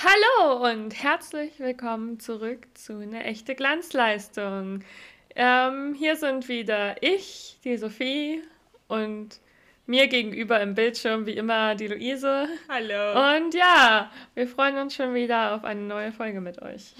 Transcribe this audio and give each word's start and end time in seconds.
Hallo 0.00 0.64
und 0.64 1.02
herzlich 1.02 1.58
willkommen 1.58 2.20
zurück 2.20 2.68
zu 2.74 2.98
einer 2.98 3.24
echte 3.24 3.56
Glanzleistung. 3.56 4.84
Ähm, 5.34 5.94
hier 5.94 6.14
sind 6.14 6.48
wieder 6.48 7.02
ich, 7.02 7.58
die 7.64 7.76
Sophie 7.76 8.44
und 8.86 9.40
mir 9.86 10.06
gegenüber 10.06 10.60
im 10.60 10.76
Bildschirm 10.76 11.26
wie 11.26 11.32
immer 11.32 11.74
die 11.74 11.88
Luise. 11.88 12.46
Hallo. 12.68 13.38
Und 13.38 13.54
ja, 13.54 14.12
wir 14.34 14.46
freuen 14.46 14.78
uns 14.78 14.94
schon 14.94 15.14
wieder 15.14 15.56
auf 15.56 15.64
eine 15.64 15.80
neue 15.80 16.12
Folge 16.12 16.40
mit 16.40 16.62
euch. 16.62 16.94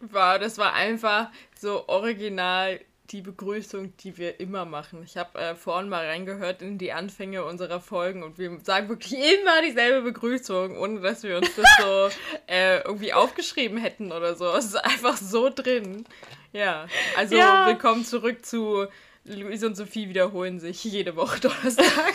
Wow, 0.00 0.38
das 0.38 0.56
war 0.56 0.72
einfach 0.72 1.30
so 1.54 1.86
original 1.88 2.80
die 3.14 3.22
Begrüßung, 3.22 3.96
die 3.98 4.18
wir 4.18 4.40
immer 4.40 4.64
machen. 4.64 5.00
Ich 5.04 5.16
habe 5.16 5.38
äh, 5.38 5.54
vorhin 5.54 5.88
mal 5.88 6.04
reingehört 6.04 6.62
in 6.62 6.78
die 6.78 6.92
Anfänge 6.92 7.44
unserer 7.44 7.80
Folgen 7.80 8.24
und 8.24 8.38
wir 8.38 8.58
sagen 8.64 8.88
wirklich 8.88 9.12
immer 9.12 9.62
dieselbe 9.62 10.02
Begrüßung, 10.02 10.76
ohne 10.76 11.00
dass 11.00 11.22
wir 11.22 11.36
uns 11.38 11.54
das 11.54 11.64
so 11.80 12.08
äh, 12.52 12.80
irgendwie 12.80 13.12
aufgeschrieben 13.12 13.78
hätten 13.78 14.10
oder 14.10 14.34
so. 14.34 14.46
Es 14.48 14.64
ist 14.64 14.74
einfach 14.74 15.16
so 15.16 15.48
drin. 15.48 16.04
Ja, 16.52 16.88
also 17.16 17.36
ja. 17.36 17.68
willkommen 17.68 18.04
zurück 18.04 18.44
zu 18.44 18.88
Luise 19.24 19.68
und 19.68 19.76
Sophie 19.76 20.08
wiederholen 20.08 20.58
sich 20.58 20.82
jede 20.82 21.14
Woche 21.14 21.38
Donnerstag. 21.38 22.14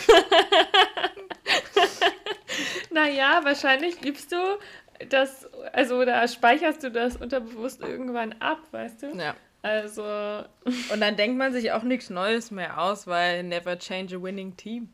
naja, 2.90 3.40
wahrscheinlich 3.42 4.04
übst 4.04 4.32
du 4.32 4.58
das, 5.08 5.48
also 5.72 6.04
da 6.04 6.28
speicherst 6.28 6.82
du 6.82 6.90
das 6.90 7.16
unterbewusst 7.16 7.80
irgendwann 7.80 8.34
ab, 8.34 8.60
weißt 8.70 9.02
du? 9.04 9.16
Ja. 9.16 9.34
Also. 9.62 10.02
Und 10.92 11.00
dann 11.00 11.16
denkt 11.16 11.36
man 11.36 11.52
sich 11.52 11.72
auch 11.72 11.82
nichts 11.82 12.10
Neues 12.10 12.50
mehr 12.50 12.80
aus, 12.80 13.06
weil 13.06 13.42
never 13.42 13.78
change 13.78 14.16
a 14.16 14.22
winning 14.22 14.56
team. 14.56 14.92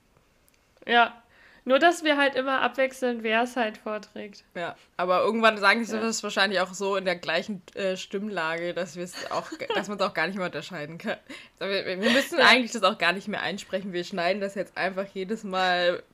Ja. 0.87 1.23
Nur, 1.69 1.80
dass 1.80 2.05
wir 2.05 2.16
halt 2.16 2.37
immer 2.37 2.61
abwechseln, 2.61 3.25
wer 3.25 3.42
es 3.42 3.56
halt 3.56 3.77
vorträgt. 3.77 4.45
Ja, 4.55 4.77
aber 4.97 5.23
irgendwann 5.23 5.59
sagen 5.59 5.84
sie 5.84 5.97
ja. 5.97 6.01
das 6.01 6.23
wahrscheinlich 6.23 6.61
auch 6.61 6.73
so 6.73 6.95
in 6.95 7.05
der 7.05 7.16
gleichen 7.16 7.61
äh, 7.75 7.97
Stimmlage, 7.97 8.73
dass 8.73 8.95
wir 8.95 9.03
es 9.03 9.28
auch, 9.33 9.50
dass 9.75 9.89
man 9.89 9.98
es 9.98 10.05
auch 10.05 10.14
gar 10.14 10.28
nicht 10.28 10.36
mehr 10.36 10.47
unterscheiden 10.47 10.97
kann. 10.97 11.17
Wir, 11.58 11.84
wir 11.84 11.97
müssen 11.97 12.39
eigentlich 12.39 12.70
das 12.70 12.84
auch 12.84 12.98
gar 12.98 13.12
nicht 13.12 13.27
mehr 13.27 13.42
einsprechen. 13.42 13.92
Wir 13.92 14.05
schneiden 14.05 14.41
das 14.41 14.55
jetzt 14.55 14.77
einfach 14.78 15.06
jedes 15.12 15.42
Mal 15.42 16.05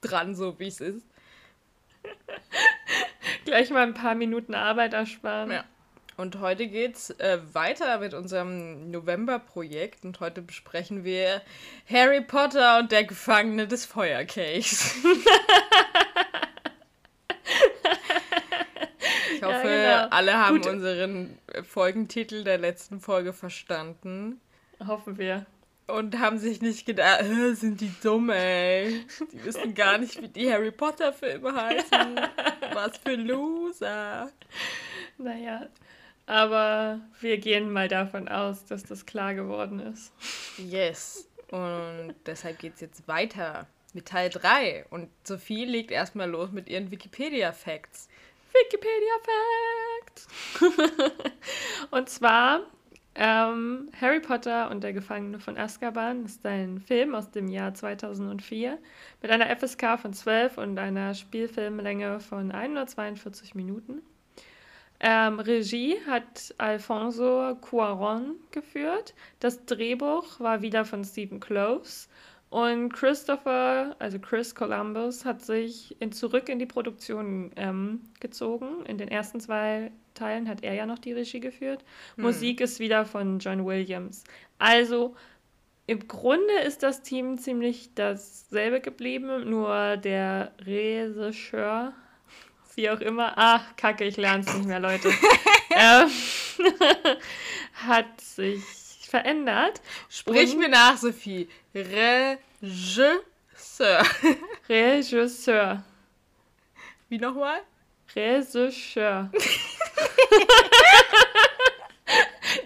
dran, 0.00 0.36
so 0.36 0.60
wie 0.60 0.68
es 0.68 0.80
ist. 0.80 1.04
Gleich 3.44 3.70
mal 3.70 3.82
ein 3.82 3.94
paar 3.94 4.14
Minuten 4.14 4.54
Arbeit 4.54 4.94
ersparen. 4.94 5.50
Ja. 5.50 5.64
Und 6.16 6.38
heute 6.38 6.68
geht's 6.68 7.10
äh, 7.10 7.40
weiter 7.52 7.98
mit 7.98 8.14
unserem 8.14 8.92
November-Projekt 8.92 10.04
und 10.04 10.20
heute 10.20 10.42
besprechen 10.42 11.02
wir 11.02 11.42
Harry 11.90 12.20
Potter 12.20 12.78
und 12.78 12.92
der 12.92 13.02
Gefangene 13.02 13.66
des 13.66 13.84
Feuerkelchs. 13.84 14.94
ich 19.34 19.42
hoffe, 19.42 19.68
ja, 19.68 20.02
genau. 20.02 20.14
alle 20.14 20.34
haben 20.34 20.62
Gut. 20.62 20.68
unseren 20.68 21.36
Folgentitel 21.68 22.44
der 22.44 22.58
letzten 22.58 23.00
Folge 23.00 23.32
verstanden. 23.32 24.40
Hoffen 24.86 25.18
wir. 25.18 25.46
Und 25.88 26.18
haben 26.20 26.38
sich 26.38 26.62
nicht 26.62 26.86
gedacht, 26.86 27.22
äh, 27.22 27.54
sind 27.54 27.80
die 27.80 27.92
dumm, 28.02 28.30
ey. 28.30 29.04
Die 29.32 29.44
wissen 29.44 29.74
gar 29.74 29.98
nicht, 29.98 30.22
wie 30.22 30.28
die 30.28 30.50
Harry 30.50 30.70
Potter-Filme 30.70 31.54
heißen. 31.60 32.20
Was 32.72 32.98
für 32.98 33.16
Loser. 33.16 34.30
Naja, 35.18 35.66
aber 36.26 37.00
wir 37.20 37.38
gehen 37.38 37.72
mal 37.72 37.88
davon 37.88 38.28
aus, 38.28 38.64
dass 38.64 38.84
das 38.84 39.06
klar 39.06 39.34
geworden 39.34 39.80
ist. 39.80 40.12
Yes. 40.58 41.28
Und 41.50 42.14
deshalb 42.26 42.58
geht 42.58 42.74
es 42.74 42.80
jetzt 42.80 43.06
weiter 43.06 43.66
mit 43.92 44.06
Teil 44.06 44.30
3. 44.30 44.86
Und 44.90 45.08
Sophie 45.24 45.64
legt 45.64 45.90
erstmal 45.90 46.30
los 46.30 46.50
mit 46.50 46.68
ihren 46.68 46.90
Wikipedia-Facts. 46.90 48.08
Wikipedia-Facts! 48.52 50.28
und 51.90 52.08
zwar 52.08 52.60
ähm, 53.16 53.90
Harry 54.00 54.20
Potter 54.20 54.70
und 54.70 54.82
der 54.82 54.92
Gefangene 54.92 55.38
von 55.38 55.56
Azkaban 55.56 56.24
ist 56.24 56.44
ein 56.44 56.80
Film 56.80 57.14
aus 57.14 57.30
dem 57.30 57.48
Jahr 57.48 57.72
2004 57.74 58.78
mit 59.22 59.30
einer 59.30 59.54
FSK 59.56 60.00
von 60.00 60.12
12 60.12 60.58
und 60.58 60.78
einer 60.78 61.14
Spielfilmlänge 61.14 62.18
von 62.18 62.50
142 62.50 63.54
Minuten. 63.54 64.02
Ähm, 65.06 65.38
Regie 65.38 65.98
hat 66.06 66.54
Alfonso 66.56 67.54
Cuaron 67.60 68.36
geführt. 68.52 69.12
Das 69.38 69.66
Drehbuch 69.66 70.40
war 70.40 70.62
wieder 70.62 70.86
von 70.86 71.04
Stephen 71.04 71.40
Close. 71.40 72.08
Und 72.48 72.90
Christopher, 72.90 73.96
also 73.98 74.18
Chris 74.18 74.54
Columbus, 74.54 75.26
hat 75.26 75.42
sich 75.42 75.94
in, 76.00 76.10
zurück 76.10 76.48
in 76.48 76.58
die 76.58 76.64
Produktion 76.64 77.50
ähm, 77.56 78.00
gezogen. 78.18 78.86
In 78.86 78.96
den 78.96 79.08
ersten 79.08 79.40
zwei 79.40 79.92
Teilen 80.14 80.48
hat 80.48 80.64
er 80.64 80.72
ja 80.72 80.86
noch 80.86 80.98
die 80.98 81.12
Regie 81.12 81.40
geführt. 81.40 81.84
Hm. 82.14 82.24
Musik 82.24 82.62
ist 82.62 82.78
wieder 82.78 83.04
von 83.04 83.40
John 83.40 83.66
Williams. 83.66 84.24
Also 84.58 85.14
im 85.86 86.08
Grunde 86.08 86.60
ist 86.66 86.82
das 86.82 87.02
Team 87.02 87.36
ziemlich 87.36 87.94
dasselbe 87.94 88.80
geblieben, 88.80 89.50
nur 89.50 89.98
der 89.98 90.52
Regisseur 90.64 91.92
wie 92.76 92.90
auch 92.90 93.00
immer. 93.00 93.32
Ach, 93.36 93.62
kacke, 93.76 94.04
ich 94.04 94.16
lerne 94.16 94.44
es 94.46 94.54
nicht 94.54 94.66
mehr, 94.66 94.80
Leute. 94.80 95.08
ähm, 95.70 96.10
hat 97.86 98.20
sich 98.20 98.62
verändert. 99.08 99.80
Sprich 100.08 100.54
mir 100.56 100.68
nach, 100.68 100.96
Sophie. 100.96 101.48
Regisseur. 101.74 102.38
Regisseur. 104.68 105.84
Wie 107.08 107.18
nochmal? 107.18 107.60
Regisseur. 108.14 109.30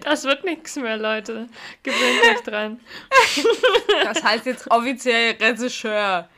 Das 0.01 0.23
wird 0.23 0.43
nichts 0.43 0.75
mehr, 0.75 0.97
Leute. 0.97 1.47
Gewöhnt 1.83 2.37
euch 2.37 2.43
dran. 2.43 2.79
Das 4.03 4.23
heißt 4.23 4.45
jetzt 4.45 4.69
offiziell 4.71 5.35
Regisseur. 5.39 6.29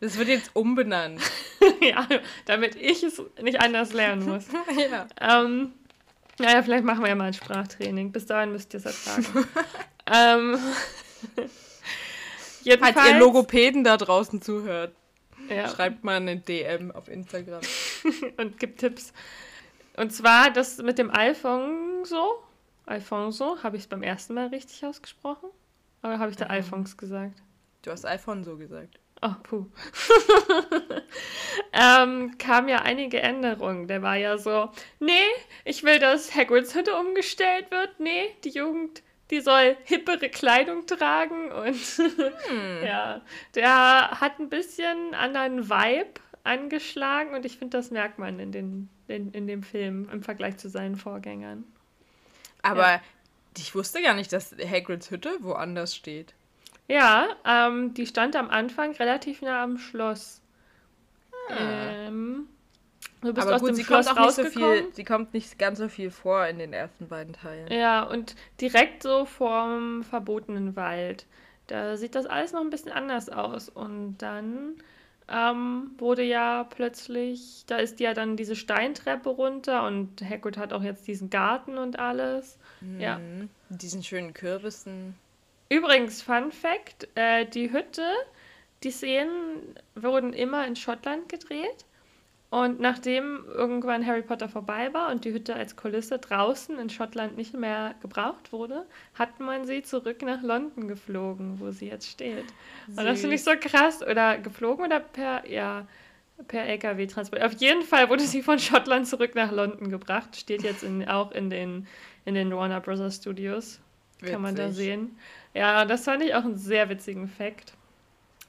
Das 0.00 0.16
wird 0.16 0.28
jetzt 0.28 0.54
umbenannt. 0.54 1.20
ja, 1.80 2.06
damit 2.46 2.76
ich 2.76 3.02
es 3.02 3.20
nicht 3.42 3.60
anders 3.60 3.92
lernen 3.92 4.26
muss. 4.26 4.46
ja. 4.90 5.06
Ähm, 5.20 5.72
naja, 6.38 6.62
vielleicht 6.62 6.84
machen 6.84 7.02
wir 7.02 7.08
ja 7.08 7.14
mal 7.16 7.24
ein 7.24 7.34
Sprachtraining. 7.34 8.12
Bis 8.12 8.26
dahin 8.26 8.52
müsst 8.52 8.72
ihr 8.74 8.78
es 8.78 8.86
ertragen. 8.86 9.48
ähm, 10.06 10.58
Falls 12.78 13.08
ihr 13.08 13.18
Logopäden 13.18 13.82
da 13.82 13.96
draußen 13.96 14.40
zuhört, 14.40 14.94
ja. 15.48 15.68
schreibt 15.68 16.04
mal 16.04 16.16
eine 16.16 16.36
DM 16.36 16.92
auf 16.92 17.08
Instagram. 17.08 17.60
Und 18.36 18.58
gibt 18.58 18.80
Tipps. 18.80 19.12
Und 19.96 20.12
zwar 20.12 20.52
das 20.52 20.78
mit 20.78 20.98
dem 20.98 21.10
Alfonso. 21.10 22.44
Alfonso, 22.86 23.62
habe 23.62 23.76
ich 23.76 23.82
es 23.82 23.88
beim 23.88 24.02
ersten 24.02 24.34
Mal 24.34 24.46
richtig 24.46 24.84
ausgesprochen? 24.86 25.50
Oder 26.02 26.20
habe 26.20 26.30
ich 26.30 26.36
da 26.36 26.44
mhm. 26.44 26.52
Alphons 26.52 26.96
gesagt? 26.96 27.42
Du 27.82 27.90
hast 27.90 28.06
Alfonso 28.06 28.56
gesagt. 28.56 29.00
Oh, 29.20 29.34
puh. 29.42 29.66
ähm, 31.72 32.38
kam 32.38 32.68
ja 32.68 32.82
einige 32.82 33.20
Änderungen. 33.20 33.88
Der 33.88 34.02
war 34.02 34.16
ja 34.16 34.38
so, 34.38 34.70
nee, 35.00 35.12
ich 35.64 35.82
will, 35.82 35.98
dass 35.98 36.34
Hagrids 36.34 36.74
Hütte 36.74 36.94
umgestellt 36.94 37.70
wird. 37.70 37.98
Nee, 37.98 38.36
die 38.44 38.50
Jugend, 38.50 39.02
die 39.30 39.40
soll 39.40 39.76
hippere 39.84 40.28
Kleidung 40.28 40.86
tragen. 40.86 41.50
Und 41.50 41.74
hm. 41.74 42.84
ja, 42.84 43.22
der 43.54 44.20
hat 44.20 44.38
ein 44.38 44.48
bisschen 44.48 45.14
anderen 45.14 45.68
Vibe 45.68 46.20
angeschlagen. 46.44 47.34
Und 47.34 47.44
ich 47.44 47.58
finde, 47.58 47.76
das 47.76 47.90
merkt 47.90 48.20
man 48.20 48.38
in, 48.38 48.52
den, 48.52 48.88
in, 49.08 49.32
in 49.32 49.48
dem 49.48 49.64
Film 49.64 50.08
im 50.12 50.22
Vergleich 50.22 50.58
zu 50.58 50.68
seinen 50.68 50.96
Vorgängern. 50.96 51.64
Aber 52.62 52.92
ja. 52.92 53.02
ich 53.56 53.74
wusste 53.74 54.00
gar 54.00 54.14
nicht, 54.14 54.32
dass 54.32 54.54
Hagrids 54.64 55.10
Hütte 55.10 55.38
woanders 55.40 55.96
steht. 55.96 56.34
Ja, 56.88 57.28
ähm, 57.44 57.94
die 57.94 58.06
stand 58.06 58.34
am 58.34 58.48
Anfang 58.48 58.92
relativ 58.92 59.42
nah 59.42 59.62
am 59.62 59.78
Schloss. 59.78 60.40
Ah. 61.50 61.54
Ähm, 62.06 62.48
du 63.20 63.32
bist 63.32 63.46
Aber 63.46 63.56
aus 63.56 63.60
gut, 63.60 63.70
dem 63.70 63.76
sie 63.76 63.84
Schloss 63.84 64.06
kommt 64.06 64.18
auch 64.18 64.26
nicht 64.26 64.34
so 64.34 64.44
viel, 64.44 64.88
sie 64.92 65.04
kommt 65.04 65.34
nicht 65.34 65.58
ganz 65.58 65.78
so 65.78 65.88
viel 65.88 66.10
vor 66.10 66.46
in 66.46 66.58
den 66.58 66.72
ersten 66.72 67.08
beiden 67.08 67.34
Teilen. 67.34 67.70
Ja, 67.70 68.02
und 68.02 68.34
direkt 68.60 69.02
so 69.02 69.26
vorm 69.26 70.02
verbotenen 70.02 70.76
Wald. 70.76 71.26
Da 71.66 71.98
sieht 71.98 72.14
das 72.14 72.24
alles 72.24 72.52
noch 72.52 72.62
ein 72.62 72.70
bisschen 72.70 72.92
anders 72.92 73.28
aus. 73.28 73.68
Und 73.68 74.16
dann 74.18 74.74
ähm, 75.28 75.90
wurde 75.98 76.22
ja 76.22 76.64
plötzlich, 76.64 77.64
da 77.66 77.76
ist 77.76 78.00
ja 78.00 78.14
dann 78.14 78.36
diese 78.36 78.56
Steintreppe 78.56 79.28
runter 79.28 79.86
und 79.86 80.22
Hagrid 80.22 80.56
hat 80.56 80.72
auch 80.72 80.82
jetzt 80.82 81.06
diesen 81.06 81.28
Garten 81.28 81.76
und 81.76 81.98
alles. 81.98 82.58
Mhm. 82.80 83.00
Ja. 83.00 83.20
Diesen 83.68 84.02
schönen 84.02 84.32
Kürbissen. 84.32 85.14
Übrigens, 85.68 86.22
Fun 86.22 86.52
Fact: 86.52 87.08
äh, 87.14 87.46
Die 87.46 87.72
Hütte, 87.72 88.06
die 88.82 88.90
Szenen 88.90 89.74
wurden 89.94 90.32
immer 90.32 90.66
in 90.66 90.76
Schottland 90.76 91.28
gedreht. 91.28 91.84
Und 92.50 92.80
nachdem 92.80 93.44
irgendwann 93.46 94.06
Harry 94.06 94.22
Potter 94.22 94.48
vorbei 94.48 94.94
war 94.94 95.10
und 95.10 95.26
die 95.26 95.34
Hütte 95.34 95.54
als 95.54 95.76
Kulisse 95.76 96.18
draußen 96.18 96.78
in 96.78 96.88
Schottland 96.88 97.36
nicht 97.36 97.52
mehr 97.52 97.94
gebraucht 98.00 98.52
wurde, 98.52 98.86
hat 99.14 99.38
man 99.38 99.66
sie 99.66 99.82
zurück 99.82 100.22
nach 100.22 100.42
London 100.42 100.88
geflogen, 100.88 101.60
wo 101.60 101.70
sie 101.72 101.88
jetzt 101.88 102.08
steht. 102.08 102.46
Süß. 102.86 102.98
Und 102.98 103.04
das 103.04 103.20
finde 103.20 103.36
ich 103.36 103.44
so 103.44 103.50
krass. 103.60 104.02
Oder 104.02 104.38
geflogen 104.38 104.86
oder 104.86 104.98
per, 104.98 105.46
ja, 105.46 105.86
per 106.46 106.64
LKW 106.64 107.06
transportiert. 107.06 107.52
Auf 107.52 107.60
jeden 107.60 107.82
Fall 107.82 108.08
wurde 108.08 108.22
sie 108.22 108.40
von 108.42 108.58
Schottland 108.58 109.06
zurück 109.06 109.34
nach 109.34 109.52
London 109.52 109.90
gebracht. 109.90 110.34
Steht 110.34 110.62
jetzt 110.62 110.82
in, 110.82 111.06
auch 111.06 111.32
in 111.32 111.50
den, 111.50 111.86
in 112.24 112.34
den 112.34 112.50
Warner 112.56 112.80
Brothers 112.80 113.16
Studios. 113.16 113.78
Witzig. 114.20 114.32
Kann 114.32 114.42
man 114.42 114.56
da 114.56 114.72
sehen. 114.72 115.18
Ja, 115.54 115.84
das 115.84 116.04
fand 116.04 116.22
ich 116.22 116.34
auch 116.34 116.44
einen 116.44 116.58
sehr 116.58 116.88
witzigen 116.88 117.28
Fakt. 117.28 117.72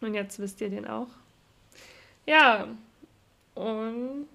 Und 0.01 0.13
jetzt 0.13 0.39
wisst 0.39 0.61
ihr 0.61 0.69
den 0.69 0.87
auch. 0.87 1.07
Ja, 2.25 2.67
und 3.55 4.27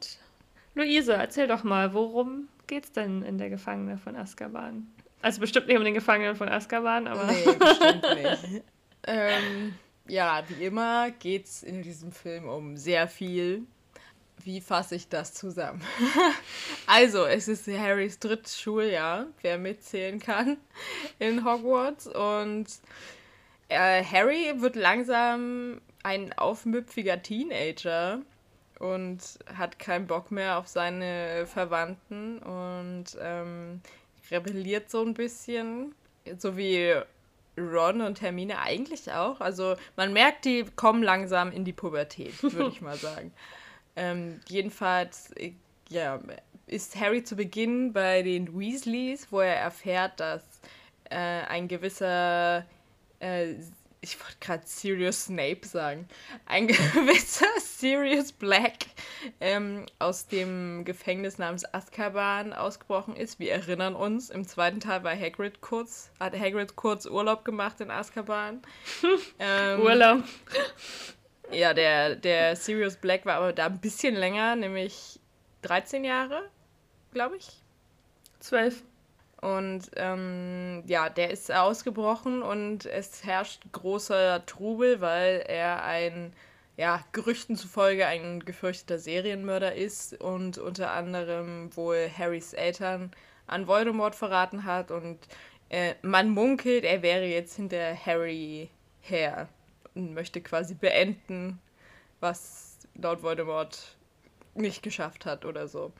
Luise, 0.75 1.15
erzähl 1.15 1.47
doch 1.47 1.63
mal, 1.63 1.95
worum 1.95 2.49
geht's 2.67 2.93
denn 2.93 3.23
in 3.23 3.39
der 3.39 3.51
Gefangene 3.51 3.97
von 3.99 4.17
Azkaban? 4.17 4.87
Also 5.23 5.41
bestimmt 5.41 5.69
nicht 5.69 5.79
um 5.79 5.85
den 5.85 5.95
Gefangenen 5.95 6.37
von 6.37 6.49
Azkaban, 6.49 7.07
aber. 7.07 7.25
Nee, 7.25 7.53
bestimmt 7.59 8.05
nicht. 8.53 8.63
ähm, 9.07 9.75
ja, 10.07 10.43
wie 10.49 10.65
immer 10.65 11.11
geht's 11.13 11.63
in 11.63 11.83
diesem 11.83 12.13
Film 12.13 12.47
um 12.47 12.77
sehr 12.77 13.09
viel. 13.09 13.63
Wie 14.45 14.61
fasse 14.61 14.95
ich 14.97 15.09
das 15.09 15.33
zusammen? 15.33 15.81
also, 16.87 17.25
es 17.25 17.49
ist 17.49 17.67
Harrys 17.67 18.19
drittes 18.19 18.61
Schuljahr, 18.61 19.27
wer 19.41 19.57
mitzählen 19.57 20.21
kann, 20.21 20.59
in 21.19 21.47
Hogwarts. 21.47 22.07
Und 22.07 22.67
äh, 23.69 24.05
Harry 24.05 24.53
wird 24.61 24.77
langsam 24.77 25.81
ein 26.03 26.35
aufmüpfiger 26.35 27.23
Teenager 27.23 28.21
und 28.79 29.21
hat 29.57 29.79
keinen 29.79 30.07
Bock 30.07 30.31
mehr 30.31 30.59
auf 30.59 30.69
seine 30.69 31.47
Verwandten 31.47 32.39
und 32.41 33.17
ähm, 33.21 33.81
rebelliert 34.31 34.91
so 34.91 35.03
ein 35.03 35.15
bisschen. 35.15 35.95
So 36.37 36.59
wie 36.59 36.95
Ron 37.57 38.03
und 38.03 38.21
Hermine 38.21 38.59
eigentlich 38.59 39.11
auch. 39.13 39.41
Also 39.41 39.77
man 39.97 40.13
merkt, 40.13 40.45
die 40.45 40.65
kommen 40.77 41.03
langsam 41.03 41.51
in 41.51 41.65
die 41.65 41.73
Pubertät, 41.73 42.43
würde 42.43 42.69
ich 42.69 42.81
mal 42.83 42.97
sagen. 42.97 43.33
Ähm, 43.97 44.41
jedenfalls, 44.49 45.31
äh, 45.37 45.53
ja, 45.89 46.21
ist 46.67 46.97
Harry 46.97 47.23
zu 47.23 47.37
Beginn 47.37 47.93
bei 47.93 48.23
den 48.23 48.59
Weasleys, 48.59 49.29
wo 49.31 49.41
er 49.41 49.57
erfährt, 49.57 50.19
dass 50.21 50.43
äh, 51.11 51.17
ein 51.17 51.69
gewisser 51.69 52.65
äh, 53.21 53.55
ich 54.05 54.21
wollte 54.21 54.37
gerade 54.39 54.63
Sirius 54.67 55.25
Snape 55.25 55.67
sagen, 55.67 56.07
ein 56.45 56.67
gewisser 56.69 57.47
Sirius 57.59 58.33
Black 58.33 58.87
ähm, 59.41 59.87
aus 59.99 60.27
dem 60.27 60.85
Gefängnis 60.85 61.39
namens 61.39 61.65
Azkaban 61.73 62.53
ausgebrochen 62.53 63.17
ist. 63.17 63.41
Wir 63.41 63.53
erinnern 63.53 63.97
uns, 63.97 64.29
im 64.29 64.47
zweiten 64.47 64.81
Teil 64.81 65.05
war 65.05 65.19
Hagrid 65.19 65.63
kurz, 65.63 66.11
hat 66.21 66.39
Hagrid 66.39 66.77
kurz 66.77 67.07
Urlaub 67.07 67.47
gemacht 67.47 67.81
in 67.81 67.91
Azkaban. 67.91 68.61
ähm, 69.39 69.81
Urlaub. 69.81 70.23
Ja, 71.51 71.75
der, 71.75 72.17
der 72.17 72.57
Sirius 72.57 72.97
Black 72.97 73.27
war 73.27 73.37
aber 73.37 73.53
da 73.53 73.67
ein 73.67 73.81
bisschen 73.81 74.15
länger, 74.15 74.57
nämlich 74.57 75.21
13 75.63 76.05
Jahre, 76.05 76.43
glaube 77.13 77.37
ich. 77.37 77.49
12. 78.41 78.83
Und 79.41 79.91
ähm, 79.97 80.83
ja, 80.87 81.11
der 81.11 81.31
ist 81.31 81.53
ausgebrochen 81.53 82.43
und 82.43 82.87
es 82.87 83.25
herrscht 83.25 83.63
großer 83.73 84.47
Trubel, 84.47 85.03
weil 85.03 85.45
er 85.47 85.85
ein, 85.85 86.33
ja, 86.79 87.05
Gerüchten 87.13 87.57
zufolge 87.57 88.07
ein 88.07 88.41
gefürchteter 88.41 88.99
Serienmörder 88.99 89.75
ist 89.75 90.19
und 90.21 90.57
unter 90.57 90.93
anderem 90.93 91.77
wohl 91.77 92.09
Harrys 92.17 92.55
Eltern 92.55 93.11
an 93.47 93.67
Voldemort 93.67 94.15
verraten 94.15 94.65
hat 94.65 94.91
und 94.91 95.19
äh, 95.69 95.95
man 96.01 96.31
munkelt, 96.31 96.85
er 96.85 97.03
wäre 97.03 97.27
jetzt 97.27 97.57
hinter 97.57 97.95
Harry 98.07 98.71
her 99.03 99.49
möchte 99.95 100.41
quasi 100.41 100.75
beenden, 100.75 101.61
was 102.21 102.79
laut 102.95 103.23
Voldemort 103.23 103.97
nicht 104.55 104.83
geschafft 104.83 105.27
hat 105.27 105.45
oder 105.45 105.69
so. 105.69 105.93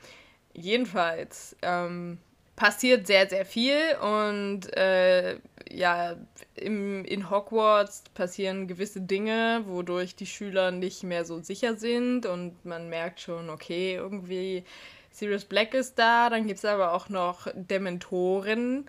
Jedenfalls, 0.53 1.55
ähm, 1.61 2.19
passiert 2.55 3.05
sehr, 3.05 3.27
sehr 3.29 3.45
viel 3.45 3.77
und 4.01 4.75
äh, 4.77 5.37
ja, 5.69 6.15
im, 6.55 7.03
in 7.03 7.29
Hogwarts 7.29 8.03
passieren 8.13 8.67
gewisse 8.67 9.01
Dinge, 9.01 9.63
wodurch 9.67 10.15
die 10.15 10.25
Schüler 10.25 10.71
nicht 10.71 11.03
mehr 11.03 11.25
so 11.25 11.41
sicher 11.41 11.75
sind 11.75 12.25
und 12.25 12.63
man 12.65 12.89
merkt 12.89 13.19
schon, 13.19 13.49
okay, 13.49 13.95
irgendwie 13.95 14.63
Sirius 15.11 15.45
Black 15.45 15.73
ist 15.73 15.99
da, 15.99 16.29
dann 16.29 16.47
gibt 16.47 16.59
es 16.59 16.65
aber 16.65 16.93
auch 16.93 17.09
noch 17.09 17.47
Dementoren. 17.53 18.85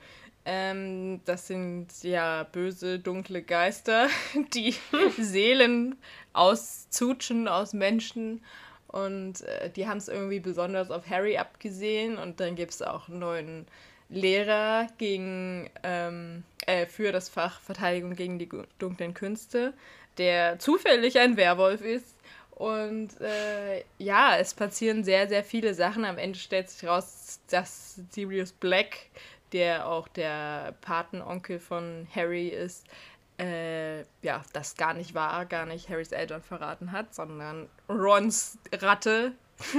Ähm, 0.49 1.21
das 1.25 1.49
sind 1.49 1.89
ja 2.03 2.45
böse, 2.45 3.01
dunkle 3.01 3.43
Geister, 3.43 4.09
die 4.55 4.75
Seelen 5.19 5.97
auszutschen 6.33 7.49
aus 7.49 7.73
Menschen 7.73 8.41
und 8.89 9.43
äh, 9.43 9.71
die 9.71 9.87
haben 9.87 9.99
es 9.99 10.09
irgendwie 10.09 10.41
besonders 10.41 10.91
auf 10.91 11.11
Harry 11.11 11.37
abgesehen. 11.37 12.17
Und 12.17 12.41
dann 12.41 12.55
gibt 12.55 12.73
es 12.73 12.83
auch 12.83 13.09
einen 13.09 13.19
neuen 13.19 13.67
Lehrer 14.09 14.87
gegen, 14.99 15.69
ähm, 15.83 16.45
äh, 16.67 16.87
für 16.87 17.13
das 17.13 17.29
Fach 17.29 17.61
Verteidigung 17.61 18.15
gegen 18.15 18.39
die 18.39 18.49
dunklen 18.79 19.15
Künste, 19.15 19.75
der 20.19 20.59
zufällig 20.59 21.19
ein 21.19 21.37
Werwolf 21.37 21.83
ist. 21.83 22.15
Und 22.51 23.21
äh, 23.21 23.85
ja, 23.99 24.39
es 24.39 24.55
passieren 24.55 25.05
sehr, 25.05 25.29
sehr 25.29 25.45
viele 25.45 25.75
Sachen. 25.75 26.07
Am 26.07 26.17
Ende 26.17 26.39
stellt 26.39 26.71
sich 26.71 26.89
raus, 26.89 27.41
dass 27.51 28.01
Sirius 28.11 28.53
Black, 28.53 28.97
der 29.53 29.87
auch 29.87 30.09
der 30.09 30.75
Patenonkel 30.81 31.59
von 31.59 32.07
Harry 32.15 32.49
ist, 32.49 32.87
äh, 33.39 34.01
ja, 34.23 34.43
das 34.53 34.77
gar 34.77 34.95
nicht 34.95 35.15
war, 35.15 35.45
gar 35.47 35.67
nicht 35.67 35.89
Harrys 35.89 36.13
Eltern 36.13 36.43
verraten 36.43 36.93
hat, 36.93 37.15
sondern 37.15 37.69
Rons 37.89 38.59
Ratte. 38.73 39.33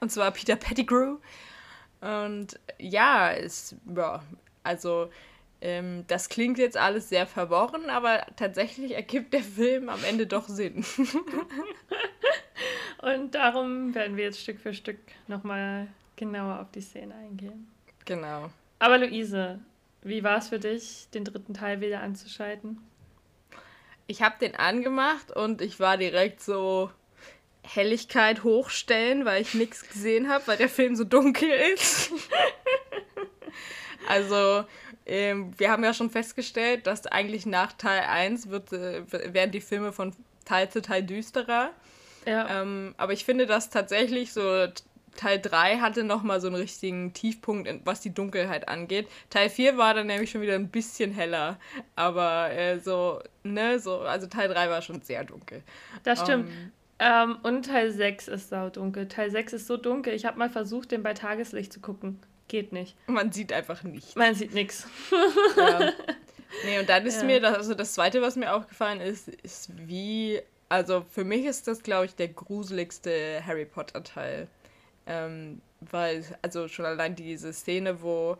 und 0.00 0.10
zwar 0.10 0.30
Peter 0.30 0.56
Pettigrew. 0.56 1.18
Und 2.00 2.58
ja, 2.78 3.32
es, 3.32 3.76
ja, 3.94 4.22
also 4.62 5.10
ähm, 5.60 6.04
das 6.08 6.28
klingt 6.28 6.58
jetzt 6.58 6.76
alles 6.76 7.08
sehr 7.08 7.26
verworren, 7.26 7.88
aber 7.88 8.26
tatsächlich 8.36 8.94
ergibt 8.94 9.32
der 9.32 9.42
Film 9.42 9.88
am 9.88 10.02
Ende 10.04 10.26
doch 10.26 10.48
Sinn. 10.48 10.84
und 13.02 13.34
darum 13.34 13.94
werden 13.94 14.16
wir 14.16 14.24
jetzt 14.24 14.40
Stück 14.40 14.58
für 14.58 14.74
Stück 14.74 14.98
nochmal 15.28 15.86
genauer 16.16 16.60
auf 16.60 16.70
die 16.72 16.80
Szene 16.80 17.14
eingehen. 17.14 17.71
Genau. 18.04 18.50
Aber 18.78 18.98
Luise, 18.98 19.60
wie 20.02 20.24
war 20.24 20.38
es 20.38 20.48
für 20.48 20.58
dich, 20.58 21.08
den 21.14 21.24
dritten 21.24 21.54
Teil 21.54 21.80
wieder 21.80 22.00
anzuschalten? 22.00 22.78
Ich 24.06 24.22
habe 24.22 24.34
den 24.40 24.56
angemacht 24.56 25.30
und 25.34 25.62
ich 25.62 25.78
war 25.78 25.96
direkt 25.96 26.42
so 26.42 26.90
Helligkeit 27.62 28.42
hochstellen, 28.42 29.24
weil 29.24 29.42
ich 29.42 29.54
nichts 29.54 29.88
gesehen 29.88 30.28
habe, 30.28 30.46
weil 30.48 30.56
der 30.56 30.68
Film 30.68 30.96
so 30.96 31.04
dunkel 31.04 31.48
ist. 31.74 32.10
also, 34.08 34.64
ähm, 35.06 35.52
wir 35.56 35.70
haben 35.70 35.84
ja 35.84 35.94
schon 35.94 36.10
festgestellt, 36.10 36.86
dass 36.86 37.06
eigentlich 37.06 37.46
nach 37.46 37.72
Teil 37.72 38.00
1 38.00 38.50
wird, 38.50 38.72
äh, 38.72 39.04
werden 39.32 39.52
die 39.52 39.60
Filme 39.60 39.92
von 39.92 40.12
Teil 40.44 40.68
zu 40.70 40.82
Teil 40.82 41.04
düsterer. 41.04 41.70
Ja. 42.26 42.62
Ähm, 42.62 42.94
aber 42.98 43.12
ich 43.12 43.24
finde, 43.24 43.46
dass 43.46 43.70
tatsächlich 43.70 44.32
so 44.32 44.66
Teil 45.16 45.40
3 45.40 45.78
hatte 45.78 46.04
nochmal 46.04 46.40
so 46.40 46.48
einen 46.48 46.56
richtigen 46.56 47.12
Tiefpunkt, 47.12 47.68
was 47.84 48.00
die 48.00 48.14
Dunkelheit 48.14 48.68
angeht. 48.68 49.08
Teil 49.30 49.50
4 49.50 49.76
war 49.76 49.94
dann 49.94 50.06
nämlich 50.06 50.30
schon 50.30 50.40
wieder 50.40 50.54
ein 50.54 50.68
bisschen 50.68 51.12
heller. 51.12 51.58
Aber 51.96 52.50
äh, 52.52 52.78
so, 52.78 53.20
ne, 53.42 53.78
so, 53.78 54.00
also 54.00 54.26
Teil 54.26 54.48
3 54.48 54.70
war 54.70 54.82
schon 54.82 55.02
sehr 55.02 55.24
dunkel. 55.24 55.62
Das 56.02 56.20
stimmt. 56.20 56.46
Um, 56.46 56.52
ähm, 56.52 56.72
ähm, 56.98 57.36
und 57.42 57.66
Teil 57.66 57.90
6 57.90 58.28
ist 58.28 58.48
sau 58.50 58.70
dunkel. 58.70 59.08
Teil 59.08 59.30
6 59.30 59.54
ist 59.54 59.66
so 59.66 59.76
dunkel, 59.76 60.14
ich 60.14 60.24
habe 60.24 60.38
mal 60.38 60.50
versucht, 60.50 60.92
den 60.92 61.02
bei 61.02 61.14
Tageslicht 61.14 61.72
zu 61.72 61.80
gucken. 61.80 62.20
Geht 62.48 62.72
nicht. 62.72 62.96
Man 63.06 63.32
sieht 63.32 63.52
einfach 63.52 63.82
nichts. 63.82 64.14
Man 64.14 64.34
sieht 64.34 64.54
nichts. 64.54 64.86
ja. 65.56 65.92
Nee, 66.64 66.78
und 66.78 66.88
dann 66.88 67.06
ist 67.06 67.22
ja. 67.22 67.24
mir, 67.24 67.40
das, 67.40 67.56
also 67.56 67.74
das 67.74 67.94
Zweite, 67.94 68.20
was 68.22 68.36
mir 68.36 68.54
aufgefallen 68.54 69.00
ist, 69.00 69.28
ist 69.28 69.70
wie, 69.88 70.40
also 70.68 71.04
für 71.10 71.24
mich 71.24 71.46
ist 71.46 71.66
das, 71.66 71.82
glaube 71.82 72.06
ich, 72.06 72.14
der 72.14 72.28
gruseligste 72.28 73.42
Harry 73.44 73.64
Potter 73.64 74.04
Teil. 74.04 74.48
Ähm, 75.06 75.60
weil, 75.80 76.24
also 76.42 76.68
schon 76.68 76.84
allein 76.84 77.16
diese 77.16 77.52
Szene, 77.52 78.02
wo 78.02 78.36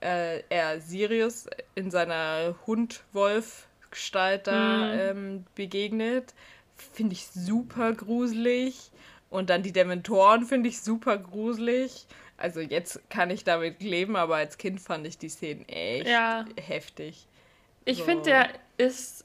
äh, 0.00 0.42
er 0.48 0.80
Sirius 0.80 1.46
in 1.74 1.90
seiner 1.90 2.56
Hund-Wolf-Gestalt 2.66 4.46
da 4.46 4.78
mhm. 4.78 4.98
ähm, 4.98 5.44
begegnet, 5.54 6.34
finde 6.76 7.12
ich 7.12 7.26
super 7.26 7.92
gruselig. 7.92 8.90
Und 9.28 9.50
dann 9.50 9.62
die 9.62 9.72
Dementoren 9.72 10.44
finde 10.44 10.68
ich 10.68 10.80
super 10.80 11.16
gruselig. 11.18 12.06
Also 12.36 12.60
jetzt 12.60 13.08
kann 13.10 13.30
ich 13.30 13.44
damit 13.44 13.82
leben, 13.82 14.16
aber 14.16 14.36
als 14.36 14.58
Kind 14.58 14.80
fand 14.80 15.06
ich 15.06 15.18
die 15.18 15.28
Szenen 15.28 15.68
echt 15.68 16.08
ja. 16.08 16.46
heftig. 16.56 17.26
Ich 17.84 17.98
so. 17.98 18.04
finde, 18.04 18.24
der 18.24 18.48
ist, 18.78 19.24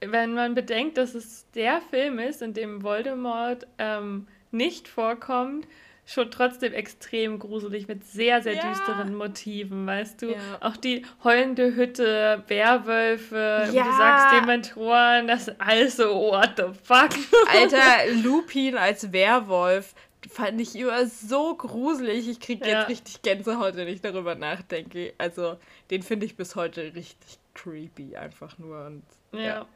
wenn 0.00 0.34
man 0.34 0.54
bedenkt, 0.54 0.98
dass 0.98 1.14
es 1.14 1.46
der 1.54 1.80
Film 1.90 2.18
ist, 2.18 2.42
in 2.42 2.52
dem 2.52 2.82
Voldemort 2.82 3.66
ähm, 3.78 4.26
nicht 4.50 4.88
vorkommt, 4.88 5.66
schon 6.12 6.30
trotzdem 6.30 6.72
extrem 6.72 7.38
gruselig 7.38 7.86
mit 7.86 8.04
sehr, 8.04 8.42
sehr 8.42 8.54
ja. 8.54 8.68
düsteren 8.68 9.14
Motiven, 9.14 9.86
weißt 9.86 10.22
du? 10.22 10.32
Ja. 10.32 10.38
Auch 10.60 10.76
die 10.76 11.06
heulende 11.22 11.76
Hütte, 11.76 12.42
Werwölfe, 12.48 13.68
ja. 13.72 13.84
du 13.84 13.96
sagst, 13.96 14.36
Dementoren, 14.36 15.28
das 15.28 15.48
ist 15.48 15.60
alles 15.60 15.96
so, 15.96 16.14
what 16.14 16.52
the 16.56 16.64
fuck? 16.82 17.10
Alter, 17.48 18.12
Lupin 18.22 18.76
als 18.76 19.12
Werwolf 19.12 19.94
fand 20.28 20.60
ich 20.60 20.76
immer 20.76 21.06
so 21.06 21.54
gruselig. 21.54 22.28
Ich 22.28 22.40
kriege 22.40 22.66
jetzt 22.66 22.88
richtig 22.88 23.22
Gänsehaut, 23.22 23.76
wenn 23.76 23.88
ich 23.88 24.00
darüber 24.00 24.34
nachdenke. 24.34 25.14
Also, 25.16 25.56
den 25.90 26.02
finde 26.02 26.26
ich 26.26 26.36
bis 26.36 26.56
heute 26.56 26.92
richtig 26.94 27.38
creepy, 27.54 28.16
einfach 28.16 28.58
nur. 28.58 28.86
Und, 28.86 29.02
ja. 29.32 29.66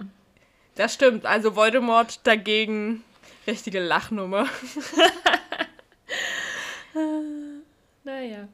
Das 0.75 0.95
stimmt. 0.95 1.25
Also, 1.27 1.57
Voldemort 1.57 2.27
dagegen, 2.27 3.03
richtige 3.47 3.81
Lachnummer. 3.81 4.47
naja. 8.05 8.49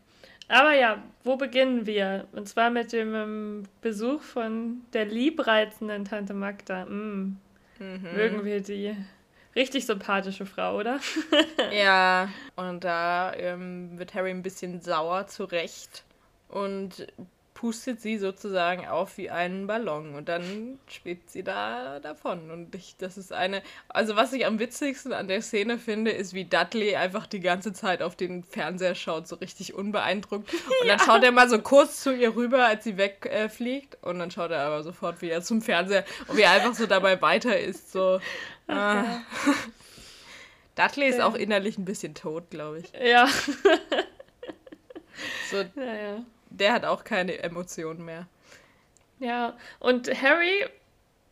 Aber 0.48 0.74
ja, 0.74 1.02
wo 1.22 1.36
beginnen 1.36 1.86
wir? 1.86 2.26
Und 2.32 2.48
zwar 2.48 2.70
mit 2.70 2.92
dem 2.92 3.14
ähm, 3.14 3.62
Besuch 3.82 4.20
von 4.20 4.82
der 4.92 5.04
liebreizenden 5.04 6.04
Tante 6.04 6.34
Magda. 6.34 6.86
Mm. 6.86 7.36
Mhm. 7.78 8.08
Mögen 8.14 8.44
wir 8.44 8.60
die. 8.60 8.96
Richtig 9.56 9.84
sympathische 9.86 10.46
Frau, 10.46 10.76
oder? 10.76 11.00
ja, 11.72 12.28
und 12.54 12.84
da 12.84 13.32
ähm, 13.34 13.98
wird 13.98 14.14
Harry 14.14 14.30
ein 14.30 14.42
bisschen 14.42 14.80
sauer 14.80 15.26
zurecht 15.26 16.04
und 16.48 17.06
pustet 17.60 18.00
sie 18.00 18.16
sozusagen 18.16 18.88
auf 18.88 19.18
wie 19.18 19.28
einen 19.28 19.66
Ballon 19.66 20.14
und 20.14 20.30
dann 20.30 20.78
schwebt 20.88 21.28
sie 21.28 21.42
da 21.42 22.00
davon. 22.00 22.50
Und 22.50 22.74
ich, 22.74 22.96
das 22.96 23.18
ist 23.18 23.34
eine. 23.34 23.60
Also, 23.86 24.16
was 24.16 24.32
ich 24.32 24.46
am 24.46 24.58
witzigsten 24.58 25.12
an 25.12 25.28
der 25.28 25.42
Szene 25.42 25.76
finde, 25.76 26.10
ist, 26.10 26.32
wie 26.32 26.46
Dudley 26.46 26.96
einfach 26.96 27.26
die 27.26 27.40
ganze 27.40 27.74
Zeit 27.74 28.00
auf 28.00 28.16
den 28.16 28.44
Fernseher 28.44 28.94
schaut, 28.94 29.28
so 29.28 29.36
richtig 29.36 29.74
unbeeindruckt. 29.74 30.50
Und 30.54 30.88
dann 30.88 31.00
schaut 31.00 31.22
er 31.22 31.32
mal 31.32 31.50
so 31.50 31.58
kurz 31.58 32.00
zu 32.00 32.16
ihr 32.16 32.34
rüber, 32.34 32.64
als 32.64 32.84
sie 32.84 32.96
wegfliegt. 32.96 33.94
Äh, 33.96 34.08
und 34.08 34.20
dann 34.20 34.30
schaut 34.30 34.52
er 34.52 34.60
aber 34.60 34.82
sofort 34.82 35.20
wieder 35.20 35.42
zum 35.42 35.60
Fernseher 35.60 36.06
und 36.28 36.38
wie 36.38 36.42
er 36.42 36.52
einfach 36.52 36.72
so 36.72 36.86
dabei 36.86 37.20
weiter 37.20 37.60
ist. 37.60 37.92
So. 37.92 38.20
Ah. 38.68 39.20
Dudley 40.76 41.10
ist 41.10 41.20
auch 41.20 41.34
innerlich 41.34 41.76
ein 41.76 41.84
bisschen 41.84 42.14
tot, 42.14 42.48
glaube 42.48 42.78
ich. 42.78 42.90
Ja. 42.98 43.28
so. 45.50 45.62
Naja 45.74 46.24
der 46.50 46.72
hat 46.72 46.84
auch 46.84 47.04
keine 47.04 47.38
Emotionen 47.38 48.04
mehr. 48.04 48.26
Ja, 49.18 49.56
und 49.78 50.08
Harry 50.22 50.66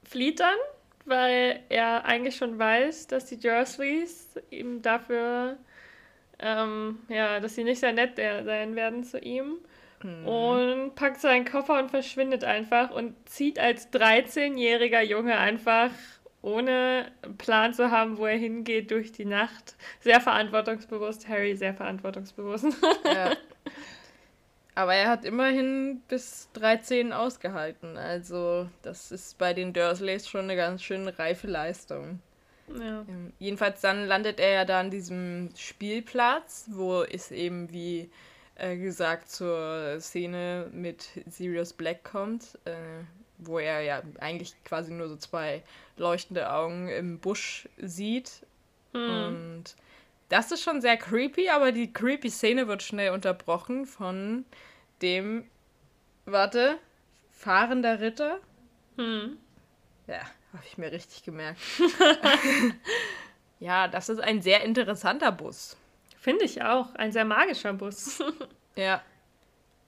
flieht 0.05 0.41
dann, 0.41 0.57
weil 1.05 1.61
er 1.69 2.05
eigentlich 2.05 2.37
schon 2.37 2.59
weiß, 2.59 3.07
dass 3.07 3.27
die 3.27 3.39
Dursleys 3.39 4.39
ihm 4.51 4.83
dafür, 4.83 5.57
ähm, 6.39 7.01
ja, 7.09 7.41
dass 7.41 7.55
sie 7.55 7.65
nicht 7.65 7.81
sehr 7.81 7.93
nett 7.93 8.17
sein 8.17 8.77
werden 8.77 9.05
zu 9.05 9.19
ihm. 9.19 9.59
Mhm. 10.03 10.29
Und 10.29 10.95
packt 10.95 11.21
seinen 11.21 11.45
Koffer 11.45 11.79
und 11.81 11.91
verschwindet 11.91 12.45
einfach 12.45 12.91
und 12.91 13.15
zieht 13.29 13.59
als 13.59 13.93
13-jähriger 13.93 15.03
Junge 15.03 15.39
einfach 15.39 15.91
ohne 16.41 17.11
Plan 17.37 17.75
zu 17.75 17.91
haben, 17.91 18.17
wo 18.17 18.27
er 18.27 18.37
hingeht, 18.37 18.91
durch 18.93 19.11
die 19.11 19.25
Nacht. 19.25 19.77
Sehr 20.01 20.21
verantwortungsbewusst, 20.21 21.29
Harry 21.29 21.57
sehr 21.57 21.75
verantwortungsbewusst. 21.75 22.67
Ja. 23.05 23.33
Aber 24.79 24.95
er 24.95 25.09
hat 25.09 25.25
immerhin 25.25 26.03
bis 26.07 26.51
13 26.53 27.13
ausgehalten. 27.13 27.97
Also, 27.97 28.69
das 28.83 29.11
ist 29.11 29.37
bei 29.37 29.53
den 29.53 29.73
Dursleys 29.73 30.29
schon 30.29 30.43
eine 30.43 30.55
ganz 30.55 30.85
schön 30.85 31.09
reife 31.09 31.49
Leistung. 31.49 32.21
Ja. 32.73 33.05
Ähm, 33.09 33.33
jedenfalls 33.41 33.81
dann 33.81 34.07
landet 34.07 34.39
er 34.39 34.53
ja 34.53 34.65
da 34.65 34.79
an 34.79 34.93
diesem 34.93 35.51
Spielplatz, 35.57 36.67
wo 36.71 37.03
es 37.03 37.33
eben, 37.33 37.73
wie 37.73 38.09
äh, 38.55 38.77
gesagt, 38.77 39.33
zur 39.33 39.97
Szene 39.99 40.69
mit 40.71 41.09
Sirius 41.29 41.73
Black 41.73 42.05
kommt, 42.05 42.57
äh, 42.65 42.77
wo 43.39 43.59
er 43.59 43.81
ja 43.81 44.03
eigentlich 44.21 44.55
quasi 44.63 44.93
nur 44.93 45.09
so 45.09 45.17
zwei 45.17 45.65
leuchtende 45.97 46.53
Augen 46.53 46.87
im 46.87 47.19
Busch 47.19 47.69
sieht. 47.79 48.47
Hm. 48.93 49.27
Und 49.27 49.75
das 50.29 50.53
ist 50.53 50.63
schon 50.63 50.81
sehr 50.81 50.97
creepy, 50.97 51.49
aber 51.49 51.73
die 51.73 51.93
creepy 51.93 52.31
Szene 52.31 52.69
wird 52.69 52.85
schnell 52.85 53.11
unterbrochen 53.11 53.85
von 53.85 54.45
dem, 55.03 55.45
warte, 56.25 56.79
fahrender 57.31 58.01
Ritter. 58.01 58.41
Hm. 58.97 59.39
Ja, 60.07 60.21
habe 60.53 60.65
ich 60.67 60.79
mir 60.79 60.91
richtig 60.91 61.23
gemerkt. 61.23 61.61
ja, 63.61 63.89
das 63.89 64.09
ist 64.09 64.21
ein 64.21 64.43
sehr 64.43 64.63
interessanter 64.65 65.33
Bus. 65.33 65.77
Finde 66.19 66.45
ich 66.45 66.63
auch. 66.63 66.95
Ein 66.95 67.13
sehr 67.13 67.25
magischer 67.25 67.73
Bus. 67.73 68.23
ja. 68.77 69.03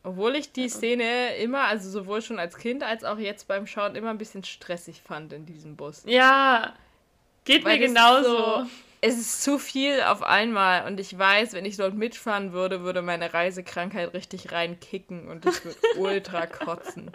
Obwohl 0.02 0.36
ich 0.36 0.52
die 0.52 0.68
Szene 0.68 1.36
immer, 1.36 1.64
also 1.64 1.90
sowohl 1.90 2.22
schon 2.22 2.38
als 2.38 2.56
Kind 2.56 2.82
als 2.82 3.04
auch 3.04 3.18
jetzt 3.18 3.48
beim 3.48 3.66
Schauen, 3.66 3.96
immer 3.96 4.08
ein 4.08 4.16
bisschen 4.16 4.44
stressig 4.44 5.02
fand 5.02 5.32
in 5.34 5.44
diesem 5.44 5.76
Bus. 5.76 6.02
Ja, 6.06 6.74
geht 7.44 7.64
Weil 7.64 7.78
mir 7.78 7.88
genauso. 7.88 8.64
So, 8.64 8.66
es 9.02 9.18
ist 9.18 9.42
zu 9.42 9.58
viel 9.58 10.02
auf 10.02 10.22
einmal 10.22 10.86
und 10.86 11.00
ich 11.00 11.16
weiß, 11.16 11.54
wenn 11.54 11.64
ich 11.64 11.76
dort 11.76 11.94
mitfahren 11.94 12.52
würde, 12.52 12.82
würde 12.82 13.02
meine 13.02 13.32
Reisekrankheit 13.32 14.12
richtig 14.12 14.52
reinkicken 14.52 15.28
und 15.28 15.46
ich 15.46 15.64
würde 15.64 15.78
ultra 15.98 16.46
kotzen. 16.46 17.10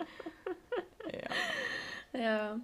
Ja. 1.12 2.20
Ja. 2.20 2.60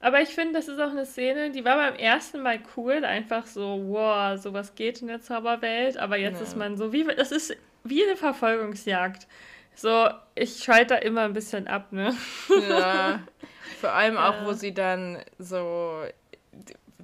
Aber 0.00 0.20
ich 0.20 0.28
finde, 0.28 0.54
das 0.54 0.68
ist 0.68 0.80
auch 0.80 0.90
eine 0.90 1.06
Szene, 1.06 1.50
die 1.50 1.64
war 1.64 1.76
beim 1.76 1.96
ersten 1.96 2.40
Mal 2.40 2.60
cool, 2.76 3.04
einfach 3.04 3.46
so, 3.46 3.82
wow, 3.88 4.40
sowas 4.40 4.74
geht 4.74 5.02
in 5.02 5.08
der 5.08 5.20
Zauberwelt, 5.20 5.96
aber 5.96 6.16
jetzt 6.16 6.38
ja. 6.38 6.46
ist 6.46 6.56
man 6.56 6.76
so, 6.76 6.92
wie, 6.92 7.04
das 7.04 7.32
ist 7.32 7.56
wie 7.82 8.04
eine 8.04 8.16
Verfolgungsjagd. 8.16 9.26
So, 9.74 10.08
ich 10.34 10.62
schalte 10.62 10.94
da 10.94 10.96
immer 10.96 11.22
ein 11.22 11.32
bisschen 11.32 11.68
ab, 11.68 11.92
ne? 11.92 12.14
Ja. 12.68 13.20
Vor 13.80 13.92
allem 13.92 14.16
auch, 14.16 14.34
ja. 14.40 14.46
wo 14.46 14.52
sie 14.52 14.74
dann 14.74 15.18
so 15.38 16.02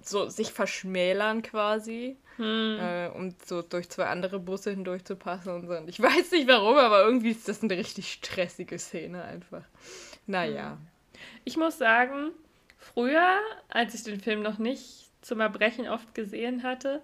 so 0.02 0.28
sich 0.28 0.52
verschmälern 0.52 1.42
quasi, 1.42 2.16
hm. 2.36 2.78
äh, 2.80 3.08
um 3.08 3.34
so 3.44 3.62
durch 3.62 3.88
zwei 3.88 4.06
andere 4.06 4.38
Busse 4.38 4.70
hindurch 4.70 5.04
zu 5.04 5.16
passen 5.16 5.50
und 5.50 5.66
so. 5.66 5.74
Und 5.74 5.88
ich 5.88 6.00
weiß 6.02 6.32
nicht 6.32 6.48
warum, 6.48 6.76
aber 6.76 7.04
irgendwie 7.04 7.30
ist 7.30 7.48
das 7.48 7.62
eine 7.62 7.76
richtig 7.76 8.12
stressige 8.12 8.78
Szene 8.78 9.22
einfach. 9.24 9.64
Naja. 10.26 10.72
Hm. 10.72 10.78
Ich 11.44 11.56
muss 11.56 11.78
sagen, 11.78 12.30
früher, 12.78 13.38
als 13.68 13.94
ich 13.94 14.02
den 14.02 14.20
Film 14.20 14.42
noch 14.42 14.58
nicht 14.58 15.10
zum 15.22 15.40
Erbrechen 15.40 15.88
oft 15.88 16.14
gesehen 16.14 16.62
hatte, 16.62 17.02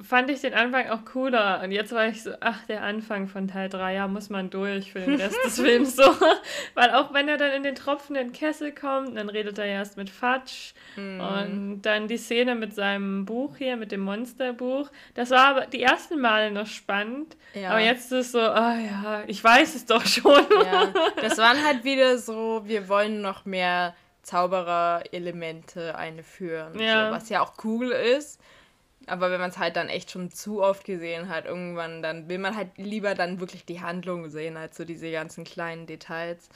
fand 0.00 0.30
ich 0.30 0.40
den 0.40 0.54
Anfang 0.54 0.88
auch 0.90 1.04
cooler. 1.04 1.60
Und 1.62 1.72
jetzt 1.72 1.92
war 1.92 2.06
ich 2.06 2.22
so, 2.22 2.32
ach, 2.40 2.64
der 2.66 2.82
Anfang 2.82 3.28
von 3.28 3.48
Teil 3.48 3.68
3, 3.68 3.94
ja, 3.94 4.08
muss 4.08 4.30
man 4.30 4.50
durch 4.50 4.92
für 4.92 5.00
den 5.00 5.16
Rest 5.16 5.36
des 5.44 5.56
Films 5.60 5.96
so. 5.96 6.04
Weil 6.74 6.90
auch 6.94 7.12
wenn 7.12 7.28
er 7.28 7.36
dann 7.36 7.52
in 7.52 7.62
den 7.62 7.74
tropfenden 7.74 8.32
Kessel 8.32 8.72
kommt, 8.72 9.16
dann 9.16 9.28
redet 9.28 9.58
er 9.58 9.66
erst 9.66 9.96
mit 9.96 10.10
Fatsch. 10.10 10.72
Mm. 10.96 11.20
Und 11.20 11.82
dann 11.82 12.08
die 12.08 12.16
Szene 12.16 12.54
mit 12.54 12.74
seinem 12.74 13.24
Buch 13.24 13.56
hier, 13.56 13.76
mit 13.76 13.92
dem 13.92 14.00
Monsterbuch. 14.00 14.90
Das 15.14 15.30
war 15.30 15.48
aber 15.48 15.66
die 15.66 15.82
ersten 15.82 16.20
Male 16.20 16.50
noch 16.50 16.66
spannend. 16.66 17.36
Ja. 17.54 17.70
Aber 17.70 17.80
jetzt 17.80 18.12
ist 18.12 18.26
es 18.26 18.32
so, 18.32 18.38
oh 18.38 18.42
ja, 18.42 19.24
ich 19.26 19.42
weiß 19.42 19.74
es 19.74 19.86
doch 19.86 20.06
schon. 20.06 20.44
Ja. 20.64 20.92
Das 21.20 21.38
waren 21.38 21.62
halt 21.64 21.84
wieder 21.84 22.18
so, 22.18 22.62
wir 22.64 22.88
wollen 22.88 23.20
noch 23.20 23.44
mehr 23.44 23.94
Zauberer-Elemente 24.22 25.96
einführen. 25.96 26.78
Ja. 26.78 27.08
So, 27.08 27.14
was 27.14 27.28
ja 27.28 27.40
auch 27.40 27.54
cool 27.64 27.90
ist. 27.90 28.40
Aber 29.06 29.30
wenn 29.30 29.40
man 29.40 29.50
es 29.50 29.58
halt 29.58 29.76
dann 29.76 29.88
echt 29.88 30.10
schon 30.10 30.30
zu 30.30 30.62
oft 30.62 30.84
gesehen 30.84 31.28
hat, 31.28 31.46
irgendwann, 31.46 32.02
dann 32.02 32.28
will 32.28 32.38
man 32.38 32.56
halt 32.56 32.76
lieber 32.76 33.14
dann 33.14 33.40
wirklich 33.40 33.64
die 33.64 33.80
Handlung 33.80 34.28
sehen, 34.28 34.56
als 34.56 34.76
so 34.76 34.84
diese 34.84 35.10
ganzen 35.10 35.44
kleinen 35.44 35.86
Details. 35.86 36.48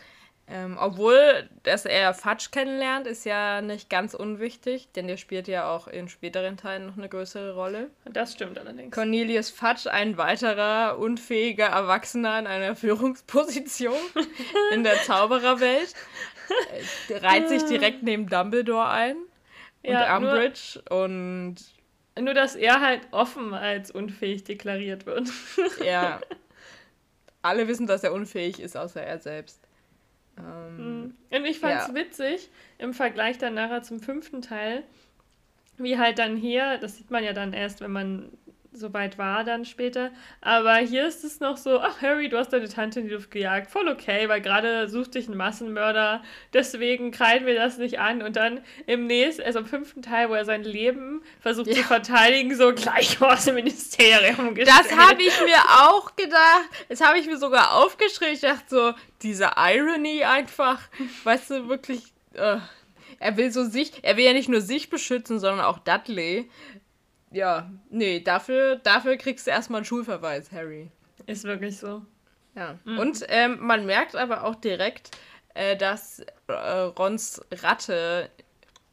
Ähm, 0.49 0.77
obwohl, 0.81 1.49
dass 1.65 1.87
er 1.87 2.15
Fatsch 2.15 2.53
kennenlernt, 2.53 3.09
ist 3.09 3.25
ja 3.25 3.61
nicht 3.61 3.91
ganz 3.91 4.15
unwichtig, 4.15 4.89
denn 4.95 5.09
der 5.09 5.17
spielt 5.17 5.49
ja 5.49 5.69
auch 5.69 5.89
in 5.89 6.09
späteren 6.09 6.57
Teilen 6.57 6.87
noch 6.87 6.97
eine 6.97 7.09
größere 7.09 7.55
Rolle. 7.55 7.91
Das 8.05 8.35
stimmt 8.35 8.57
allerdings. 8.57 8.95
Cornelius 8.95 9.51
Fatsch, 9.51 9.89
ein 9.89 10.17
weiterer 10.19 10.99
unfähiger 10.99 11.67
Erwachsener 11.67 12.39
in 12.39 12.47
einer 12.47 12.77
Führungsposition 12.77 13.97
in 14.73 14.85
der 14.85 15.03
Zaubererwelt, 15.03 15.95
äh, 17.09 17.17
reiht 17.17 17.49
sich 17.49 17.65
direkt 17.65 18.05
neben 18.05 18.29
Dumbledore 18.29 18.89
ein 18.89 19.17
und 19.17 19.93
ja, 19.93 20.17
Umbridge 20.17 20.81
und 20.91 21.57
nur, 22.21 22.35
dass 22.35 22.57
er 22.57 22.81
halt 22.81 23.03
offen 23.11 23.53
als 23.55 23.91
unfähig 23.91 24.45
deklariert 24.45 25.07
wird. 25.07 25.29
ja. 25.85 26.21
Alle 27.43 27.69
wissen, 27.69 27.87
dass 27.87 28.03
er 28.03 28.13
unfähig 28.13 28.59
ist, 28.59 28.77
außer 28.77 29.03
er 29.03 29.19
selbst. 29.19 29.61
Ähm, 30.39 30.79
hm. 30.79 31.15
Und 31.31 31.45
ich 31.45 31.61
fand 31.61 31.81
es 31.81 31.89
ja. 31.89 31.95
witzig, 31.95 32.51
im 32.79 32.93
Vergleich 32.93 33.39
dann 33.39 33.55
nachher 33.55 33.83
zum 33.83 34.01
fünften 34.01 34.43
Teil, 34.43 34.83
wie 35.79 35.99
halt 35.99 36.19
dann 36.19 36.37
hier, 36.37 36.79
das 36.79 36.97
sieht 36.97 37.11
man 37.11 37.23
ja 37.23 37.33
dann 37.33 37.53
erst, 37.53 37.81
wenn 37.81 37.93
man 37.93 38.33
soweit 38.77 39.19
war 39.19 39.45
dann 39.45 39.65
später. 39.65 40.11
Aber 40.41 40.77
hier 40.77 41.07
ist 41.07 41.25
es 41.25 41.41
noch 41.41 41.57
so, 41.57 41.81
ach 41.81 42.01
Harry, 42.03 42.29
du 42.29 42.39
hast 42.39 42.53
deine 42.53 42.69
Tante 42.69 43.01
in 43.01 43.09
die 43.09 43.15
Luft 43.15 43.31
gejagt. 43.31 43.71
Voll 43.71 43.89
okay, 43.89 44.29
weil 44.29 44.41
gerade 44.41 44.89
sucht 44.89 45.15
dich 45.15 45.29
ein 45.29 45.37
Massenmörder. 45.37 46.23
Deswegen 46.53 47.11
kreiden 47.11 47.47
wir 47.47 47.55
das 47.55 47.79
nicht 47.79 47.99
an. 47.99 48.23
Und 48.23 48.37
dann 48.37 48.61
im 48.87 49.07
nächsten, 49.07 49.43
also 49.43 49.61
im 49.61 49.67
fünften 49.67 50.03
Teil, 50.03 50.29
wo 50.29 50.35
er 50.35 50.45
sein 50.45 50.65
Leben 50.65 51.23
versucht 51.41 51.69
ja. 51.69 51.75
zu 51.75 51.83
verteidigen, 51.85 52.55
so 52.55 52.73
gleich 52.73 53.21
aus 53.23 53.45
dem 53.45 53.57
Ministerium 53.57 54.55
gestellt. 54.55 54.79
Das 54.79 54.97
habe 54.97 55.23
ich 55.23 55.41
mir 55.41 55.59
auch 55.83 56.15
gedacht. 56.17 56.69
Das 56.89 57.01
habe 57.01 57.19
ich 57.19 57.27
mir 57.27 57.39
sogar 57.39 57.75
aufgeschrieben. 57.75 58.35
Ich 58.35 58.41
dachte 58.41 58.65
so, 58.69 58.93
diese 59.23 59.51
Irony 59.57 60.25
einfach, 60.25 60.81
weißt 61.25 61.51
du, 61.51 61.69
wirklich... 61.69 62.03
Uh 62.35 62.61
er 63.19 63.37
will 63.37 63.51
so 63.51 63.65
sich, 63.65 63.93
er 64.03 64.17
will 64.17 64.25
ja 64.25 64.33
nicht 64.33 64.49
nur 64.49 64.61
sich 64.61 64.91
beschützen, 64.91 65.39
sondern 65.39 65.65
auch 65.65 65.79
Dudley 65.79 66.49
ja, 67.37 67.71
nee, 67.91 68.21
dafür, 68.21 68.77
dafür 68.77 69.17
kriegst 69.17 69.47
du 69.47 69.51
erstmal 69.51 69.81
einen 69.81 69.85
Schulverweis, 69.85 70.51
Harry. 70.53 70.91
Ist 71.27 71.45
wirklich 71.45 71.79
so. 71.79 72.03
Ja. 72.55 72.79
Mhm. 72.85 72.99
Und 72.99 73.27
ähm, 73.29 73.59
man 73.61 73.85
merkt 73.85 74.17
aber 74.17 74.45
auch 74.45 74.55
direkt, 74.55 75.11
äh, 75.53 75.77
dass 75.77 76.25
äh, 76.49 76.53
Rons 76.53 77.43
Ratte 77.53 78.31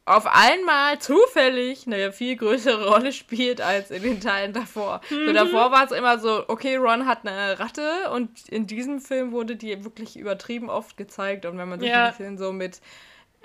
auf 0.05 0.25
einmal 0.27 0.99
zufällig 0.99 1.87
eine 1.87 2.11
viel 2.11 2.35
größere 2.35 2.89
Rolle 2.89 3.13
spielt 3.13 3.61
als 3.61 3.91
in 3.91 4.03
den 4.03 4.19
Teilen 4.19 4.51
davor. 4.51 4.99
Mhm. 5.09 5.27
So 5.27 5.33
davor 5.33 5.71
war 5.71 5.85
es 5.85 5.91
immer 5.91 6.19
so, 6.19 6.43
okay, 6.49 6.75
Ron 6.75 7.05
hat 7.07 7.25
eine 7.25 7.57
Ratte 7.57 8.11
und 8.11 8.49
in 8.49 8.67
diesem 8.67 8.99
Film 8.99 9.31
wurde 9.31 9.55
die 9.55 9.85
wirklich 9.85 10.17
übertrieben 10.17 10.69
oft 10.69 10.97
gezeigt 10.97 11.45
und 11.45 11.57
wenn 11.57 11.69
man 11.69 11.79
sich 11.79 11.89
ja. 11.89 12.07
ein 12.07 12.11
bisschen 12.11 12.37
so 12.37 12.51
mit 12.51 12.81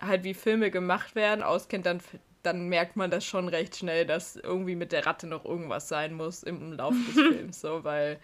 halt 0.01 0.25
wie 0.25 0.35
Filme 0.35 0.73
gemacht 0.73 1.15
werden 1.15 1.45
auskennt, 1.45 1.87
dann 1.87 2.01
dann 2.43 2.69
merkt 2.69 2.97
man 2.97 3.11
das 3.11 3.25
schon 3.25 3.49
recht 3.49 3.77
schnell, 3.77 4.07
dass 4.07 4.37
irgendwie 4.37 4.77
mit 4.77 4.93
der 4.93 5.07
Ratte 5.07 5.27
noch 5.27 5.45
irgendwas 5.45 5.89
sein 5.89 6.15
muss 6.15 6.43
im 6.43 6.73
Laufe 6.73 6.99
des 7.07 7.15
Films, 7.15 7.61
so, 7.61 7.85
weil 7.85 8.19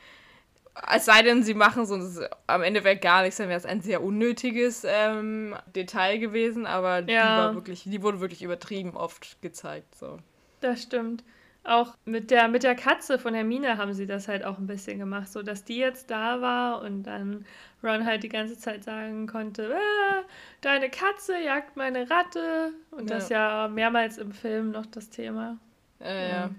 es 0.93 1.05
sei 1.05 1.23
denn, 1.23 1.43
sie 1.43 1.55
machen 1.55 1.87
so 1.87 2.27
am 2.47 2.63
Ende 2.63 2.83
wäre 2.83 2.97
gar 2.97 3.23
nichts, 3.23 3.37
dann 3.37 3.49
wäre 3.49 3.59
es 3.59 3.67
ein 3.67 3.81
sehr 3.81 4.03
unnötiges 4.03 4.85
ähm, 4.85 5.55
Detail 5.75 6.19
gewesen, 6.19 6.67
aber 6.67 6.99
ja. 6.99 7.05
die 7.05 7.13
war 7.13 7.55
wirklich, 7.55 7.85
die 7.85 8.03
wurde 8.03 8.21
wirklich 8.21 8.43
übertrieben 8.43 8.97
oft 8.97 9.41
gezeigt, 9.41 9.95
so. 9.95 10.19
Das 10.61 10.83
stimmt 10.83 11.23
auch 11.65 11.97
mit 12.05 12.31
der, 12.31 12.49
mit 12.49 12.63
der 12.63 12.75
Katze 12.75 13.19
von 13.19 13.35
Hermine 13.35 13.79
haben 13.79 13.95
sie 13.95 14.07
das 14.07 14.29
halt 14.29 14.45
auch 14.45 14.59
ein 14.59 14.67
bisschen 14.67 14.99
gemacht, 14.99 15.29
so 15.29 15.43
dass 15.43 15.65
die 15.65 15.79
jetzt 15.79 16.11
da 16.11 16.41
war 16.43 16.83
und 16.83 17.05
dann 17.05 17.47
Ron 17.83 18.05
halt 18.05 18.23
die 18.23 18.29
ganze 18.29 18.59
Zeit 18.59 18.85
sagen 18.85 19.27
konnte, 19.27 19.73
äh, 19.73 20.23
deine 20.65 20.91
Katze 20.91 21.39
jagt 21.39 21.77
meine 21.77 22.09
Ratte 22.11 22.73
und 22.91 23.11
ja. 23.11 23.17
das 23.17 23.29
ja 23.29 23.69
mehrmals 23.69 24.19
im 24.19 24.33
Film 24.33 24.71
noch 24.71 24.87
das 24.87 25.11
Thema. 25.11 25.59
Äh, 26.01 26.31
ja. 26.31 26.51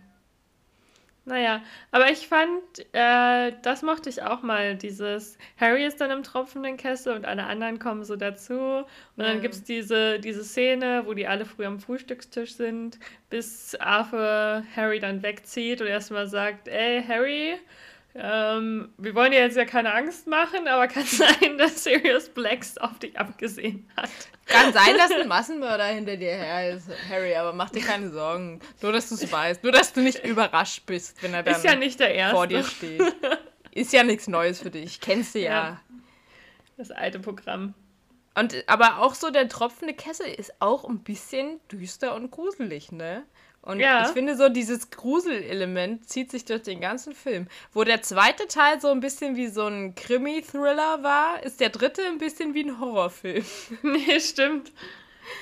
Naja, 1.27 1.63
aber 1.89 2.11
ich 2.11 2.27
fand, 2.27 2.61
äh, 2.93 3.51
das 3.63 3.81
mochte 3.81 4.09
ich 4.09 4.21
auch 4.21 4.43
mal, 4.43 4.75
dieses 4.75 5.39
Harry 5.59 5.83
ist 5.83 5.99
dann 5.99 6.11
im 6.11 6.21
tropfenden 6.21 6.77
Kessel 6.77 7.15
und 7.15 7.25
alle 7.25 7.45
anderen 7.45 7.79
kommen 7.79 8.03
so 8.03 8.15
dazu. 8.15 8.53
Und 8.53 8.85
dann 9.17 9.41
gibt 9.41 9.55
es 9.55 9.63
diese, 9.63 10.19
diese 10.19 10.43
Szene, 10.43 11.01
wo 11.07 11.15
die 11.15 11.25
alle 11.25 11.45
früh 11.45 11.65
am 11.65 11.79
Frühstückstisch 11.79 12.53
sind, 12.53 12.99
bis 13.31 13.73
Arthur 13.73 14.63
Harry 14.75 14.99
dann 14.99 15.23
wegzieht 15.23 15.81
und 15.81 15.87
erstmal 15.87 16.27
sagt, 16.27 16.67
ey 16.67 17.03
Harry, 17.03 17.55
ähm, 18.17 18.93
wir 18.97 19.13
wollen 19.13 19.31
dir 19.31 19.39
jetzt 19.39 19.57
ja 19.57 19.65
keine 19.65 19.93
Angst 19.93 20.25
machen, 20.25 20.67
aber 20.67 20.87
kann 20.87 21.03
sein, 21.05 21.57
dass 21.57 21.83
Sirius 21.83 22.29
Blacks 22.29 22.77
auf 22.77 22.97
dich 22.99 23.19
abgesehen 23.19 23.89
hat. 23.97 24.09
Kann 24.45 24.71
sein, 24.71 24.95
dass 24.97 25.11
ein 25.11 25.27
Massenmörder 25.27 25.85
hinter 25.87 26.15
dir 26.15 26.31
her 26.31 26.75
ist, 26.75 26.87
Harry, 27.09 27.35
aber 27.35 27.51
mach 27.51 27.71
dir 27.71 27.81
keine 27.81 28.09
Sorgen. 28.09 28.61
Nur, 28.81 28.93
dass 28.93 29.09
du 29.09 29.15
es 29.15 29.29
weißt. 29.29 29.63
Nur, 29.63 29.73
dass 29.73 29.91
du 29.91 30.01
nicht 30.01 30.23
überrascht 30.23 30.85
bist, 30.85 31.21
wenn 31.23 31.33
er 31.33 31.43
dann 31.43 31.55
ist 31.55 31.65
ja 31.65 31.75
nicht 31.75 31.99
der 31.99 32.13
Erste. 32.15 32.35
vor 32.35 32.47
dir 32.47 32.63
steht. 32.63 33.01
Ist 33.71 33.91
ja 33.91 34.03
nichts 34.03 34.29
Neues 34.29 34.61
für 34.61 34.71
dich. 34.71 35.01
Kennst 35.01 35.35
du 35.35 35.39
ja. 35.39 35.51
ja. 35.51 35.81
Das 36.77 36.91
alte 36.91 37.19
Programm. 37.19 37.73
Und, 38.33 38.63
aber 38.67 38.99
auch 38.99 39.15
so 39.15 39.31
der 39.31 39.49
tropfende 39.49 39.93
Kessel 39.93 40.27
ist 40.27 40.61
auch 40.61 40.85
ein 40.85 40.99
bisschen 40.99 41.59
düster 41.69 42.15
und 42.15 42.31
gruselig, 42.31 42.93
ne? 42.93 43.23
Und 43.65 43.79
ja. 43.79 44.05
ich 44.05 44.09
finde 44.09 44.37
so, 44.37 44.47
dieses 44.47 44.91
Gruselelement 44.91 46.07
zieht 46.07 46.29
sich 46.29 46.45
durch 46.45 46.61
den 46.61 46.81
ganzen 46.81 47.15
Film. 47.15 47.47
Wo 47.73 47.83
der 47.83 48.03
zweite 48.03 48.47
Teil 48.47 48.79
so 48.79 48.89
ein 48.89 48.99
bisschen 48.99 49.35
wie 49.35 49.47
so 49.47 49.65
ein 49.65 49.95
Krimi-Thriller 49.95 51.01
war, 51.01 51.41
ist 51.43 51.59
der 51.59 51.69
dritte 51.69 52.03
ein 52.03 52.19
bisschen 52.19 52.53
wie 52.53 52.63
ein 52.63 52.79
Horrorfilm. 52.79 53.43
nee, 53.81 54.19
stimmt. 54.19 54.71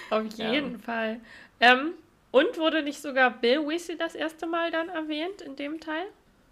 Auf 0.09 0.23
jeden 0.37 0.73
ja. 0.73 0.79
Fall. 0.79 1.19
Ähm, 1.59 1.91
und 2.31 2.57
wurde 2.57 2.81
nicht 2.81 3.01
sogar 3.01 3.29
Bill 3.29 3.67
Weasley 3.67 3.97
das 3.97 4.15
erste 4.15 4.47
Mal 4.47 4.71
dann 4.71 4.87
erwähnt 4.87 5.41
in 5.41 5.57
dem 5.57 5.81
Teil? 5.81 6.05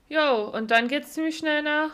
Jo, 0.10 0.50
und 0.54 0.72
dann 0.72 0.90
geht 0.90 1.06
es 1.06 1.14
ziemlich 1.14 1.38
schnell 1.38 1.64
nach 1.64 1.92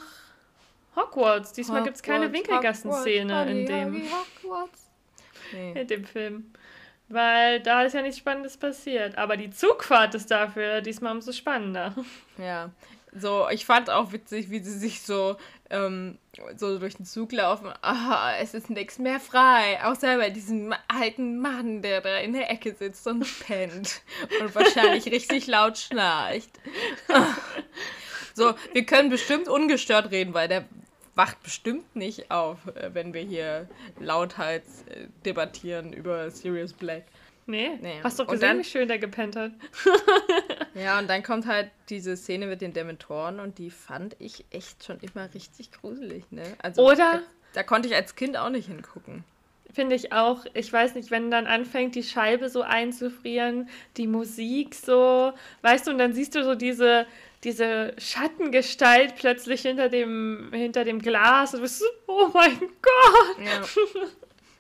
Hogwarts. 0.96 1.54
Diesmal 1.54 1.84
gibt 1.84 1.98
es 1.98 2.02
keine 2.02 2.34
Winkelgassenszene 2.34 3.50
in 3.52 3.66
dem. 3.68 4.04
Hogwarts. 4.12 4.88
Nee. 5.54 5.72
In 5.82 5.88
dem 5.88 6.04
Film. 6.04 6.52
Weil 7.10 7.62
da 7.62 7.84
ist 7.84 7.94
ja 7.94 8.02
nichts 8.02 8.18
Spannendes 8.18 8.58
passiert. 8.58 9.18
Aber 9.18 9.38
die 9.38 9.50
Zugfahrt 9.50 10.14
ist 10.16 10.30
dafür 10.30 10.82
diesmal 10.82 11.14
umso 11.14 11.32
spannender. 11.32 11.94
Ja. 12.38 12.70
So, 13.20 13.48
ich 13.50 13.66
fand 13.66 13.90
auch 13.90 14.12
witzig, 14.12 14.50
wie 14.52 14.60
sie 14.60 14.78
sich 14.78 15.02
so, 15.02 15.38
ähm, 15.70 16.18
so 16.56 16.78
durch 16.78 16.98
den 16.98 17.06
Zug 17.06 17.32
laufen. 17.32 17.72
Ah, 17.82 18.34
es 18.40 18.54
ist 18.54 18.70
nichts 18.70 19.00
mehr 19.00 19.20
frei. 19.20 19.84
Außer 19.84 20.18
bei 20.18 20.30
diesem 20.30 20.74
alten 20.88 21.40
Mann, 21.40 21.82
der 21.82 22.02
da 22.02 22.18
in 22.18 22.34
der 22.34 22.52
Ecke 22.52 22.76
sitzt 22.76 23.08
und 23.08 23.26
pennt. 23.40 24.02
Und 24.42 24.54
wahrscheinlich 24.54 25.06
richtig 25.12 25.48
laut 25.48 25.78
schnarcht. 25.78 26.52
So, 28.38 28.54
wir 28.72 28.86
können 28.86 29.10
bestimmt 29.10 29.48
ungestört 29.48 30.12
reden, 30.12 30.36
weil 30.36 30.48
der 30.48 30.66
wacht 31.18 31.42
bestimmt 31.44 31.96
nicht 31.96 32.32
auf, 32.32 32.60
äh, 32.76 32.94
wenn 32.94 33.14
wir 33.14 33.22
hier 33.22 33.68
lauthals 34.00 34.84
äh, 34.84 35.08
debattieren 35.26 35.92
über 35.92 36.30
Sirius 36.32 36.74
Black. 36.74 37.04
Nee, 37.48 37.72
nee. 37.82 38.00
hast 38.04 38.20
doch 38.20 38.28
gesehen, 38.28 38.50
dann, 38.50 38.60
wie 38.60 38.64
schön 38.66 38.88
der 38.90 39.00
gepennt 39.00 39.38
hat. 39.38 39.52
ja, 40.74 41.00
und 41.00 41.10
dann 41.10 41.24
kommt 41.24 41.48
halt 41.48 41.72
diese 41.90 42.18
Szene 42.18 42.46
mit 42.46 42.62
den 42.62 42.74
Dementoren 42.74 43.40
und 43.40 43.58
die 43.58 43.72
fand 43.72 44.18
ich 44.20 44.46
echt 44.52 44.84
schon 44.84 45.00
immer 45.00 45.34
richtig 45.34 45.72
gruselig, 45.72 46.26
ne? 46.30 46.44
Also, 46.62 46.86
Oder? 46.86 46.98
Da, 46.98 47.22
da 47.54 47.64
konnte 47.64 47.88
ich 47.88 47.96
als 47.96 48.16
Kind 48.16 48.36
auch 48.36 48.50
nicht 48.50 48.68
hingucken. 48.68 49.24
Finde 49.74 49.96
ich 49.96 50.12
auch. 50.12 50.46
Ich 50.54 50.72
weiß 50.72 50.96
nicht, 50.96 51.10
wenn 51.10 51.32
dann 51.32 51.48
anfängt, 51.48 51.96
die 51.96 52.04
Scheibe 52.04 52.50
so 52.50 52.64
einzufrieren, 52.64 53.70
die 53.96 54.08
Musik 54.08 54.76
so, 54.76 55.32
weißt 55.62 55.88
du, 55.88 55.92
und 55.92 56.00
dann 56.00 56.14
siehst 56.14 56.36
du 56.36 56.44
so 56.44 56.54
diese, 56.54 57.06
diese 57.44 57.94
Schattengestalt 57.98 59.16
plötzlich 59.16 59.62
hinter 59.62 59.90
dem, 59.90 60.50
hinter 60.52 60.84
dem 60.84 61.00
Glas 61.00 61.54
und 61.54 61.60
du 61.60 61.64
bist 61.64 61.80
so, 61.80 61.86
oh 62.08 62.30
mein 62.34 62.60
Gott. 62.60 63.46
Ja. 63.46 63.64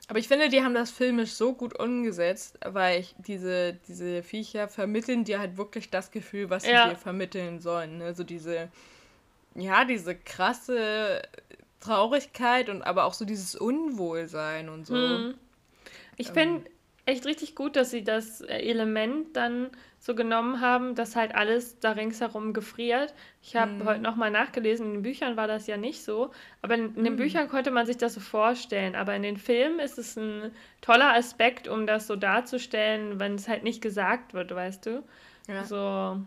Aber 0.09 0.19
ich 0.19 0.27
finde, 0.27 0.47
die 0.47 0.63
haben 0.63 0.73
das 0.73 0.91
filmisch 0.91 1.31
so 1.31 1.53
gut 1.53 1.77
umgesetzt, 1.77 2.57
weil 2.63 3.01
ich 3.01 3.15
diese, 3.17 3.73
diese 3.87 4.23
Viecher 4.23 4.69
vermitteln 4.69 5.25
dir 5.25 5.39
halt 5.39 5.57
wirklich 5.57 5.89
das 5.89 6.11
Gefühl, 6.11 6.49
was 6.49 6.63
sie 6.63 6.71
ja. 6.71 6.89
dir 6.89 6.95
vermitteln 6.95 7.59
sollen. 7.59 8.01
Also 8.01 8.23
diese, 8.23 8.69
ja, 9.55 9.83
diese 9.83 10.15
krasse 10.15 11.23
Traurigkeit 11.81 12.69
und 12.69 12.83
aber 12.83 13.03
auch 13.03 13.13
so 13.13 13.25
dieses 13.25 13.55
Unwohlsein 13.55 14.69
und 14.69 14.87
so. 14.87 14.95
Hm. 14.95 15.33
Ich 16.15 16.29
ähm. 16.29 16.33
finde 16.33 16.71
echt 17.05 17.25
richtig 17.25 17.55
gut, 17.55 17.75
dass 17.75 17.91
sie 17.91 18.03
das 18.03 18.41
Element 18.41 19.35
dann 19.35 19.71
so 19.99 20.15
genommen 20.15 20.61
haben, 20.61 20.95
dass 20.95 21.15
halt 21.15 21.35
alles 21.35 21.79
da 21.79 21.91
ringsherum 21.91 22.53
gefriert. 22.53 23.13
Ich 23.41 23.55
habe 23.55 23.71
mhm. 23.71 23.85
heute 23.85 24.01
nochmal 24.01 24.31
nachgelesen, 24.31 24.87
in 24.87 24.93
den 24.93 25.01
Büchern 25.01 25.37
war 25.37 25.47
das 25.47 25.67
ja 25.67 25.77
nicht 25.77 26.03
so, 26.03 26.31
aber 26.61 26.75
in, 26.75 26.95
in 26.95 27.03
den 27.03 27.13
mhm. 27.13 27.17
Büchern 27.17 27.49
konnte 27.49 27.71
man 27.71 27.85
sich 27.85 27.97
das 27.97 28.13
so 28.13 28.19
vorstellen. 28.19 28.95
Aber 28.95 29.15
in 29.15 29.23
den 29.23 29.37
Filmen 29.37 29.79
ist 29.79 29.97
es 29.97 30.15
ein 30.15 30.51
toller 30.81 31.13
Aspekt, 31.13 31.67
um 31.67 31.87
das 31.87 32.07
so 32.07 32.15
darzustellen, 32.15 33.19
wenn 33.19 33.35
es 33.35 33.47
halt 33.47 33.63
nicht 33.63 33.81
gesagt 33.81 34.33
wird, 34.33 34.53
weißt 34.53 34.85
du? 34.85 35.03
Ja. 35.47 35.63
So. 35.63 36.21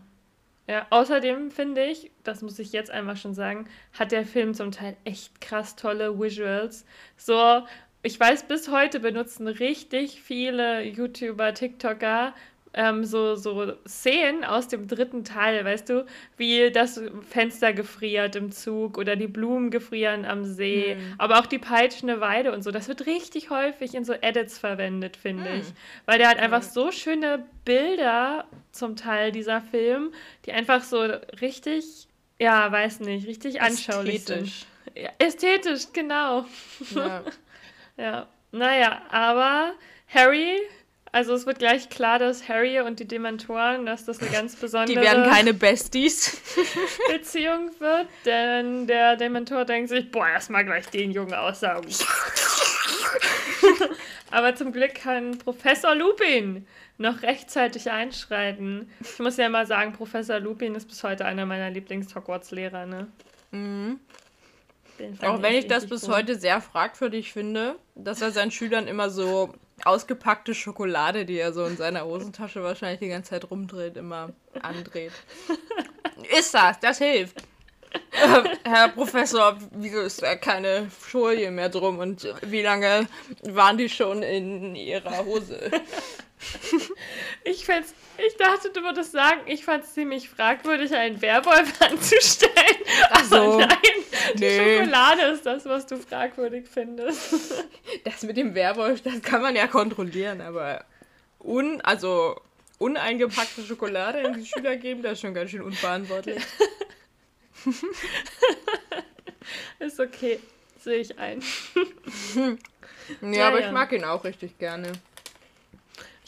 Ja, 0.67 0.85
außerdem 0.89 1.51
finde 1.51 1.83
ich, 1.85 2.11
das 2.23 2.41
muss 2.41 2.59
ich 2.59 2.71
jetzt 2.71 2.91
einfach 2.91 3.17
schon 3.17 3.33
sagen, 3.33 3.67
hat 3.93 4.11
der 4.11 4.25
Film 4.25 4.53
zum 4.53 4.71
Teil 4.71 4.95
echt 5.03 5.41
krass 5.41 5.75
tolle 5.75 6.19
Visuals. 6.19 6.85
So, 7.17 7.63
ich 8.03 8.19
weiß, 8.19 8.43
bis 8.43 8.69
heute 8.69 8.99
benutzen 8.99 9.47
richtig 9.47 10.21
viele 10.21 10.83
YouTuber, 10.83 11.53
TikToker 11.53 12.33
ähm, 12.73 13.03
so, 13.03 13.35
so 13.35 13.73
Szenen 13.85 14.43
aus 14.43 14.67
dem 14.67 14.87
dritten 14.87 15.23
Teil, 15.23 15.65
weißt 15.65 15.89
du, 15.89 16.05
wie 16.37 16.71
das 16.71 17.01
Fenster 17.29 17.73
gefriert 17.73 18.35
im 18.35 18.51
Zug 18.51 18.97
oder 18.97 19.15
die 19.15 19.27
Blumen 19.27 19.71
gefrieren 19.71 20.25
am 20.25 20.45
See, 20.45 20.95
mhm. 20.95 21.15
aber 21.17 21.39
auch 21.39 21.45
die 21.45 21.59
peitschende 21.59 22.21
Weide 22.21 22.51
und 22.53 22.63
so. 22.63 22.71
Das 22.71 22.87
wird 22.87 23.05
richtig 23.05 23.49
häufig 23.49 23.93
in 23.93 24.05
so 24.05 24.13
Edits 24.13 24.57
verwendet, 24.57 25.17
finde 25.17 25.49
mhm. 25.49 25.59
ich. 25.59 25.65
Weil 26.05 26.17
der 26.17 26.29
hat 26.29 26.39
einfach 26.39 26.63
so 26.63 26.91
schöne 26.91 27.45
Bilder 27.65 28.45
zum 28.71 28.95
Teil, 28.95 29.31
dieser 29.31 29.61
Film, 29.61 30.13
die 30.45 30.53
einfach 30.53 30.83
so 30.83 31.01
richtig, 31.41 32.07
ja, 32.39 32.71
weiß 32.71 33.01
nicht, 33.01 33.27
richtig 33.27 33.61
anschaulich 33.61 34.15
ästhetisch. 34.15 34.65
sind. 34.93 35.03
Ja, 35.03 35.09
ästhetisch, 35.19 35.87
genau. 35.93 36.45
Ja. 36.95 37.23
ja. 37.97 38.27
Naja, 38.53 39.01
aber 39.09 39.73
Harry 40.13 40.57
Also 41.13 41.33
es 41.33 41.45
wird 41.45 41.59
gleich 41.59 41.89
klar, 41.89 42.19
dass 42.19 42.47
Harry 42.47 42.79
und 42.79 42.99
die 42.99 43.07
Dementoren, 43.07 43.85
dass 43.85 44.05
das 44.05 44.19
eine 44.21 44.29
ganz 44.31 44.55
besondere... 44.55 44.97
Die 44.99 45.05
werden 45.05 45.29
keine 45.29 45.53
Besties. 45.53 46.41
Beziehung 47.11 47.71
wird, 47.79 48.07
denn 48.25 48.87
der 48.87 49.17
Dementor 49.17 49.65
denkt 49.65 49.89
sich, 49.89 50.09
boah, 50.09 50.27
erstmal 50.27 50.63
gleich 50.63 50.87
den 50.87 51.11
Jungen 51.11 51.33
aussaugen. 51.33 51.89
Aber 54.31 54.55
zum 54.55 54.71
Glück 54.71 54.95
kann 54.95 55.37
Professor 55.39 55.93
Lupin 55.93 56.65
noch 56.97 57.21
rechtzeitig 57.21 57.91
einschreiten. 57.91 58.89
Ich 59.01 59.19
muss 59.19 59.35
ja 59.35 59.49
mal 59.49 59.67
sagen, 59.67 59.91
Professor 59.91 60.39
Lupin 60.39 60.75
ist 60.75 60.87
bis 60.87 61.03
heute 61.03 61.25
einer 61.25 61.45
meiner 61.45 61.69
Lieblings-Hogwarts-Lehrer, 61.69 62.85
ne? 62.85 63.07
Mhm. 63.51 63.99
Auch 65.21 65.41
wenn 65.41 65.55
ich 65.55 65.67
das 65.67 65.87
bis 65.87 66.07
cool. 66.07 66.15
heute 66.15 66.39
sehr 66.39 66.61
fragwürdig 66.61 67.33
finde, 67.33 67.75
dass 67.95 68.21
er 68.21 68.31
seinen 68.31 68.51
Schülern 68.51 68.87
immer 68.87 69.09
so 69.09 69.53
ausgepackte 69.85 70.53
Schokolade, 70.53 71.25
die 71.25 71.37
er 71.37 71.53
so 71.53 71.65
in 71.65 71.77
seiner 71.77 72.05
Hosentasche 72.05 72.63
wahrscheinlich 72.63 72.99
die 72.99 73.09
ganze 73.09 73.31
Zeit 73.31 73.49
rumdreht, 73.49 73.97
immer 73.97 74.29
andreht. 74.61 75.13
ist 76.37 76.53
das, 76.53 76.79
das 76.79 76.97
hilft. 76.97 77.41
Äh, 78.11 78.43
Herr 78.63 78.89
Professor, 78.89 79.57
wieso 79.71 80.01
ist 80.01 80.21
da 80.21 80.35
keine 80.35 80.89
Folie 80.89 81.51
mehr 81.51 81.69
drum 81.69 81.99
und 81.99 82.27
wie 82.41 82.61
lange 82.61 83.07
waren 83.43 83.77
die 83.77 83.89
schon 83.89 84.23
in 84.23 84.75
Ihrer 84.75 85.25
Hose? 85.25 85.71
Ich, 87.43 87.65
find's, 87.65 87.93
ich 88.27 88.35
dachte, 88.37 88.71
du 88.71 88.81
würdest 88.81 89.11
sagen, 89.11 89.41
ich 89.45 89.63
fand 89.63 89.83
es 89.83 89.93
ziemlich 89.93 90.29
fragwürdig, 90.29 90.93
einen 90.93 91.21
Werwolf 91.21 91.81
anzustellen. 91.81 92.53
Ach 93.09 93.23
so. 93.23 93.35
Aber 93.35 93.57
nein, 93.57 93.77
die 94.35 94.39
nee. 94.39 94.77
Schokolade 94.77 95.21
ist 95.33 95.45
das, 95.45 95.65
was 95.65 95.85
du 95.85 95.97
fragwürdig 95.97 96.67
findest. 96.67 97.33
Das 98.03 98.23
mit 98.23 98.37
dem 98.37 98.55
Werwolf, 98.55 99.01
das 99.01 99.21
kann 99.21 99.41
man 99.41 99.55
ja 99.55 99.67
kontrollieren, 99.67 100.41
aber 100.41 100.85
un, 101.39 101.81
also 101.81 102.39
uneingepackte 102.79 103.63
Schokolade 103.63 104.21
in 104.21 104.33
die 104.33 104.45
Schüler 104.45 104.77
geben, 104.77 105.03
das 105.03 105.13
ist 105.13 105.21
schon 105.21 105.33
ganz 105.33 105.51
schön 105.51 105.61
unverantwortlich. 105.61 106.41
ist 109.79 109.99
okay, 109.99 110.39
sehe 110.79 110.99
ich 110.99 111.19
ein. 111.19 111.43
ja, 113.21 113.29
ja, 113.29 113.47
aber 113.49 113.59
ja. 113.59 113.67
ich 113.67 113.71
mag 113.71 113.91
ihn 113.91 114.05
auch 114.05 114.23
richtig 114.23 114.57
gerne. 114.57 114.93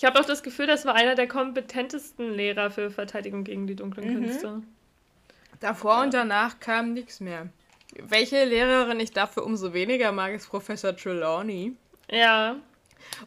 Ich 0.04 0.06
habe 0.06 0.20
auch 0.20 0.26
das 0.26 0.44
Gefühl, 0.44 0.68
das 0.68 0.84
war 0.84 0.96
einer 0.96 1.16
der 1.16 1.30
kompetentesten 1.30 2.34
Lehrer 2.34 2.70
für 2.72 2.92
Verteidigung 2.92 3.46
gegen 3.46 3.68
die 3.68 3.76
dunklen 3.78 4.10
mhm. 4.10 4.26
Künste. 4.26 4.62
Davor 5.62 5.94
ja. 5.94 6.04
und 6.04 6.14
danach 6.14 6.60
kam 6.60 6.92
nichts 6.92 7.22
mehr. 7.22 7.48
Welche 7.96 8.44
Lehrerin 8.44 9.00
ich 9.00 9.12
dafür 9.12 9.46
umso 9.46 9.74
weniger 9.74 10.12
mag, 10.12 10.34
ist 10.34 10.50
Professor 10.50 10.94
Trelawney. 10.94 11.78
Ja. 12.12 12.58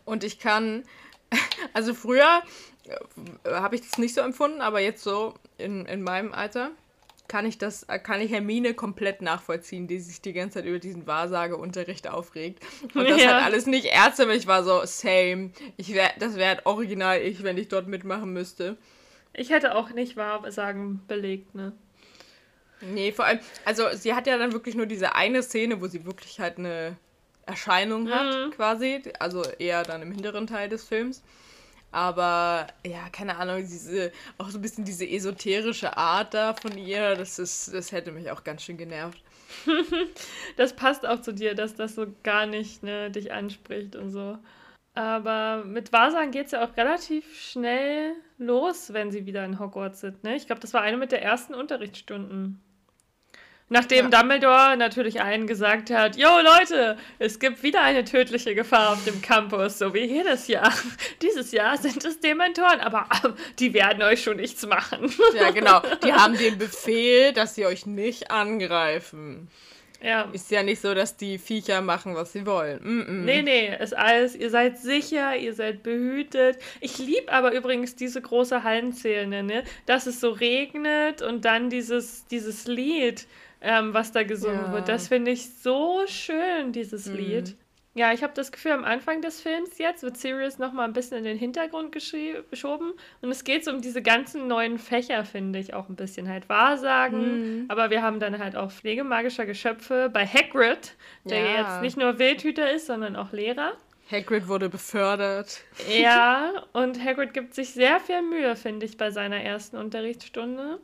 Und 0.04 0.22
ich 0.22 0.38
kann, 0.38 0.84
also 1.72 1.94
früher 1.94 2.42
äh, 2.84 3.54
habe 3.54 3.76
ich 3.76 3.80
das 3.80 3.96
nicht 3.96 4.14
so 4.14 4.20
empfunden, 4.20 4.60
aber 4.60 4.80
jetzt 4.80 5.02
so 5.02 5.32
in, 5.56 5.86
in 5.86 6.02
meinem 6.02 6.34
Alter 6.34 6.72
kann 7.28 7.46
ich 7.46 7.58
das, 7.58 7.86
kann 8.02 8.20
ich 8.20 8.30
Hermine 8.30 8.74
komplett 8.74 9.22
nachvollziehen, 9.22 9.86
die 9.86 9.98
sich 9.98 10.20
die 10.20 10.32
ganze 10.32 10.58
Zeit 10.58 10.66
über 10.66 10.78
diesen 10.78 11.06
Wahrsageunterricht 11.06 12.08
aufregt. 12.08 12.62
Und 12.94 13.08
das 13.08 13.20
ja. 13.20 13.34
hat 13.34 13.44
alles 13.44 13.66
nicht 13.66 13.86
Ärzte, 13.86 14.24
aber 14.24 14.34
ich 14.34 14.46
war 14.46 14.64
so, 14.64 14.84
same. 14.84 15.50
Ich 15.76 15.94
wär, 15.94 16.10
das 16.18 16.36
wäre 16.36 16.64
original 16.64 17.20
ich, 17.20 17.42
wenn 17.42 17.58
ich 17.58 17.68
dort 17.68 17.88
mitmachen 17.88 18.32
müsste. 18.32 18.76
Ich 19.32 19.50
hätte 19.50 19.74
auch 19.74 19.90
nicht 19.90 20.16
Wahrsagen 20.16 21.02
belegt, 21.06 21.54
ne? 21.54 21.72
Nee, 22.80 23.12
vor 23.12 23.24
allem, 23.24 23.40
also 23.64 23.84
sie 23.94 24.14
hat 24.14 24.26
ja 24.26 24.36
dann 24.38 24.52
wirklich 24.52 24.74
nur 24.74 24.86
diese 24.86 25.14
eine 25.14 25.42
Szene, 25.42 25.80
wo 25.80 25.86
sie 25.86 26.04
wirklich 26.04 26.40
halt 26.40 26.58
eine 26.58 26.96
Erscheinung 27.46 28.10
hat, 28.10 28.26
mhm. 28.26 28.50
quasi. 28.50 29.02
Also 29.18 29.42
eher 29.58 29.82
dann 29.82 30.02
im 30.02 30.12
hinteren 30.12 30.46
Teil 30.46 30.68
des 30.68 30.84
Films. 30.84 31.22
Aber 31.92 32.66
ja, 32.84 33.08
keine 33.10 33.36
Ahnung, 33.36 33.58
diese, 33.58 34.12
auch 34.38 34.50
so 34.50 34.58
ein 34.58 34.62
bisschen 34.62 34.84
diese 34.84 35.08
esoterische 35.08 35.96
Art 35.96 36.34
da 36.34 36.54
von 36.54 36.76
ihr, 36.76 37.14
das 37.14 37.38
ist, 37.38 37.72
das 37.72 37.92
hätte 37.92 38.12
mich 38.12 38.30
auch 38.30 38.44
ganz 38.44 38.62
schön 38.62 38.76
genervt. 38.76 39.18
das 40.56 40.74
passt 40.74 41.06
auch 41.06 41.20
zu 41.20 41.32
dir, 41.32 41.54
dass 41.54 41.74
das 41.74 41.94
so 41.94 42.06
gar 42.22 42.46
nicht 42.46 42.82
ne, 42.82 43.10
dich 43.10 43.32
anspricht 43.32 43.96
und 43.96 44.10
so. 44.10 44.38
Aber 44.94 45.64
mit 45.64 45.92
Wahrsagen 45.92 46.30
geht 46.30 46.46
es 46.46 46.52
ja 46.52 46.64
auch 46.64 46.76
relativ 46.76 47.38
schnell 47.38 48.14
los, 48.38 48.92
wenn 48.92 49.10
sie 49.10 49.26
wieder 49.26 49.44
in 49.44 49.58
Hogwarts 49.58 50.00
sind. 50.00 50.24
Ne? 50.24 50.36
Ich 50.36 50.46
glaube, 50.46 50.60
das 50.60 50.72
war 50.72 50.80
eine 50.80 50.96
mit 50.96 51.12
der 51.12 51.22
ersten 51.22 51.54
Unterrichtsstunden. 51.54 52.62
Nachdem 53.68 54.10
ja. 54.10 54.20
Dumbledore 54.20 54.76
natürlich 54.76 55.20
allen 55.20 55.48
gesagt 55.48 55.90
hat, 55.90 56.16
Jo 56.16 56.28
Leute, 56.40 56.96
es 57.18 57.40
gibt 57.40 57.64
wieder 57.64 57.82
eine 57.82 58.04
tödliche 58.04 58.54
Gefahr 58.54 58.92
auf 58.92 59.04
dem 59.04 59.20
Campus, 59.20 59.78
so 59.78 59.92
wie 59.92 60.04
jedes 60.04 60.46
Jahr. 60.46 60.72
Dieses 61.22 61.50
Jahr 61.50 61.76
sind 61.76 62.04
es 62.04 62.20
Dementoren, 62.20 62.80
aber 62.80 63.08
äh, 63.24 63.30
die 63.58 63.74
werden 63.74 64.04
euch 64.04 64.22
schon 64.22 64.36
nichts 64.36 64.64
machen. 64.66 65.12
Ja, 65.34 65.50
genau. 65.50 65.82
Die 66.04 66.12
haben 66.12 66.36
den 66.36 66.58
Befehl, 66.58 67.32
dass 67.32 67.56
sie 67.56 67.66
euch 67.66 67.86
nicht 67.86 68.30
angreifen. 68.30 69.48
Ja. 70.00 70.28
Ist 70.32 70.50
ja 70.50 70.62
nicht 70.62 70.80
so, 70.80 70.94
dass 70.94 71.16
die 71.16 71.38
Viecher 71.38 71.80
machen, 71.80 72.14
was 72.14 72.32
sie 72.32 72.46
wollen. 72.46 72.80
Mm 72.82 73.00
-mm. 73.00 73.24
Nee, 73.24 73.42
nee, 73.42 73.76
ist 73.76 73.96
alles, 73.96 74.36
ihr 74.36 74.50
seid 74.50 74.78
sicher, 74.78 75.36
ihr 75.36 75.54
seid 75.54 75.82
behütet. 75.82 76.58
Ich 76.80 76.98
liebe 76.98 77.32
aber 77.32 77.52
übrigens 77.52 77.96
diese 77.96 78.20
große 78.20 78.62
Hallenszene, 78.62 79.42
ne? 79.42 79.64
Dass 79.86 80.06
es 80.06 80.20
so 80.20 80.30
regnet 80.30 81.22
und 81.22 81.44
dann 81.44 81.70
dieses, 81.70 82.26
dieses 82.26 82.66
Lied 82.66 83.26
ähm, 83.60 83.94
was 83.94 84.12
da 84.12 84.22
gesungen 84.22 84.66
ja. 84.66 84.72
wird. 84.72 84.88
Das 84.88 85.08
finde 85.08 85.30
ich 85.30 85.54
so 85.54 86.02
schön, 86.06 86.72
dieses 86.72 87.06
mhm. 87.06 87.16
Lied. 87.16 87.56
Ja, 87.96 88.12
ich 88.12 88.22
habe 88.22 88.34
das 88.34 88.52
Gefühl, 88.52 88.72
am 88.72 88.84
Anfang 88.84 89.22
des 89.22 89.40
Films 89.40 89.78
jetzt 89.78 90.02
wird 90.02 90.18
Sirius 90.18 90.58
noch 90.58 90.74
mal 90.74 90.84
ein 90.84 90.92
bisschen 90.92 91.16
in 91.16 91.24
den 91.24 91.38
Hintergrund 91.38 91.92
geschoben 91.92 92.92
und 93.22 93.30
es 93.30 93.42
geht 93.42 93.64
so 93.64 93.70
um 93.70 93.80
diese 93.80 94.02
ganzen 94.02 94.46
neuen 94.48 94.78
Fächer, 94.78 95.24
finde 95.24 95.58
ich, 95.58 95.72
auch 95.72 95.88
ein 95.88 95.96
bisschen 95.96 96.28
halt 96.28 96.50
Wahrsagen, 96.50 97.60
mhm. 97.60 97.64
aber 97.68 97.88
wir 97.88 98.02
haben 98.02 98.20
dann 98.20 98.38
halt 98.38 98.54
auch 98.54 98.70
Pflegemagischer 98.70 99.46
Geschöpfe 99.46 100.10
bei 100.12 100.26
Hagrid, 100.26 100.94
der 101.24 101.40
ja. 101.40 101.56
jetzt 101.56 101.80
nicht 101.80 101.96
nur 101.96 102.18
Wildhüter 102.18 102.70
ist, 102.70 102.84
sondern 102.84 103.16
auch 103.16 103.32
Lehrer. 103.32 103.72
Hagrid 104.10 104.46
wurde 104.46 104.68
befördert. 104.68 105.62
Ja, 105.88 106.64
und 106.74 107.02
Hagrid 107.02 107.32
gibt 107.32 107.54
sich 107.54 107.70
sehr 107.70 107.98
viel 108.00 108.20
Mühe, 108.20 108.56
finde 108.56 108.84
ich, 108.84 108.98
bei 108.98 109.10
seiner 109.10 109.40
ersten 109.40 109.78
Unterrichtsstunde. 109.78 110.80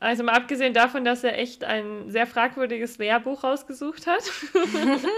Also 0.00 0.24
mal 0.24 0.32
abgesehen 0.32 0.72
davon, 0.72 1.04
dass 1.04 1.22
er 1.22 1.38
echt 1.38 1.62
ein 1.62 2.10
sehr 2.10 2.26
fragwürdiges 2.26 2.96
Lehrbuch 2.96 3.44
rausgesucht 3.44 4.06
hat. 4.06 4.22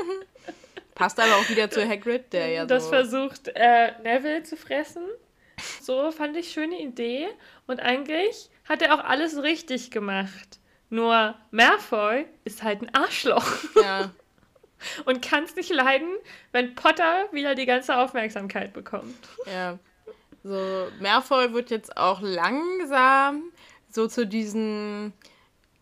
Passt 0.97 1.21
aber 1.21 1.37
auch 1.37 1.49
wieder 1.49 1.71
zu 1.71 1.89
Hagrid, 1.89 2.33
der 2.33 2.49
ja 2.49 2.67
das 2.67 2.87
so... 2.87 2.91
Das 2.91 3.01
versucht, 3.01 3.49
äh, 3.55 3.93
Neville 4.03 4.43
zu 4.43 4.57
fressen. 4.57 5.05
So 5.81 6.11
fand 6.11 6.37
ich 6.37 6.51
schöne 6.51 6.81
Idee. 6.81 7.29
Und 7.69 7.81
eigentlich 7.81 8.51
hat 8.69 8.83
er 8.83 8.95
auch 8.95 9.05
alles 9.05 9.41
richtig 9.43 9.93
gemacht. 9.93 10.59
Nur 10.91 11.37
Malfoy 11.53 12.27
ist 12.45 12.65
halt 12.65 12.83
ein 12.83 12.93
Arschloch. 12.93 13.47
Ja. 13.81 14.11
Und 15.05 15.23
kann 15.23 15.45
es 15.45 15.55
nicht 15.55 15.73
leiden, 15.73 16.09
wenn 16.51 16.75
Potter 16.75 17.29
wieder 17.31 17.55
die 17.55 17.67
ganze 17.67 17.97
Aufmerksamkeit 17.97 18.73
bekommt. 18.73 19.17
Ja. 19.47 19.79
So, 20.43 20.89
Malfoy 20.99 21.53
wird 21.53 21.71
jetzt 21.71 21.97
auch 21.97 22.21
langsam 22.21 23.52
so 23.95 24.07
zu 24.07 24.27
diesen. 24.27 25.13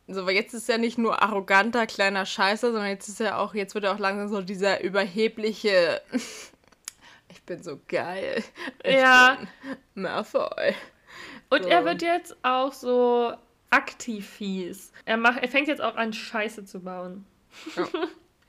So, 0.07 0.27
weil 0.27 0.35
jetzt 0.35 0.55
ist 0.55 0.69
er 0.69 0.79
nicht 0.79 0.99
nur 0.99 1.23
arroganter 1.23 1.87
kleiner 1.87 2.27
Scheißer, 2.27 2.73
sondern 2.73 2.91
jetzt 2.91 3.09
ist 3.09 3.21
er 3.21 3.39
auch, 3.39 3.55
jetzt 3.55 3.75
wird 3.75 3.85
er 3.85 3.95
auch 3.95 3.99
langsam 3.99 4.29
so 4.29 4.43
dieser 4.43 4.83
überhebliche. 4.83 6.03
ich 7.29 7.43
bin 7.45 7.63
so 7.63 7.79
geil. 7.87 8.43
Ich 8.83 8.97
ja. 8.97 9.39
Bin 9.95 10.03
Malfoy. 10.03 10.75
Und 11.49 11.63
so. 11.63 11.69
er 11.69 11.85
wird 11.85 12.03
jetzt 12.03 12.37
auch 12.43 12.73
so 12.73 13.35
aktiv 13.71 14.29
fies. 14.29 14.93
Er, 15.05 15.17
macht, 15.17 15.43
er 15.43 15.49
fängt 15.49 15.69
jetzt 15.69 15.81
auch 15.81 15.95
an, 15.97 16.13
Scheiße 16.13 16.65
zu 16.65 16.81
bauen. 16.81 17.25
Ja. 17.77 17.89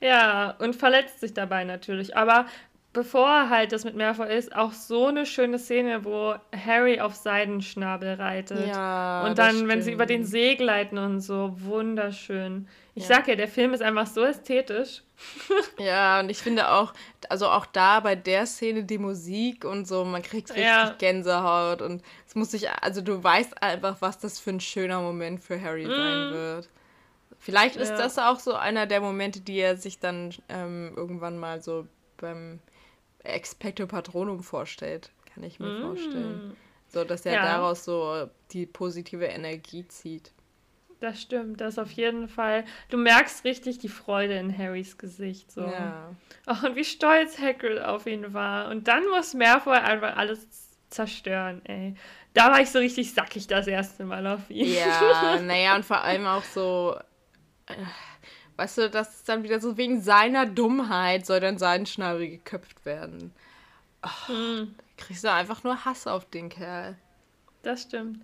ja, 0.00 0.50
und 0.58 0.74
verletzt 0.74 1.20
sich 1.20 1.32
dabei 1.32 1.64
natürlich. 1.64 2.16
Aber 2.16 2.46
bevor 2.92 3.48
halt 3.48 3.72
das 3.72 3.84
mit 3.84 3.96
Malfoy 3.96 4.36
ist, 4.36 4.54
auch 4.54 4.72
so 4.72 5.06
eine 5.06 5.24
schöne 5.24 5.58
Szene, 5.58 6.04
wo 6.04 6.34
Harry 6.54 7.00
auf 7.00 7.14
Seidenschnabel 7.14 8.14
reitet. 8.14 8.66
Ja, 8.66 9.24
und 9.24 9.38
dann, 9.38 9.66
wenn 9.68 9.82
sie 9.82 9.92
über 9.92 10.06
den 10.06 10.24
See 10.24 10.56
gleiten 10.56 10.98
und 10.98 11.20
so, 11.20 11.54
wunderschön. 11.56 12.68
Ich 12.94 13.08
ja. 13.08 13.16
sag 13.16 13.28
ja, 13.28 13.36
der 13.36 13.48
Film 13.48 13.72
ist 13.72 13.82
einfach 13.82 14.06
so 14.06 14.22
ästhetisch. 14.22 15.02
ja, 15.78 16.20
und 16.20 16.28
ich 16.28 16.38
finde 16.38 16.70
auch, 16.70 16.92
also 17.30 17.48
auch 17.48 17.64
da 17.64 18.00
bei 18.00 18.14
der 18.14 18.44
Szene 18.44 18.84
die 18.84 18.98
Musik 18.98 19.64
und 19.64 19.88
so, 19.88 20.04
man 20.04 20.20
kriegt 20.20 20.50
richtig 20.50 20.64
ja. 20.64 20.94
Gänsehaut 20.98 21.80
und 21.80 22.02
es 22.26 22.34
muss 22.34 22.50
sich, 22.50 22.68
also 22.70 23.00
du 23.00 23.22
weißt 23.22 23.62
einfach, 23.62 23.96
was 24.00 24.18
das 24.18 24.38
für 24.38 24.50
ein 24.50 24.60
schöner 24.60 25.00
Moment 25.00 25.42
für 25.42 25.60
Harry 25.60 25.86
mm. 25.86 25.90
sein 25.90 26.32
wird. 26.32 26.68
Vielleicht 27.38 27.76
ist 27.76 27.94
das 27.94 28.18
auch 28.18 28.38
so 28.38 28.54
einer 28.54 28.86
der 28.86 29.00
Momente, 29.00 29.40
die 29.40 29.58
er 29.58 29.76
sich 29.76 29.98
dann 29.98 30.32
ähm, 30.48 30.92
irgendwann 30.94 31.38
mal 31.38 31.60
so 31.60 31.86
beim 32.18 32.60
Expecto 33.24 33.86
Patronum 33.86 34.42
vorstellt, 34.42 35.10
kann 35.32 35.42
ich 35.44 35.60
mir 35.60 35.68
mm. 35.68 35.82
vorstellen. 35.82 36.56
So, 36.88 37.04
dass 37.04 37.24
er 37.24 37.34
ja. 37.34 37.42
daraus 37.44 37.84
so 37.84 38.28
die 38.50 38.66
positive 38.66 39.24
Energie 39.24 39.86
zieht. 39.88 40.32
Das 41.00 41.20
stimmt, 41.20 41.60
das 41.60 41.78
auf 41.78 41.90
jeden 41.90 42.28
Fall. 42.28 42.64
Du 42.88 42.96
merkst 42.96 43.44
richtig 43.44 43.80
die 43.80 43.88
Freude 43.88 44.34
in 44.34 44.56
Harrys 44.56 44.98
Gesicht. 44.98 45.50
So. 45.50 45.62
Ja. 45.62 46.14
Oh, 46.46 46.66
und 46.66 46.76
wie 46.76 46.84
stolz 46.84 47.40
Hagrid 47.40 47.80
auf 47.80 48.06
ihn 48.06 48.32
war. 48.34 48.70
Und 48.70 48.86
dann 48.86 49.08
muss 49.08 49.34
Malfoy 49.34 49.78
einfach 49.78 50.16
alles 50.16 50.46
zerstören, 50.90 51.60
ey. 51.64 51.94
Da 52.34 52.52
war 52.52 52.60
ich 52.60 52.70
so 52.70 52.78
richtig 52.78 53.12
sackig 53.12 53.48
das 53.48 53.66
erste 53.66 54.04
Mal 54.04 54.26
auf 54.26 54.48
ihn. 54.48 54.74
Ja, 54.74 55.40
naja, 55.42 55.74
und 55.74 55.84
vor 55.84 56.02
allem 56.02 56.26
auch 56.26 56.44
so, 56.44 56.96
äh, 57.66 57.74
weißt 58.62 58.78
du, 58.78 58.90
das 58.90 59.14
ist 59.16 59.28
dann 59.28 59.42
wieder 59.42 59.60
so 59.60 59.76
wegen 59.76 60.00
seiner 60.00 60.46
Dummheit 60.46 61.26
soll 61.26 61.40
dann 61.40 61.58
sein 61.58 61.84
Schnabel 61.86 62.28
geköpft 62.28 62.84
werden. 62.86 63.32
Oh, 64.04 64.28
Hm, 64.28 64.74
Kriegst 64.96 65.24
du 65.24 65.32
einfach 65.32 65.64
nur 65.64 65.84
Hass 65.84 66.06
auf 66.06 66.24
den 66.30 66.48
Kerl. 66.48 66.96
das 67.62 67.82
stimmt. 67.82 68.20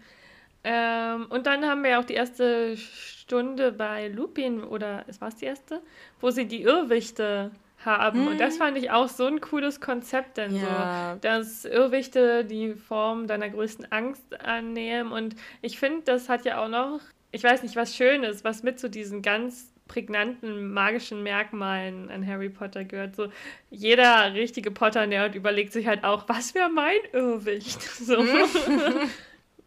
Ähm, 0.64 1.27
und 1.31 1.46
dann 1.46 1.64
haben 1.64 1.83
wir 1.83 1.90
ja 1.90 2.01
auch 2.01 2.05
die 2.05 2.14
erste 2.14 2.77
Stunde 2.77 3.72
bei 3.72 4.09
Lupin, 4.09 4.62
oder 4.64 5.05
es 5.07 5.20
war 5.20 5.29
es 5.29 5.37
die 5.37 5.44
erste, 5.46 5.81
wo 6.20 6.31
sie 6.31 6.46
die 6.46 6.62
Irrwichte 6.62 7.51
haben. 7.85 8.27
Und 8.27 8.38
das 8.40 8.57
fand 8.57 8.77
ich 8.77 8.90
auch 8.90 9.09
so 9.09 9.27
ein 9.27 9.40
cooles 9.40 9.81
Konzept 9.81 10.37
denn 10.37 10.57
Ja. 10.57 11.14
so, 11.14 11.20
dass 11.20 11.64
Irrwichte 11.64 12.44
die 12.44 12.74
Form 12.74 13.29
deiner 13.29 13.48
größten 13.51 13.90
Angst 13.92 14.40
annehmen. 14.40 15.12
Und 15.12 15.37
ich 15.62 15.79
finde, 15.79 16.03
das 16.03 16.29
hat 16.29 16.44
ja 16.44 16.62
auch 16.62 16.68
noch, 16.68 17.01
ich 17.31 17.44
weiß 17.44 17.62
nicht, 17.62 17.77
was 17.77 17.94
Schönes, 17.94 18.42
was 18.42 18.62
mit 18.64 18.81
zu 18.81 18.90
diesen 18.90 19.22
ganz 19.22 19.72
prägnanten 19.88 20.72
magischen 20.72 21.22
Merkmalen 21.22 22.11
an 22.11 22.27
Harry 22.27 22.48
Potter 22.51 22.85
gehört. 22.85 23.16
So 23.16 23.29
jeder 23.70 24.35
richtige 24.35 24.70
Potter-Nerd 24.70 25.35
überlegt 25.35 25.72
sich 25.72 25.87
halt 25.87 26.05
auch, 26.05 26.29
was 26.29 26.55
wäre 26.55 26.70
mein 26.70 26.98
Irrwicht? 27.12 27.83
So. 27.98 28.22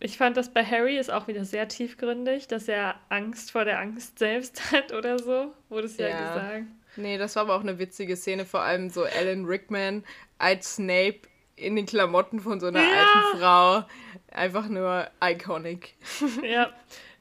Ich 0.03 0.17
fand 0.17 0.35
das 0.35 0.51
bei 0.51 0.65
Harry 0.65 0.97
ist 0.97 1.11
auch 1.11 1.27
wieder 1.27 1.45
sehr 1.45 1.67
tiefgründig, 1.67 2.47
dass 2.47 2.67
er 2.67 2.95
Angst 3.09 3.51
vor 3.51 3.65
der 3.65 3.77
Angst 3.79 4.17
selbst 4.17 4.71
hat 4.71 4.93
oder 4.93 5.19
so, 5.19 5.53
wurde 5.69 5.85
es 5.85 5.97
ja, 5.97 6.07
Ja. 6.07 6.17
gesagt. 6.33 6.65
Nee, 6.95 7.17
das 7.19 7.35
war 7.35 7.43
aber 7.43 7.55
auch 7.55 7.61
eine 7.61 7.77
witzige 7.77 8.15
Szene, 8.17 8.45
vor 8.45 8.61
allem 8.61 8.89
so 8.89 9.03
Alan 9.03 9.45
Rickman 9.45 10.03
als 10.39 10.75
Snape 10.77 11.19
in 11.55 11.75
den 11.75 11.85
Klamotten 11.85 12.39
von 12.39 12.59
so 12.59 12.65
einer 12.65 12.81
Ja. 12.81 12.89
alten 12.89 13.37
Frau. 13.37 13.83
Einfach 14.31 14.67
nur 14.69 15.07
iconic. 15.23 15.93
Ja, 16.41 16.73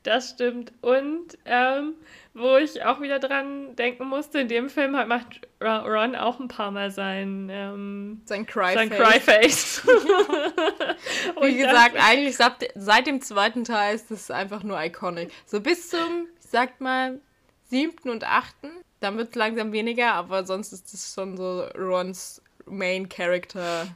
das 0.02 0.30
stimmt. 0.30 0.72
Und 0.80 1.36
ähm, 1.44 1.92
wo 2.34 2.56
ich 2.56 2.84
auch 2.84 3.00
wieder 3.00 3.18
dran 3.18 3.74
denken 3.76 4.06
musste, 4.06 4.40
in 4.40 4.48
dem 4.48 4.68
Film 4.70 4.96
hat, 4.96 5.08
macht 5.08 5.48
Ron 5.60 6.14
auch 6.14 6.38
ein 6.38 6.48
paar 6.48 6.70
Mal 6.70 6.90
sein, 6.90 7.48
ähm, 7.50 8.22
Sein 8.24 8.46
Cryface. 8.46 8.74
sein 8.74 8.90
Cryface. 8.90 9.82
Und 11.34 11.48
Wie 11.48 11.56
gesagt, 11.56 11.96
eigentlich 11.98 12.36
seit, 12.36 12.70
seit 12.76 13.06
dem 13.06 13.20
zweiten 13.20 13.64
Teil 13.64 13.94
ist 13.96 14.10
das 14.10 14.30
einfach 14.30 14.62
nur 14.62 14.80
iconic. 14.82 15.30
So 15.46 15.60
bis 15.60 15.88
zum, 15.90 16.28
ich 16.42 16.50
sag 16.50 16.80
mal, 16.80 17.20
siebten 17.68 18.10
und 18.10 18.24
achten. 18.24 18.70
Dann 19.00 19.16
wird 19.16 19.30
es 19.30 19.34
langsam 19.34 19.72
weniger, 19.72 20.12
aber 20.14 20.44
sonst 20.44 20.72
ist 20.72 20.92
das 20.92 21.14
schon 21.14 21.36
so 21.36 21.62
Rons 21.76 22.42
Main 22.66 23.08
Character 23.08 23.86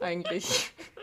eigentlich. 0.00 0.70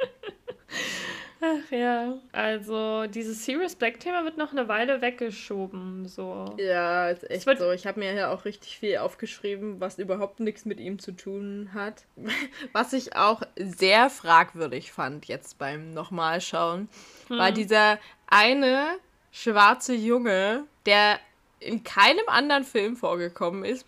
Ach 1.67 1.71
ja, 1.71 2.13
also 2.31 3.07
dieses 3.07 3.43
Sirius 3.43 3.75
Black-Thema 3.75 4.23
wird 4.23 4.37
noch 4.37 4.51
eine 4.51 4.67
Weile 4.67 5.01
weggeschoben, 5.01 6.07
so. 6.07 6.55
Ja, 6.57 7.09
ist 7.09 7.29
echt 7.29 7.43
so. 7.57 7.71
Ich 7.71 7.85
habe 7.85 7.99
mir 7.99 8.13
ja 8.13 8.31
auch 8.31 8.45
richtig 8.45 8.77
viel 8.77 8.97
aufgeschrieben, 8.97 9.79
was 9.79 9.99
überhaupt 9.99 10.39
nichts 10.39 10.65
mit 10.65 10.79
ihm 10.79 10.99
zu 10.99 11.11
tun 11.11 11.71
hat. 11.73 12.03
Was 12.73 12.93
ich 12.93 13.15
auch 13.15 13.41
sehr 13.57 14.09
fragwürdig 14.09 14.91
fand 14.91 15.25
jetzt 15.25 15.57
beim 15.57 15.93
Nochmalschauen, 15.93 16.89
war 17.29 17.51
dieser 17.51 17.99
eine 18.27 18.97
schwarze 19.31 19.93
Junge, 19.93 20.65
der 20.85 21.19
in 21.59 21.83
keinem 21.83 22.27
anderen 22.27 22.63
Film 22.63 22.95
vorgekommen 22.95 23.65
ist 23.65 23.85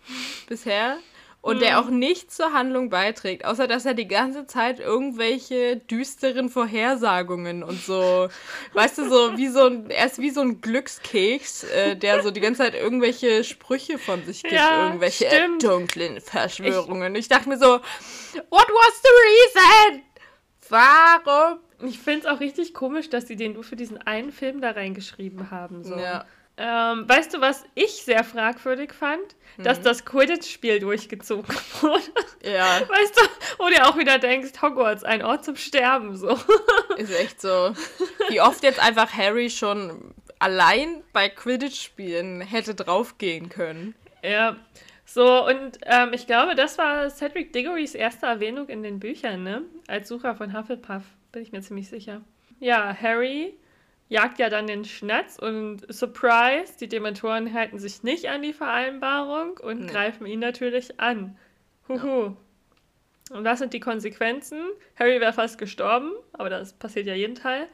bisher 0.48 0.98
und 1.42 1.62
der 1.62 1.80
auch 1.80 1.88
nicht 1.88 2.30
zur 2.30 2.52
Handlung 2.52 2.90
beiträgt, 2.90 3.44
außer 3.44 3.66
dass 3.66 3.86
er 3.86 3.94
die 3.94 4.06
ganze 4.08 4.46
Zeit 4.46 4.78
irgendwelche 4.78 5.76
düsteren 5.76 6.50
Vorhersagungen 6.50 7.62
und 7.62 7.80
so, 7.82 8.28
weißt 8.74 8.98
du, 8.98 9.08
so 9.08 9.36
wie 9.38 9.48
so 9.48 9.66
ein, 9.66 9.90
er 9.90 10.06
ist 10.06 10.18
wie 10.18 10.30
so 10.30 10.42
ein 10.42 10.60
Glückskeks, 10.60 11.64
äh, 11.64 11.96
der 11.96 12.22
so 12.22 12.30
die 12.30 12.40
ganze 12.40 12.62
Zeit 12.62 12.74
irgendwelche 12.74 13.42
Sprüche 13.44 13.98
von 13.98 14.22
sich 14.24 14.42
gibt, 14.42 14.54
Ja, 14.54 14.86
irgendwelche 14.86 15.26
stimmt. 15.26 15.62
dunklen 15.62 16.20
Verschwörungen. 16.20 17.14
Ich, 17.14 17.28
dachte 17.28 17.48
mir 17.48 17.58
so, 17.58 17.74
what 18.50 18.68
was 18.68 19.02
the 19.02 19.60
reason? 19.88 20.02
Warum? 20.68 21.58
Ich 21.82 21.98
finde 21.98 22.20
es 22.20 22.26
auch 22.26 22.40
richtig 22.40 22.74
komisch, 22.74 23.08
dass 23.08 23.26
sie 23.26 23.36
den 23.36 23.54
nur 23.54 23.64
für 23.64 23.76
diesen 23.76 23.98
einen 23.98 24.32
Film 24.32 24.60
da 24.60 24.72
reingeschrieben 24.72 25.50
haben. 25.50 25.82
So. 25.84 25.96
Ja. 25.96 26.26
Ähm, 26.62 27.08
weißt 27.08 27.32
du, 27.32 27.40
was 27.40 27.64
ich 27.74 28.02
sehr 28.02 28.22
fragwürdig 28.22 28.92
fand? 28.92 29.22
Mhm. 29.56 29.62
Dass 29.62 29.80
das 29.80 30.04
Quidditch-Spiel 30.04 30.78
durchgezogen 30.78 31.54
wurde. 31.80 32.02
Ja, 32.44 32.80
Weißt 32.86 33.16
du, 33.16 33.22
wo 33.58 33.68
du 33.68 33.82
auch 33.86 33.96
wieder 33.96 34.18
denkst, 34.18 34.60
Hogwarts, 34.60 35.02
ein 35.02 35.24
Ort 35.24 35.44
zum 35.44 35.56
Sterben, 35.56 36.16
so. 36.16 36.38
ist 36.98 37.18
echt 37.18 37.40
so. 37.40 37.72
Wie 38.28 38.42
oft 38.42 38.62
jetzt 38.62 38.78
einfach 38.78 39.12
Harry 39.14 39.48
schon 39.48 40.14
allein 40.38 41.02
bei 41.14 41.30
Quidditch-Spielen 41.30 42.42
hätte 42.42 42.74
draufgehen 42.74 43.48
können. 43.48 43.94
Ja. 44.22 44.56
So, 45.06 45.46
und 45.46 45.78
ähm, 45.86 46.12
ich 46.12 46.26
glaube, 46.26 46.54
das 46.54 46.78
war 46.78 47.08
Cedric 47.10 47.52
Diggorys 47.52 47.94
erste 47.94 48.26
Erwähnung 48.26 48.68
in 48.68 48.82
den 48.82 49.00
Büchern, 49.00 49.42
ne? 49.42 49.62
Als 49.88 50.08
Sucher 50.08 50.36
von 50.36 50.56
Hufflepuff, 50.56 51.02
bin 51.32 51.42
ich 51.42 51.52
mir 51.52 51.62
ziemlich 51.62 51.88
sicher. 51.88 52.20
Ja, 52.60 52.94
Harry 53.00 53.54
jagt 54.10 54.38
ja 54.38 54.50
dann 54.50 54.66
den 54.66 54.84
Schnatz 54.84 55.38
und 55.38 55.82
Surprise, 55.90 56.74
die 56.78 56.88
Dementoren 56.88 57.54
halten 57.54 57.78
sich 57.78 58.02
nicht 58.02 58.28
an 58.28 58.42
die 58.42 58.52
Vereinbarung 58.52 59.56
und 59.58 59.86
Nee. 59.86 59.86
greifen 59.92 60.26
ihn 60.26 60.40
natürlich 60.40 61.00
an. 61.00 61.38
Huhu. 61.88 62.36
Und 63.30 63.44
was 63.44 63.60
sind 63.60 63.72
die 63.72 63.80
Konsequenzen? 63.80 64.60
Harry 64.98 65.20
wäre 65.20 65.32
fast 65.32 65.56
gestorben, 65.56 66.10
aber 66.32 66.50
das 66.50 66.72
passiert 66.72 67.06
ja 67.06 67.14
jeden 67.14 67.36
Teil. 67.36 67.68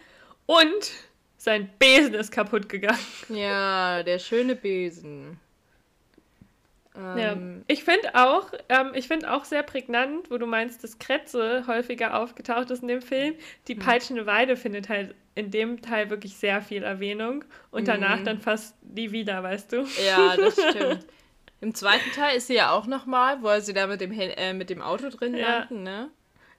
Und 0.44 0.92
sein 1.38 1.70
Besen 1.78 2.14
ist 2.14 2.30
kaputt 2.30 2.68
gegangen. 2.68 2.98
Ja, 3.30 4.02
der 4.02 4.18
schöne 4.18 4.54
Besen. 4.54 5.40
Ja, 7.12 7.32
Ähm, 7.32 7.64
ich 7.66 7.84
finde 7.84 8.14
auch, 8.14 8.52
ähm, 8.68 8.92
ich 8.94 9.08
finde 9.08 9.32
auch 9.32 9.44
sehr 9.44 9.62
prägnant, 9.62 10.30
wo 10.30 10.38
du 10.38 10.46
meinst, 10.46 10.82
dass 10.84 10.98
Kretze 10.98 11.64
häufiger 11.66 12.18
aufgetaucht 12.20 12.70
ist 12.70 12.82
in 12.82 12.88
dem 12.88 13.02
Film. 13.02 13.34
Die 13.68 13.74
Hm. 13.74 13.80
peitschende 13.80 14.26
Weide 14.26 14.56
findet 14.56 14.88
halt 14.88 15.14
in 15.34 15.50
dem 15.50 15.82
Teil 15.82 16.10
wirklich 16.10 16.36
sehr 16.36 16.62
viel 16.62 16.82
Erwähnung 16.82 17.44
und 17.70 17.88
danach 17.88 18.20
Mhm. 18.20 18.24
dann 18.24 18.40
fast 18.40 18.82
nie 18.82 19.12
wieder, 19.12 19.42
weißt 19.42 19.72
du? 19.72 19.84
Ja, 19.96 20.36
das 20.36 20.62
stimmt. 20.70 21.06
Im 21.60 21.74
zweiten 21.74 22.10
Teil 22.12 22.36
ist 22.36 22.46
sie 22.48 22.54
ja 22.54 22.70
auch 22.70 22.86
nochmal, 22.86 23.42
wo 23.42 23.58
sie 23.60 23.72
da 23.72 23.86
mit 23.86 24.00
dem, 24.00 24.12
äh, 24.12 24.52
mit 24.54 24.70
dem 24.70 24.82
Auto 24.82 25.08
drin 25.10 25.36
Ja. 25.36 25.58
landen, 25.60 25.82
ne? 25.82 26.10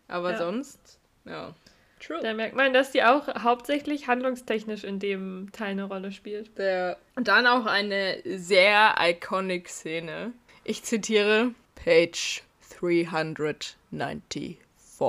Aber 0.08 0.32
Ja. 0.32 0.38
sonst, 0.38 1.00
ja. 1.26 1.54
True. 2.00 2.20
Da 2.22 2.34
merkt 2.34 2.56
man, 2.56 2.74
dass 2.74 2.92
die 2.92 3.04
auch 3.04 3.28
hauptsächlich 3.44 4.08
handlungstechnisch 4.08 4.84
in 4.84 5.00
dem 5.00 5.50
Teil 5.52 5.72
eine 5.72 5.86
Rolle 5.86 6.12
spielt. 6.12 6.58
Der, 6.58 6.98
und 7.16 7.28
dann 7.28 7.48
auch 7.48 7.66
eine 7.66 8.22
sehr 8.26 8.96
iconic 9.00 9.68
Szene. 9.70 10.34
Ich 10.64 10.84
zitiere 10.84 11.52
Page 11.76 12.44
394. 12.80 14.58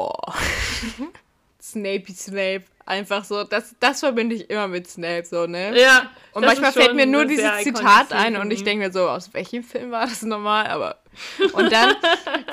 Snapey 1.61 2.13
Snape. 2.13 2.65
Einfach 2.87 3.25
so, 3.25 3.45
das, 3.45 3.75
das 3.81 4.01
verbinde 4.01 4.35
ich 4.35 4.49
immer 4.49 4.67
mit 4.67 4.89
Snape, 4.89 5.27
so, 5.27 5.47
ne? 5.47 5.79
Ja. 5.79 6.11
Und 6.33 6.47
manchmal 6.47 6.73
fällt 6.73 6.95
mir 6.95 7.05
nur 7.05 7.27
dieses 7.27 7.63
Zitat 7.63 8.15
ein 8.15 8.39
und 8.39 8.51
ich 8.51 8.61
ihm. 8.61 8.65
denke 8.65 8.87
mir 8.87 8.93
so, 8.93 9.07
aus 9.07 9.35
welchem 9.35 9.63
Film 9.63 9.91
war 9.91 10.07
das 10.07 10.23
nochmal? 10.23 10.69
Aber 10.69 10.97
und 11.53 11.71
dann, 11.71 11.97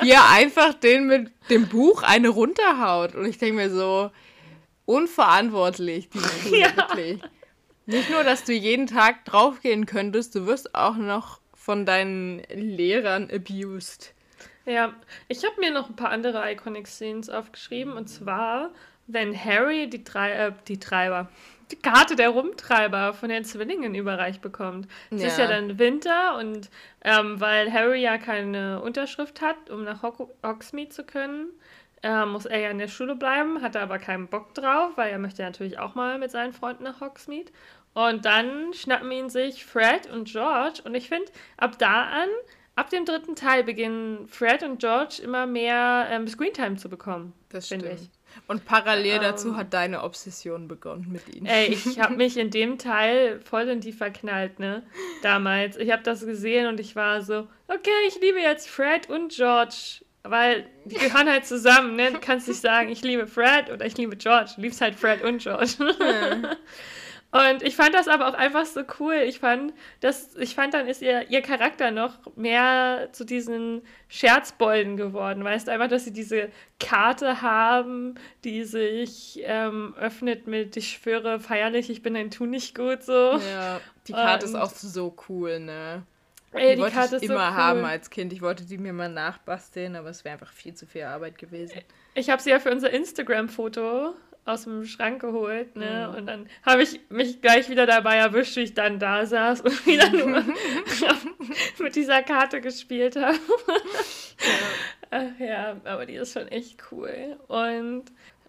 wie 0.02 0.12
er 0.12 0.30
einfach 0.30 0.74
den 0.74 1.08
mit 1.08 1.32
dem 1.50 1.68
Buch 1.68 2.04
eine 2.04 2.28
runterhaut. 2.28 3.16
Und 3.16 3.26
ich 3.26 3.38
denke 3.38 3.56
mir 3.56 3.70
so, 3.70 4.12
unverantwortlich, 4.86 6.10
die 6.10 6.20
Schule, 6.44 6.60
Ja. 6.62 6.76
wirklich. 6.76 7.22
Nicht 7.88 8.10
nur, 8.10 8.24
dass 8.24 8.44
du 8.44 8.52
jeden 8.54 8.88
Tag 8.88 9.26
draufgehen 9.26 9.86
könntest, 9.86 10.34
du 10.36 10.48
wirst 10.48 10.74
auch 10.74 10.96
noch 10.96 11.40
von 11.54 11.86
deinen 11.86 12.40
Lehrern 12.54 13.30
abused. 13.32 14.14
Ja, 14.66 14.94
ich 15.28 15.44
habe 15.46 15.60
mir 15.60 15.72
noch 15.72 15.90
ein 15.90 15.96
paar 15.96 16.10
andere 16.10 16.52
Iconic 16.52 16.88
Scenes 16.88 17.30
aufgeschrieben 17.30 17.94
und 17.94 18.08
zwar, 18.08 18.72
wenn 19.06 19.38
Harry 19.38 19.88
die, 19.88 20.04
drei, 20.04 20.32
äh, 20.32 20.52
die 20.68 20.80
Treiber, 20.80 21.30
die 21.72 21.76
Karte 21.76 22.16
der 22.16 22.30
Rumtreiber 22.30 23.14
von 23.14 23.30
den 23.30 23.44
Zwillingen 23.46 23.94
überreicht 23.94 24.42
bekommt. 24.42 24.88
Es 25.12 25.22
ist 25.24 25.38
ja 25.38 25.44
Ja. 25.46 25.52
dann 25.52 25.78
Winter 25.78 26.38
und 26.40 26.70
ähm, 27.04 27.40
weil 27.40 27.72
Harry 27.72 28.02
ja 28.02 28.18
keine 28.18 28.82
Unterschrift 28.82 29.42
hat, 29.42 29.70
um 29.70 29.84
nach 29.84 30.02
Hogsmeade 30.02 30.90
zu 30.90 31.04
können, 31.04 31.50
äh, 32.06 32.26
muss 32.26 32.46
er 32.46 32.60
ja 32.60 32.70
in 32.70 32.78
der 32.78 32.88
Schule 32.88 33.16
bleiben, 33.16 33.62
hat 33.62 33.76
er 33.76 33.82
aber 33.82 33.98
keinen 33.98 34.28
Bock 34.28 34.54
drauf, 34.54 34.92
weil 34.96 35.12
er 35.12 35.20
möchte 35.20 35.42
natürlich 35.42 35.80
auch 35.80 35.96
mal 35.96 36.20
mit 36.20 36.32
seinen 36.32 36.54
Freunden 36.54 36.84
nach 36.84 37.02
Hogsmeade. 37.02 37.52
Und 37.94 38.26
dann 38.26 38.74
schnappen 38.74 39.12
ihn 39.12 39.30
sich 39.30 39.66
Fred 39.66 40.12
und 40.12 40.26
George 40.26 40.82
und 40.84 40.96
ich 40.96 41.10
finde, 41.10 41.32
ab 41.58 41.80
da 41.80 42.04
an 42.04 42.30
Ab 42.76 42.90
dem 42.90 43.06
dritten 43.06 43.38
Teil 43.38 43.64
beginnen 43.64 44.28
Fred 44.28 44.62
und 44.62 44.80
George 44.80 45.22
immer 45.24 45.46
mehr 45.46 46.08
ähm, 46.12 46.28
Screentime 46.28 46.76
zu 46.76 46.90
bekommen. 46.90 47.32
Das 47.48 47.70
Finde 47.70 47.86
stimmt. 47.86 48.02
ich. 48.02 48.10
Und 48.50 48.66
parallel 48.66 49.20
dazu 49.20 49.50
ähm, 49.50 49.56
hat 49.56 49.74
deine 49.74 50.04
Obsession 50.04 50.68
begonnen 50.68 51.10
mit 51.10 51.34
ihm. 51.34 51.46
Ey, 51.46 51.68
ich 51.68 52.00
habe 52.02 52.18
mich 52.18 52.36
in 52.36 52.50
dem 52.50 52.78
Teil 52.78 53.40
voll 53.40 53.70
in 53.70 53.80
die 53.80 53.94
verknallt, 53.94 54.60
ne? 54.60 54.84
Damals. 55.22 55.78
Ich 55.78 55.90
habe 55.90 56.04
das 56.04 56.26
gesehen 56.26 56.68
und 56.68 56.82
ich 56.82 56.98
war 56.98 57.22
so, 57.22 57.48
okay, 57.70 57.92
ich 58.10 58.20
liebe 58.20 58.40
jetzt 58.40 58.68
Fred 58.68 59.10
und 59.10 59.32
George. 59.32 60.04
Weil 60.28 60.68
die 60.86 60.96
gehören 60.96 61.30
halt 61.30 61.46
zusammen, 61.46 61.96
ne? 61.96 62.12
Du 62.12 62.20
kannst 62.20 62.48
nicht 62.48 62.62
sagen, 62.62 62.90
ich 62.90 63.02
liebe 63.02 63.28
Fred 63.28 63.70
oder 63.72 63.86
ich 63.86 63.98
liebe 63.98 64.16
George. 64.16 64.54
Du 64.56 64.62
liebst 64.62 64.82
halt 64.82 64.96
Fred 64.96 65.24
und 65.24 65.42
George. 65.42 65.76
Und 67.36 67.64
ich 67.64 67.76
fand 67.76 67.94
das 67.94 68.08
aber 68.08 68.30
auch 68.30 68.34
einfach 68.34 68.66
so 68.66 68.84
cool. 68.98 69.16
Ich 69.16 69.40
fand, 69.40 69.74
dass, 70.00 70.38
ich 70.38 70.56
fand, 70.56 70.74
dann 70.74 70.88
ist 70.88 71.02
ihr, 71.02 71.30
ihr 71.30 71.42
Charakter 71.42 71.92
noch 71.92 72.14
mehr 72.38 73.10
zu 73.12 73.26
diesen 73.26 73.82
Scherzbolden 74.08 74.96
geworden. 74.96 75.44
Weißt 75.44 75.68
du, 75.68 75.74
einfach, 75.74 75.90
dass 75.90 76.06
sie 76.06 76.14
diese 76.14 76.48
Karte 76.80 77.42
haben, 77.42 78.16
die 78.46 78.64
sich 78.64 79.42
ähm, 79.44 79.96
öffnet 80.00 80.48
mit 80.48 80.78
Ich 80.78 80.92
schwöre 80.92 81.42
feierlich, 81.42 81.90
ich 81.90 82.02
bin 82.02 82.16
ein 82.16 82.32
Tu 82.32 82.46
nicht 82.46 82.74
gut 82.74 83.04
so. 83.04 83.34
Ja, 83.52 83.82
die 84.08 84.14
Karte 84.14 84.46
Und, 84.46 84.54
ist 84.54 84.58
auch 84.58 84.72
so 84.72 85.14
cool, 85.28 85.60
ne? 85.60 86.04
Ey, 86.56 86.70
die, 86.70 86.76
die 86.76 86.82
wollte 86.82 86.96
Karte 86.96 87.18
ich 87.18 87.24
immer 87.24 87.34
so 87.34 87.40
cool. 87.40 87.56
haben 87.56 87.86
als 87.86 88.10
Kind. 88.10 88.34
Ich 88.34 88.42
wollte 88.42 88.66
die 88.66 88.78
mir 88.78 88.94
mal 88.94 89.10
nachbasteln, 89.10 89.96
aber 89.96 90.10
es 90.10 90.24
wäre 90.24 90.34
einfach 90.34 90.52
viel 90.52 90.74
zu 90.74 90.86
viel 90.86 91.04
Arbeit 91.04 91.38
gewesen. 91.38 91.82
Ich 92.14 92.30
habe 92.30 92.42
sie 92.42 92.50
ja 92.50 92.60
für 92.60 92.72
unser 92.72 92.92
Instagram-Foto 92.92 94.14
aus 94.46 94.64
dem 94.64 94.86
Schrank 94.86 95.22
geholt, 95.22 95.76
ne? 95.76 96.08
Mhm. 96.10 96.18
Und 96.18 96.26
dann 96.28 96.50
habe 96.64 96.84
ich 96.84 97.00
mich 97.10 97.42
gleich 97.42 97.70
wieder 97.70 97.88
dabei 97.88 98.18
erwischt, 98.18 98.56
wie 98.56 98.62
ich 98.62 98.74
dann 98.76 99.00
da 99.00 99.26
saß 99.26 99.62
und 99.62 99.86
wieder 99.86 100.10
nur 100.10 100.44
mit 101.80 101.96
dieser 101.96 102.22
Karte 102.22 102.62
gespielt 102.62 103.16
habe. 103.16 103.38
ja. 105.12 105.46
ja, 105.46 105.82
aber 105.84 106.06
die 106.06 106.16
ist 106.16 106.34
schon 106.34 106.48
echt 106.48 106.84
cool. 106.92 107.38
Und 107.48 108.06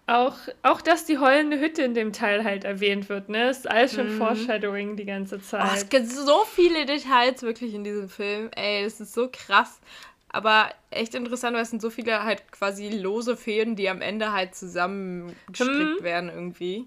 auch, 0.07 0.37
auch, 0.63 0.81
dass 0.81 1.05
die 1.05 1.19
heulende 1.19 1.59
Hütte 1.59 1.83
in 1.83 1.95
dem 1.95 2.13
Teil 2.13 2.45
halt 2.45 2.65
erwähnt 2.65 3.09
wird, 3.09 3.29
ne? 3.29 3.51
Ist 3.51 3.69
alles 3.69 3.95
schon 3.95 4.15
mhm. 4.15 4.19
Foreshadowing 4.19 4.97
die 4.97 5.05
ganze 5.05 5.41
Zeit. 5.41 5.65
Oh, 5.65 5.75
es 5.75 5.89
gibt 5.89 6.09
so 6.09 6.45
viele 6.45 6.87
Details 6.87 7.43
wirklich 7.43 7.75
in 7.75 7.83
diesem 7.83 8.09
Film. 8.09 8.51
Ey, 8.55 8.85
das 8.85 9.01
ist 9.01 9.15
so 9.15 9.29
krass. 9.33 9.81
Aber 10.29 10.71
echt 10.91 11.15
interessant, 11.15 11.57
weil 11.57 11.63
es 11.63 11.71
sind 11.71 11.83
so 11.83 11.91
viele 11.91 12.23
halt 12.23 12.53
quasi 12.53 12.89
lose 12.89 13.37
Fäden, 13.37 13.75
die 13.75 13.89
am 13.89 14.01
Ende 14.01 14.33
halt 14.33 14.55
zusammengestrickt 14.55 15.99
hm. 15.99 16.03
werden 16.03 16.31
irgendwie. 16.31 16.87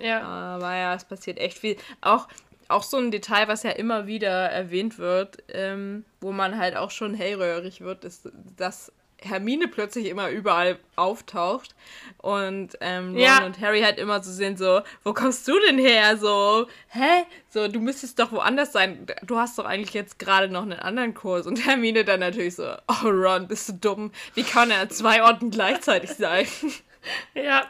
Ja. 0.00 0.22
Aber 0.22 0.74
ja, 0.74 0.94
es 0.94 1.04
passiert 1.04 1.38
echt 1.38 1.58
viel. 1.58 1.76
Auch, 2.00 2.28
auch 2.68 2.82
so 2.82 2.96
ein 2.96 3.10
Detail, 3.10 3.48
was 3.48 3.62
ja 3.62 3.70
immer 3.70 4.06
wieder 4.06 4.30
erwähnt 4.30 4.98
wird, 4.98 5.42
ähm, 5.48 6.04
wo 6.20 6.32
man 6.32 6.56
halt 6.56 6.76
auch 6.76 6.90
schon 6.90 7.14
hellröhrig 7.14 7.82
wird, 7.82 8.04
ist, 8.04 8.30
dass 8.56 8.90
Hermine 9.24 9.68
plötzlich 9.68 10.06
immer 10.06 10.30
überall 10.30 10.78
auftaucht 10.96 11.74
und 12.18 12.76
ähm, 12.80 13.10
Ron 13.10 13.18
ja. 13.18 13.44
und 13.44 13.60
Harry 13.60 13.82
halt 13.82 13.98
immer 13.98 14.22
so 14.22 14.30
sind 14.30 14.58
so, 14.58 14.80
wo 15.02 15.12
kommst 15.12 15.46
du 15.48 15.58
denn 15.60 15.78
her? 15.78 16.16
So, 16.16 16.66
hä? 16.88 17.24
So, 17.50 17.68
du 17.68 17.80
müsstest 17.80 18.18
doch 18.18 18.32
woanders 18.32 18.72
sein. 18.72 19.06
Du 19.22 19.38
hast 19.38 19.58
doch 19.58 19.64
eigentlich 19.64 19.94
jetzt 19.94 20.18
gerade 20.18 20.48
noch 20.48 20.62
einen 20.62 20.78
anderen 20.78 21.14
Kurs. 21.14 21.46
Und 21.46 21.66
Hermine 21.66 22.04
dann 22.04 22.20
natürlich 22.20 22.56
so, 22.56 22.74
oh 22.88 23.08
Ron, 23.08 23.48
bist 23.48 23.68
du 23.68 23.72
dumm? 23.74 24.12
Wie 24.34 24.42
kann 24.42 24.70
er 24.70 24.80
an 24.80 24.90
zwei 24.90 25.22
Orten 25.22 25.50
gleichzeitig 25.50 26.10
sein? 26.10 26.46
ja, 27.34 27.66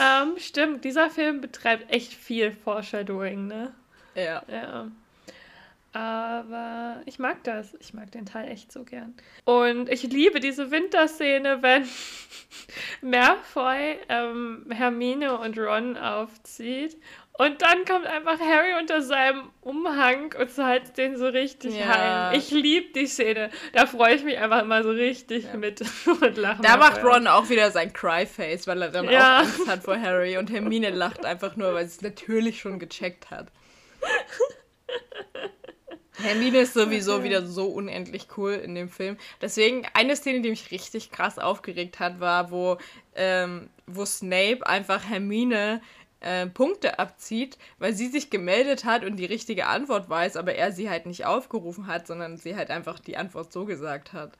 ähm, 0.00 0.34
stimmt. 0.38 0.84
Dieser 0.84 1.10
Film 1.10 1.40
betreibt 1.40 1.92
echt 1.92 2.12
viel 2.12 2.52
Foreshadowing, 2.52 3.46
ne? 3.46 3.74
Ja. 4.14 4.42
Ja. 4.48 4.88
Aber 5.98 7.02
ich 7.06 7.18
mag 7.18 7.42
das. 7.42 7.74
Ich 7.80 7.92
mag 7.92 8.12
den 8.12 8.24
Teil 8.24 8.48
echt 8.48 8.70
so 8.70 8.84
gern. 8.84 9.14
Und 9.44 9.88
ich 9.88 10.04
liebe 10.04 10.38
diese 10.38 10.70
Winterszene, 10.70 11.58
wenn 11.62 11.88
Malfoy 13.02 13.98
ähm, 14.08 14.66
Hermine 14.70 15.40
und 15.40 15.58
Ron 15.58 15.96
aufzieht. 15.96 16.96
Und 17.32 17.62
dann 17.62 17.84
kommt 17.84 18.06
einfach 18.06 18.38
Harry 18.38 18.78
unter 18.78 19.02
seinem 19.02 19.50
Umhang 19.60 20.32
und 20.38 20.52
zahlt 20.52 20.96
den 20.96 21.16
so 21.16 21.26
richtig 21.26 21.76
ja. 21.76 21.88
heim. 21.88 22.38
Ich 22.38 22.52
liebe 22.52 22.92
die 22.92 23.06
Szene. 23.06 23.50
Da 23.72 23.86
freue 23.86 24.14
ich 24.14 24.22
mich 24.22 24.38
einfach 24.38 24.62
immer 24.62 24.84
so 24.84 24.90
richtig 24.90 25.46
ja. 25.46 25.56
mit 25.56 25.80
und 26.06 26.36
lache. 26.36 26.62
Da 26.62 26.76
macht 26.76 27.02
Ron 27.02 27.26
auch 27.26 27.48
wieder 27.48 27.72
sein 27.72 27.92
Cryface, 27.92 28.68
weil 28.68 28.82
er 28.82 28.90
dann 28.90 29.10
ja. 29.10 29.38
auch 29.38 29.40
Angst 29.40 29.66
hat 29.66 29.82
vor 29.82 30.00
Harry. 30.00 30.36
Und 30.36 30.52
Hermine 30.52 30.90
lacht 30.90 31.24
einfach 31.24 31.56
nur, 31.56 31.74
weil 31.74 31.86
sie 31.86 31.96
es 31.96 32.02
natürlich 32.02 32.60
schon 32.60 32.78
gecheckt 32.78 33.32
hat. 33.32 33.48
Hermine 36.22 36.58
ist 36.58 36.74
sowieso 36.74 37.22
wieder 37.22 37.46
so 37.46 37.66
unendlich 37.66 38.28
cool 38.36 38.52
in 38.52 38.74
dem 38.74 38.88
Film. 38.88 39.16
Deswegen, 39.40 39.86
eine 39.94 40.16
Szene, 40.16 40.40
die 40.40 40.50
mich 40.50 40.70
richtig 40.70 41.10
krass 41.10 41.38
aufgeregt 41.38 42.00
hat, 42.00 42.20
war, 42.20 42.50
wo, 42.50 42.78
ähm, 43.14 43.68
wo 43.86 44.04
Snape 44.04 44.66
einfach 44.66 45.08
Hermine 45.08 45.80
äh, 46.20 46.46
Punkte 46.46 46.98
abzieht, 46.98 47.58
weil 47.78 47.94
sie 47.94 48.08
sich 48.08 48.30
gemeldet 48.30 48.84
hat 48.84 49.04
und 49.04 49.16
die 49.16 49.24
richtige 49.24 49.66
Antwort 49.66 50.08
weiß, 50.08 50.36
aber 50.36 50.54
er 50.54 50.72
sie 50.72 50.90
halt 50.90 51.06
nicht 51.06 51.24
aufgerufen 51.24 51.86
hat, 51.86 52.06
sondern 52.06 52.36
sie 52.36 52.56
halt 52.56 52.70
einfach 52.70 52.98
die 52.98 53.16
Antwort 53.16 53.52
so 53.52 53.64
gesagt 53.64 54.12
hat. 54.12 54.32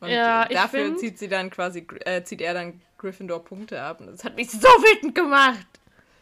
Und 0.00 0.10
ja, 0.10 0.46
dafür 0.46 0.86
find... 0.86 1.00
zieht 1.00 1.18
sie 1.18 1.28
dann 1.28 1.50
quasi, 1.50 1.86
äh, 2.04 2.22
zieht 2.22 2.40
er 2.40 2.54
dann 2.54 2.80
Gryffindor 2.98 3.44
Punkte 3.44 3.82
ab. 3.82 4.00
Und 4.00 4.06
das 4.06 4.24
hat 4.24 4.36
mich 4.36 4.50
so 4.50 4.58
wütend 4.58 5.14
gemacht 5.14 5.66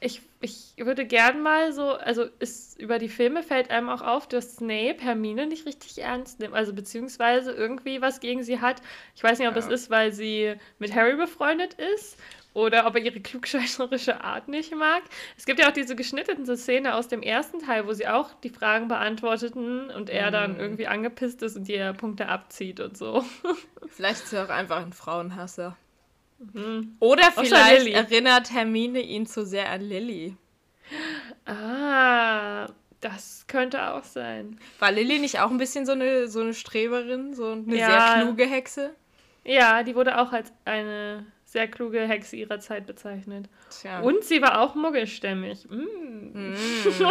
ich, 0.07 0.23
ich 0.41 0.75
würde 0.79 1.05
gern 1.05 1.43
mal 1.43 1.73
so, 1.73 1.91
also 1.91 2.25
ist, 2.39 2.81
über 2.81 2.99
die 2.99 3.09
Filme 3.09 3.43
fällt 3.43 3.71
einem 3.71 3.89
auch 3.89 4.03
auf, 4.03 4.29
dass 4.29 4.57
Snape 4.57 4.99
Hermine 5.01 5.47
nicht 5.47 5.67
richtig 5.67 5.99
ernst 5.99 6.39
nimmt, 6.39 6.55
also 6.55 6.73
beziehungsweise 6.73 7.51
irgendwie 7.51 8.01
was 8.01 8.21
gegen 8.21 8.45
sie 8.45 8.61
hat. 8.61 8.81
Ich 9.17 9.25
weiß 9.25 9.39
nicht, 9.39 9.49
ob 9.49 9.57
ja. 9.57 9.61
das 9.61 9.71
ist, 9.71 9.91
weil 9.91 10.13
sie 10.13 10.55
mit 10.79 10.95
Harry 10.95 11.17
befreundet 11.17 11.75
ist 11.75 12.19
oder 12.55 12.87
ob 12.87 12.95
er 12.95 13.03
ihre 13.03 13.21
klugscheißerische 13.21 14.23
Art 14.23 14.47
nicht 14.47 14.75
mag. 14.75 15.03
Es 15.37 15.45
gibt 15.45 15.59
ja 15.59 15.69
auch 15.69 15.73
diese 15.73 15.97
geschnittene 15.97 16.57
Szene 16.57 16.95
aus 16.95 17.09
dem 17.09 17.23
ersten 17.23 17.59
Teil, 17.59 17.87
wo 17.89 17.93
sie 17.93 18.07
auch 18.07 18.33
die 18.45 18.51
Fragen 18.51 18.87
beantworteten 18.87 19.91
und 19.91 20.09
er 20.09 20.29
mhm. 20.29 20.33
dann 20.33 20.61
irgendwie 20.61 20.87
angepisst 20.87 21.43
ist 21.43 21.57
und 21.57 21.69
ihr 21.69 21.93
Punkte 21.95 22.29
abzieht 22.29 22.79
und 22.79 22.97
so. 22.97 23.25
Vielleicht 23.89 24.23
ist 24.25 24.33
er 24.33 24.45
auch 24.45 24.51
einfach 24.51 24.79
ein 24.79 24.93
Frauenhasser. 24.93 25.77
Mhm. 26.39 26.97
Oder 27.01 27.33
vielleicht 27.33 27.89
erinnert 27.89 28.53
Hermine 28.53 29.01
ihn 29.01 29.27
zu 29.27 29.47
sehr 29.47 29.71
an 29.71 29.81
Lilly. 29.81 30.37
Ah, 31.45 32.69
das 33.01 33.45
könnte 33.47 33.93
auch 33.93 34.05
sein. 34.05 34.59
War 34.79 34.93
Lilly 34.93 35.19
nicht 35.19 35.41
auch 35.41 35.51
ein 35.51 35.59
bisschen 35.59 35.85
so 35.87 35.93
eine, 35.93 36.29
so 36.29 36.41
eine 36.41 36.55
Streberin, 36.55 37.35
so 37.35 37.53
eine 37.53 37.77
ja. 37.77 37.87
sehr 37.87 38.23
kluge 38.23 38.47
Hexe? 38.47 38.95
Ja, 39.45 39.83
die 39.83 39.95
wurde 39.95 40.19
auch 40.19 40.33
als 40.33 40.51
eine 40.65 41.27
sehr 41.45 41.69
kluge 41.69 42.01
Hexe 42.01 42.37
ihrer 42.37 42.59
Zeit 42.59 42.87
bezeichnet. 42.87 43.51
Tja. 43.71 44.01
Und 44.01 44.25
sie 44.25 44.41
war 44.43 44.61
auch 44.61 44.75
muggelstämmig. 44.75 45.69
Mm. 45.71 46.51
Mm. 46.51 46.57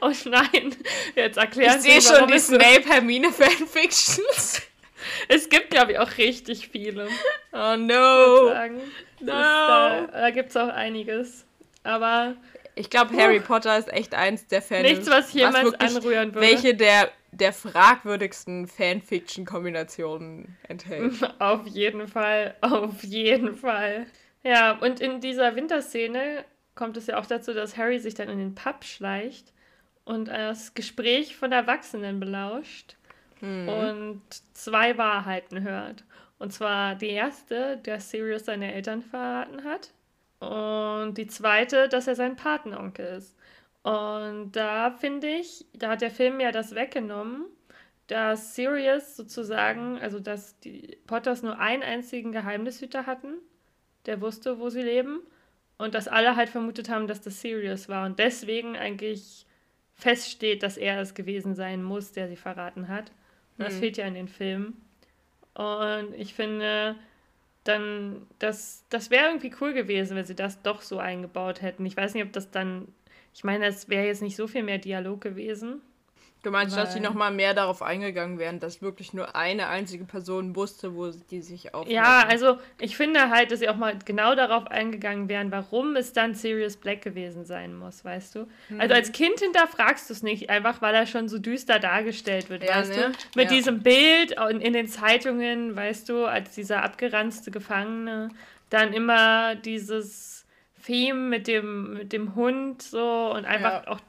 oh 0.00 0.12
nein, 0.24 0.74
jetzt 1.14 1.38
erklärt 1.38 1.76
Ich 1.76 1.82
sehe 1.82 2.02
schon 2.02 2.26
die 2.28 2.38
Snape-Hermine-Fanfictions. 2.38 4.62
Es 5.28 5.48
gibt, 5.48 5.70
glaube 5.70 5.92
ich, 5.92 5.98
auch 5.98 6.18
richtig 6.18 6.68
viele. 6.68 7.08
Oh 7.52 7.76
no. 7.76 8.48
No. 9.20 9.26
Da, 9.26 10.06
da 10.06 10.30
gibt 10.30 10.50
es 10.50 10.56
auch 10.56 10.68
einiges. 10.68 11.46
Aber. 11.82 12.36
Ich 12.74 12.88
glaube, 12.88 13.16
Harry 13.16 13.40
Potter 13.40 13.76
ist 13.78 13.92
echt 13.92 14.14
eins 14.14 14.46
der 14.46 14.62
Fans. 14.62 14.88
Nichts, 14.88 15.10
was 15.10 15.32
jemals 15.32 15.72
was 15.72 15.96
anrühren 15.96 16.34
würde. 16.34 16.46
Welche 16.46 16.74
der, 16.74 17.10
der 17.32 17.52
fragwürdigsten 17.52 18.68
Fanfiction-Kombinationen 18.68 20.56
enthält. 20.68 21.14
Auf 21.40 21.66
jeden 21.66 22.06
Fall. 22.08 22.54
Auf 22.60 23.02
jeden 23.02 23.56
Fall. 23.56 24.06
Ja, 24.42 24.78
und 24.78 25.00
in 25.00 25.20
dieser 25.20 25.56
Winterszene 25.56 26.44
kommt 26.74 26.96
es 26.96 27.08
ja 27.08 27.18
auch 27.18 27.26
dazu, 27.26 27.52
dass 27.52 27.76
Harry 27.76 27.98
sich 27.98 28.14
dann 28.14 28.28
in 28.28 28.38
den 28.38 28.54
Pub 28.54 28.84
schleicht 28.84 29.52
und 30.04 30.28
das 30.28 30.72
Gespräch 30.74 31.36
von 31.36 31.52
Erwachsenen 31.52 32.20
belauscht 32.20 32.96
hm. 33.40 33.68
und 33.68 34.22
zwei 34.54 34.96
Wahrheiten 34.96 35.62
hört. 35.62 36.04
Und 36.38 36.52
zwar 36.52 36.94
die 36.94 37.10
erste, 37.10 37.78
dass 37.82 38.10
Sirius 38.10 38.46
seine 38.46 38.72
Eltern 38.72 39.02
verraten 39.02 39.64
hat. 39.64 39.92
Und 40.40 41.14
die 41.18 41.26
zweite, 41.26 41.88
dass 41.88 42.06
er 42.06 42.14
sein 42.14 42.36
Patenonkel 42.36 43.18
ist. 43.18 43.36
Und 43.82 44.52
da 44.52 44.90
finde 44.90 45.28
ich, 45.28 45.66
da 45.74 45.90
hat 45.90 46.00
der 46.00 46.10
Film 46.10 46.40
ja 46.40 46.50
das 46.50 46.74
weggenommen, 46.74 47.44
dass 48.06 48.54
Sirius 48.54 49.16
sozusagen, 49.16 49.98
also 50.00 50.18
dass 50.18 50.58
die 50.60 50.98
Potters 51.06 51.42
nur 51.42 51.58
einen 51.58 51.82
einzigen 51.82 52.32
Geheimnishüter 52.32 53.06
hatten, 53.06 53.34
der 54.06 54.20
wusste, 54.20 54.58
wo 54.58 54.70
sie 54.70 54.82
leben. 54.82 55.20
Und 55.76 55.94
dass 55.94 56.08
alle 56.08 56.36
halt 56.36 56.50
vermutet 56.50 56.90
haben, 56.90 57.06
dass 57.06 57.20
das 57.20 57.40
Sirius 57.40 57.88
war. 57.88 58.04
Und 58.06 58.18
deswegen 58.18 58.76
eigentlich 58.76 59.46
feststeht, 59.94 60.62
dass 60.62 60.76
er 60.76 61.00
es 61.00 61.14
gewesen 61.14 61.54
sein 61.54 61.82
muss, 61.82 62.12
der 62.12 62.28
sie 62.28 62.36
verraten 62.36 62.88
hat. 62.88 63.12
Das 63.60 63.74
hm. 63.74 63.80
fehlt 63.80 63.96
ja 63.96 64.06
in 64.06 64.14
den 64.14 64.28
Filmen. 64.28 64.80
Und 65.54 66.14
ich 66.16 66.34
finde, 66.34 66.96
dann, 67.64 68.26
das, 68.38 68.84
das 68.88 69.10
wäre 69.10 69.26
irgendwie 69.26 69.52
cool 69.60 69.72
gewesen, 69.72 70.16
wenn 70.16 70.24
sie 70.24 70.34
das 70.34 70.62
doch 70.62 70.82
so 70.82 70.98
eingebaut 70.98 71.62
hätten. 71.62 71.84
Ich 71.86 71.96
weiß 71.96 72.14
nicht, 72.14 72.24
ob 72.24 72.32
das 72.32 72.50
dann, 72.50 72.88
ich 73.34 73.44
meine, 73.44 73.66
es 73.66 73.88
wäre 73.88 74.06
jetzt 74.06 74.22
nicht 74.22 74.36
so 74.36 74.46
viel 74.46 74.62
mehr 74.62 74.78
Dialog 74.78 75.20
gewesen. 75.20 75.82
Du 76.42 76.50
meinst, 76.50 76.74
weil, 76.74 76.84
dass 76.84 76.94
sie 76.94 77.00
nochmal 77.00 77.32
mehr 77.32 77.52
darauf 77.52 77.82
eingegangen 77.82 78.38
wären, 78.38 78.60
dass 78.60 78.80
wirklich 78.80 79.12
nur 79.12 79.36
eine 79.36 79.68
einzige 79.68 80.04
Person 80.04 80.56
wusste, 80.56 80.94
wo 80.94 81.10
die 81.10 81.42
sich 81.42 81.74
aufhalten? 81.74 81.92
Ja, 81.92 82.26
also 82.26 82.58
ich 82.78 82.96
finde 82.96 83.28
halt, 83.28 83.50
dass 83.50 83.60
sie 83.60 83.68
auch 83.68 83.76
mal 83.76 83.98
genau 84.04 84.34
darauf 84.34 84.66
eingegangen 84.66 85.28
wären, 85.28 85.52
warum 85.52 85.96
es 85.96 86.14
dann 86.14 86.34
Sirius 86.34 86.78
Black 86.78 87.02
gewesen 87.02 87.44
sein 87.44 87.76
muss, 87.76 88.04
weißt 88.04 88.34
du? 88.34 88.48
Mhm. 88.70 88.80
Also 88.80 88.94
als 88.94 89.12
Kind 89.12 89.40
hinterfragst 89.40 90.08
du 90.08 90.14
es 90.14 90.22
nicht, 90.22 90.48
einfach 90.48 90.80
weil 90.80 90.94
er 90.94 91.06
schon 91.06 91.28
so 91.28 91.38
düster 91.38 91.78
dargestellt 91.78 92.48
wird, 92.48 92.64
ja, 92.64 92.76
weißt 92.76 92.96
ne? 92.96 93.12
du? 93.12 93.38
Mit 93.38 93.50
ja. 93.50 93.56
diesem 93.56 93.82
Bild 93.82 94.34
in, 94.50 94.60
in 94.62 94.72
den 94.72 94.88
Zeitungen, 94.88 95.76
weißt 95.76 96.08
du, 96.08 96.24
als 96.24 96.54
dieser 96.54 96.82
abgeranzte 96.82 97.50
Gefangene, 97.50 98.30
dann 98.70 98.94
immer 98.94 99.56
dieses 99.56 100.46
Theme 100.86 101.20
mit 101.20 101.46
dem, 101.46 101.94
mit 101.94 102.12
dem 102.12 102.34
Hund 102.34 102.82
so 102.82 103.32
und 103.34 103.44
einfach 103.44 103.84
ja. 103.84 103.88
auch 103.88 104.00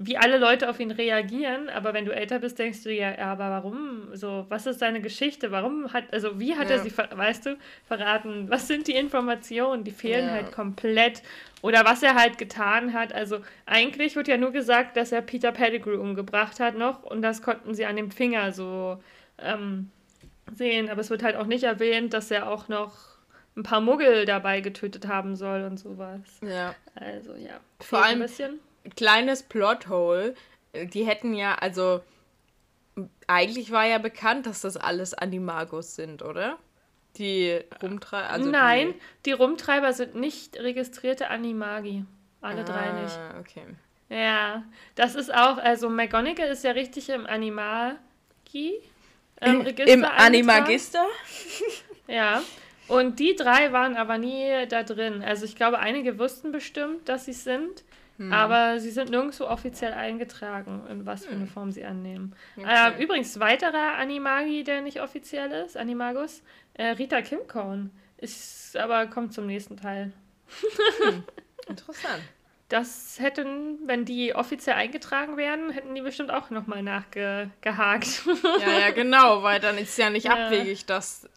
wie 0.00 0.16
alle 0.16 0.38
Leute 0.38 0.70
auf 0.70 0.78
ihn 0.78 0.92
reagieren, 0.92 1.68
aber 1.68 1.92
wenn 1.92 2.04
du 2.04 2.14
älter 2.14 2.38
bist, 2.38 2.56
denkst 2.60 2.84
du 2.84 2.94
ja, 2.94 3.16
ja, 3.16 3.32
aber 3.32 3.50
warum? 3.50 4.14
So, 4.14 4.46
was 4.48 4.66
ist 4.66 4.78
seine 4.78 5.00
Geschichte? 5.00 5.50
Warum 5.50 5.92
hat, 5.92 6.04
also 6.12 6.38
wie 6.38 6.54
hat 6.54 6.70
ja. 6.70 6.76
er 6.76 6.82
sie, 6.82 6.96
weißt 6.96 7.46
du, 7.46 7.56
verraten? 7.84 8.48
Was 8.48 8.68
sind 8.68 8.86
die 8.86 8.94
Informationen? 8.94 9.82
Die 9.82 9.90
fehlen 9.90 10.26
ja. 10.26 10.32
halt 10.34 10.52
komplett. 10.52 11.22
Oder 11.62 11.84
was 11.84 12.04
er 12.04 12.14
halt 12.14 12.38
getan 12.38 12.92
hat. 12.92 13.12
Also 13.12 13.40
eigentlich 13.66 14.14
wird 14.14 14.28
ja 14.28 14.36
nur 14.36 14.52
gesagt, 14.52 14.96
dass 14.96 15.10
er 15.10 15.20
Peter 15.20 15.50
Pettigrew 15.50 16.00
umgebracht 16.00 16.60
hat 16.60 16.78
noch 16.78 17.02
und 17.02 17.20
das 17.20 17.42
konnten 17.42 17.74
sie 17.74 17.84
an 17.84 17.96
dem 17.96 18.12
Finger 18.12 18.52
so 18.52 19.02
ähm, 19.38 19.90
sehen. 20.54 20.90
Aber 20.90 21.00
es 21.00 21.10
wird 21.10 21.24
halt 21.24 21.34
auch 21.34 21.46
nicht 21.46 21.64
erwähnt, 21.64 22.14
dass 22.14 22.30
er 22.30 22.48
auch 22.48 22.68
noch 22.68 23.18
ein 23.56 23.64
paar 23.64 23.80
Muggel 23.80 24.26
dabei 24.26 24.60
getötet 24.60 25.08
haben 25.08 25.34
soll 25.34 25.64
und 25.64 25.78
sowas. 25.78 26.20
Ja. 26.40 26.76
Also 26.94 27.34
ja. 27.34 27.58
Vor 27.80 28.04
allem 28.04 28.22
ein 28.22 28.28
bisschen 28.28 28.60
kleines 28.96 29.42
Plothole. 29.42 30.34
Die 30.74 31.04
hätten 31.04 31.34
ja, 31.34 31.54
also 31.54 32.00
eigentlich 33.26 33.70
war 33.70 33.86
ja 33.86 33.98
bekannt, 33.98 34.46
dass 34.46 34.60
das 34.60 34.76
alles 34.76 35.14
Animagos 35.14 35.94
sind, 35.94 36.22
oder? 36.22 36.58
Die 37.16 37.60
Rumtreiber. 37.82 38.30
Also 38.30 38.50
Nein, 38.50 38.94
die... 38.94 39.30
die... 39.30 39.32
Rumtreiber 39.32 39.92
sind 39.92 40.14
nicht 40.14 40.58
registrierte 40.58 41.30
Animagi. 41.30 42.04
Alle 42.40 42.60
ah, 42.60 42.64
drei 42.64 43.02
nicht. 43.02 43.18
Okay. 43.40 43.64
Ja, 44.08 44.64
das 44.94 45.14
ist 45.14 45.32
auch, 45.34 45.58
also 45.58 45.90
McGonagall 45.90 46.48
ist 46.48 46.64
ja 46.64 46.70
richtig 46.70 47.08
im 47.10 47.26
Animagi. 47.26 48.80
Ähm, 49.40 49.66
Im 49.66 50.04
Animagister? 50.04 51.06
ja. 52.06 52.42
Und 52.88 53.18
die 53.18 53.36
drei 53.36 53.72
waren 53.72 53.96
aber 53.96 54.16
nie 54.16 54.66
da 54.68 54.82
drin. 54.82 55.22
Also 55.22 55.44
ich 55.44 55.56
glaube, 55.56 55.78
einige 55.78 56.18
wussten 56.18 56.52
bestimmt, 56.52 57.08
dass 57.08 57.26
sie 57.26 57.32
es 57.32 57.44
sind. 57.44 57.84
Hm. 58.18 58.32
Aber 58.32 58.80
sie 58.80 58.90
sind 58.90 59.10
nirgendwo 59.10 59.44
offiziell 59.44 59.92
eingetragen, 59.92 60.82
in 60.90 61.06
was 61.06 61.24
für 61.24 61.32
eine 61.32 61.42
hm. 61.42 61.48
Form 61.48 61.72
sie 61.72 61.84
annehmen. 61.84 62.34
Okay. 62.56 62.96
Äh, 62.98 63.02
übrigens, 63.02 63.38
weiterer 63.38 63.94
Animagi, 63.96 64.64
der 64.64 64.82
nicht 64.82 65.00
offiziell 65.00 65.50
ist, 65.52 65.76
Animagus, 65.76 66.42
äh, 66.74 66.86
Rita 66.86 67.22
Kimcorn, 67.22 67.90
ist 68.16 68.76
aber 68.76 69.06
kommt 69.06 69.32
zum 69.32 69.46
nächsten 69.46 69.76
Teil. 69.76 70.12
Hm. 71.02 71.22
Interessant. 71.68 72.22
Das 72.68 73.18
hätten, 73.18 73.78
wenn 73.86 74.04
die 74.04 74.34
offiziell 74.34 74.76
eingetragen 74.76 75.36
werden, 75.38 75.70
hätten 75.70 75.94
die 75.94 76.02
bestimmt 76.02 76.30
auch 76.30 76.50
nochmal 76.50 76.82
nachgehakt. 76.82 78.22
ja, 78.60 78.78
ja, 78.78 78.90
genau, 78.90 79.42
weil 79.42 79.58
dann 79.60 79.78
ist 79.78 79.96
ja 79.96 80.10
nicht 80.10 80.24
ja. 80.26 80.32
abwegig, 80.32 80.84
dass 80.84 81.28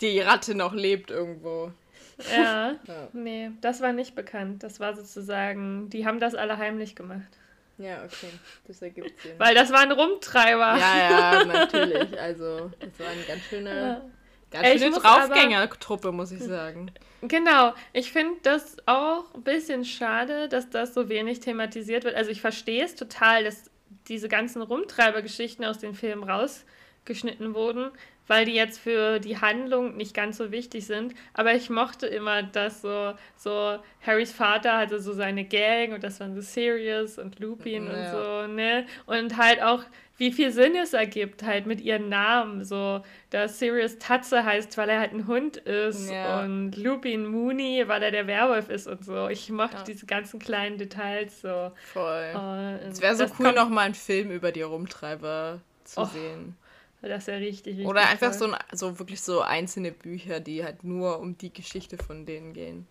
die 0.00 0.20
Ratte 0.20 0.54
noch 0.54 0.72
lebt 0.72 1.10
irgendwo. 1.10 1.72
Ja, 2.18 2.72
ja, 2.86 3.08
nee, 3.12 3.50
das 3.60 3.80
war 3.80 3.92
nicht 3.92 4.14
bekannt. 4.14 4.62
Das 4.62 4.80
war 4.80 4.94
sozusagen, 4.94 5.90
die 5.90 6.06
haben 6.06 6.20
das 6.20 6.34
alle 6.34 6.58
heimlich 6.58 6.96
gemacht. 6.96 7.38
Ja, 7.78 8.02
okay, 8.04 8.30
das 8.66 8.80
ergibt 8.80 9.20
Sinn. 9.20 9.32
Weil 9.38 9.54
das 9.54 9.70
war 9.70 9.80
ein 9.80 9.92
Rumtreiber. 9.92 10.78
Ja, 10.78 11.10
ja, 11.10 11.44
natürlich. 11.44 12.18
Also, 12.18 12.70
das 12.80 12.98
war 12.98 13.08
eine 13.08 13.22
ganz 13.26 13.42
schöne, 13.42 13.70
ja. 13.70 14.62
ganz 14.62 14.80
schöne 14.80 14.96
Draufgängertruppe, 14.96 16.10
muss 16.10 16.32
ich 16.32 16.42
sagen. 16.42 16.90
Genau, 17.20 17.74
ich 17.92 18.12
finde 18.12 18.36
das 18.42 18.76
auch 18.86 19.34
ein 19.34 19.42
bisschen 19.42 19.84
schade, 19.84 20.48
dass 20.48 20.70
das 20.70 20.94
so 20.94 21.10
wenig 21.10 21.40
thematisiert 21.40 22.04
wird. 22.04 22.14
Also, 22.14 22.30
ich 22.30 22.40
verstehe 22.40 22.82
es 22.82 22.94
total, 22.94 23.44
dass 23.44 23.70
diese 24.08 24.28
ganzen 24.28 24.62
Rumtreiber-Geschichten 24.62 25.64
aus 25.64 25.78
den 25.78 25.94
Filmen 25.94 26.24
rausgeschnitten 26.24 27.54
wurden, 27.54 27.90
weil 28.26 28.44
die 28.44 28.54
jetzt 28.54 28.78
für 28.78 29.18
die 29.18 29.38
Handlung 29.38 29.96
nicht 29.96 30.14
ganz 30.14 30.36
so 30.36 30.50
wichtig 30.50 30.86
sind. 30.86 31.14
Aber 31.34 31.54
ich 31.54 31.70
mochte 31.70 32.06
immer, 32.06 32.42
dass 32.42 32.82
so, 32.82 33.14
so 33.36 33.78
Harrys 34.04 34.32
Vater 34.32 34.78
hatte 34.78 35.00
so 35.00 35.12
seine 35.12 35.44
Gang 35.44 35.92
und 35.92 36.02
das 36.02 36.20
waren 36.20 36.34
so 36.34 36.40
Sirius 36.40 37.18
und 37.18 37.38
Lupin 37.38 37.86
ja. 37.86 37.92
und 37.92 38.10
so, 38.10 38.52
ne? 38.52 38.86
Und 39.06 39.36
halt 39.36 39.62
auch, 39.62 39.82
wie 40.18 40.32
viel 40.32 40.50
Sinn 40.50 40.74
es 40.76 40.94
ergibt, 40.94 41.42
halt 41.42 41.66
mit 41.66 41.80
ihren 41.80 42.08
Namen. 42.08 42.64
So, 42.64 43.02
dass 43.30 43.58
Sirius 43.58 43.98
Tatze 43.98 44.44
heißt, 44.44 44.76
weil 44.78 44.88
er 44.88 45.00
halt 45.00 45.12
ein 45.12 45.26
Hund 45.26 45.58
ist 45.58 46.10
ja. 46.10 46.40
und 46.40 46.76
Lupin 46.76 47.26
Mooney, 47.26 47.84
weil 47.86 48.02
er 48.02 48.10
der 48.10 48.26
Werwolf 48.26 48.70
ist 48.70 48.86
und 48.86 49.04
so. 49.04 49.28
Ich 49.28 49.50
mochte 49.50 49.76
ja. 49.76 49.84
diese 49.84 50.06
ganzen 50.06 50.40
kleinen 50.40 50.78
Details 50.78 51.42
so. 51.42 51.72
Voll. 51.92 52.80
es 52.88 53.00
wäre 53.00 53.14
so 53.14 53.26
cool, 53.38 53.52
noch 53.52 53.68
mal 53.68 53.82
einen 53.82 53.94
Film 53.94 54.30
über 54.30 54.52
die 54.52 54.62
Rumtreiber 54.62 55.60
zu 55.84 56.00
oh. 56.00 56.04
sehen. 56.06 56.56
Das 57.02 57.22
ist 57.22 57.28
ja 57.28 57.36
richtig, 57.36 57.74
richtig 57.74 57.86
Oder 57.86 58.08
einfach 58.08 58.32
so, 58.32 58.46
ein, 58.46 58.56
so 58.72 58.98
wirklich 58.98 59.20
so 59.20 59.40
einzelne 59.40 59.92
Bücher, 59.92 60.40
die 60.40 60.64
halt 60.64 60.82
nur 60.82 61.20
um 61.20 61.38
die 61.38 61.52
Geschichte 61.52 61.98
von 61.98 62.26
denen 62.26 62.52
gehen. 62.52 62.86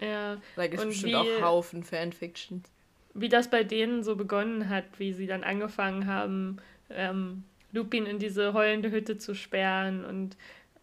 Ja. 0.00 0.38
Da 0.56 0.66
gibt 0.66 0.82
es 0.82 0.88
bestimmt 0.88 1.12
wie, 1.12 1.16
auch 1.16 1.42
Haufen 1.42 1.82
Fanfictions. 1.82 2.68
Wie 3.14 3.28
das 3.28 3.48
bei 3.48 3.62
denen 3.62 4.02
so 4.02 4.16
begonnen 4.16 4.68
hat, 4.68 4.84
wie 4.98 5.12
sie 5.12 5.26
dann 5.26 5.44
angefangen 5.44 6.06
haben, 6.06 6.58
ähm, 6.90 7.44
Lupin 7.72 8.06
in 8.06 8.18
diese 8.18 8.52
heulende 8.52 8.90
Hütte 8.90 9.18
zu 9.18 9.34
sperren 9.34 10.04
und 10.04 10.36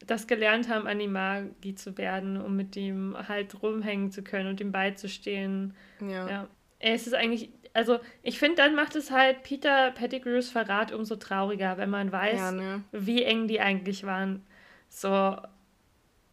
das 0.07 0.27
gelernt 0.27 0.67
haben, 0.67 0.87
Animagi 0.87 1.75
zu 1.75 1.97
werden, 1.97 2.41
um 2.41 2.55
mit 2.55 2.75
ihm 2.75 3.15
halt 3.27 3.61
rumhängen 3.61 4.11
zu 4.11 4.23
können 4.23 4.49
und 4.49 4.59
ihm 4.59 4.71
beizustehen. 4.71 5.75
Ja. 5.99 6.29
ja. 6.29 6.47
Es 6.79 7.05
ist 7.05 7.13
eigentlich 7.13 7.49
also 7.73 7.99
ich 8.21 8.39
finde, 8.39 8.57
dann 8.57 8.75
macht 8.75 8.95
es 8.95 9.11
halt 9.11 9.43
Peter 9.43 9.91
Pettigrews 9.91 10.49
Verrat 10.49 10.91
umso 10.91 11.15
trauriger, 11.15 11.77
wenn 11.77 11.89
man 11.89 12.11
weiß, 12.11 12.39
ja, 12.39 12.51
ne? 12.51 12.83
wie 12.91 13.23
eng 13.23 13.47
die 13.47 13.61
eigentlich 13.61 14.05
waren. 14.05 14.45
So, 14.89 15.37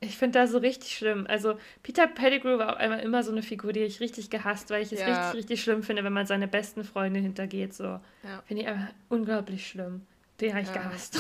ich 0.01 0.17
finde 0.17 0.41
das 0.41 0.51
so 0.51 0.59
richtig 0.59 0.97
schlimm. 0.97 1.27
Also 1.29 1.59
Peter 1.83 2.07
Pettigrew 2.07 2.59
war 2.59 2.75
auch 2.75 2.79
einmal 2.79 3.01
immer 3.01 3.23
so 3.23 3.31
eine 3.31 3.43
Figur, 3.43 3.73
die 3.73 3.81
ich 3.81 4.01
richtig 4.01 4.31
gehasst, 4.31 4.71
weil 4.71 4.83
ich 4.83 4.93
es 4.93 5.01
ja. 5.01 5.07
richtig, 5.07 5.39
richtig 5.39 5.63
schlimm 5.63 5.83
finde, 5.83 6.05
wenn 6.05 6.13
man 6.13 6.27
seine 6.27 6.49
besten 6.49 6.85
Freunde 6.85 7.21
hintergeht. 7.21 7.75
So, 7.75 7.85
ja. 7.85 8.43
finde 8.47 8.63
ich 8.63 8.69
einfach 8.69 8.93
unglaublich 9.09 9.67
schlimm. 9.67 10.07
Den 10.41 10.53
habe 10.53 10.63
ich 10.63 10.73
gehasst. 10.73 11.19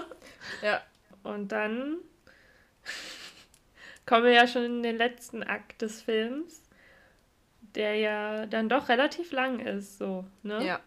ja. 0.62 0.80
Und 1.22 1.52
dann 1.52 1.98
kommen 4.06 4.24
wir 4.24 4.32
ja 4.32 4.46
schon 4.46 4.64
in 4.64 4.82
den 4.82 4.96
letzten 4.96 5.42
Akt 5.42 5.82
des 5.82 6.02
Films 6.02 6.62
der 7.74 7.96
ja 7.96 8.46
dann 8.46 8.68
doch 8.68 8.88
relativ 8.88 9.32
lang 9.32 9.60
ist, 9.60 9.98
so, 9.98 10.24
ne? 10.42 10.64
Ja. 10.64 10.80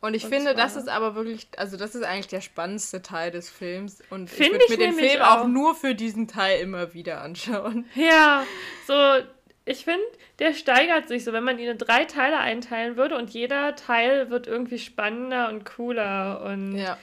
Und 0.00 0.14
ich 0.14 0.24
und 0.24 0.30
finde, 0.30 0.52
zwar... 0.52 0.62
das 0.62 0.76
ist 0.76 0.88
aber 0.88 1.14
wirklich, 1.14 1.48
also 1.56 1.76
das 1.76 1.94
ist 1.94 2.04
eigentlich 2.04 2.28
der 2.28 2.40
spannendste 2.40 3.02
Teil 3.02 3.30
des 3.30 3.48
Films. 3.50 4.02
Und 4.10 4.30
ich 4.30 4.38
würde 4.38 4.64
mir 4.68 4.76
den 4.76 4.94
Film 4.94 5.22
auch. 5.22 5.40
auch 5.40 5.46
nur 5.46 5.74
für 5.74 5.94
diesen 5.94 6.28
Teil 6.28 6.60
immer 6.60 6.94
wieder 6.94 7.22
anschauen. 7.22 7.86
Ja, 7.94 8.44
so, 8.86 8.94
ich 9.64 9.84
finde, 9.84 10.04
der 10.38 10.54
steigert 10.54 11.08
sich 11.08 11.24
so, 11.24 11.32
wenn 11.32 11.44
man 11.44 11.58
ihn 11.58 11.68
in 11.68 11.78
drei 11.78 12.04
Teile 12.04 12.38
einteilen 12.38 12.96
würde 12.96 13.16
und 13.16 13.30
jeder 13.30 13.74
Teil 13.74 14.30
wird 14.30 14.46
irgendwie 14.46 14.78
spannender 14.78 15.48
und 15.48 15.64
cooler 15.64 16.42
und 16.42 16.76
ja. 16.76 16.98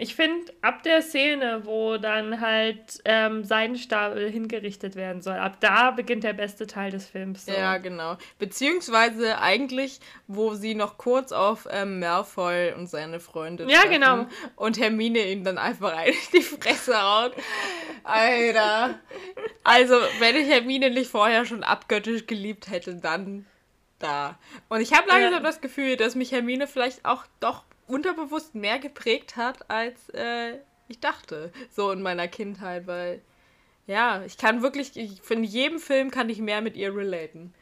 Ich 0.00 0.14
finde, 0.14 0.50
ab 0.62 0.82
der 0.82 1.02
Szene, 1.02 1.60
wo 1.64 1.98
dann 1.98 2.40
halt 2.40 3.02
ähm, 3.04 3.44
Seidenstapel 3.44 4.30
hingerichtet 4.30 4.96
werden 4.96 5.20
soll, 5.20 5.36
ab 5.36 5.58
da 5.60 5.90
beginnt 5.90 6.24
der 6.24 6.32
beste 6.32 6.66
Teil 6.66 6.90
des 6.90 7.06
Films. 7.06 7.44
So. 7.44 7.52
Ja, 7.52 7.76
genau. 7.76 8.16
Beziehungsweise 8.38 9.38
eigentlich, 9.38 10.00
wo 10.26 10.54
sie 10.54 10.74
noch 10.74 10.96
kurz 10.96 11.32
auf 11.32 11.68
ähm, 11.70 12.00
Malfoy 12.00 12.72
und 12.72 12.86
seine 12.86 13.20
Freunde 13.20 13.66
Ja, 13.68 13.84
genau. 13.84 14.26
Und 14.56 14.80
Hermine 14.80 15.18
ihm 15.30 15.44
dann 15.44 15.58
einfach 15.58 15.92
rein 15.94 16.14
in 16.32 16.40
die 16.40 16.42
Fresse 16.42 17.00
haut. 17.00 17.34
Alter. 18.02 18.98
Also, 19.64 19.96
wenn 20.18 20.34
ich 20.34 20.48
Hermine 20.48 20.88
nicht 20.88 21.10
vorher 21.10 21.44
schon 21.44 21.62
abgöttisch 21.62 22.26
geliebt 22.26 22.70
hätte, 22.70 22.94
dann 22.94 23.44
da. 23.98 24.38
Und 24.70 24.80
ich 24.80 24.94
habe 24.94 25.08
langsam 25.08 25.32
ja. 25.34 25.40
das 25.40 25.60
Gefühl, 25.60 25.98
dass 25.98 26.14
mich 26.14 26.32
Hermine 26.32 26.66
vielleicht 26.66 27.04
auch 27.04 27.24
doch 27.40 27.64
unterbewusst 27.90 28.54
mehr 28.54 28.78
geprägt 28.78 29.36
hat, 29.36 29.70
als 29.70 30.08
äh, 30.10 30.58
ich 30.88 31.00
dachte, 31.00 31.52
so 31.70 31.90
in 31.90 32.02
meiner 32.02 32.28
Kindheit, 32.28 32.86
weil 32.86 33.20
ja, 33.86 34.22
ich 34.24 34.38
kann 34.38 34.62
wirklich, 34.62 34.96
ich, 34.96 35.28
in 35.30 35.44
jedem 35.44 35.78
Film 35.78 36.10
kann 36.10 36.28
ich 36.28 36.38
mehr 36.38 36.60
mit 36.60 36.76
ihr 36.76 36.94
relaten. 36.94 37.52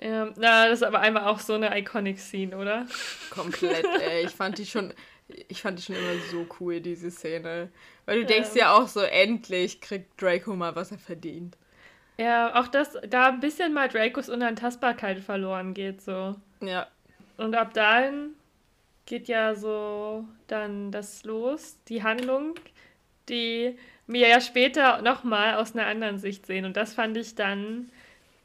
Ja, 0.00 0.30
na, 0.36 0.68
das 0.68 0.80
ist 0.80 0.82
aber 0.82 1.00
einfach 1.00 1.26
auch 1.26 1.40
so 1.40 1.54
eine 1.54 1.76
iconic 1.78 2.18
Scene, 2.18 2.56
oder? 2.56 2.86
Komplett, 3.30 3.84
ey. 4.02 4.24
Ich 4.24 4.32
fand 4.32 4.58
die 4.58 4.66
schon, 4.66 4.92
ich 5.48 5.62
fand 5.62 5.78
die 5.78 5.82
schon 5.82 5.96
immer 5.96 6.20
so 6.30 6.46
cool, 6.58 6.80
diese 6.80 7.10
Szene. 7.10 7.70
Weil 8.06 8.20
du 8.20 8.26
denkst 8.26 8.50
ja 8.54 8.74
auch 8.74 8.88
so, 8.88 9.00
endlich 9.00 9.80
kriegt 9.80 10.20
Draco 10.20 10.54
mal, 10.54 10.74
was 10.74 10.90
er 10.90 10.98
verdient. 10.98 11.56
Ja, 12.18 12.60
auch 12.60 12.68
dass 12.68 12.98
da 13.08 13.28
ein 13.28 13.40
bisschen 13.40 13.72
mal 13.72 13.88
Dracos 13.88 14.28
Unantastbarkeit 14.28 15.20
verloren 15.20 15.72
geht, 15.72 16.02
so. 16.02 16.34
Ja. 16.60 16.88
Und 17.38 17.54
ab 17.54 17.72
dahin 17.72 18.34
geht 19.10 19.26
ja 19.26 19.56
so 19.56 20.24
dann 20.46 20.92
das 20.92 21.24
los, 21.24 21.76
die 21.88 22.04
Handlung, 22.04 22.54
die 23.28 23.76
wir 24.06 24.28
ja 24.28 24.40
später 24.40 25.02
nochmal 25.02 25.56
aus 25.56 25.74
einer 25.74 25.86
anderen 25.86 26.18
Sicht 26.18 26.46
sehen. 26.46 26.64
Und 26.64 26.76
das 26.76 26.94
fand 26.94 27.16
ich 27.16 27.34
dann 27.34 27.90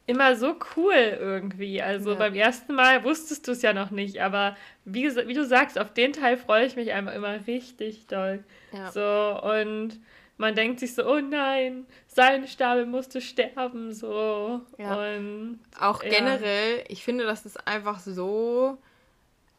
immer 0.08 0.36
so 0.36 0.56
cool 0.76 1.18
irgendwie. 1.20 1.84
Also 1.84 2.14
ja. 2.14 2.16
beim 2.16 2.34
ersten 2.34 2.74
Mal 2.74 3.04
wusstest 3.04 3.48
du 3.48 3.52
es 3.52 3.62
ja 3.62 3.74
noch 3.74 3.92
nicht, 3.92 4.22
aber 4.22 4.58
wie, 4.86 5.06
wie 5.28 5.34
du 5.36 5.46
sagst, 5.46 5.78
auf 5.78 5.94
den 5.94 6.14
Teil 6.14 6.36
freue 6.36 6.66
ich 6.66 6.76
mich 6.76 6.92
einfach 6.94 7.14
immer 7.14 7.46
richtig 7.46 8.08
doll. 8.08 8.44
Ja. 8.72 8.92
So 8.92 9.48
und 9.48 10.00
man 10.38 10.56
denkt 10.56 10.80
sich 10.80 10.96
so, 10.96 11.08
oh 11.08 11.20
nein, 11.20 11.86
sein 12.08 12.48
Stabel 12.48 12.88
musste 12.88 13.22
sterben, 13.22 13.94
so. 13.94 14.62
Ja. 14.80 15.16
Und 15.16 15.60
auch 15.80 16.02
generell, 16.02 16.84
ich 16.88 17.04
finde, 17.04 17.26
das 17.26 17.46
ist 17.46 17.68
einfach 17.68 18.00
so, 18.00 18.80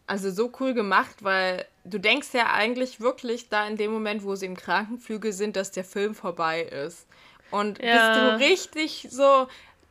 also 0.07 0.31
so 0.31 0.53
cool 0.61 0.75
gemacht, 0.75 1.23
weil 1.23 1.67
du 1.85 1.99
denkst 1.99 2.29
ja 2.33 2.53
eigentlich 2.53 3.01
wirklich 3.01 3.49
da 3.49 3.67
in 3.67 3.77
dem 3.77 3.93
Moment, 3.93 4.25
wo 4.25 4.35
sie 4.37 4.47
im 4.47 4.57
Krankenflügel 4.57 5.33
sind, 5.33 5.57
dass 5.57 5.73
der 5.73 5.85
Film 5.85 6.15
vorbei 6.15 6.63
ist. 6.63 7.07
Und 7.51 7.83
ja. 7.83 8.37
bist 8.39 8.43
du 8.43 8.47
richtig 8.47 9.09
so, 9.11 9.49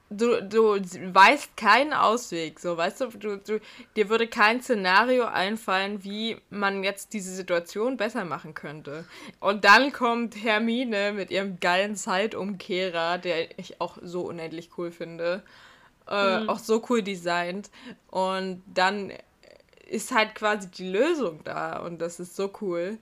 du, 0.09 0.41
du 0.41 0.75
weißt 0.75 1.57
keinen 1.57 1.93
Ausweg, 1.93 2.59
so, 2.59 2.77
weißt 2.77 3.01
du, 3.01 3.07
du, 3.07 3.37
du, 3.37 3.59
dir 3.95 4.09
würde 4.09 4.27
kein 4.27 4.61
Szenario 4.61 5.25
einfallen, 5.25 6.03
wie 6.03 6.37
man 6.49 6.83
jetzt 6.83 7.13
diese 7.13 7.33
Situation 7.33 7.97
besser 7.97 8.25
machen 8.25 8.53
könnte. 8.53 9.05
Und 9.39 9.65
dann 9.65 9.91
kommt 9.91 10.35
Hermine 10.35 11.13
mit 11.13 11.31
ihrem 11.31 11.59
geilen 11.59 11.95
Zeitumkehrer, 11.95 13.17
der 13.17 13.57
ich 13.59 13.81
auch 13.81 13.97
so 14.01 14.21
unendlich 14.21 14.71
cool 14.77 14.91
finde. 14.91 15.43
Äh, 16.07 16.41
mhm. 16.41 16.49
Auch 16.49 16.59
so 16.59 16.83
cool 16.89 17.01
designt. 17.01 17.69
Und 18.11 18.61
dann 18.67 19.11
ist 19.85 20.13
halt 20.13 20.35
quasi 20.35 20.69
die 20.69 20.89
Lösung 20.89 21.41
da 21.43 21.79
und 21.79 21.99
das 21.99 22.19
ist 22.19 22.35
so 22.35 22.51
cool. 22.61 22.97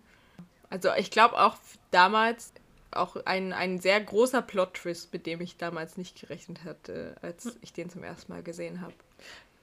Also 0.70 0.90
ich 0.98 1.12
glaube 1.12 1.38
auch 1.40 1.56
damals 1.92 2.54
auch 2.92 3.16
ein, 3.26 3.54
ein 3.54 3.80
sehr 3.80 4.00
großer 4.02 4.42
Plot-Twist, 4.42 5.12
mit 5.14 5.26
dem 5.26 5.42
ich 5.42 5.58
damals 5.58 5.98
nicht 5.98 6.20
gerechnet 6.20 6.64
hatte, 6.64 7.16
als 7.22 7.58
ich 7.62 7.74
den 7.74 7.90
zum 7.90 8.04
ersten 8.04 8.32
Mal 8.32 8.44
gesehen 8.44 8.82
habe. 8.82 8.94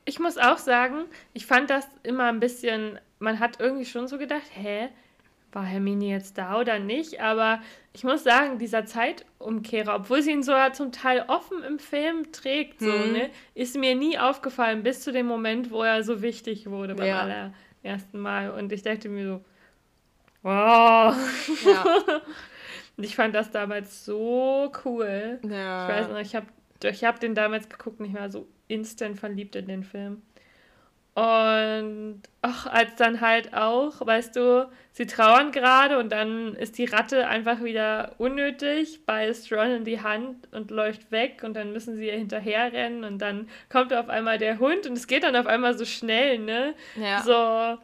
Ich 0.05 0.18
muss 0.18 0.39
auch 0.39 0.59
sagen, 0.59 1.05
ich 1.33 1.47
fand 1.47 1.71
das 1.71 1.87
immer 2.03 2.25
ein 2.25 2.41
bisschen, 2.41 2.99
man 3.18 3.39
hat 3.39 3.61
irgendwie 3.61 3.85
schon 3.85 4.09
so 4.09 4.18
gedacht, 4.18 4.43
hä, 4.55 4.89
war 5.53 5.64
Hermine 5.64 6.07
jetzt 6.07 6.38
da 6.38 6.59
oder 6.59 6.78
nicht? 6.78 7.20
Aber 7.20 7.61
ich 7.92 8.05
muss 8.05 8.24
sagen, 8.24 8.59
dieser 8.59 8.86
Zeitumkehrer, 8.86 9.96
obwohl 9.96 10.22
sie 10.22 10.30
ihn 10.30 10.42
so 10.42 10.53
zum 10.72 10.92
Teil 10.92 11.24
offen 11.28 11.62
im 11.64 11.78
Film 11.78 12.32
trägt, 12.32 12.80
so, 12.80 12.92
hm. 12.92 13.12
ne, 13.12 13.30
ist 13.55 13.76
mir 13.76 13.94
nie 13.94 14.18
aufgefallen, 14.18 14.82
bis 14.82 15.03
zu 15.03 15.12
dem 15.12 15.26
Moment, 15.26 15.70
wo 15.70 15.82
er 15.82 16.03
so 16.05 16.22
wichtig 16.22 16.70
wurde 16.70 16.94
beim 16.94 17.09
ja. 17.09 17.53
allerersten 17.82 18.20
Mal. 18.20 18.51
Und 18.51 18.72
ich 18.72 18.82
dachte 18.82 19.09
mir 19.09 19.26
so, 19.26 19.44
wow. 20.42 21.14
Ja. 21.64 21.84
Und 22.96 23.05
ich 23.05 23.16
fand 23.16 23.34
das 23.34 23.51
damals 23.51 24.05
so 24.05 24.70
cool. 24.84 25.38
Ja. 25.48 25.88
Ich 25.88 25.94
weiß 25.94 26.09
noch, 26.11 26.18
ich 26.18 26.34
habe 26.34 26.46
ich 26.84 27.03
hab 27.03 27.18
den 27.18 27.34
damals 27.34 27.68
geguckt 27.68 27.98
und 27.98 28.07
ich 28.07 28.14
war 28.14 28.30
so 28.30 28.46
instant 28.68 29.18
verliebt 29.18 29.57
in 29.57 29.66
den 29.66 29.84
Film. 29.84 30.20
Und 31.15 32.23
ach, 32.41 32.67
als 32.67 32.95
dann 32.95 33.21
halt 33.21 33.53
auch, 33.53 34.07
weißt 34.07 34.37
du, 34.37 34.71
sie 34.93 35.07
trauern 35.07 35.51
gerade 35.51 35.99
und 35.99 36.11
dann 36.13 36.55
ist 36.55 36.79
die 36.79 36.85
Ratte 36.85 37.27
einfach 37.27 37.65
wieder 37.65 38.13
unnötig, 38.19 39.05
beißt 39.07 39.53
Ron 39.53 39.71
in 39.71 39.85
die 39.85 40.01
Hand 40.01 40.49
und 40.53 40.71
läuft 40.71 41.11
weg 41.11 41.43
und 41.43 41.55
dann 41.55 41.73
müssen 41.73 41.97
sie 41.97 42.07
ihr 42.07 42.17
hinterherrennen 42.17 43.05
und 43.05 43.19
dann 43.19 43.49
kommt 43.69 43.93
auf 43.93 44.09
einmal 44.09 44.39
der 44.39 44.61
Hund 44.61 44.87
und 44.87 44.97
es 44.97 45.09
geht 45.09 45.25
dann 45.25 45.35
auf 45.35 45.47
einmal 45.47 45.77
so 45.77 45.85
schnell, 45.85 46.39
ne? 46.39 46.75
Ja. 46.95 47.23
So, 47.23 47.79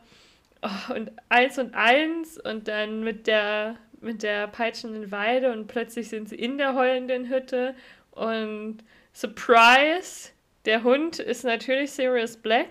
oh, 0.63 0.95
und 0.95 1.11
eins 1.29 1.59
und 1.59 1.75
eins 1.75 2.39
und 2.39 2.69
dann 2.69 3.03
mit 3.03 3.27
der 3.27 3.77
mit 4.01 4.23
der 4.23 4.47
peitschenden 4.47 5.11
Weide 5.11 5.53
und 5.53 5.67
plötzlich 5.67 6.09
sind 6.09 6.29
sie 6.29 6.37
in 6.37 6.59
der 6.59 6.75
heulenden 6.75 7.29
Hütte 7.29 7.75
und 8.13 8.79
Surprise, 9.13 10.31
der 10.67 10.83
Hund 10.83 11.19
ist 11.19 11.45
natürlich 11.45 11.93
Sirius 11.93 12.37
Black. 12.37 12.69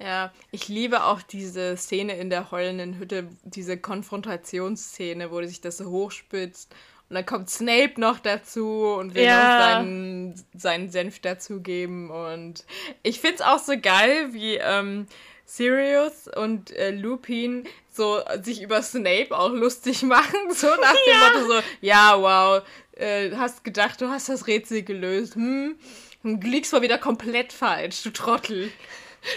Ja, 0.00 0.32
ich 0.50 0.68
liebe 0.68 1.04
auch 1.04 1.22
diese 1.22 1.76
Szene 1.76 2.16
in 2.18 2.30
der 2.30 2.50
heulenden 2.50 2.98
Hütte, 2.98 3.28
diese 3.42 3.78
Konfrontationsszene, 3.78 5.30
wo 5.30 5.42
sich 5.42 5.60
das 5.60 5.78
so 5.78 5.86
hochspitzt. 5.86 6.72
Und 7.08 7.14
dann 7.14 7.26
kommt 7.26 7.48
Snape 7.48 7.98
noch 7.98 8.18
dazu 8.18 8.94
und 8.98 9.14
will 9.14 9.24
ja. 9.24 9.36
noch 9.36 9.64
seinen, 9.64 10.44
seinen 10.54 10.90
Senf 10.90 11.20
dazugeben. 11.20 12.10
Und 12.10 12.64
ich 13.02 13.20
finde 13.20 13.36
es 13.36 13.40
auch 13.40 13.58
so 13.58 13.72
geil, 13.80 14.34
wie 14.34 14.56
ähm, 14.56 15.06
Sirius 15.46 16.28
und 16.28 16.70
äh, 16.72 16.90
Lupin 16.90 17.64
so 17.90 18.20
sich 18.42 18.62
über 18.62 18.82
Snape 18.82 19.28
auch 19.30 19.52
lustig 19.52 20.02
machen, 20.04 20.52
so 20.54 20.68
nach 20.68 20.92
dem 20.92 21.12
ja. 21.12 21.18
Motto 21.18 21.52
so, 21.52 21.60
ja, 21.80 22.20
wow, 22.20 22.62
äh, 22.92 23.30
hast 23.36 23.64
gedacht, 23.64 24.00
du 24.00 24.08
hast 24.08 24.28
das 24.28 24.46
Rätsel 24.46 24.82
gelöst, 24.82 25.34
hm, 25.34 25.76
und 26.22 26.42
liegst 26.44 26.72
mal 26.72 26.82
wieder 26.82 26.98
komplett 26.98 27.52
falsch, 27.52 28.02
du 28.02 28.10
Trottel. 28.10 28.70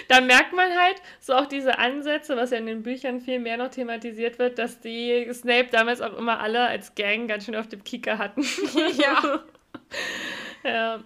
Da 0.08 0.22
merkt 0.22 0.54
man 0.54 0.70
halt 0.80 1.02
so 1.20 1.34
auch 1.34 1.48
diese 1.48 1.80
Ansätze, 1.80 2.38
was 2.38 2.52
ja 2.52 2.58
in 2.58 2.68
den 2.68 2.84
Büchern 2.84 3.20
viel 3.20 3.40
mehr 3.40 3.58
noch 3.58 3.70
thematisiert 3.70 4.40
wird, 4.40 4.60
dass 4.60 4.80
die 4.80 5.28
Snape 5.34 5.70
damals 5.72 6.02
auch 6.02 6.18
immer 6.18 6.40
alle 6.40 6.68
als 6.68 6.94
Gang 6.96 7.28
ganz 7.28 7.46
schön 7.46 7.56
auf 7.56 7.68
dem 7.68 7.84
Kicker 7.84 8.18
hatten. 8.18 8.46
Ja. 8.98 9.44
ja. 10.64 11.04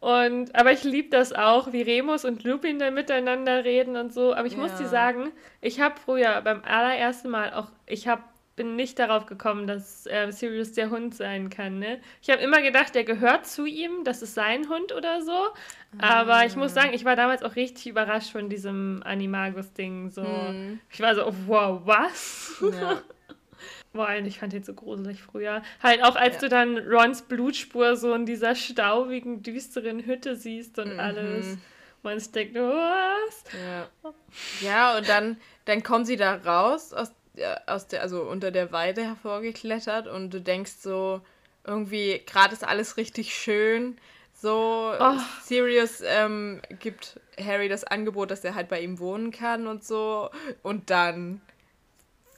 Und, 0.00 0.54
aber 0.54 0.72
ich 0.72 0.84
liebe 0.84 1.08
das 1.08 1.32
auch, 1.32 1.72
wie 1.72 1.82
Remus 1.82 2.24
und 2.24 2.44
Lupin 2.44 2.78
dann 2.78 2.94
miteinander 2.94 3.64
reden 3.64 3.96
und 3.96 4.12
so. 4.12 4.34
Aber 4.34 4.46
ich 4.46 4.54
ja. 4.54 4.58
muss 4.58 4.74
dir 4.76 4.88
sagen, 4.88 5.32
ich 5.60 5.80
habe 5.80 5.96
früher 6.02 6.40
beim 6.42 6.62
allerersten 6.64 7.28
Mal 7.28 7.52
auch, 7.52 7.68
ich 7.86 8.08
habe 8.08 8.22
bin 8.56 8.74
nicht 8.74 8.98
darauf 8.98 9.26
gekommen, 9.26 9.66
dass 9.66 10.06
äh, 10.06 10.32
Sirius 10.32 10.72
der 10.72 10.90
Hund 10.90 11.14
sein 11.14 11.50
kann. 11.50 11.78
Ne? 11.78 12.00
Ich 12.22 12.30
habe 12.30 12.42
immer 12.42 12.62
gedacht, 12.62 12.94
der 12.94 13.04
gehört 13.04 13.46
zu 13.46 13.66
ihm, 13.66 14.02
das 14.02 14.22
ist 14.22 14.34
sein 14.34 14.68
Hund 14.68 14.92
oder 14.92 15.22
so. 15.22 15.48
Aber 15.98 16.44
ich 16.46 16.56
muss 16.56 16.72
ah. 16.72 16.82
sagen, 16.82 16.94
ich 16.94 17.04
war 17.04 17.16
damals 17.16 17.42
auch 17.42 17.54
richtig 17.54 17.86
überrascht 17.86 18.32
von 18.32 18.48
diesem 18.48 19.02
Animagus-Ding. 19.04 20.10
So. 20.10 20.24
Hm. 20.24 20.80
Ich 20.90 21.00
war 21.00 21.14
so, 21.14 21.32
wow, 21.46 21.82
was? 21.84 22.54
Ja. 22.60 23.02
Boah, 23.92 24.14
ich 24.14 24.38
fand 24.38 24.52
den 24.52 24.62
so 24.62 24.74
gruselig 24.74 25.22
früher. 25.22 25.62
Halt 25.82 26.02
auch 26.02 26.16
als 26.16 26.34
ja. 26.34 26.40
du 26.40 26.48
dann 26.48 26.78
Rons 26.78 27.22
Blutspur 27.22 27.96
so 27.96 28.12
in 28.14 28.26
dieser 28.26 28.54
staubigen, 28.54 29.42
düsteren 29.42 30.04
Hütte 30.04 30.36
siehst 30.36 30.78
und 30.78 30.94
mhm. 30.94 31.00
alles. 31.00 31.58
Man 32.02 32.22
denkt, 32.34 32.54
was? 32.54 33.44
Ja. 33.52 34.12
ja, 34.60 34.96
und 34.96 35.08
dann, 35.08 35.38
dann 35.64 35.82
kommen 35.82 36.04
sie 36.04 36.16
da 36.16 36.36
raus 36.36 36.92
aus, 36.92 37.10
aus 37.66 37.86
der, 37.86 38.02
also 38.02 38.22
unter 38.22 38.50
der 38.50 38.72
Weide 38.72 39.02
hervorgeklettert 39.02 40.06
und 40.06 40.30
du 40.32 40.40
denkst 40.40 40.76
so, 40.80 41.20
irgendwie, 41.64 42.22
gerade 42.26 42.52
ist 42.52 42.66
alles 42.66 42.96
richtig 42.96 43.34
schön. 43.34 43.96
So, 44.34 44.92
oh. 44.98 45.18
Sirius 45.42 46.02
ähm, 46.04 46.60
gibt 46.78 47.18
Harry 47.42 47.68
das 47.68 47.84
Angebot, 47.84 48.30
dass 48.30 48.44
er 48.44 48.54
halt 48.54 48.68
bei 48.68 48.80
ihm 48.80 48.98
wohnen 48.98 49.30
kann 49.30 49.66
und 49.66 49.84
so. 49.84 50.30
Und 50.62 50.90
dann 50.90 51.40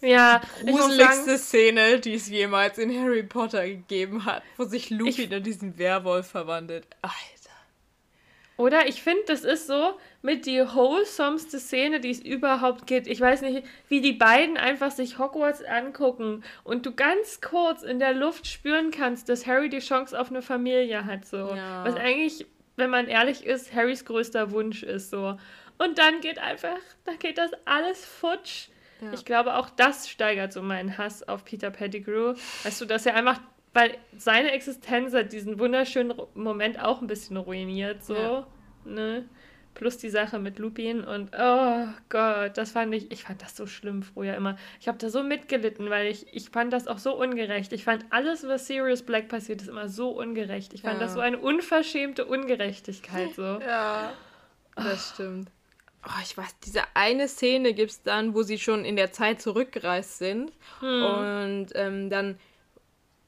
ja, 0.00 0.40
gruseligste 0.60 1.38
Szene, 1.38 1.98
die 1.98 2.14
es 2.14 2.28
jemals 2.28 2.78
in 2.78 2.96
Harry 2.96 3.24
Potter 3.24 3.66
gegeben 3.66 4.24
hat, 4.24 4.42
wo 4.56 4.64
sich 4.64 4.90
Lupin 4.90 5.32
in 5.32 5.42
diesen 5.42 5.76
Werwolf 5.76 6.28
verwandelt. 6.28 6.86
Alter. 7.02 7.37
Oder 8.58 8.88
ich 8.88 9.02
finde, 9.02 9.22
das 9.26 9.44
ist 9.44 9.66
so 9.68 9.94
mit 10.20 10.44
die 10.44 10.60
wholesomeste 10.60 11.58
Szene, 11.58 12.00
die 12.00 12.10
es 12.10 12.20
überhaupt 12.20 12.86
gibt. 12.86 13.06
Ich 13.06 13.20
weiß 13.20 13.40
nicht, 13.42 13.64
wie 13.88 14.00
die 14.00 14.12
beiden 14.12 14.56
einfach 14.58 14.90
sich 14.90 15.18
Hogwarts 15.18 15.64
angucken 15.64 16.42
und 16.64 16.84
du 16.84 16.92
ganz 16.94 17.40
kurz 17.40 17.82
in 17.82 17.98
der 17.98 18.12
Luft 18.12 18.46
spüren 18.46 18.90
kannst, 18.90 19.28
dass 19.28 19.46
Harry 19.46 19.70
die 19.70 19.78
Chance 19.78 20.20
auf 20.20 20.30
eine 20.30 20.42
Familie 20.42 21.06
hat. 21.06 21.24
So. 21.24 21.54
Ja. 21.54 21.84
Was 21.84 21.94
eigentlich, 21.94 22.46
wenn 22.76 22.90
man 22.90 23.06
ehrlich 23.06 23.46
ist, 23.46 23.72
Harrys 23.72 24.04
größter 24.04 24.50
Wunsch 24.50 24.82
ist. 24.82 25.10
So. 25.10 25.38
Und 25.78 25.98
dann 25.98 26.20
geht 26.20 26.38
einfach, 26.38 26.80
da 27.04 27.12
geht 27.14 27.38
das 27.38 27.52
alles 27.64 28.04
futsch 28.04 28.68
ja. 29.00 29.12
Ich 29.12 29.24
glaube, 29.24 29.54
auch 29.54 29.70
das 29.70 30.08
steigert 30.08 30.52
so 30.52 30.62
meinen 30.62 30.98
Hass 30.98 31.26
auf 31.26 31.44
Peter 31.44 31.70
Pettigrew. 31.70 32.34
Weißt 32.64 32.80
du, 32.80 32.84
dass 32.84 33.06
er 33.06 33.14
einfach, 33.14 33.40
weil 33.74 33.96
seine 34.16 34.52
Existenz 34.52 35.14
hat 35.14 35.32
diesen 35.32 35.58
wunderschönen 35.58 36.14
Moment 36.34 36.80
auch 36.80 37.00
ein 37.00 37.06
bisschen 37.06 37.36
ruiniert, 37.36 38.04
so, 38.04 38.14
ja. 38.14 38.46
ne? 38.84 39.28
Plus 39.74 39.96
die 39.96 40.10
Sache 40.10 40.40
mit 40.40 40.58
Lupin 40.58 41.04
und 41.04 41.30
oh 41.38 41.86
Gott, 42.08 42.58
das 42.58 42.72
fand 42.72 42.92
ich, 42.92 43.12
ich 43.12 43.22
fand 43.22 43.42
das 43.42 43.56
so 43.56 43.68
schlimm 43.68 44.02
früher 44.02 44.34
immer. 44.34 44.56
Ich 44.80 44.88
habe 44.88 44.98
da 44.98 45.08
so 45.08 45.22
mitgelitten, 45.22 45.88
weil 45.88 46.08
ich, 46.08 46.26
ich 46.34 46.50
fand 46.50 46.72
das 46.72 46.88
auch 46.88 46.98
so 46.98 47.14
ungerecht. 47.14 47.72
Ich 47.72 47.84
fand 47.84 48.04
alles, 48.10 48.44
was 48.48 48.66
Sirius 48.66 49.02
Black 49.02 49.28
passiert 49.28 49.62
ist, 49.62 49.68
immer 49.68 49.88
so 49.88 50.10
ungerecht. 50.10 50.74
Ich 50.74 50.82
fand 50.82 50.94
ja. 50.94 51.00
das 51.00 51.14
so 51.14 51.20
eine 51.20 51.38
unverschämte 51.38 52.24
Ungerechtigkeit 52.24 53.34
so. 53.36 53.42
Ja, 53.60 54.14
das 54.74 55.12
oh. 55.12 55.14
stimmt 55.14 55.50
oh, 56.08 56.20
ich 56.22 56.36
weiß, 56.36 56.58
diese 56.64 56.82
eine 56.94 57.28
Szene 57.28 57.74
gibt 57.74 57.90
es 57.90 58.02
dann, 58.02 58.34
wo 58.34 58.42
sie 58.42 58.58
schon 58.58 58.84
in 58.84 58.96
der 58.96 59.12
Zeit 59.12 59.40
zurückgereist 59.40 60.18
sind. 60.18 60.52
Hm. 60.80 61.02
Und 61.02 61.66
ähm, 61.74 62.10
dann 62.10 62.38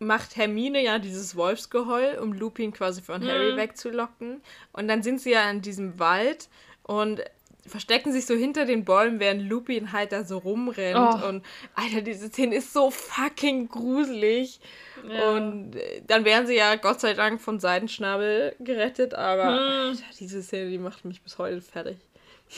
macht 0.00 0.36
Hermine 0.36 0.82
ja 0.82 0.98
dieses 0.98 1.36
Wolfsgeheul, 1.36 2.18
um 2.20 2.32
Lupin 2.32 2.72
quasi 2.72 3.02
von 3.02 3.20
hm. 3.22 3.28
Harry 3.28 3.56
wegzulocken. 3.56 4.42
Und 4.72 4.88
dann 4.88 5.02
sind 5.02 5.20
sie 5.20 5.30
ja 5.30 5.48
in 5.48 5.60
diesem 5.60 5.98
Wald 5.98 6.48
und 6.82 7.22
verstecken 7.66 8.10
sich 8.10 8.26
so 8.26 8.34
hinter 8.34 8.64
den 8.64 8.84
Bäumen, 8.84 9.20
während 9.20 9.48
Lupin 9.48 9.92
halt 9.92 10.12
da 10.12 10.24
so 10.24 10.38
rumrennt. 10.38 11.22
Oh. 11.22 11.28
Und 11.28 11.44
Alter, 11.74 12.00
diese 12.00 12.28
Szene 12.28 12.56
ist 12.56 12.72
so 12.72 12.90
fucking 12.90 13.68
gruselig. 13.68 14.60
Ja. 15.06 15.32
Und 15.32 15.76
äh, 15.76 16.02
dann 16.06 16.24
werden 16.24 16.46
sie 16.46 16.56
ja 16.56 16.74
Gott 16.76 17.00
sei 17.00 17.12
Dank 17.12 17.40
vom 17.40 17.60
Seidenschnabel 17.60 18.56
gerettet, 18.58 19.14
aber 19.14 19.44
hm. 19.44 19.90
Alter, 19.90 20.04
diese 20.18 20.42
Szene, 20.42 20.70
die 20.70 20.78
macht 20.78 21.04
mich 21.04 21.22
bis 21.22 21.38
heute 21.38 21.60
fertig. 21.60 21.98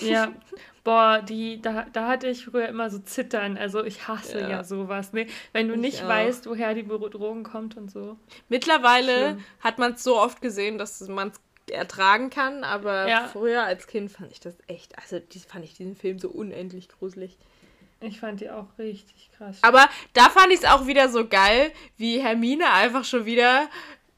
Ja, 0.01 0.33
boah, 0.85 1.23
die, 1.23 1.61
da, 1.61 1.87
da 1.93 2.09
hatte 2.09 2.29
ich 2.29 2.45
früher 2.45 2.69
immer 2.69 2.91
so 2.91 2.99
Zittern. 2.99 3.57
Also 3.57 3.85
ich 3.85 4.09
hasse 4.09 4.41
ja, 4.41 4.49
ja 4.49 4.65
sowas. 4.65 5.13
Ne? 5.13 5.27
Wenn 5.53 5.69
du 5.69 5.77
nicht 5.77 6.07
weißt, 6.07 6.47
woher 6.47 6.75
die 6.75 6.83
Bedrohung 6.83 7.45
kommt 7.45 7.77
und 7.77 7.91
so. 7.91 8.17
Mittlerweile 8.49 9.31
Schlimm. 9.31 9.45
hat 9.61 9.79
man 9.79 9.93
es 9.93 10.03
so 10.03 10.19
oft 10.19 10.41
gesehen, 10.41 10.79
dass 10.79 11.01
man 11.09 11.29
es 11.29 11.41
ertragen 11.71 12.31
kann, 12.31 12.65
aber 12.65 13.09
ja. 13.09 13.29
früher 13.29 13.63
als 13.63 13.87
Kind 13.87 14.11
fand 14.11 14.33
ich 14.33 14.41
das 14.41 14.55
echt, 14.67 14.99
also 14.99 15.21
die, 15.21 15.39
fand 15.39 15.65
ich 15.65 15.75
diesen 15.75 15.97
Film 15.97 16.19
so 16.19 16.29
unendlich 16.29 16.89
gruselig. 16.89 17.39
Ich 18.01 18.19
fand 18.19 18.41
die 18.41 18.51
auch 18.51 18.67
richtig 18.79 19.31
krass. 19.37 19.59
Aber 19.63 19.89
da 20.13 20.29
fand 20.29 20.53
ich 20.53 20.59
es 20.59 20.65
auch 20.65 20.87
wieder 20.87 21.09
so 21.09 21.27
geil, 21.29 21.71
wie 21.97 22.21
Hermine 22.21 22.73
einfach 22.73 23.05
schon 23.05 23.27
wieder 23.27 23.69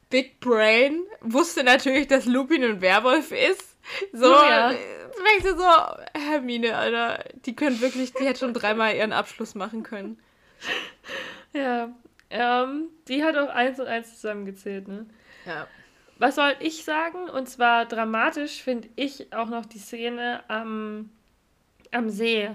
Big 0.09 0.39
Brain 0.39 1.03
wusste 1.21 1.63
natürlich, 1.63 2.07
dass 2.07 2.25
Lupin 2.25 2.63
ein 2.63 2.81
Werwolf 2.81 3.31
ist. 3.31 3.74
So, 4.13 4.25
ja. 4.25 4.69
denkst 4.69 5.43
du 5.43 5.57
so, 5.57 6.19
Hermine, 6.19 6.75
Alter, 6.75 7.23
die 7.45 7.55
können 7.55 7.79
wirklich, 7.81 8.13
die 8.13 8.25
hätte 8.25 8.39
schon 8.39 8.53
dreimal 8.53 8.95
ihren 8.95 9.13
Abschluss 9.13 9.55
machen 9.55 9.83
können. 9.83 10.19
Ja, 11.53 11.93
ähm, 12.29 12.89
die 13.07 13.23
hat 13.23 13.37
auch 13.37 13.49
eins 13.49 13.79
und 13.79 13.87
eins 13.87 14.15
zusammengezählt, 14.19 14.87
ne? 14.87 15.05
Ja 15.45 15.67
was 16.17 16.35
soll 16.35 16.55
ich 16.59 16.83
sagen? 16.83 17.29
Und 17.29 17.49
zwar 17.49 17.85
dramatisch 17.85 18.61
finde 18.61 18.89
ich 18.95 19.33
auch 19.33 19.49
noch 19.49 19.65
die 19.65 19.79
Szene 19.79 20.43
am, 20.47 21.09
am 21.91 22.09
See. 22.09 22.51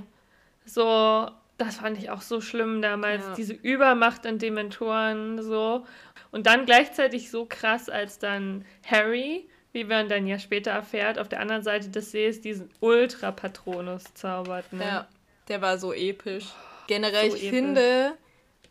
So, 0.64 1.30
das 1.58 1.76
fand 1.76 1.98
ich 1.98 2.10
auch 2.10 2.22
so 2.22 2.40
schlimm 2.40 2.80
damals, 2.80 3.24
ja. 3.24 3.34
diese 3.34 3.52
Übermacht 3.52 4.26
an 4.26 4.38
Dementoren 4.38 5.42
so. 5.42 5.84
Und 6.30 6.46
dann 6.46 6.64
gleichzeitig 6.64 7.30
so 7.30 7.44
krass, 7.44 7.88
als 7.88 8.18
dann 8.18 8.64
Harry, 8.86 9.48
wie 9.72 9.84
man 9.84 10.08
dann 10.08 10.26
ja 10.26 10.38
später 10.38 10.72
erfährt, 10.72 11.18
auf 11.18 11.28
der 11.28 11.40
anderen 11.40 11.62
Seite 11.62 11.88
des 11.88 12.10
Sees 12.10 12.40
diesen 12.40 12.70
Ultra-Patronus 12.80 14.04
zaubert. 14.14 14.72
Ne? 14.72 14.84
Ja, 14.84 15.08
der 15.48 15.62
war 15.62 15.78
so 15.78 15.92
episch. 15.92 16.46
Generell, 16.88 17.30
so 17.30 17.36
ich 17.36 17.44
episch. 17.44 17.58
finde, 17.58 18.12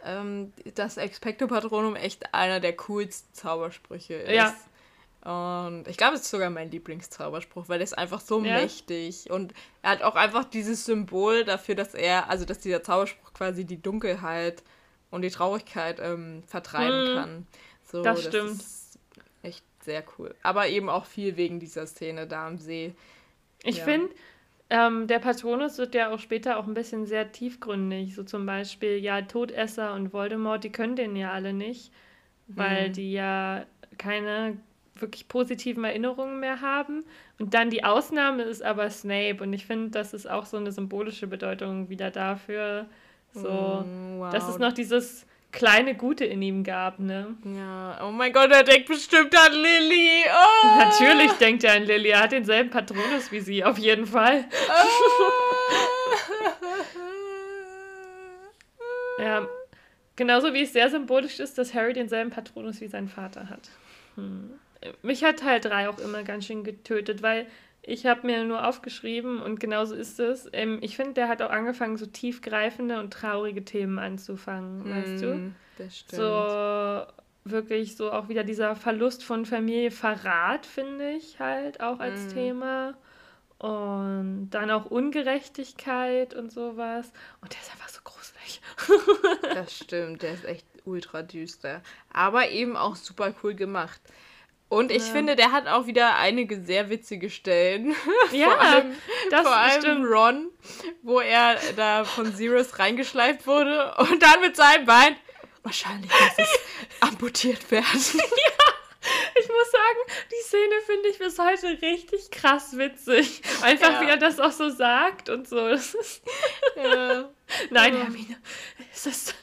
ähm, 0.03 0.53
dass 0.75 0.97
Expecto 0.97 1.47
Patronum 1.47 1.95
echt 1.95 2.33
einer 2.33 2.59
der 2.59 2.75
coolsten 2.75 3.33
Zaubersprüche 3.33 4.15
ist. 4.15 4.35
Ja, 4.35 4.55
und 5.21 5.85
ich 5.87 5.97
glaube, 5.97 6.15
es 6.15 6.21
ist 6.21 6.31
sogar 6.31 6.49
mein 6.49 6.71
Lieblingszauberspruch, 6.71 7.67
weil 7.67 7.81
er 7.81 7.83
ist 7.83 7.97
einfach 7.97 8.21
so 8.21 8.41
ja. 8.43 8.53
mächtig. 8.53 9.29
Und 9.29 9.53
er 9.81 9.91
hat 9.91 10.01
auch 10.01 10.15
einfach 10.15 10.45
dieses 10.45 10.85
Symbol 10.85 11.43
dafür, 11.43 11.75
dass 11.75 11.93
er, 11.93 12.29
also 12.29 12.45
dass 12.45 12.59
dieser 12.59 12.83
Zauberspruch 12.83 13.33
quasi 13.33 13.65
die 13.65 13.81
Dunkelheit 13.81 14.63
und 15.11 15.23
die 15.23 15.29
Traurigkeit 15.29 15.99
ähm, 16.01 16.43
vertreiben 16.47 17.11
mhm. 17.11 17.15
kann. 17.15 17.47
So, 17.91 18.01
das, 18.01 18.21
das 18.21 18.27
stimmt. 18.27 18.51
Ist 18.51 18.78
sehr 19.83 20.03
cool. 20.17 20.35
Aber 20.43 20.67
eben 20.67 20.89
auch 20.89 21.05
viel 21.05 21.37
wegen 21.37 21.59
dieser 21.59 21.87
Szene 21.87 22.27
da 22.27 22.47
am 22.47 22.57
See. 22.57 22.93
Ich 23.63 23.77
ja. 23.77 23.83
finde, 23.83 24.09
ähm, 24.69 25.07
der 25.07 25.19
Patronus 25.19 25.77
wird 25.77 25.95
ja 25.95 26.11
auch 26.11 26.19
später 26.19 26.57
auch 26.57 26.67
ein 26.67 26.73
bisschen 26.73 27.05
sehr 27.05 27.31
tiefgründig. 27.31 28.15
So 28.15 28.23
zum 28.23 28.45
Beispiel, 28.45 28.97
ja, 28.97 29.21
Todesser 29.21 29.93
und 29.93 30.13
Voldemort, 30.13 30.63
die 30.63 30.71
können 30.71 30.95
den 30.95 31.15
ja 31.15 31.31
alle 31.31 31.53
nicht, 31.53 31.91
weil 32.47 32.89
mhm. 32.89 32.93
die 32.93 33.11
ja 33.11 33.65
keine 33.97 34.57
wirklich 34.95 35.27
positiven 35.27 35.83
Erinnerungen 35.83 36.39
mehr 36.39 36.61
haben. 36.61 37.05
Und 37.39 37.53
dann 37.53 37.69
die 37.69 37.83
Ausnahme 37.83 38.43
ist 38.43 38.61
aber 38.61 38.89
Snape. 38.89 39.41
Und 39.41 39.53
ich 39.53 39.65
finde, 39.65 39.89
das 39.91 40.13
ist 40.13 40.29
auch 40.29 40.45
so 40.45 40.57
eine 40.57 40.71
symbolische 40.71 41.27
Bedeutung 41.27 41.89
wieder 41.89 42.11
dafür, 42.11 42.85
so, 43.31 43.83
mm, 43.85 44.19
wow. 44.19 44.31
dass 44.31 44.49
es 44.49 44.57
noch 44.57 44.73
dieses 44.73 45.25
kleine 45.51 45.95
Gute 45.95 46.25
in 46.25 46.41
ihm 46.41 46.63
gab, 46.63 46.99
ne? 46.99 47.35
Ja, 47.43 47.99
oh 48.03 48.11
mein 48.11 48.31
Gott, 48.31 48.51
er 48.51 48.63
denkt 48.63 48.87
bestimmt 48.87 49.35
an 49.35 49.53
Lilly. 49.53 50.23
Oh. 50.27 50.77
Natürlich 50.77 51.31
denkt 51.33 51.63
er 51.63 51.73
an 51.73 51.83
Lilly. 51.83 52.09
Er 52.09 52.21
hat 52.21 52.31
denselben 52.31 52.69
Patronus 52.69 53.31
wie 53.31 53.39
sie, 53.39 53.63
auf 53.63 53.77
jeden 53.77 54.05
Fall. 54.05 54.45
ja, 59.19 59.47
genauso 60.15 60.53
wie 60.53 60.63
es 60.63 60.73
sehr 60.73 60.89
symbolisch 60.89 61.39
ist, 61.39 61.57
dass 61.57 61.73
Harry 61.73 61.93
denselben 61.93 62.29
Patronus 62.29 62.81
wie 62.81 62.87
sein 62.87 63.07
Vater 63.07 63.49
hat. 63.49 63.69
Hm 64.15 64.59
mich 65.01 65.23
hat 65.23 65.39
Teil 65.39 65.59
3 65.59 65.89
auch 65.89 65.99
immer 65.99 66.23
ganz 66.23 66.45
schön 66.45 66.63
getötet, 66.63 67.21
weil 67.21 67.47
ich 67.81 68.05
habe 68.05 68.25
mir 68.25 68.43
nur 68.43 68.67
aufgeschrieben 68.67 69.41
und 69.41 69.59
genauso 69.59 69.95
ist 69.95 70.19
es. 70.19 70.49
Ähm, 70.53 70.79
ich 70.81 70.95
finde, 70.95 71.13
der 71.13 71.27
hat 71.27 71.41
auch 71.41 71.49
angefangen, 71.49 71.97
so 71.97 72.05
tiefgreifende 72.05 72.99
und 72.99 73.11
traurige 73.11 73.63
Themen 73.63 73.99
anzufangen, 73.99 74.83
mm, 74.83 74.91
weißt 74.91 75.23
du? 75.23 75.53
Das 75.77 75.97
stimmt. 75.97 76.21
So 76.21 77.05
wirklich 77.45 77.95
so 77.95 78.11
auch 78.11 78.29
wieder 78.29 78.43
dieser 78.43 78.75
Verlust 78.75 79.23
von 79.23 79.45
Familie, 79.45 79.91
Verrat, 79.91 80.65
finde 80.65 81.11
ich 81.11 81.39
halt 81.39 81.81
auch 81.81 81.99
als 81.99 82.25
mm. 82.25 82.29
Thema. 82.29 82.93
Und 83.57 84.51
dann 84.51 84.71
auch 84.71 84.85
Ungerechtigkeit 84.85 86.33
und 86.33 86.51
sowas. 86.51 87.11
Und 87.41 87.53
der 87.53 87.59
ist 87.59 87.71
einfach 87.71 87.89
so 87.89 87.99
gruselig. 88.03 88.61
das 89.53 89.75
stimmt, 89.75 90.21
der 90.21 90.33
ist 90.33 90.45
echt 90.45 90.65
ultra 90.85 91.23
düster. 91.23 91.81
Aber 92.13 92.49
eben 92.49 92.77
auch 92.77 92.95
super 92.95 93.33
cool 93.43 93.55
gemacht. 93.55 93.99
Und 94.69 94.91
ich 94.91 95.07
ja. 95.07 95.13
finde, 95.13 95.35
der 95.35 95.51
hat 95.51 95.67
auch 95.67 95.87
wieder 95.87 96.15
einige 96.15 96.63
sehr 96.63 96.89
witzige 96.89 97.29
Stellen. 97.29 97.95
Ja, 98.31 98.51
vor 98.51 98.61
allem, 98.61 98.95
das 99.31 99.41
vor 99.41 99.55
allem 99.55 99.81
stimmt. 99.81 100.05
Ron, 100.05 100.47
wo 101.01 101.19
er 101.19 101.57
da 101.75 102.03
von 102.05 102.31
Sirius 102.31 102.77
reingeschleift 102.77 103.47
wurde 103.47 103.95
und 103.97 104.21
dann 104.21 104.39
mit 104.41 104.55
seinem 104.55 104.85
Bein 104.85 105.15
wahrscheinlich 105.63 106.11
muss 106.11 106.31
es 106.37 106.59
amputiert 106.99 107.69
werden. 107.71 107.87
ja. 108.13 108.73
Ich 109.01 109.47
muss 109.47 109.71
sagen, 109.71 110.25
die 110.31 110.43
Szene 110.43 110.75
finde 110.85 111.09
ich 111.09 111.19
bis 111.19 111.39
heute 111.39 111.81
richtig 111.81 112.31
krass 112.31 112.77
witzig. 112.77 113.41
Einfach 113.61 113.93
ja. 113.93 114.01
wie 114.01 114.09
er 114.09 114.17
das 114.17 114.39
auch 114.39 114.51
so 114.51 114.69
sagt 114.69 115.29
und 115.29 115.47
so. 115.47 115.69
Ja. 116.75 117.29
Nein, 117.69 117.93
ja. 117.93 118.03
Hermine, 118.03 118.37
es 118.93 119.05
ist, 119.05 119.35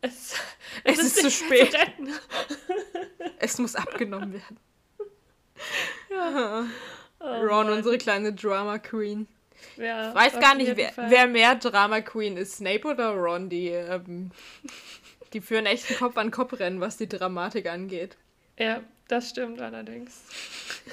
es, 0.00 0.12
es, 0.12 0.40
es 0.84 0.98
ist, 0.98 1.16
ist 1.16 1.20
zu 1.22 1.30
spät. 1.30 1.72
Zu 1.72 1.78
es 3.38 3.58
muss 3.58 3.74
abgenommen 3.74 4.32
werden. 4.32 4.58
Ja. 6.10 6.66
Oh, 7.24 7.26
Ron, 7.26 7.66
Mann. 7.66 7.76
unsere 7.76 7.98
kleine 7.98 8.32
Drama 8.32 8.78
Queen. 8.78 9.28
Ja, 9.76 10.08
ich 10.08 10.14
weiß 10.16 10.40
gar 10.40 10.56
nicht, 10.56 10.76
wer, 10.76 10.92
wer, 10.96 11.28
mehr 11.28 11.54
Drama 11.54 12.00
Queen 12.00 12.36
ist, 12.36 12.56
Snape 12.56 12.84
oder 12.88 13.10
Ron, 13.10 13.48
die, 13.48 13.68
ähm, 13.68 14.32
die 15.32 15.40
führen 15.40 15.66
echt 15.66 15.88
ein 15.88 15.98
Kopf-an-Kopf-Rennen, 15.98 16.80
was 16.80 16.96
die 16.96 17.08
Dramatik 17.08 17.68
angeht. 17.68 18.16
Ja, 18.58 18.82
das 19.08 19.30
stimmt 19.30 19.60
allerdings. 19.60 20.22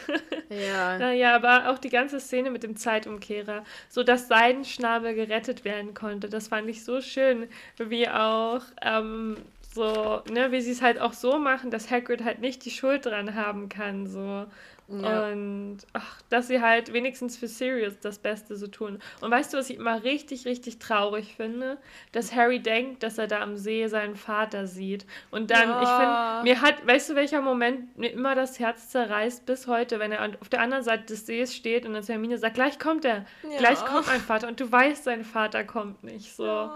ja. 0.50 0.98
Naja, 0.98 1.36
aber 1.36 1.70
auch 1.70 1.78
die 1.78 1.90
ganze 1.90 2.20
Szene 2.20 2.52
mit 2.52 2.64
dem 2.64 2.76
Zeitumkehrer, 2.76 3.64
so 3.90 4.04
dass 4.04 4.28
Seidenschnabel 4.28 5.16
gerettet 5.16 5.64
werden 5.66 5.94
konnte, 5.94 6.30
das 6.30 6.48
fand 6.48 6.70
ich 6.70 6.84
so 6.84 7.02
schön, 7.02 7.48
wie 7.78 8.08
auch 8.10 8.62
ähm, 8.82 9.38
so, 9.74 10.22
ne, 10.32 10.52
wie 10.52 10.62
sie 10.62 10.72
es 10.72 10.82
halt 10.82 11.00
auch 11.00 11.14
so 11.14 11.40
machen, 11.40 11.72
dass 11.72 11.92
Hagrid 11.92 12.24
halt 12.24 12.40
nicht 12.40 12.66
die 12.66 12.72
Schuld 12.72 13.06
dran 13.06 13.36
haben 13.36 13.70
kann, 13.70 14.08
so. 14.08 14.46
Ja. 14.92 15.28
Und 15.28 15.78
ach, 15.94 16.22
dass 16.30 16.48
sie 16.48 16.62
halt 16.62 16.94
wenigstens 16.94 17.38
für 17.38 17.48
Sirius 17.48 18.00
das 18.00 18.18
Beste 18.18 18.56
so 18.56 18.68
tun. 18.68 19.00
Und 19.22 19.30
weißt 19.30 19.54
du, 19.54 19.58
was 19.58 19.70
ich 19.70 19.78
immer 19.78 20.04
richtig, 20.04 20.46
richtig 20.46 20.80
traurig 20.80 21.36
finde? 21.36 21.78
Dass 22.12 22.34
Harry 22.34 22.60
denkt, 22.60 23.04
dass 23.04 23.18
er 23.18 23.28
da 23.28 23.42
am 23.42 23.56
See 23.56 23.88
seinen 23.88 24.16
Vater 24.16 24.66
sieht. 24.66 25.06
Und 25.30 25.52
dann, 25.52 25.70
ja. 25.70 25.82
ich 25.82 25.90
finde, 25.90 26.44
mir 26.44 26.62
hat, 26.62 26.88
weißt 26.88 27.12
du, 27.12 27.16
welcher 27.16 27.42
Moment 27.42 27.98
mir 27.98 28.12
immer 28.12 28.34
das 28.34 28.60
Herz 28.60 28.90
zerreißt 28.90 29.46
bis 29.46 29.68
heute, 29.68 30.00
wenn 30.00 30.12
er 30.12 30.28
auf 30.42 30.50
der 30.50 30.62
anderen 30.62 30.84
Seite 30.84 31.06
des 31.06 31.26
Sees 31.26 31.56
steht 31.56 31.86
und 31.86 31.94
dann 31.94 32.04
zu 32.04 32.12
Hermine 32.12 32.38
sagt, 32.38 32.56
gleich 32.56 32.80
kommt 32.80 33.06
er, 33.06 33.26
ja. 33.44 33.58
gleich 33.60 33.84
kommt 33.86 34.08
mein 34.08 34.22
Vater. 34.22 34.48
Und 34.48 34.60
du 34.60 34.72
weißt, 34.72 35.04
sein 35.04 35.24
Vater 35.24 35.64
kommt 35.64 36.04
nicht. 36.04 36.36
So. 36.36 36.72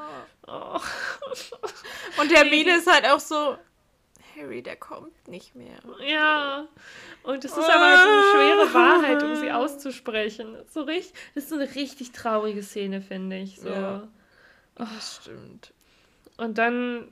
Oh. 0.47 0.80
Und 2.22 2.32
Hermine 2.32 2.78
ist 2.78 2.91
halt 2.91 3.05
auch 3.07 3.20
so, 3.20 3.55
Harry, 4.36 4.62
der 4.62 4.76
kommt 4.76 5.28
nicht 5.28 5.56
mehr. 5.56 5.78
Ja. 6.08 6.68
Und 7.24 7.46
es 7.46 7.52
ist 7.52 7.58
aber 7.58 7.98
so 7.98 8.10
eine 8.10 8.24
schwere 8.32 8.74
Wahrheit, 8.74 9.24
um 9.24 9.36
sie 9.36 9.52
auszusprechen. 9.52 10.56
So 10.70 10.84
richtig, 10.84 11.14
das 11.36 11.46
ist 11.46 11.50
so 11.50 11.56
eine 11.56 11.76
richtig 11.76 12.12
traurige 12.12 12.64
Szene, 12.64 13.02
finde 13.02 13.38
ich. 13.38 13.60
So. 13.60 13.70
Ja, 13.70 14.08
das 14.76 15.22
stimmt. 15.22 15.74
Und 16.38 16.58
dann 16.58 17.12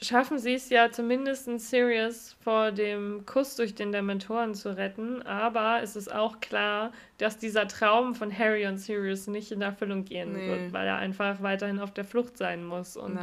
schaffen 0.00 0.38
sie 0.38 0.54
es 0.54 0.70
ja 0.70 0.90
zumindest 0.90 1.48
Sirius 1.60 2.36
vor 2.42 2.72
dem 2.72 3.24
Kuss 3.26 3.56
durch 3.56 3.74
den 3.74 3.92
Dementoren 3.92 4.54
zu 4.54 4.76
retten, 4.76 5.22
aber 5.22 5.82
es 5.82 5.96
ist 5.96 6.12
auch 6.12 6.40
klar, 6.40 6.92
dass 7.18 7.38
dieser 7.38 7.68
Traum 7.68 8.14
von 8.14 8.36
Harry 8.36 8.66
und 8.66 8.78
Sirius 8.78 9.26
nicht 9.28 9.52
in 9.52 9.62
Erfüllung 9.62 10.04
gehen 10.04 10.32
nee. 10.32 10.48
wird, 10.48 10.72
weil 10.72 10.86
er 10.86 10.96
einfach 10.96 11.42
weiterhin 11.42 11.78
auf 11.78 11.92
der 11.92 12.04
Flucht 12.04 12.36
sein 12.36 12.64
muss. 12.64 12.96
Und 12.96 13.18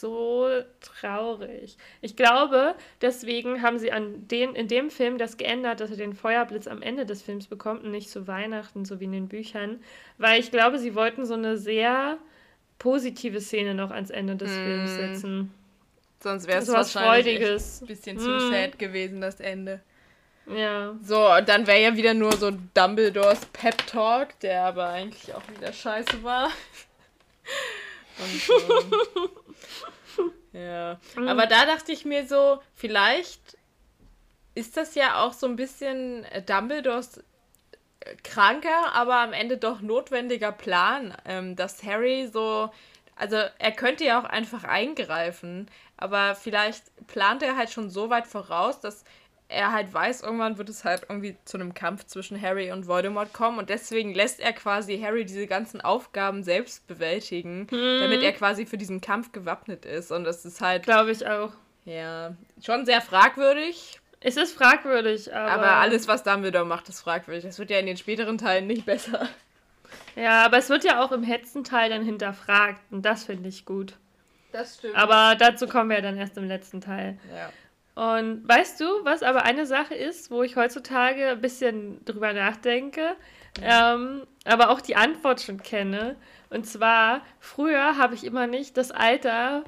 so 0.00 0.48
traurig. 0.80 1.76
Ich 2.00 2.16
glaube, 2.16 2.74
deswegen 3.00 3.62
haben 3.62 3.78
sie 3.78 3.92
an 3.92 4.26
den, 4.28 4.54
in 4.54 4.68
dem 4.68 4.90
Film 4.90 5.18
das 5.18 5.36
geändert, 5.36 5.80
dass 5.80 5.90
er 5.90 5.96
den 5.96 6.14
Feuerblitz 6.14 6.66
am 6.66 6.82
Ende 6.82 7.06
des 7.06 7.22
Films 7.22 7.46
bekommt 7.46 7.84
und 7.84 7.90
nicht 7.90 8.10
zu 8.10 8.26
Weihnachten, 8.26 8.84
so 8.84 9.00
wie 9.00 9.04
in 9.04 9.12
den 9.12 9.28
Büchern. 9.28 9.80
Weil 10.18 10.40
ich 10.40 10.50
glaube, 10.50 10.78
sie 10.78 10.94
wollten 10.94 11.26
so 11.26 11.34
eine 11.34 11.56
sehr 11.56 12.18
positive 12.78 13.40
Szene 13.40 13.74
noch 13.74 13.90
ans 13.90 14.10
Ende 14.10 14.36
des 14.36 14.50
mm. 14.50 14.64
Films 14.64 14.94
setzen. 14.94 15.54
Sonst 16.20 16.46
wäre 16.46 16.62
es 16.62 16.68
wahrscheinlich 16.68 17.40
ein 17.40 17.86
bisschen 17.86 18.18
zu 18.18 18.28
mm. 18.28 18.50
sad 18.50 18.78
gewesen, 18.78 19.20
das 19.20 19.40
Ende. 19.40 19.80
Ja. 20.46 20.94
So, 21.02 21.32
und 21.32 21.48
dann 21.48 21.66
wäre 21.66 21.82
ja 21.82 21.96
wieder 21.96 22.14
nur 22.14 22.32
so 22.32 22.50
Dumbledores 22.74 23.44
Pep 23.46 23.86
Talk, 23.86 24.38
der 24.40 24.64
aber 24.64 24.88
eigentlich 24.88 25.34
auch 25.34 25.42
wieder 25.54 25.72
scheiße 25.72 26.22
war. 26.22 26.50
Ähm, 28.20 29.30
ja. 30.52 30.98
Aber 31.16 31.46
da 31.46 31.66
dachte 31.66 31.92
ich 31.92 32.04
mir 32.04 32.26
so, 32.26 32.60
vielleicht 32.74 33.56
ist 34.54 34.76
das 34.76 34.94
ja 34.94 35.22
auch 35.22 35.32
so 35.32 35.46
ein 35.46 35.56
bisschen 35.56 36.26
Dumbledores 36.46 37.18
äh, 38.00 38.16
kranker, 38.24 38.92
aber 38.92 39.16
am 39.16 39.32
Ende 39.32 39.56
doch 39.56 39.80
notwendiger 39.80 40.52
Plan, 40.52 41.14
ähm, 41.24 41.56
dass 41.56 41.82
Harry 41.84 42.28
so. 42.32 42.70
Also 43.14 43.36
er 43.36 43.72
könnte 43.72 44.04
ja 44.04 44.20
auch 44.20 44.24
einfach 44.24 44.62
eingreifen, 44.62 45.68
aber 45.96 46.36
vielleicht 46.36 46.84
plant 47.08 47.42
er 47.42 47.56
halt 47.56 47.70
schon 47.70 47.90
so 47.90 48.10
weit 48.10 48.28
voraus, 48.28 48.80
dass 48.80 49.04
er 49.48 49.72
halt 49.72 49.92
weiß, 49.92 50.22
irgendwann 50.22 50.58
wird 50.58 50.68
es 50.68 50.84
halt 50.84 51.06
irgendwie 51.08 51.36
zu 51.44 51.56
einem 51.56 51.72
Kampf 51.72 52.04
zwischen 52.04 52.40
Harry 52.40 52.70
und 52.70 52.86
Voldemort 52.86 53.32
kommen 53.32 53.58
und 53.58 53.70
deswegen 53.70 54.14
lässt 54.14 54.40
er 54.40 54.52
quasi 54.52 55.00
Harry 55.00 55.24
diese 55.24 55.46
ganzen 55.46 55.80
Aufgaben 55.80 56.42
selbst 56.44 56.86
bewältigen, 56.86 57.66
hm. 57.70 58.00
damit 58.00 58.22
er 58.22 58.32
quasi 58.32 58.66
für 58.66 58.76
diesen 58.76 59.00
Kampf 59.00 59.32
gewappnet 59.32 59.86
ist 59.86 60.12
und 60.12 60.24
das 60.24 60.44
ist 60.44 60.60
halt 60.60 60.84
glaube 60.84 61.12
ich 61.12 61.26
auch. 61.26 61.52
Ja, 61.86 62.34
schon 62.62 62.84
sehr 62.84 63.00
fragwürdig. 63.00 64.00
Es 64.20 64.36
ist 64.36 64.52
fragwürdig, 64.52 65.34
aber 65.34 65.52
aber 65.52 65.70
alles 65.76 66.08
was 66.08 66.22
Dumbledore 66.22 66.66
macht, 66.66 66.88
ist 66.90 67.00
fragwürdig. 67.00 67.44
Das 67.44 67.58
wird 67.58 67.70
ja 67.70 67.78
in 67.78 67.86
den 67.86 67.96
späteren 67.96 68.36
Teilen 68.36 68.66
nicht 68.66 68.84
besser. 68.84 69.28
Ja, 70.16 70.44
aber 70.44 70.58
es 70.58 70.68
wird 70.68 70.84
ja 70.84 71.02
auch 71.02 71.12
im 71.12 71.22
Hetzenteil 71.22 71.88
dann 71.88 72.04
hinterfragt 72.04 72.80
und 72.90 73.02
das 73.02 73.24
finde 73.24 73.48
ich 73.48 73.64
gut. 73.64 73.94
Das 74.52 74.76
stimmt. 74.78 74.96
Aber 74.96 75.36
dazu 75.36 75.66
kommen 75.66 75.90
wir 75.90 76.02
dann 76.02 76.18
erst 76.18 76.36
im 76.36 76.44
letzten 76.44 76.80
Teil. 76.80 77.18
Ja. 77.34 77.50
Und 77.98 78.48
weißt 78.48 78.80
du, 78.80 78.84
was 79.02 79.24
aber 79.24 79.42
eine 79.42 79.66
Sache 79.66 79.96
ist, 79.96 80.30
wo 80.30 80.44
ich 80.44 80.54
heutzutage 80.54 81.30
ein 81.30 81.40
bisschen 81.40 82.04
drüber 82.04 82.32
nachdenke, 82.32 83.16
ähm, 83.60 84.22
aber 84.44 84.70
auch 84.70 84.80
die 84.80 84.94
Antwort 84.94 85.40
schon 85.40 85.60
kenne. 85.60 86.14
Und 86.48 86.64
zwar, 86.64 87.22
früher 87.40 87.98
habe 87.98 88.14
ich 88.14 88.22
immer 88.22 88.46
nicht 88.46 88.76
das 88.76 88.92
Alter 88.92 89.64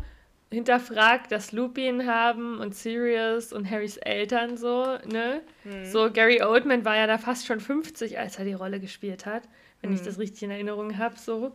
hinterfragt, 0.52 1.32
dass 1.32 1.50
Lupin 1.50 2.06
haben 2.06 2.60
und 2.60 2.76
Sirius 2.76 3.52
und 3.52 3.68
Harrys 3.68 3.96
Eltern 3.96 4.56
so, 4.56 4.96
ne? 5.06 5.40
Hm. 5.64 5.86
So, 5.86 6.08
Gary 6.12 6.40
Oldman 6.40 6.84
war 6.84 6.94
ja 6.94 7.08
da 7.08 7.18
fast 7.18 7.46
schon 7.46 7.58
50, 7.58 8.16
als 8.16 8.38
er 8.38 8.44
die 8.44 8.52
Rolle 8.52 8.78
gespielt 8.78 9.26
hat, 9.26 9.42
wenn 9.80 9.90
hm. 9.90 9.96
ich 9.96 10.02
das 10.02 10.20
richtig 10.20 10.44
in 10.44 10.52
Erinnerung 10.52 10.98
habe, 10.98 11.18
so. 11.18 11.50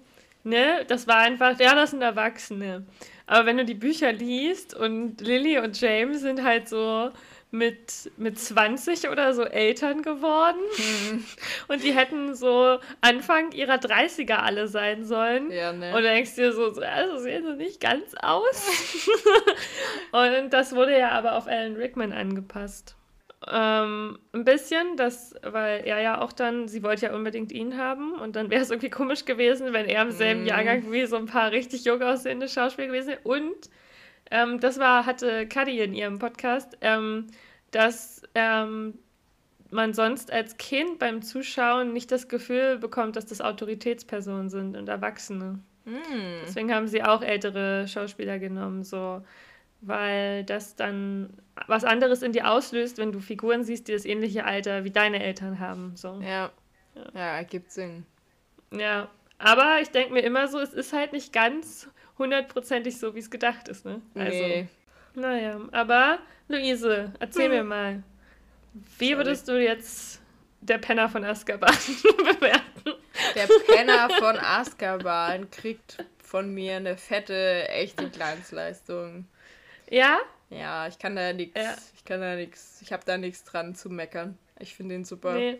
Ne? 0.45 0.85
Das 0.87 1.07
war 1.07 1.17
einfach, 1.17 1.59
ja, 1.59 1.73
das 1.73 1.91
sind 1.91 2.03
Erwachsene. 2.03 2.85
Aber 3.25 3.47
wenn 3.47 3.57
du 3.57 3.65
die 3.65 3.73
Bücher 3.73 4.11
liest 4.11 4.75
und 4.75 5.19
Lily 5.19 5.57
und 5.57 5.79
James 5.81 6.21
sind 6.21 6.43
halt 6.43 6.69
so 6.69 7.11
mit, 7.49 8.11
mit 8.17 8.37
20 8.37 9.09
oder 9.09 9.33
so 9.33 9.43
Eltern 9.43 10.03
geworden. 10.03 10.59
Hm. 10.75 11.25
Und 11.67 11.83
die 11.83 11.93
hätten 11.93 12.35
so 12.35 12.79
Anfang 13.01 13.53
ihrer 13.53 13.75
30er 13.75 14.35
alle 14.35 14.67
sein 14.67 15.03
sollen. 15.03 15.51
Ja, 15.51 15.71
ne? 15.71 15.95
Und 15.95 16.03
du 16.03 16.03
denkst 16.03 16.35
dir 16.35 16.51
so, 16.51 16.65
also 16.81 17.17
sehen 17.17 17.45
sie 17.45 17.55
nicht 17.55 17.79
ganz 17.79 18.13
aus. 18.21 18.67
und 20.11 20.49
das 20.51 20.75
wurde 20.75 20.97
ja 20.97 21.11
aber 21.11 21.37
auf 21.37 21.47
Alan 21.47 21.75
Rickman 21.75 22.11
angepasst. 22.11 22.95
Ähm, 23.47 24.17
ein 24.33 24.43
bisschen, 24.43 24.97
das, 24.97 25.35
weil 25.43 25.83
er 25.85 26.01
ja 26.01 26.19
auch 26.19 26.33
dann, 26.33 26.67
sie 26.67 26.81
wollte 26.81 27.07
ja 27.07 27.15
unbedingt 27.15 27.51
ihn 27.51 27.77
haben 27.77 28.13
und 28.13 28.35
dann 28.35 28.49
wäre 28.49 28.61
es 28.61 28.71
irgendwie 28.71 28.89
komisch 28.89 29.25
gewesen, 29.25 29.71
wenn 29.71 29.85
er 29.85 30.01
im 30.01 30.11
selben 30.11 30.45
mm. 30.45 30.47
Jahrgang 30.47 30.91
wie 30.91 31.05
so 31.05 31.15
ein 31.15 31.27
paar 31.27 31.51
richtig 31.51 31.85
jung 31.85 32.01
aussehende 32.01 32.49
Schauspieler 32.49 32.87
gewesen 32.87 33.09
wäre. 33.09 33.19
Und 33.23 33.69
ähm, 34.31 34.59
das 34.59 34.79
war, 34.79 35.05
hatte 35.05 35.47
Cuddy 35.47 35.79
in 35.79 35.93
ihrem 35.93 36.17
Podcast, 36.17 36.75
ähm, 36.81 37.27
dass 37.69 38.23
ähm, 38.33 38.97
man 39.69 39.93
sonst 39.93 40.31
als 40.31 40.57
Kind 40.57 40.97
beim 40.97 41.21
Zuschauen 41.21 41.93
nicht 41.93 42.11
das 42.11 42.27
Gefühl 42.27 42.79
bekommt, 42.79 43.15
dass 43.15 43.27
das 43.27 43.41
Autoritätspersonen 43.41 44.49
sind 44.49 44.75
und 44.75 44.89
Erwachsene. 44.89 45.59
Mm. 45.85 45.91
Deswegen 46.45 46.73
haben 46.73 46.87
sie 46.87 47.03
auch 47.03 47.21
ältere 47.21 47.87
Schauspieler 47.87 48.39
genommen, 48.39 48.83
so 48.83 49.21
weil 49.85 50.43
das 50.43 50.75
dann 50.75 51.29
was 51.67 51.83
anderes 51.83 52.21
in 52.21 52.31
dir 52.31 52.49
auslöst, 52.49 52.97
wenn 52.97 53.11
du 53.11 53.19
Figuren 53.19 53.63
siehst, 53.63 53.87
die 53.87 53.93
das 53.93 54.05
ähnliche 54.05 54.45
Alter 54.45 54.83
wie 54.83 54.91
deine 54.91 55.23
Eltern 55.23 55.59
haben. 55.59 55.95
So. 55.95 56.19
Ja. 56.21 56.51
Ja, 56.95 57.01
ja 57.13 57.35
ergibt 57.37 57.71
Sinn. 57.71 58.05
Ja, 58.71 59.09
aber 59.37 59.79
ich 59.81 59.89
denke 59.89 60.13
mir 60.13 60.21
immer 60.21 60.47
so, 60.47 60.59
es 60.59 60.73
ist 60.73 60.93
halt 60.93 61.13
nicht 61.13 61.33
ganz 61.33 61.89
hundertprozentig 62.17 62.97
so, 62.97 63.15
wie 63.15 63.19
es 63.19 63.29
gedacht 63.29 63.67
ist, 63.67 63.85
ne? 63.85 64.01
Also, 64.15 64.37
nee. 64.37 64.67
Naja, 65.13 65.59
aber 65.71 66.19
Luise, 66.47 67.13
erzähl 67.19 67.45
hm. 67.45 67.51
mir 67.51 67.63
mal, 67.63 68.03
wie 68.97 69.09
Sorry. 69.09 69.17
würdest 69.17 69.47
du 69.47 69.61
jetzt 69.61 70.21
der 70.61 70.77
Penner 70.77 71.09
von 71.09 71.23
Azkaban 71.23 71.73
bewerten? 72.17 72.99
Der 73.33 73.47
Penner 73.67 74.09
von 74.09 74.37
Azkaban 74.37 75.49
kriegt 75.51 76.03
von 76.21 76.53
mir 76.53 76.77
eine 76.77 76.97
fette, 76.97 77.67
echte 77.69 78.09
Glanzleistung. 78.09 79.25
Ja? 79.89 80.19
Ja, 80.49 80.87
ich 80.87 80.99
kann 80.99 81.15
da 81.15 81.33
nichts. 81.33 81.59
Ja. 81.59 81.75
Ich 81.95 82.05
kann 82.05 82.21
da 82.21 82.35
nichts. 82.35 82.81
Ich 82.81 82.93
habe 82.93 83.03
da 83.05 83.17
nichts 83.17 83.43
dran 83.43 83.75
zu 83.75 83.89
meckern. 83.89 84.37
Ich 84.59 84.75
finde 84.75 84.95
den 84.95 85.05
super. 85.05 85.33
Nee. 85.33 85.59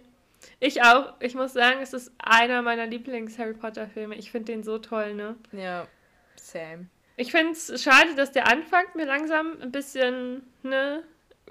Ich 0.60 0.84
auch. 0.84 1.14
Ich 1.20 1.36
muss 1.36 1.54
sagen, 1.54 1.80
es 1.82 1.94
ist 1.94 2.12
einer 2.20 2.62
meiner 2.62 2.86
Lieblings-Harry 2.86 3.54
Potter-Filme. 3.54 4.16
Ich 4.16 4.32
finde 4.32 4.52
den 4.52 4.64
so 4.64 4.78
toll, 4.78 5.16
ne? 5.16 5.36
Ja, 5.52 5.88
same. 6.36 6.88
Ich 7.18 7.32
finde 7.32 7.54
es 7.54 7.82
schade, 7.82 8.14
dass 8.16 8.32
der 8.32 8.48
Anfang 8.48 8.86
mir 8.96 9.06
langsam 9.06 9.60
ein 9.62 9.72
bisschen, 9.72 10.44
ne, 10.64 11.04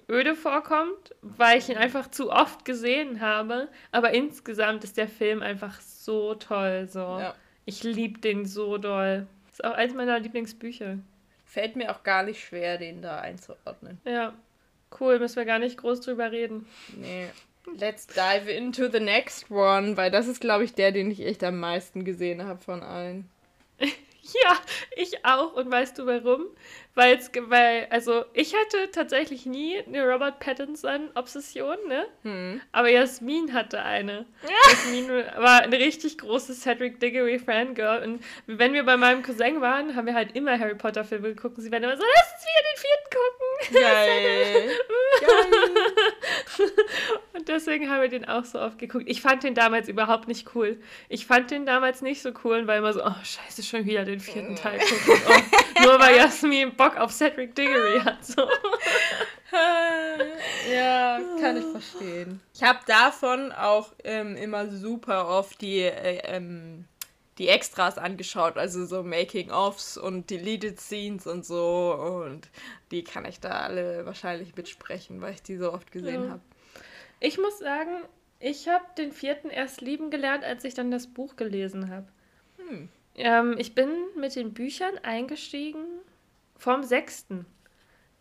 öde 0.09 0.35
vorkommt, 0.35 1.15
weil 1.23 1.59
ich 1.59 1.69
ihn 1.69 1.79
einfach 1.79 2.11
zu 2.11 2.31
oft 2.31 2.65
gesehen 2.65 3.21
habe. 3.21 3.69
Aber 3.91 4.13
insgesamt 4.13 4.85
ist 4.85 4.97
der 4.97 5.09
Film 5.09 5.43
einfach 5.43 5.81
so 5.81 6.35
toll, 6.35 6.87
so. 6.89 7.01
Ja. 7.01 7.35
Ich 7.65 7.83
liebe 7.83 8.21
den 8.21 8.45
so 8.47 8.79
doll. 8.79 9.27
Ist 9.51 9.65
auch 9.65 9.73
eins 9.73 9.95
meiner 9.95 10.19
Lieblingsbücher. 10.19 10.99
Fällt 11.55 11.77
mir 11.77 11.93
auch 11.93 12.03
gar 12.03 12.25
nicht 12.25 12.45
schwer, 12.45 12.79
den 12.79 13.01
da 13.01 13.21
einzuordnen. 13.21 14.01
Ja, 14.05 14.35
cool, 14.99 15.21
müssen 15.21 15.37
wir 15.37 15.45
gar 15.45 15.61
nicht 15.61 15.77
groß 15.77 16.01
drüber 16.01 16.33
reden. 16.33 16.67
Nee. 16.97 17.29
Let's 17.79 18.09
dive 18.09 18.51
into 18.51 18.89
the 18.91 18.99
next 18.99 19.53
one, 19.53 19.97
weil 19.97 20.11
das 20.11 20.27
ist, 20.27 20.41
glaube 20.41 20.65
ich, 20.65 20.75
der, 20.75 20.91
den 20.91 21.13
ich 21.13 21.25
echt 21.25 21.45
am 21.45 21.61
meisten 21.61 22.05
gesehen 22.05 22.45
habe 22.45 22.61
von 22.61 22.83
allen. 22.83 23.31
Ja, 24.43 24.57
ich 24.97 25.23
auch. 25.23 25.53
Und 25.53 25.71
weißt 25.71 25.99
du 25.99 26.07
warum? 26.07 26.47
Weil's, 26.97 27.31
weil, 27.49 27.89
also 27.91 28.25
ich 28.35 28.55
hatte 28.55 28.91
tatsächlich 28.93 29.47
nie 29.47 29.83
eine 29.85 30.07
Robert 30.07 30.39
Pattinson-Obsession, 30.39 31.77
ne? 31.89 32.07
Hm. 32.23 32.61
Aber 32.71 32.89
Jasmin 32.89 33.53
hatte 33.53 33.83
eine. 33.83 34.27
Jasmin 34.69 35.09
war 35.09 35.63
eine 35.63 35.77
richtig 35.77 36.19
große 36.19 36.55
Cedric 36.55 37.01
Diggory 37.01 37.41
Fangirl. 37.41 38.05
Und 38.05 38.25
wenn 38.47 38.75
wir 38.75 38.85
bei 38.85 38.97
meinem 38.97 39.23
Cousin 39.25 39.61
waren, 39.61 39.97
haben 39.97 40.07
wir 40.07 40.15
halt 40.15 40.37
immer 40.37 40.57
Harry 40.57 40.77
Potter-Filme 40.77 41.35
geguckt. 41.35 41.57
Sie 41.59 41.73
werden 41.73 41.83
immer 41.83 41.97
so, 41.97 42.05
lass 42.05 42.33
uns 42.33 42.47
wieder 42.47 42.63
den 42.71 42.79
vierten 42.81 43.11
gucken. 43.11 43.45
Geil. 43.83 44.71
Geil. 45.21 46.71
und 47.33 47.49
deswegen 47.49 47.91
haben 47.91 48.03
wir 48.03 48.09
den 48.09 48.25
auch 48.29 48.45
so 48.45 48.61
oft 48.61 48.79
geguckt. 48.79 49.05
Ich 49.09 49.21
fand 49.21 49.43
den 49.43 49.55
damals 49.55 49.89
überhaupt 49.89 50.29
nicht 50.29 50.55
cool. 50.55 50.81
Ich 51.09 51.27
fand 51.27 51.51
den 51.51 51.67
damals 51.67 52.03
nicht 52.03 52.23
so 52.23 52.31
cool 52.45 52.59
und 52.59 52.67
war 52.67 52.77
immer 52.77 52.93
so, 52.93 53.05
oh 53.05 53.15
scheiße, 53.25 53.65
schon 53.65 53.85
wieder 53.85 54.05
den 54.05 54.21
vierten 54.21 54.55
Teil 54.55 54.79
gucken. 54.79 55.21
Oh, 55.29 55.83
nur 55.83 55.99
weil 55.99 56.17
Jasmin 56.17 56.77
Bock 56.77 56.84
auf 56.97 57.13
Cedric 57.13 57.55
Diggory 57.55 58.01
hat. 58.05 58.25
So. 58.25 58.43
ja, 60.73 61.21
kann 61.41 61.57
ich 61.57 61.65
verstehen. 61.65 62.41
Ich 62.55 62.63
habe 62.63 62.81
davon 62.87 63.53
auch 63.53 63.93
ähm, 64.05 64.37
immer 64.37 64.69
super 64.69 65.29
oft 65.29 65.61
die, 65.61 65.81
äh, 65.81 66.21
ähm, 66.25 66.85
die 67.39 67.49
Extras 67.49 67.99
angeschaut, 67.99 68.57
also 68.57 68.85
so 68.87 69.03
Making-ofs 69.03 69.97
und 69.97 70.31
Deleted 70.31 70.81
Scenes 70.81 71.27
und 71.27 71.45
so. 71.45 72.23
Und 72.25 72.49
die 72.91 73.05
kann 73.05 73.25
ich 73.25 73.41
da 73.41 73.51
alle 73.51 74.07
wahrscheinlich 74.07 74.57
mitsprechen, 74.57 75.21
weil 75.21 75.35
ich 75.35 75.43
die 75.43 75.57
so 75.57 75.73
oft 75.73 75.91
gesehen 75.93 76.25
ja. 76.25 76.31
habe. 76.31 76.43
Ich 77.21 77.39
muss 77.39 77.59
sagen, 77.59 78.05
ich 78.41 78.69
habe 78.69 78.85
den 78.99 79.13
vierten 79.13 79.51
erst 79.51 79.81
lieben 79.81 80.11
gelernt, 80.11 80.45
als 80.45 80.65
ich 80.65 80.75
dann 80.75 80.91
das 80.91 81.07
Buch 81.07 81.37
gelesen 81.37 81.91
habe. 81.91 82.07
Hm. 82.59 82.89
Ähm, 83.17 83.55
ich 83.59 83.75
bin 83.75 83.89
mit 84.17 84.37
den 84.37 84.53
Büchern 84.53 84.99
eingestiegen 85.03 85.85
vom 86.65 86.83
sechsten. 86.83 87.45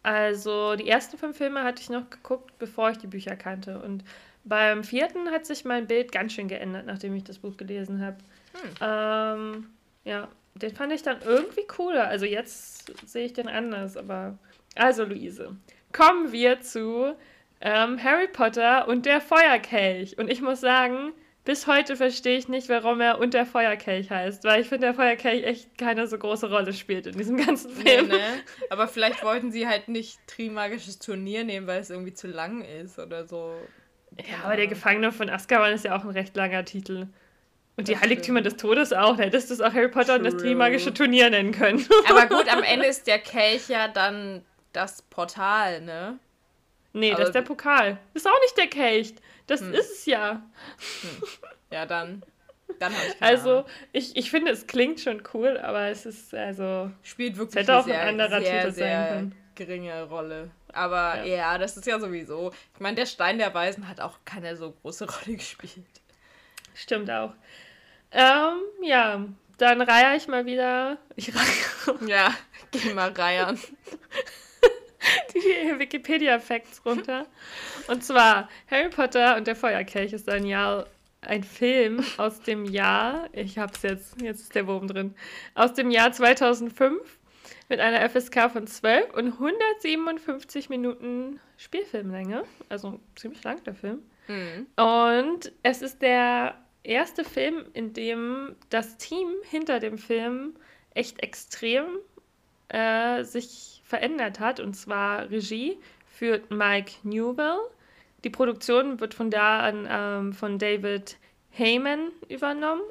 Also 0.03 0.75
die 0.75 0.89
ersten 0.89 1.17
fünf 1.17 1.37
Filme 1.37 1.63
hatte 1.63 1.81
ich 1.81 1.89
noch 1.89 2.09
geguckt, 2.09 2.59
bevor 2.59 2.91
ich 2.91 2.97
die 2.97 3.07
Bücher 3.07 3.37
kannte. 3.37 3.79
Und 3.79 4.03
beim 4.43 4.83
vierten 4.83 5.31
hat 5.31 5.45
sich 5.45 5.63
mein 5.63 5.87
Bild 5.87 6.11
ganz 6.11 6.33
schön 6.33 6.49
geändert, 6.49 6.85
nachdem 6.85 7.15
ich 7.15 7.23
das 7.23 7.39
Buch 7.39 7.55
gelesen 7.55 8.05
habe. 8.05 8.17
Hm. 8.51 8.69
Ähm, 8.81 9.69
ja, 10.03 10.27
den 10.55 10.75
fand 10.75 10.91
ich 10.91 11.03
dann 11.03 11.21
irgendwie 11.23 11.65
cooler. 11.65 12.07
Also 12.09 12.25
jetzt 12.25 12.91
sehe 13.07 13.25
ich 13.25 13.33
den 13.33 13.47
anders, 13.47 13.95
aber. 13.95 14.37
Also, 14.75 15.05
Luise, 15.05 15.55
kommen 15.93 16.31
wir 16.33 16.59
zu 16.59 17.15
ähm, 17.61 18.03
Harry 18.03 18.27
Potter 18.27 18.89
und 18.89 19.05
der 19.05 19.21
Feuerkelch. 19.21 20.17
Und 20.17 20.29
ich 20.29 20.41
muss 20.41 20.59
sagen, 20.59 21.13
bis 21.45 21.67
heute 21.67 21.97
verstehe 21.97 22.37
ich 22.37 22.47
nicht, 22.47 22.69
warum 22.69 23.01
er 23.01 23.19
und 23.19 23.33
der 23.33 23.45
Feuerkelch 23.45 24.09
heißt, 24.09 24.43
weil 24.45 24.61
ich 24.61 24.69
finde, 24.69 24.87
der 24.87 24.93
Feuerkelch 24.93 25.43
echt 25.43 25.77
keine 25.77 26.07
so 26.07 26.17
große 26.17 26.49
Rolle 26.49 26.71
spielt 26.73 27.05
in 27.07 27.17
diesem 27.17 27.37
ganzen 27.37 27.71
Film. 27.71 28.07
Nee, 28.07 28.17
ne? 28.17 28.19
Aber 28.69 28.87
vielleicht 28.87 29.23
wollten 29.23 29.51
sie 29.51 29.67
halt 29.67 29.89
nicht 29.89 30.19
Trimagisches 30.27 30.99
Turnier 30.99 31.43
nehmen, 31.43 31.67
weil 31.67 31.81
es 31.81 31.89
irgendwie 31.89 32.13
zu 32.13 32.27
lang 32.27 32.61
ist 32.61 32.97
oder 32.97 33.25
so. 33.25 33.53
Ja, 34.17 34.45
aber 34.45 34.55
der 34.55 34.67
Gefangene 34.67 35.11
von 35.11 35.29
Azkaban 35.29 35.73
ist 35.73 35.85
ja 35.85 35.97
auch 35.97 36.03
ein 36.03 36.11
recht 36.11 36.35
langer 36.35 36.63
Titel. 36.63 37.07
Und 37.75 37.87
die 37.87 37.97
Heiligtümer 37.97 38.41
des 38.41 38.55
Todes 38.55 38.93
auch. 38.93 39.17
Da 39.17 39.23
hättest 39.23 39.49
du 39.49 39.55
es 39.55 39.61
auch 39.61 39.73
Harry 39.73 39.89
Potter 39.89 40.15
True. 40.15 40.17
und 40.17 40.23
das 40.25 40.37
Trimagische 40.37 40.93
Turnier 40.93 41.31
nennen 41.31 41.51
können. 41.51 41.83
Aber 42.07 42.27
gut, 42.27 42.47
am 42.53 42.61
Ende 42.63 42.85
ist 42.85 43.07
der 43.07 43.17
Kelch 43.17 43.67
ja 43.67 43.87
dann 43.87 44.45
das 44.73 45.01
Portal, 45.01 45.81
ne? 45.81 46.19
Nee, 46.93 47.11
aber 47.11 47.19
das 47.19 47.29
ist 47.29 47.35
der 47.35 47.41
Pokal. 47.41 47.97
Das 48.13 48.23
ist 48.23 48.27
auch 48.27 48.39
nicht 48.41 48.57
der 48.57 48.67
Kelch. 48.67 49.15
Das 49.47 49.61
hm. 49.61 49.73
ist 49.73 49.91
es 49.91 50.05
ja. 50.05 50.43
Hm. 51.01 51.23
Ja, 51.71 51.85
dann. 51.85 52.23
Dann 52.79 52.93
habe 52.93 53.05
ich 53.07 53.19
keine 53.19 53.31
Also, 53.31 53.49
Ahnung. 53.51 53.65
ich, 53.91 54.15
ich 54.15 54.31
finde, 54.31 54.51
es 54.51 54.67
klingt 54.67 54.99
schon 54.99 55.21
cool, 55.33 55.57
aber 55.57 55.87
es 55.87 56.05
ist 56.05 56.33
also. 56.33 56.91
Spielt 57.03 57.37
wirklich 57.37 57.61
hätte 57.61 57.77
auch 57.77 57.85
sehr, 57.85 58.01
ein 58.01 58.19
anderer 58.19 58.41
sehr, 58.41 58.61
Titel 58.61 58.73
sehr 58.73 59.03
sein 59.03 59.13
können. 59.13 59.35
geringe 59.55 60.03
Rolle. 60.03 60.51
Aber 60.71 61.23
ja. 61.23 61.35
ja, 61.35 61.57
das 61.57 61.77
ist 61.77 61.85
ja 61.85 61.99
sowieso. 61.99 62.51
Ich 62.73 62.79
meine, 62.79 62.95
der 62.95 63.05
Stein 63.05 63.37
der 63.37 63.53
Weisen 63.53 63.87
hat 63.87 63.99
auch 63.99 64.19
keine 64.25 64.55
so 64.55 64.71
große 64.71 65.05
Rolle 65.25 65.37
gespielt. 65.37 65.85
Stimmt 66.73 67.09
auch. 67.11 67.33
Ähm, 68.11 68.59
ja, 68.83 69.23
dann 69.57 69.81
reihe 69.81 70.17
ich 70.17 70.27
mal 70.27 70.45
wieder. 70.45 70.97
Ich 71.15 71.33
reihe. 71.33 71.97
Ja, 72.07 72.33
geh 72.71 72.93
mal 72.93 73.11
reiern. 73.11 73.59
Die 75.33 75.79
Wikipedia-Facts 75.79 76.85
runter. 76.85 77.25
Und 77.87 78.03
zwar 78.03 78.49
Harry 78.69 78.89
Potter 78.89 79.35
und 79.37 79.47
der 79.47 79.55
Feuerkelch 79.55 80.13
ist 80.13 80.29
ein 80.29 80.45
Jahr 80.45 80.85
ein 81.21 81.43
Film 81.43 82.03
aus 82.17 82.41
dem 82.41 82.65
Jahr, 82.65 83.29
ich 83.31 83.57
hab's 83.57 83.81
jetzt, 83.83 84.21
jetzt 84.21 84.41
ist 84.41 84.55
der 84.55 84.67
Wurm 84.67 84.87
drin, 84.87 85.15
aus 85.55 85.73
dem 85.73 85.89
Jahr 85.89 86.11
2005 86.11 87.19
mit 87.69 87.79
einer 87.79 88.07
FSK 88.09 88.51
von 88.51 88.67
12 88.67 89.13
und 89.13 89.33
157 89.33 90.69
Minuten 90.69 91.39
Spielfilmlänge. 91.57 92.43
Also 92.69 92.99
ziemlich 93.15 93.43
lang 93.43 93.63
der 93.63 93.73
Film. 93.73 93.99
Mhm. 94.27 94.67
Und 94.75 95.51
es 95.63 95.81
ist 95.81 96.01
der 96.01 96.55
erste 96.83 97.23
Film, 97.23 97.65
in 97.73 97.93
dem 97.93 98.55
das 98.69 98.97
Team 98.97 99.27
hinter 99.49 99.79
dem 99.79 99.97
Film 99.97 100.55
echt 100.93 101.23
extrem 101.23 101.85
äh, 102.69 103.23
sich 103.23 103.81
verändert 103.93 104.39
hat. 104.39 104.59
Und 104.59 104.73
zwar 104.73 105.29
Regie 105.29 105.77
führt 106.07 106.49
Mike 106.49 106.93
Newell. 107.03 107.59
Die 108.23 108.31
Produktion 108.31 108.99
wird 108.99 109.13
von 109.13 109.29
da 109.29 109.59
an 109.59 109.87
ähm, 109.87 110.33
von 110.33 110.57
David 110.57 111.17
Heyman 111.51 112.09
übernommen. 112.27 112.81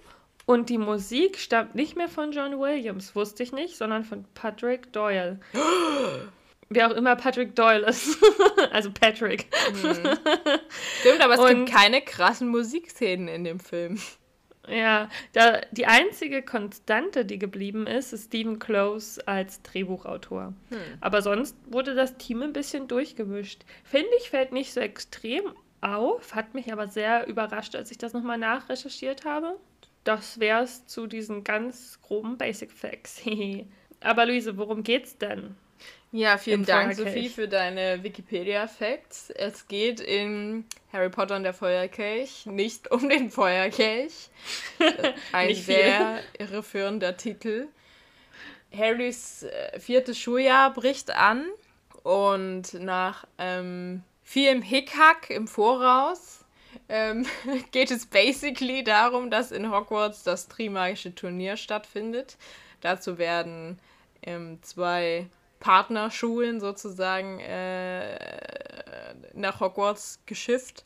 Und 0.46 0.70
die 0.70 0.78
Musik 0.78 1.38
stammt 1.38 1.74
nicht 1.74 1.96
mehr 1.96 2.09
von 2.09 2.30
John 2.30 2.61
Williams, 2.61 3.16
wusste 3.16 3.42
ich 3.42 3.50
nicht, 3.53 3.76
sondern 3.76 4.05
von 4.05 4.24
Patrick 4.34 4.92
Doyle. 4.92 5.40
Wer 6.68 6.88
auch 6.88 6.94
immer 6.94 7.16
Patrick 7.16 7.57
Doyle 7.57 7.84
ist. 7.86 8.16
also 8.70 8.92
Patrick. 8.92 9.46
Mhm. 9.72 10.18
Stimmt, 11.00 11.20
aber 11.20 11.34
es 11.34 11.40
und, 11.40 11.48
gibt 11.48 11.72
keine 11.72 12.00
krassen 12.00 12.48
Musikszenen 12.48 13.26
in 13.26 13.42
dem 13.42 13.59
Film. 13.59 14.00
Ja, 14.69 15.09
da, 15.33 15.61
die 15.73 15.87
einzige 15.87 16.43
Konstante, 16.43 17.25
die 17.25 17.39
geblieben 17.39 17.87
ist, 17.87 18.13
ist 18.13 18.27
Stephen 18.27 18.59
Close 18.59 19.27
als 19.27 19.63
Drehbuchautor. 19.63 20.55
Hm. 20.71 20.79
Aber 21.01 21.21
sonst 21.21 21.57
wurde 21.67 21.95
das 21.95 22.17
Team 22.17 22.43
ein 22.43 22.53
bisschen 22.53 22.87
durchgemischt. 22.87 23.65
Finde 23.83 24.11
ich, 24.19 24.31
fällt 24.31 24.53
nicht 24.53 24.73
so 24.73 24.81
extrem 24.81 25.43
auf, 25.81 26.35
hat 26.35 26.55
mich 26.55 26.73
aber 26.73 26.87
sehr 26.87 27.27
überrascht, 27.27 27.75
als 27.75 27.91
ich 27.91 27.99
das 27.99 28.13
nochmal 28.13 28.39
nachrecherchiert 28.39 29.25
habe. 29.25 29.59
Das 30.05 30.39
wäre 30.39 30.63
es 30.63 30.87
zu 30.87 31.07
diesen 31.07 31.43
ganz 31.43 32.01
groben 32.01 32.39
Basic 32.39 32.71
Facts. 32.71 33.23
aber 34.01 34.27
Luise, 34.27 34.57
worum 34.57 34.85
geht's 34.85 35.19
denn? 35.19 35.57
Ja, 36.14 36.37
vielen 36.37 36.66
Dank, 36.66 36.95
Sophie, 36.95 37.30
für 37.30 37.49
deine 37.49 38.03
Wikipedia-Facts. 38.03 39.30
Es 39.30 39.66
geht 39.66 39.99
in 39.99 40.66
Harry 40.93 41.09
Potter 41.09 41.37
und 41.37 41.43
der 41.43 41.55
Feuerkelch 41.55 42.45
nicht 42.45 42.91
um 42.91 43.09
den 43.09 43.30
Feuerkelch. 43.30 44.28
Ein 45.33 45.55
sehr 45.55 46.20
irreführender 46.39 47.16
Titel. 47.16 47.68
Harrys 48.76 49.45
äh, 49.45 49.80
viertes 49.80 50.18
Schuljahr 50.18 50.74
bricht 50.74 51.11
an 51.11 51.47
und 52.03 52.74
nach 52.74 53.24
ähm, 53.39 54.03
vielem 54.22 54.61
Hickhack 54.61 55.30
im 55.30 55.47
Voraus 55.49 56.45
ähm, 56.89 57.26
geht 57.72 57.91
es 57.91 58.07
basically 58.07 58.85
darum, 58.85 59.30
dass 59.30 59.51
in 59.51 59.70
Hogwarts 59.70 60.24
das 60.24 60.49
Trimagische 60.49 61.14
Turnier 61.14 61.57
stattfindet. 61.57 62.37
Dazu 62.80 63.18
werden 63.18 63.78
ähm, 64.22 64.59
zwei 64.62 65.26
Partnerschulen 65.63 66.61
sozusagen 66.61 67.39
äh, 67.39 68.19
nach 69.33 69.61
Hogwarts 69.61 70.21
geschifft. 70.27 70.85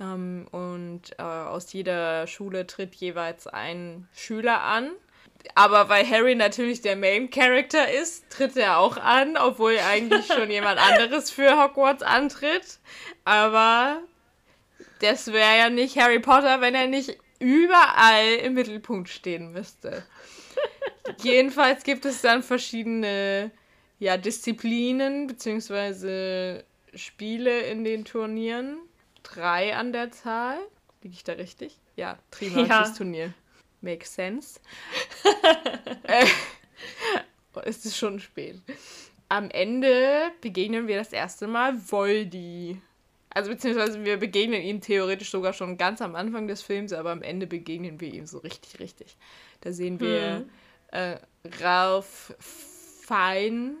Ähm, 0.00 0.46
und 0.50 1.02
äh, 1.18 1.22
aus 1.22 1.72
jeder 1.72 2.26
Schule 2.26 2.66
tritt 2.66 2.94
jeweils 2.94 3.46
ein 3.46 4.08
Schüler 4.14 4.62
an. 4.62 4.90
Aber 5.54 5.88
weil 5.90 6.08
Harry 6.08 6.34
natürlich 6.34 6.80
der 6.80 6.96
Main 6.96 7.30
Character 7.30 7.92
ist, 7.92 8.28
tritt 8.30 8.56
er 8.56 8.78
auch 8.78 8.96
an, 8.96 9.36
obwohl 9.36 9.78
eigentlich 9.78 10.26
schon 10.26 10.50
jemand 10.50 10.80
anderes 10.92 11.30
für 11.30 11.62
Hogwarts 11.62 12.02
antritt. 12.02 12.78
Aber 13.24 14.00
das 15.00 15.30
wäre 15.30 15.58
ja 15.58 15.70
nicht 15.70 15.98
Harry 15.98 16.20
Potter, 16.20 16.62
wenn 16.62 16.74
er 16.74 16.86
nicht 16.86 17.18
überall 17.38 18.36
im 18.42 18.54
Mittelpunkt 18.54 19.10
stehen 19.10 19.52
müsste. 19.52 20.02
Jedenfalls 21.22 21.84
gibt 21.84 22.06
es 22.06 22.22
dann 22.22 22.42
verschiedene 22.42 23.50
ja, 23.98 24.16
Disziplinen 24.16 25.26
bzw. 25.26 26.62
Spiele 26.94 27.60
in 27.62 27.84
den 27.84 28.04
Turnieren. 28.04 28.78
Drei 29.22 29.76
an 29.76 29.92
der 29.92 30.10
Zahl. 30.10 30.58
Liege 31.02 31.14
ich 31.14 31.24
da 31.24 31.32
richtig? 31.34 31.78
Ja, 31.96 32.18
Trimagisches 32.30 32.68
ja. 32.68 32.94
Turnier. 32.96 33.34
Makes 33.80 34.14
sense. 34.14 34.60
äh, 36.04 36.26
es 37.64 37.84
ist 37.84 37.96
schon 37.96 38.20
spät. 38.20 38.60
Am 39.28 39.50
Ende 39.50 40.30
begegnen 40.40 40.86
wir 40.86 40.96
das 40.96 41.12
erste 41.12 41.46
Mal 41.46 41.76
Voldy. 41.90 42.80
Also 43.30 43.50
beziehungsweise 43.50 44.04
wir 44.04 44.16
begegnen 44.16 44.62
ihm 44.62 44.80
theoretisch 44.80 45.30
sogar 45.30 45.52
schon 45.52 45.76
ganz 45.76 46.00
am 46.00 46.14
Anfang 46.14 46.46
des 46.46 46.62
Films, 46.62 46.92
aber 46.92 47.10
am 47.10 47.22
Ende 47.22 47.46
begegnen 47.46 48.00
wir 48.00 48.12
ihm 48.12 48.26
so 48.26 48.38
richtig, 48.38 48.80
richtig. 48.80 49.16
Da 49.60 49.72
sehen 49.72 50.00
wir 50.00 50.36
hm. 50.36 50.50
äh, 50.92 51.18
Ralph 51.60 52.34
Fein, 52.38 53.76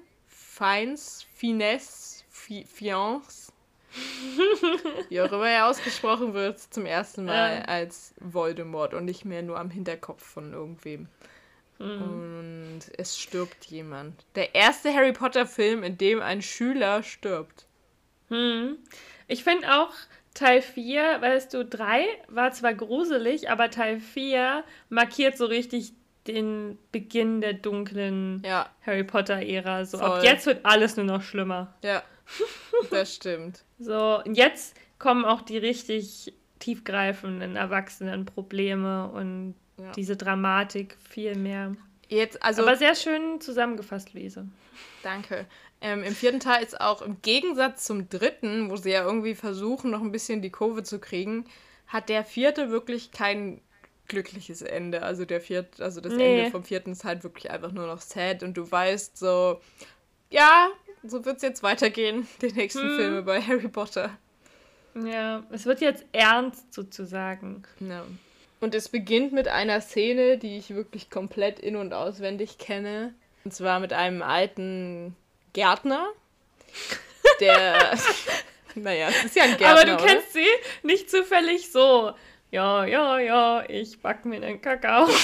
Feins, 0.56 1.26
Finesse, 1.34 2.24
Fiance, 2.30 3.52
wie 5.10 5.20
auch 5.20 5.30
immer 5.30 5.50
er 5.50 5.66
ausgesprochen 5.66 6.32
wird, 6.32 6.58
zum 6.58 6.86
ersten 6.86 7.26
Mal 7.26 7.58
äh. 7.58 7.70
als 7.70 8.14
Voldemort 8.20 8.94
und 8.94 9.04
nicht 9.04 9.26
mehr 9.26 9.42
nur 9.42 9.60
am 9.60 9.68
Hinterkopf 9.68 10.24
von 10.24 10.54
irgendwem. 10.54 11.08
Mhm. 11.78 12.00
Und 12.00 12.80
es 12.96 13.18
stirbt 13.18 13.66
jemand. 13.66 14.24
Der 14.34 14.54
erste 14.54 14.94
Harry 14.94 15.12
Potter-Film, 15.12 15.82
in 15.82 15.98
dem 15.98 16.22
ein 16.22 16.40
Schüler 16.40 17.02
stirbt. 17.02 17.66
Mhm. 18.30 18.78
Ich 19.28 19.44
finde 19.44 19.70
auch 19.74 19.92
Teil 20.32 20.62
4, 20.62 21.20
weißt 21.20 21.52
du, 21.52 21.66
3 21.66 22.06
war 22.28 22.52
zwar 22.52 22.72
gruselig, 22.72 23.50
aber 23.50 23.68
Teil 23.68 24.00
4 24.00 24.64
markiert 24.88 25.36
so 25.36 25.44
richtig 25.44 25.92
den 26.28 26.78
Beginn 26.92 27.40
der 27.40 27.54
dunklen 27.54 28.42
ja. 28.44 28.68
Harry 28.84 29.04
Potter-Ära. 29.04 29.84
So, 29.84 29.98
ab 29.98 30.22
jetzt 30.22 30.46
wird 30.46 30.64
alles 30.64 30.96
nur 30.96 31.06
noch 31.06 31.22
schlimmer. 31.22 31.74
Ja, 31.82 32.02
das 32.90 33.14
stimmt. 33.14 33.64
so, 33.78 34.22
und 34.24 34.36
jetzt 34.36 34.76
kommen 34.98 35.24
auch 35.24 35.42
die 35.42 35.58
richtig 35.58 36.34
tiefgreifenden 36.58 37.56
Erwachsenen-Probleme 37.56 39.10
und 39.10 39.54
ja. 39.78 39.92
diese 39.92 40.16
Dramatik 40.16 40.96
viel 41.08 41.36
mehr. 41.36 41.76
Jetzt, 42.08 42.42
also, 42.42 42.62
Aber 42.62 42.76
sehr 42.76 42.94
schön 42.94 43.40
zusammengefasst, 43.40 44.14
Lese. 44.14 44.48
Danke. 45.02 45.46
Ähm, 45.80 46.02
Im 46.02 46.14
vierten 46.14 46.40
Teil 46.40 46.62
ist 46.62 46.80
auch 46.80 47.02
im 47.02 47.20
Gegensatz 47.20 47.84
zum 47.84 48.08
dritten, 48.08 48.70
wo 48.70 48.76
sie 48.76 48.90
ja 48.90 49.04
irgendwie 49.04 49.34
versuchen, 49.34 49.90
noch 49.90 50.00
ein 50.00 50.12
bisschen 50.12 50.40
die 50.40 50.50
Kurve 50.50 50.82
zu 50.82 50.98
kriegen, 50.98 51.44
hat 51.86 52.08
der 52.08 52.24
vierte 52.24 52.70
wirklich 52.70 53.12
keinen 53.12 53.60
glückliches 54.08 54.62
Ende. 54.62 55.02
Also 55.02 55.24
der 55.24 55.40
viert, 55.40 55.80
also 55.80 56.00
das 56.00 56.12
nee. 56.12 56.38
Ende 56.38 56.50
vom 56.50 56.64
vierten 56.64 56.92
ist 56.92 57.04
halt 57.04 57.24
wirklich 57.24 57.50
einfach 57.50 57.72
nur 57.72 57.86
noch 57.86 58.00
sad 58.00 58.42
und 58.42 58.56
du 58.56 58.70
weißt 58.70 59.16
so, 59.16 59.60
ja, 60.30 60.68
so 61.02 61.24
wird 61.24 61.36
es 61.36 61.42
jetzt 61.42 61.62
weitergehen, 61.62 62.26
die 62.42 62.52
nächsten 62.52 62.82
hm. 62.82 62.96
Filme 62.96 63.22
bei 63.22 63.40
Harry 63.40 63.68
Potter. 63.68 64.16
Ja, 64.94 65.44
es 65.50 65.66
wird 65.66 65.80
jetzt 65.80 66.04
ernst 66.12 66.72
sozusagen. 66.72 67.64
Ja. 67.80 68.04
Und 68.60 68.74
es 68.74 68.88
beginnt 68.88 69.32
mit 69.32 69.48
einer 69.48 69.80
Szene, 69.82 70.38
die 70.38 70.56
ich 70.56 70.74
wirklich 70.74 71.10
komplett 71.10 71.60
in- 71.60 71.76
und 71.76 71.92
auswendig 71.92 72.56
kenne. 72.58 73.14
Und 73.44 73.52
zwar 73.52 73.80
mit 73.80 73.92
einem 73.92 74.22
alten 74.22 75.14
Gärtner, 75.52 76.08
der. 77.40 77.96
naja, 78.74 79.08
es 79.08 79.24
ist 79.26 79.36
ja 79.36 79.44
ein 79.44 79.56
Gärtner. 79.56 79.68
Aber 79.68 79.84
du 79.84 79.94
oder? 79.94 80.04
kennst 80.06 80.32
sie 80.32 80.46
nicht 80.82 81.10
zufällig 81.10 81.70
so. 81.70 82.12
Ja, 82.56 82.86
ja, 82.86 83.18
ja, 83.18 83.64
ich 83.68 84.00
back 84.00 84.24
mir 84.24 84.42
einen 84.42 84.62
Kakao. 84.62 85.06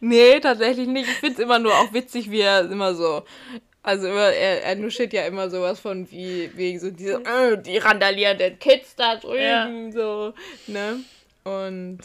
Nee, 0.00 0.38
tatsächlich 0.38 0.86
nicht. 0.86 1.08
Ich 1.08 1.16
finde 1.16 1.32
es 1.32 1.38
immer 1.38 1.58
nur 1.58 1.72
auch 1.72 1.94
witzig, 1.94 2.30
wie 2.30 2.42
er 2.42 2.70
immer 2.70 2.94
so. 2.94 3.22
Also 3.82 4.06
immer, 4.06 4.28
er, 4.28 4.62
er 4.62 4.76
nuschelt 4.76 5.14
ja 5.14 5.24
immer 5.24 5.48
sowas 5.48 5.80
von 5.80 6.10
wie, 6.10 6.50
wie 6.54 6.76
so 6.76 6.90
diese, 6.90 7.22
äh, 7.24 7.56
die 7.56 7.78
randalierenden 7.78 8.58
Kids 8.58 8.94
da 8.96 9.16
drüben, 9.16 9.90
so, 9.92 10.34
ne? 10.66 11.00
Und 11.44 12.00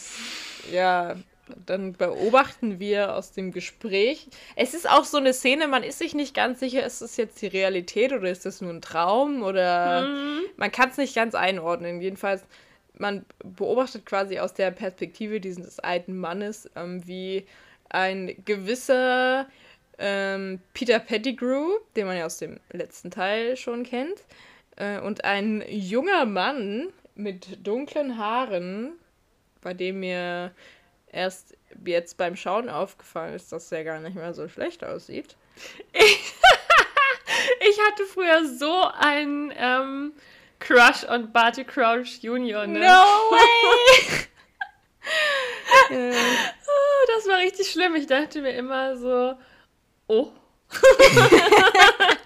ja, 0.71 1.17
dann 1.65 1.93
beobachten 1.93 2.79
wir 2.79 3.15
aus 3.15 3.31
dem 3.31 3.51
Gespräch. 3.51 4.27
Es 4.55 4.73
ist 4.73 4.89
auch 4.89 5.03
so 5.03 5.17
eine 5.17 5.33
Szene, 5.33 5.67
man 5.67 5.83
ist 5.83 5.99
sich 5.99 6.13
nicht 6.15 6.33
ganz 6.33 6.59
sicher, 6.59 6.85
ist 6.85 7.01
das 7.01 7.17
jetzt 7.17 7.41
die 7.41 7.47
Realität 7.47 8.13
oder 8.13 8.29
ist 8.29 8.45
das 8.45 8.61
nur 8.61 8.71
ein 8.71 8.81
Traum 8.81 9.43
oder 9.43 10.07
Mhm. 10.07 10.41
man 10.57 10.71
kann 10.71 10.89
es 10.89 10.97
nicht 10.97 11.15
ganz 11.15 11.35
einordnen. 11.35 12.01
Jedenfalls, 12.01 12.43
man 12.93 13.25
beobachtet 13.43 14.05
quasi 14.05 14.39
aus 14.39 14.53
der 14.53 14.71
Perspektive 14.71 15.39
dieses 15.39 15.79
alten 15.79 16.17
Mannes, 16.17 16.69
ähm, 16.75 17.05
wie 17.07 17.45
ein 17.89 18.35
gewisser 18.45 19.47
ähm, 19.97 20.59
Peter 20.73 20.99
Pettigrew, 20.99 21.67
den 21.95 22.07
man 22.07 22.17
ja 22.17 22.25
aus 22.25 22.37
dem 22.37 22.59
letzten 22.71 23.11
Teil 23.11 23.57
schon 23.57 23.83
kennt, 23.83 24.23
äh, 24.77 24.99
und 24.99 25.25
ein 25.25 25.63
junger 25.67 26.25
Mann 26.25 26.87
mit 27.15 27.65
dunklen 27.67 28.17
Haaren, 28.17 28.93
bei 29.61 29.73
dem 29.73 29.99
mir 29.99 30.51
erst 31.11 31.57
jetzt 31.85 32.17
beim 32.17 32.35
Schauen 32.35 32.69
aufgefallen 32.69 33.33
ist, 33.35 33.51
dass 33.51 33.69
der 33.69 33.83
gar 33.83 33.99
nicht 33.99 34.15
mehr 34.15 34.33
so 34.33 34.47
schlecht 34.47 34.83
aussieht. 34.83 35.35
Ich 37.61 37.77
hatte 37.87 38.05
früher 38.05 38.45
so 38.45 38.89
einen 38.97 39.53
ähm, 39.55 40.13
Crush 40.59 41.03
on 41.07 41.31
Barty 41.31 41.63
Crouch 41.63 42.19
Jr. 42.21 42.67
Ne? 42.67 42.79
way! 42.79 44.27
äh, 46.11 46.13
Oh, 46.69 47.05
das 47.15 47.27
war 47.27 47.39
richtig 47.39 47.71
schlimm. 47.71 47.95
Ich 47.95 48.07
dachte 48.07 48.41
mir 48.41 48.51
immer 48.51 48.97
so, 48.97 49.35
oh. 50.07 50.31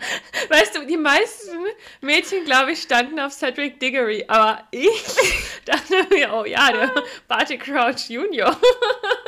weißt 0.49 0.75
du, 0.75 0.85
die 0.85 0.97
meisten 0.97 1.57
Mädchen, 2.01 2.45
glaube 2.45 2.71
ich, 2.71 2.81
standen 2.81 3.19
auf 3.19 3.33
Cedric 3.33 3.79
Diggory, 3.79 4.25
aber 4.27 4.63
ich 4.71 5.03
dachte 5.65 6.07
mir, 6.09 6.33
oh 6.33 6.45
ja, 6.45 6.71
der 6.71 6.91
Barty 7.27 7.57
Crouch 7.57 8.09
Jr. 8.09 8.55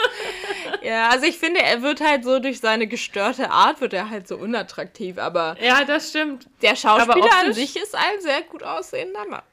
ja, 0.81 1.09
also 1.09 1.25
ich 1.25 1.37
finde, 1.37 1.61
er 1.61 1.81
wird 1.81 2.01
halt 2.01 2.23
so 2.23 2.39
durch 2.39 2.59
seine 2.59 2.87
gestörte 2.87 3.49
Art, 3.49 3.81
wird 3.81 3.93
er 3.93 4.09
halt 4.09 4.27
so 4.27 4.37
unattraktiv, 4.37 5.17
aber 5.17 5.55
ja, 5.61 5.85
das 5.85 6.09
stimmt. 6.09 6.47
der 6.61 6.75
Schauspieler 6.75 7.25
Aber 7.25 7.47
an 7.47 7.53
sich 7.53 7.75
ist 7.75 7.95
ein 7.95 8.21
sehr 8.21 8.41
gut 8.43 8.63
aussehender 8.63 9.25
Mann. 9.25 9.43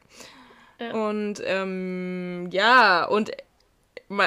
Ja. 0.79 0.93
Und 0.93 1.43
ähm, 1.45 2.49
ja, 2.51 3.05
und 3.05 3.31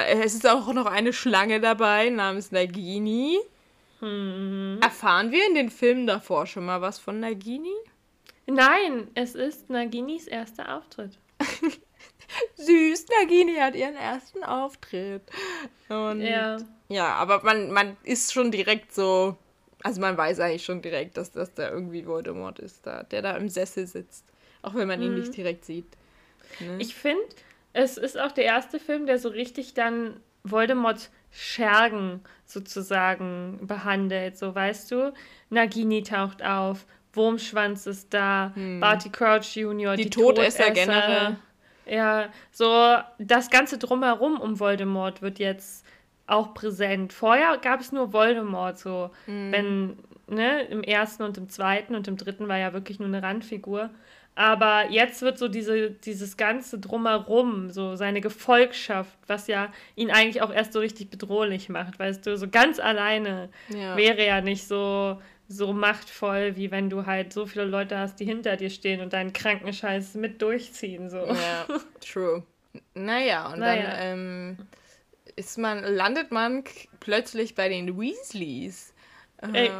es 0.08 0.34
ist 0.34 0.48
auch 0.48 0.72
noch 0.72 0.86
eine 0.86 1.12
Schlange 1.12 1.60
dabei 1.60 2.08
namens 2.08 2.50
Nagini. 2.50 3.38
Hm. 4.00 4.78
Erfahren 4.82 5.30
wir 5.32 5.46
in 5.46 5.54
den 5.54 5.70
Filmen 5.70 6.06
davor 6.06 6.46
schon 6.46 6.66
mal 6.66 6.80
was 6.80 6.98
von 6.98 7.20
Nagini? 7.20 7.74
Nein, 8.46 9.08
es 9.14 9.34
ist 9.34 9.70
Naginis 9.70 10.26
erster 10.26 10.76
Auftritt. 10.76 11.18
Süß, 12.56 13.06
Nagini 13.20 13.54
hat 13.56 13.74
ihren 13.74 13.96
ersten 13.96 14.44
Auftritt. 14.44 15.22
Und 15.88 16.20
Ja. 16.20 16.56
Ja, 16.88 17.14
aber 17.14 17.42
man, 17.42 17.72
man 17.72 17.96
ist 18.04 18.32
schon 18.32 18.50
direkt 18.52 18.94
so. 18.94 19.36
Also 19.82 20.00
man 20.00 20.16
weiß 20.16 20.40
eigentlich 20.40 20.64
schon 20.64 20.82
direkt, 20.82 21.16
dass 21.16 21.32
das 21.32 21.52
da 21.54 21.70
irgendwie 21.70 22.06
Voldemort 22.06 22.58
ist, 22.58 22.86
da, 22.86 23.02
der 23.02 23.22
da 23.22 23.36
im 23.36 23.48
Sessel 23.48 23.86
sitzt. 23.86 24.24
Auch 24.62 24.74
wenn 24.74 24.88
man 24.88 25.02
ihn 25.02 25.10
Mhm. 25.14 25.18
nicht 25.20 25.36
direkt 25.36 25.64
sieht. 25.64 25.86
Ne? 26.60 26.76
Ich 26.78 26.94
finde, 26.94 27.24
es 27.72 27.96
ist 27.98 28.18
auch 28.18 28.32
der 28.32 28.44
erste 28.44 28.78
Film, 28.80 29.06
der 29.06 29.18
so 29.18 29.28
richtig 29.28 29.74
dann 29.74 30.20
Voldemorts 30.44 31.10
Schergen 31.30 32.20
sozusagen 32.44 33.60
behandelt. 33.66 34.38
So, 34.38 34.54
weißt 34.54 34.90
du, 34.90 35.12
Nagini 35.50 36.02
taucht 36.02 36.42
auf, 36.44 36.86
Wurmschwanz 37.12 37.86
ist 37.86 38.12
da, 38.12 38.52
Barty 38.80 39.08
Crouch 39.10 39.56
Jr., 39.56 39.92
Hm. 39.92 39.96
Die 39.96 40.10
Todesser 40.10 40.70
generell. 40.70 41.36
Ja, 41.86 42.28
so 42.50 42.96
das 43.18 43.48
Ganze 43.50 43.78
drumherum 43.78 44.40
um 44.40 44.58
Voldemort 44.58 45.22
wird 45.22 45.38
jetzt 45.38 45.86
auch 46.26 46.52
präsent. 46.52 47.12
Vorher 47.12 47.56
gab 47.58 47.80
es 47.80 47.92
nur 47.92 48.12
Voldemort, 48.12 48.78
so 48.78 49.10
Hm. 49.26 49.52
wenn, 49.52 49.98
ne, 50.26 50.62
im 50.64 50.82
ersten 50.82 51.22
und 51.22 51.38
im 51.38 51.48
zweiten 51.48 51.94
und 51.94 52.08
im 52.08 52.16
dritten 52.16 52.48
war 52.48 52.58
ja 52.58 52.72
wirklich 52.72 52.98
nur 52.98 53.08
eine 53.08 53.22
Randfigur. 53.22 53.90
Aber 54.36 54.90
jetzt 54.90 55.22
wird 55.22 55.38
so 55.38 55.48
diese, 55.48 55.90
dieses 55.90 56.36
ganze 56.36 56.78
Drumherum, 56.78 57.70
so 57.70 57.96
seine 57.96 58.20
Gefolgschaft, 58.20 59.18
was 59.26 59.46
ja 59.46 59.72
ihn 59.94 60.10
eigentlich 60.10 60.42
auch 60.42 60.52
erst 60.52 60.74
so 60.74 60.80
richtig 60.80 61.08
bedrohlich 61.10 61.70
macht, 61.70 61.98
weißt 61.98 62.26
du, 62.26 62.36
so 62.36 62.46
ganz 62.46 62.78
alleine 62.78 63.48
ja. 63.70 63.96
wäre 63.96 64.22
er 64.22 64.42
nicht 64.42 64.68
so, 64.68 65.18
so 65.48 65.72
machtvoll, 65.72 66.54
wie 66.56 66.70
wenn 66.70 66.90
du 66.90 67.06
halt 67.06 67.32
so 67.32 67.46
viele 67.46 67.64
Leute 67.64 67.98
hast, 67.98 68.20
die 68.20 68.26
hinter 68.26 68.58
dir 68.58 68.68
stehen 68.68 69.00
und 69.00 69.14
deinen 69.14 69.32
kranken 69.32 69.72
Scheiß 69.72 70.14
mit 70.16 70.42
durchziehen, 70.42 71.08
so. 71.08 71.24
ja, 71.26 71.66
true. 72.00 72.42
Naja, 72.92 73.50
und 73.50 73.60
Naja. 73.60 73.90
dann 73.90 73.98
ähm, 74.00 74.58
ist 75.34 75.56
man, 75.56 75.82
landet 75.82 76.30
man 76.30 76.62
plötzlich 77.00 77.54
bei 77.54 77.70
den 77.70 77.98
Weasleys. 77.98 78.92
Äh, 79.40 79.68
Ey, 79.68 79.70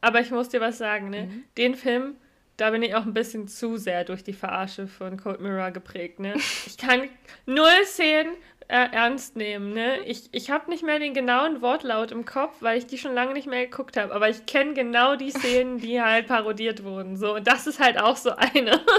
aber 0.00 0.20
ich 0.20 0.30
muss 0.30 0.48
dir 0.48 0.62
was 0.62 0.78
sagen, 0.78 1.10
ne? 1.10 1.24
Mhm. 1.24 1.44
Den 1.58 1.74
Film, 1.74 2.16
da 2.56 2.70
bin 2.70 2.82
ich 2.82 2.94
auch 2.94 3.04
ein 3.04 3.14
bisschen 3.14 3.48
zu 3.48 3.76
sehr 3.76 4.04
durch 4.04 4.24
die 4.24 4.32
Verarsche 4.32 4.86
von 4.86 5.16
Cold 5.18 5.40
Mirror 5.40 5.70
geprägt, 5.72 6.20
ne? 6.20 6.34
Ich 6.66 6.78
kann 6.78 7.08
null 7.44 7.84
Szenen 7.84 8.32
äh, 8.68 8.88
ernst 8.92 9.36
nehmen, 9.36 9.72
ne? 9.74 10.00
Ich, 10.06 10.28
ich 10.32 10.50
habe 10.50 10.70
nicht 10.70 10.82
mehr 10.82 10.98
den 10.98 11.14
genauen 11.14 11.60
Wortlaut 11.62 12.10
im 12.12 12.24
Kopf, 12.24 12.56
weil 12.60 12.78
ich 12.78 12.86
die 12.86 12.98
schon 12.98 13.14
lange 13.14 13.34
nicht 13.34 13.46
mehr 13.46 13.66
geguckt 13.66 13.96
habe, 13.96 14.14
aber 14.14 14.28
ich 14.28 14.46
kenne 14.46 14.74
genau 14.74 15.16
die 15.16 15.30
Szenen, 15.30 15.78
die 15.78 16.00
halt 16.02 16.26
parodiert 16.28 16.82
wurden, 16.82 17.16
so. 17.16 17.34
Und 17.34 17.46
das 17.46 17.66
ist 17.66 17.78
halt 17.80 17.98
auch 17.98 18.16
so 18.16 18.30
eine. 18.30 18.80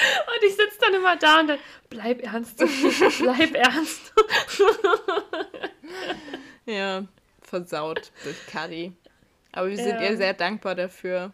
Und 0.00 0.46
ich 0.46 0.56
sitze 0.56 0.78
dann 0.80 0.94
immer 0.94 1.16
da 1.16 1.40
und 1.40 1.48
dann, 1.48 1.58
bleib 1.90 2.22
ernst, 2.22 2.56
bleib 3.20 3.54
ernst. 3.54 4.14
ja, 6.64 7.04
versaut 7.42 8.10
durch 8.24 8.36
Cuddy. 8.46 8.92
Aber 9.52 9.68
wir 9.68 9.76
sind 9.76 10.00
Ja. 10.00 10.10
ihr 10.10 10.16
sehr 10.16 10.32
dankbar 10.32 10.74
dafür. 10.74 11.32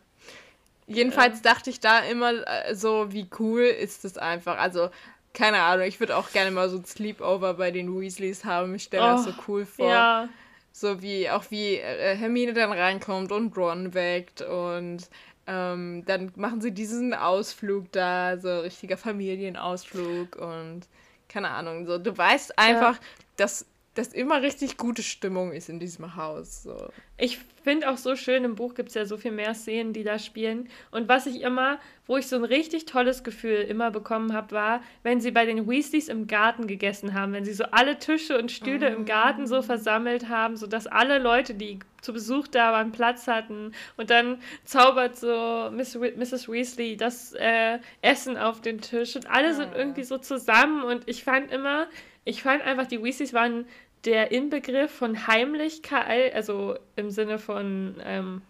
Jedenfalls 0.87 1.43
dachte 1.43 1.71
ich 1.71 1.81
da 1.81 2.01
immer 2.01 2.33
äh, 2.47 2.75
so, 2.75 3.13
wie 3.13 3.29
cool 3.39 3.63
ist 3.63 4.05
das 4.05 4.19
einfach. 4.19 4.59
Also, 4.59 4.91
keine 5.35 5.63
Ahnung, 5.63 5.87
ich 5.87 6.01
würde 6.01 6.17
auch 6.17 6.31
gerne 6.33 6.51
mal 6.51 6.69
so 6.71 6.79
ein 6.79 6.85
Sleepover 6.85 7.55
bei 7.55 7.71
den 7.71 7.99
Weasleys 7.99 8.45
haben. 8.45 8.75
Ich 8.75 8.85
stelle 8.85 9.05
mir 9.05 9.11
das 9.13 9.25
so 9.25 9.33
Oh, 9.33 9.43
cool 9.49 9.67
vor. 9.67 9.87
Ja, 9.91 10.29
So 10.73 11.03
wie, 11.03 11.31
auch 11.31 11.45
wie 11.51 11.77
äh, 11.77 12.17
Hermine 12.17 12.53
dann 12.53 12.73
reinkommt 12.73 13.33
und 13.33 13.57
Ron 13.57 13.95
weckt 13.95 14.43
und 14.43 15.09
ähm, 15.47 16.05
dann 16.07 16.33
machen 16.37 16.61
sie 16.61 16.73
diesen 16.73 17.15
Ausflug 17.15 17.91
da, 17.93 18.39
so 18.39 18.61
richtiger 18.61 18.97
Familienausflug 18.97 20.37
und 20.37 20.83
keine 21.29 21.51
Ahnung, 21.51 21.87
so 21.87 21.99
du 21.99 22.17
weißt 22.17 22.59
einfach, 22.59 22.99
dass 23.37 23.67
das 23.97 24.09
immer 24.09 24.43
richtig 24.43 24.77
gute 24.77 25.03
Stimmung 25.03 25.53
ist 25.53 25.69
in 25.69 25.81
diesem 25.81 26.17
Haus. 26.17 26.63
So. 26.63 26.77
Ich 27.17 27.39
finde 27.65 27.91
auch 27.91 27.97
so 27.97 28.15
schön, 28.15 28.45
im 28.45 28.55
Buch 28.55 28.75
gibt 28.75 28.91
es 28.91 28.95
ja 28.95 29.07
so 29.07 29.17
viel 29.17 29.33
mehr 29.33 29.55
Szenen, 29.55 29.93
die 29.93 30.05
da 30.05 30.19
spielen. 30.19 30.69
Und 30.91 31.09
was 31.09 31.27
ich 31.27 31.41
immer, 31.41 31.79
wo 32.07 32.17
ich 32.17 32.27
so 32.27 32.37
ein 32.37 32.45
richtig 32.45 32.85
tolles 32.85 33.25
Gefühl 33.25 33.63
immer 33.63 33.91
bekommen 33.91 34.35
habe, 34.35 34.53
war, 34.53 34.83
wenn 35.03 35.21
sie 35.21 35.31
bei 35.31 35.47
den 35.47 35.67
Weasleys 35.67 36.09
im 36.09 36.27
Garten 36.27 36.67
gegessen 36.67 37.15
haben, 37.15 37.33
wenn 37.33 37.45
sie 37.45 37.55
so 37.55 37.65
alle 37.65 37.99
Tische 37.99 38.39
und 38.39 38.53
Stühle 38.53 38.89
im 38.89 39.07
Garten 39.07 39.47
so 39.47 39.63
versammelt 39.63 40.29
haben, 40.29 40.57
sodass 40.57 40.87
alle 40.87 41.19
Leute, 41.19 41.55
die 41.55 41.79
zu 42.03 42.13
Besuch 42.13 42.47
da 42.47 42.73
waren, 42.73 42.93
Platz 42.93 43.27
hatten. 43.27 43.73
Und 43.97 44.11
dann 44.11 44.39
zaubert 44.65 45.17
so 45.17 45.71
Miss 45.73 45.99
We 45.99 46.13
Mrs. 46.17 46.49
Weasley 46.49 46.97
das 46.97 47.33
äh, 47.33 47.79
Essen 48.03 48.37
auf 48.37 48.61
den 48.61 48.81
Tisch 48.81 49.17
und 49.17 49.29
alle 49.29 49.55
sind 49.55 49.75
irgendwie 49.75 50.05
so 50.05 50.19
zusammen. 50.19 50.85
Und 50.85 51.09
ich 51.09 51.25
fand 51.25 51.51
immer, 51.51 51.89
ich 52.25 52.43
fand 52.43 52.63
einfach, 52.63 52.87
die 52.87 53.03
Weasleys 53.03 53.33
waren 53.33 53.67
der 54.07 54.31
Inbegriff 54.33 54.91
von 54.93 55.27
Heimlichkeit, 55.27 56.35
also 56.35 56.77
im 56.97 57.11
Sinne 57.11 57.39
von, 57.39 57.97
ähm, 58.05 58.43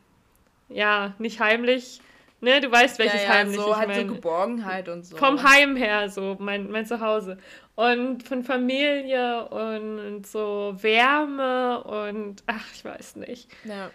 ja, 0.68 1.14
nicht 1.18 1.40
heimlich, 1.40 2.00
ne, 2.40 2.60
du 2.60 2.70
weißt, 2.70 2.98
welches 2.98 3.22
ja, 3.22 3.28
ja, 3.28 3.34
heimlich 3.34 3.56
so 3.56 3.70
ich 3.70 3.76
halt 3.76 3.88
so 3.88 4.00
meine. 4.00 4.12
Geborgenheit 4.14 4.88
und 4.88 5.04
so. 5.04 5.16
Vom 5.16 5.42
Heim 5.42 5.76
her, 5.76 6.08
so 6.10 6.36
mein, 6.38 6.70
mein 6.70 6.86
Zuhause. 6.86 7.38
Und 7.74 8.22
von 8.22 8.42
Familie 8.42 9.48
und 9.48 10.26
so 10.26 10.74
Wärme 10.80 11.82
und, 11.84 12.42
ach, 12.46 12.64
ich 12.74 12.84
weiß 12.84 13.16
nicht. 13.16 13.48
Ja. 13.64 13.90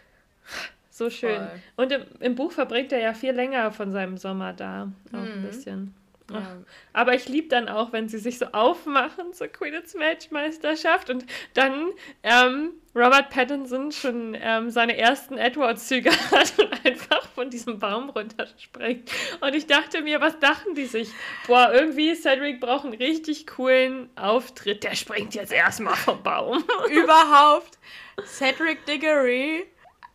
so 0.89 1.09
schön. 1.09 1.38
Voll. 1.38 1.59
Und 1.78 1.91
im, 1.91 2.01
im 2.20 2.36
Buch 2.36 2.51
verbringt 2.51 2.91
er 2.91 2.99
ja 2.99 3.14
viel 3.14 3.32
länger 3.34 3.72
von 3.72 3.91
seinem 3.91 4.18
Sommer 4.18 4.53
da. 4.53 4.91
Auch 5.14 5.18
ein 5.20 5.41
Mhm. 5.41 5.47
bisschen. 5.47 5.95
Ja. 6.34 6.58
Aber 6.94 7.14
ich 7.14 7.28
liebe 7.28 7.48
dann 7.48 7.70
auch, 7.70 7.92
wenn 7.92 8.10
sie 8.10 8.18
sich 8.18 8.38
so 8.38 8.46
aufmachen 8.48 9.34
zur 9.34 9.48
Quidditch 9.48 9.96
Matchmeisterschaft 9.96 11.10
und 11.10 11.26
dann 11.54 11.92
ähm, 12.24 12.72
Robert 12.94 13.30
Pattinson 13.30 13.92
schon 13.92 14.38
ähm, 14.40 14.70
seine 14.70 14.98
ersten 14.98 15.38
Edward-Züge 15.38 16.12
hat 16.32 16.60
und 16.60 16.86
einfach 16.86 17.28
von 17.30 17.50
diesem 17.50 17.80
Baum 17.80 18.10
runterspringt. 18.10 19.10
Und 19.40 19.56
ich 19.56 19.68
dachte 19.68 20.02
mir, 20.02 20.20
was 20.20 20.38
dachten 20.40 20.76
die 20.76 20.86
sich? 20.86 21.10
Boah, 21.48 21.72
irgendwie 21.74 22.16
Cedric 22.16 22.60
braucht 22.60 22.86
einen 22.86 22.96
richtig 22.96 23.48
coolen 23.48 24.10
Auftritt. 24.16 24.84
Der 24.84 24.96
springt 24.96 25.36
jetzt 25.36 25.54
erstmal 25.54 25.96
vom 25.96 26.22
Baum. 26.22 26.64
Überhaupt, 26.90 27.78
Cedric 28.26 28.86
Diggory 28.86 29.66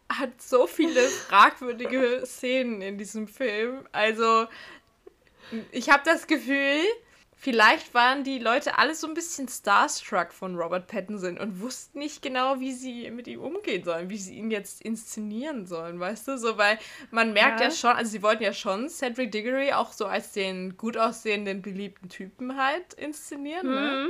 hat 0.09 0.41
so 0.41 0.67
viele 0.67 1.01
fragwürdige 1.01 2.23
Szenen 2.25 2.81
in 2.81 2.99
diesem 2.99 3.27
Film. 3.27 3.87
Also, 3.93 4.47
ich 5.73 5.91
habe 5.91 6.03
das 6.05 6.27
Gefühl, 6.27 6.81
vielleicht 7.35 7.95
waren 7.95 8.25
die 8.25 8.39
Leute 8.39 8.79
alle 8.79 8.95
so 8.95 9.07
ein 9.07 9.15
bisschen 9.15 9.49
starstruck 9.49 10.33
von 10.33 10.57
Robert 10.57 10.87
Pattinson 10.89 11.39
und 11.39 11.61
wussten 11.61 11.99
nicht 11.99 12.23
genau, 12.23 12.59
wie 12.61 12.73
sie 12.73 13.11
mit 13.11 13.29
ihm 13.29 13.41
umgehen 13.41 13.85
sollen, 13.85 14.09
wie 14.11 14.19
sie 14.19 14.35
ihn 14.37 14.51
jetzt 14.51 14.81
inszenieren 14.83 15.67
sollen, 15.67 16.01
weißt 16.01 16.29
du? 16.29 16.39
So, 16.39 16.57
weil 16.59 16.79
man 17.11 17.33
merkt 17.33 17.61
ja, 17.61 17.67
Ja. 17.67 17.71
schon, 17.71 17.91
also 17.91 18.11
sie 18.11 18.23
wollten 18.23 18.43
ja 18.43 18.53
schon 18.53 18.89
Cedric 18.89 19.33
Diggory 19.33 19.73
auch 19.73 19.93
so 19.93 20.07
als 20.07 20.33
den 20.33 20.77
gut 20.77 20.97
aussehenden, 20.97 21.63
beliebten 21.63 22.09
Typen 22.09 22.57
halt 22.57 22.95
inszenieren, 22.95 23.73
ne? 23.75 24.01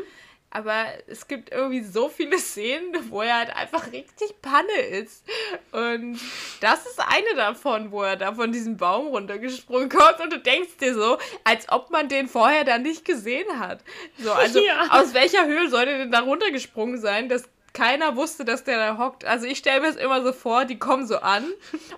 Aber 0.57 0.87
es 1.07 1.29
gibt 1.29 1.53
irgendwie 1.53 1.83
so 1.83 2.09
viele 2.09 2.39
Szenen, 2.39 2.95
wo 3.11 3.21
er 3.21 3.37
halt 3.41 3.55
einfach 3.55 3.93
richtig 3.93 4.41
Panne 4.41 4.81
ist. 4.91 5.23
Und 5.71 6.19
das 6.63 6.87
ist 6.87 6.99
eine 6.99 7.37
davon, 7.37 7.91
wo 7.93 8.03
er 8.03 8.17
da 8.17 8.33
von 8.33 8.53
diesem 8.53 8.79
Baum 8.79 9.09
runtergesprungen 9.09 9.91
kommt 9.91 10.19
und 10.23 10.33
du 10.33 10.39
denkst 10.39 10.79
dir 10.81 10.95
so, 10.95 11.19
als 11.45 11.69
ob 11.69 11.91
man 11.91 12.09
den 12.09 12.27
vorher 12.27 12.65
da 12.65 12.79
nicht 12.79 13.05
gesehen 13.05 13.61
hat. 13.61 13.81
So, 14.19 14.33
also 14.33 14.61
Ja. 14.67 14.87
aus 14.91 15.13
welcher 15.13 15.45
Höhe 15.47 15.69
soll 15.69 15.85
der 15.85 15.99
denn 15.99 16.11
da 16.11 16.21
runtergesprungen 16.21 16.99
sein, 16.99 17.29
dass 17.29 17.45
keiner 17.75 18.17
wusste, 18.17 18.47
dass 18.47 18.65
der 18.65 18.79
da 18.79 18.97
hockt. 18.97 19.27
Also 19.27 19.45
ich 19.45 19.59
stelle 19.59 19.83
mir 19.83 19.89
es 19.89 19.97
immer 19.97 20.23
so 20.23 20.33
vor, 20.33 20.65
die 20.65 20.79
kommen 20.79 21.07
so 21.07 21.19
an 21.19 21.45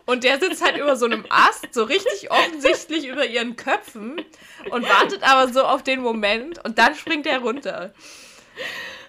und 0.07 0.25
der 0.25 0.41
sitzt 0.41 0.65
halt 0.65 0.77
über 0.77 0.97
so 0.97 1.07
einem 1.07 1.25
Ast, 1.29 1.73
so 1.73 1.85
richtig 1.85 2.33
offensichtlich 2.33 3.07
über 3.07 3.25
ihren 3.25 3.55
Köpfen 3.55 4.21
und 4.71 4.83
wartet 4.83 5.23
aber 5.23 5.53
so 5.53 5.63
auf 5.63 5.85
den 5.85 6.01
Moment 6.03 6.63
und 6.65 6.79
dann 6.79 6.97
springt 6.97 7.27
er 7.29 7.39
runter. 7.39 7.93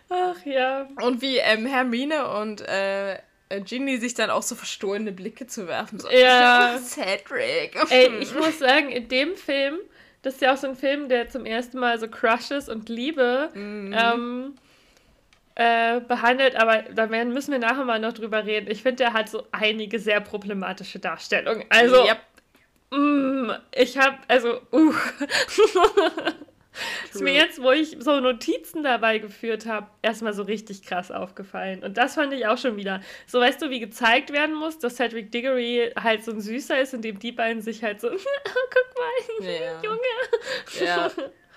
Ach 0.09 0.43
ja. 0.45 0.87
Und 1.01 1.21
wie 1.21 1.37
ähm, 1.37 1.65
Hermine 1.65 2.27
und 2.29 2.61
äh, 2.61 3.19
Ginny 3.65 3.97
sich 3.97 4.13
dann 4.13 4.29
auch 4.29 4.43
so 4.43 4.55
verstohlene 4.55 5.11
Blicke 5.11 5.47
zu 5.47 5.67
werfen. 5.67 5.99
So, 5.99 6.09
Ja. 6.09 6.77
Cedric. 6.79 7.75
Ey, 7.89 8.09
ich 8.21 8.33
muss 8.33 8.59
sagen, 8.59 8.89
in 8.89 9.07
dem 9.07 9.35
Film, 9.35 9.77
das 10.21 10.35
ist 10.35 10.41
ja 10.41 10.53
auch 10.53 10.57
so 10.57 10.67
ein 10.67 10.75
Film, 10.75 11.09
der 11.09 11.29
zum 11.29 11.45
ersten 11.45 11.79
Mal 11.79 11.99
so 11.99 12.07
Crushes 12.07 12.69
und 12.69 12.89
Liebe 12.89 13.49
Mhm. 13.53 13.95
ähm, 13.97 14.55
äh, 15.55 15.99
behandelt, 16.01 16.55
aber 16.55 16.83
da 16.83 17.09
werden, 17.09 17.33
müssen 17.33 17.51
wir 17.51 17.59
nachher 17.59 17.83
mal 17.85 17.99
noch 17.99 18.13
drüber 18.13 18.45
reden. 18.45 18.71
Ich 18.71 18.81
finde, 18.81 19.03
der 19.03 19.13
hat 19.13 19.29
so 19.29 19.45
einige 19.51 19.99
sehr 19.99 20.21
problematische 20.21 20.99
Darstellungen. 20.99 21.65
Also, 21.69 22.05
Yep. 22.05 22.17
mm, 22.91 23.51
ich 23.75 23.97
habe, 23.97 24.17
also, 24.27 24.61
uh. 24.71 24.93
ist 27.13 27.21
mir 27.21 27.33
jetzt, 27.33 27.61
wo 27.61 27.71
ich 27.71 27.97
so 27.99 28.19
Notizen 28.19 28.83
dabei 28.83 29.17
geführt 29.19 29.65
habe, 29.65 29.87
erstmal 30.01 30.33
so 30.33 30.43
richtig 30.43 30.83
krass 30.83 31.11
aufgefallen. 31.11 31.83
Und 31.83 31.97
das 31.97 32.15
fand 32.15 32.33
ich 32.33 32.45
auch 32.47 32.57
schon 32.57 32.77
wieder. 32.77 33.01
So, 33.27 33.39
weißt 33.39 33.61
du, 33.61 33.69
wie 33.69 33.79
gezeigt 33.79 34.31
werden 34.31 34.55
muss, 34.55 34.77
dass 34.79 34.95
Cedric 34.95 35.31
Diggory 35.31 35.91
halt 36.01 36.23
so 36.23 36.31
ein 36.31 36.41
Süßer 36.41 36.79
ist, 36.79 36.93
indem 36.93 37.19
die 37.19 37.31
beiden 37.31 37.61
sich 37.61 37.83
halt 37.83 38.01
so, 38.01 38.09
guck 38.43 39.39
mal, 39.39 39.47
Ja. 39.47 39.81
Junge. 39.83 40.85
Ja. 40.85 41.11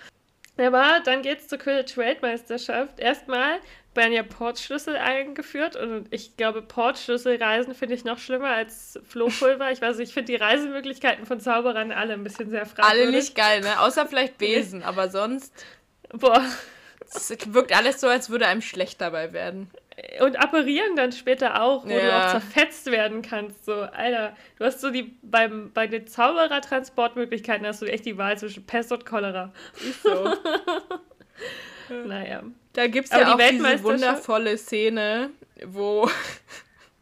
Aber 0.57 1.01
dann 1.03 1.21
geht's 1.21 1.47
zur 1.47 1.57
Quidditch-Weltmeisterschaft. 1.57 2.99
Erstmal 2.99 3.59
werden 3.95 4.13
ja 4.13 4.23
Portschlüssel 4.23 4.95
eingeführt 4.97 5.75
und 5.75 6.07
ich 6.11 6.35
glaube, 6.37 6.61
Portschlüsselreisen 6.61 7.75
finde 7.75 7.95
ich 7.95 8.03
noch 8.03 8.17
schlimmer 8.17 8.49
als 8.49 8.99
Flohpulver. 9.07 9.71
Ich 9.71 9.81
weiß 9.81 9.97
nicht, 9.97 10.09
ich 10.09 10.13
finde 10.13 10.31
die 10.31 10.37
Reisemöglichkeiten 10.37 11.25
von 11.25 11.39
Zauberern 11.39 11.91
alle 11.91 12.13
ein 12.13 12.23
bisschen 12.23 12.49
sehr 12.49 12.65
fragwürdig. 12.65 13.07
Alle 13.07 13.11
nicht 13.11 13.35
geil, 13.35 13.61
ne? 13.61 13.79
Außer 13.79 14.07
vielleicht 14.07 14.37
Besen, 14.37 14.83
aber 14.83 15.09
sonst 15.09 15.53
Boah. 16.11 16.43
es 17.13 17.35
wirkt 17.47 17.75
alles 17.75 17.99
so, 17.99 18.07
als 18.07 18.29
würde 18.29 18.47
einem 18.47 18.61
schlecht 18.61 19.01
dabei 19.01 19.33
werden. 19.33 19.69
Und 20.21 20.37
apparieren 20.37 20.95
dann 20.95 21.11
später 21.11 21.61
auch, 21.61 21.83
wo 21.83 21.89
du 21.89 21.97
Ja. 22.03 22.25
auch 22.25 22.31
zerfetzt 22.31 22.87
werden 22.87 23.21
kannst. 23.21 23.65
So, 23.65 23.73
Alter, 23.73 24.35
du 24.57 24.65
hast 24.65 24.81
so 24.81 24.89
die, 24.89 25.15
beim, 25.21 25.71
bei 25.71 25.85
den 25.85 26.07
Zauberer-Transportmöglichkeiten 26.07 27.65
hast 27.65 27.81
du 27.81 27.85
echt 27.85 28.05
die 28.05 28.17
Wahl 28.17 28.37
zwischen 28.37 28.65
Pest 28.65 28.91
und 28.91 29.05
Cholera. 29.05 29.53
Ist 29.87 30.03
so. 30.03 30.33
Naja. 32.05 32.43
Da 32.73 32.87
gibt 32.87 33.05
es 33.05 33.11
ja 33.11 33.35
die 33.35 33.43
auch 33.43 33.49
diese 33.49 33.83
wundervolle 33.83 34.57
Szene, 34.57 35.29
wo, 35.65 36.09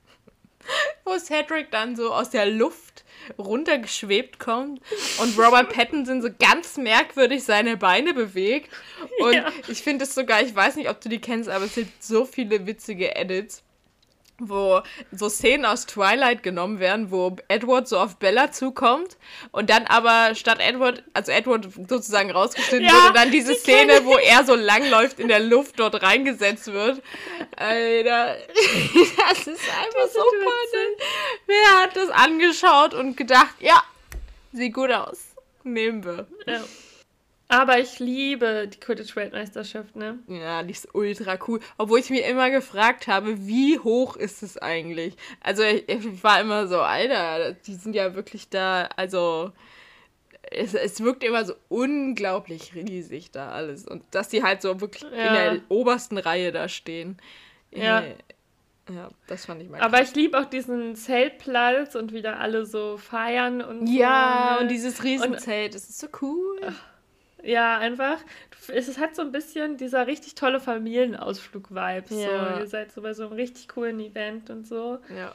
wo 1.06 1.18
Cedric 1.18 1.72
dann 1.72 1.96
so 1.96 2.12
aus 2.14 2.30
der 2.32 2.48
Luft 2.48 2.91
runtergeschwebt 3.38 4.39
kommt 4.39 4.82
und 5.19 5.38
Robert 5.38 5.74
Pattinson 5.74 6.22
so 6.22 6.30
ganz 6.39 6.78
merkwürdig 6.78 7.43
seine 7.43 7.78
Beine 7.78 8.13
bewegt. 8.13 8.69
Und 9.19 9.34
Ja. 9.34 9.51
ich 9.67 9.82
finde 9.82 10.05
es 10.05 10.15
sogar, 10.15 10.41
ich 10.41 10.55
weiß 10.55 10.76
nicht, 10.76 10.89
ob 10.89 11.01
du 11.01 11.09
die 11.09 11.19
kennst, 11.19 11.49
aber 11.49 11.65
es 11.65 11.76
sind 11.76 11.89
so 11.99 12.26
viele 12.26 12.65
witzige 12.65 13.15
Edits 13.15 13.63
wo 14.50 14.82
so 15.12 15.30
Szenen 15.30 15.66
aus 15.66 15.86
Twilight 15.86 16.44
genommen 16.44 16.80
werden, 16.80 17.12
wo 17.12 17.36
Edward 17.48 17.88
so 17.88 17.98
auf 17.98 18.18
Bella 18.18 18.52
zukommt 18.52 19.18
und 19.52 19.70
dann 19.70 19.86
aber 19.88 20.36
statt 20.36 20.60
Edward, 20.60 21.04
also 21.14 21.32
Edward 21.32 21.68
sozusagen 21.88 22.32
rausgeschnitten 22.32 22.86
Ja, 22.86 22.94
wird 22.94 23.08
und 23.08 23.16
dann 23.18 23.32
diese 23.32 23.54
die 23.54 23.60
Szene, 23.60 24.06
wo 24.06 24.18
er 24.18 24.44
so 24.46 24.56
langläuft 24.56 25.20
in 25.20 25.28
der 25.28 25.39
Luft 25.39 25.80
dort 25.80 26.02
reingesetzt 26.02 26.72
wird. 26.72 27.02
Alter, 27.56 28.38
das 29.28 29.48
ist 29.48 29.64
einfach 29.70 30.08
so 30.14 30.22
funny. 30.22 30.98
Wer 31.48 31.84
hat 31.84 31.96
das 31.96 32.10
angeschaut 32.10 32.94
und 32.94 33.18
gedacht, 33.18 33.56
ja, 33.60 33.84
sieht 34.54 34.74
gut 34.74 34.92
aus. 34.92 35.20
Nehmen 35.64 36.04
wir. 36.04 36.28
Ja. 36.46 36.62
Aber 37.52 37.80
ich 37.80 37.99
liebe 37.99 38.70
die 38.70 38.80
Quidditch-Weltmeisterschaft, 38.80 39.97
ne? 39.97 40.20
Ja, 40.28 40.64
die 40.64 40.72
ist 40.72 40.88
ultra 40.95 41.38
cool. 41.47 41.60
Obwohl 41.78 41.99
ich 41.99 42.10
mir 42.10 42.26
immer 42.26 42.49
gefragt 42.49 43.08
habe, 43.08 43.45
wie 43.45 43.78
hoch 43.78 44.16
ist 44.16 44.41
es 44.41 44.58
eigentlich? 44.58 45.16
Also 45.41 45.62
ich, 45.64 45.88
ich 45.89 46.24
war 46.24 46.39
immer 46.39 46.68
so, 46.68 46.80
Alter, 46.80 47.52
die 47.52 47.76
sind 47.76 47.93
ja 47.93 48.16
wirklich 48.16 48.47
da, 48.47 48.88
also 48.95 49.52
es, 50.49 50.74
es 50.74 51.02
wirkt 51.04 51.26
immer 51.26 51.43
so 51.43 51.54
unglaublich 51.68 52.74
riesig 52.74 53.32
da 53.32 53.52
alles. 53.52 53.86
Und 53.86 54.04
dass 54.12 54.30
die 54.30 54.43
halt 54.43 54.62
so 54.62 54.80
wirklich 54.80 55.04
in 55.04 55.18
Ja. 55.18 55.34
der 55.34 55.62
obersten 55.68 56.18
Reihe 56.18 56.54
da 56.54 56.70
stehen. 56.70 57.18
Ja. 57.72 58.04
Ja, 58.89 59.10
das 59.28 59.45
fand 59.45 59.62
ich 59.62 59.70
mal 59.70 59.80
Aber 59.82 59.97
krass. 59.99 60.10
ich 60.10 60.16
liebe 60.16 60.39
auch 60.39 60.45
diesen 60.45 60.95
Zeltplatz 60.95 61.95
und 61.95 62.14
wieder 62.14 62.39
alle 62.39 62.66
so 62.66 62.97
feiern 62.97 63.62
und 63.62 63.88
so. 63.88 63.93
Ja, 63.93 64.56
ne? 64.56 64.62
und 64.62 64.68
dieses 64.72 65.04
Riesenzelt, 65.04 65.76
das 65.76 65.89
ist 65.89 65.99
so 65.99 66.08
cool. 66.22 66.60
Ja, 67.44 67.78
einfach. 67.80 68.18
Es 68.68 68.98
hat 69.00 69.16
so 69.16 69.22
ein 69.24 69.32
bisschen 69.32 69.78
dieser 69.78 70.08
richtig 70.08 70.36
tolle 70.36 70.60
Familienausflug-Vibe. 70.60 72.16
Ja. 72.16 72.54
So. 72.56 72.60
Ihr 72.62 72.68
seid 72.68 72.92
so 72.92 73.02
bei 73.02 73.14
so 73.14 73.24
einem 73.26 73.34
richtig 73.34 73.68
coolen 73.70 74.00
Event 74.00 74.50
und 74.50 74.68
so. 74.68 75.00
Ja. 75.16 75.34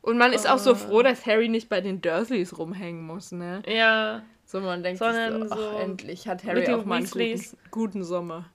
Und 0.00 0.18
man 0.18 0.32
ist 0.32 0.48
auch 0.48 0.58
so 0.58 0.72
Oh. 0.72 0.74
froh, 0.74 1.02
dass 1.02 1.26
Harry 1.26 1.48
nicht 1.48 1.68
bei 1.68 1.80
den 1.80 2.00
Dursleys 2.00 2.58
rumhängen 2.58 3.02
muss, 3.06 3.30
ne? 3.32 3.62
Ja, 3.66 4.22
So, 4.44 4.60
man 4.60 4.82
denkt 4.82 4.98
Sondern 4.98 5.48
so, 5.48 5.54
ach, 5.54 5.56
so 5.58 5.78
endlich 5.78 6.26
hat 6.28 6.44
Harry 6.44 6.68
auch 6.72 6.84
mal 6.84 6.96
einen 6.96 7.06
guten, 7.10 7.42
guten 7.70 8.04
Sommer. 8.04 8.46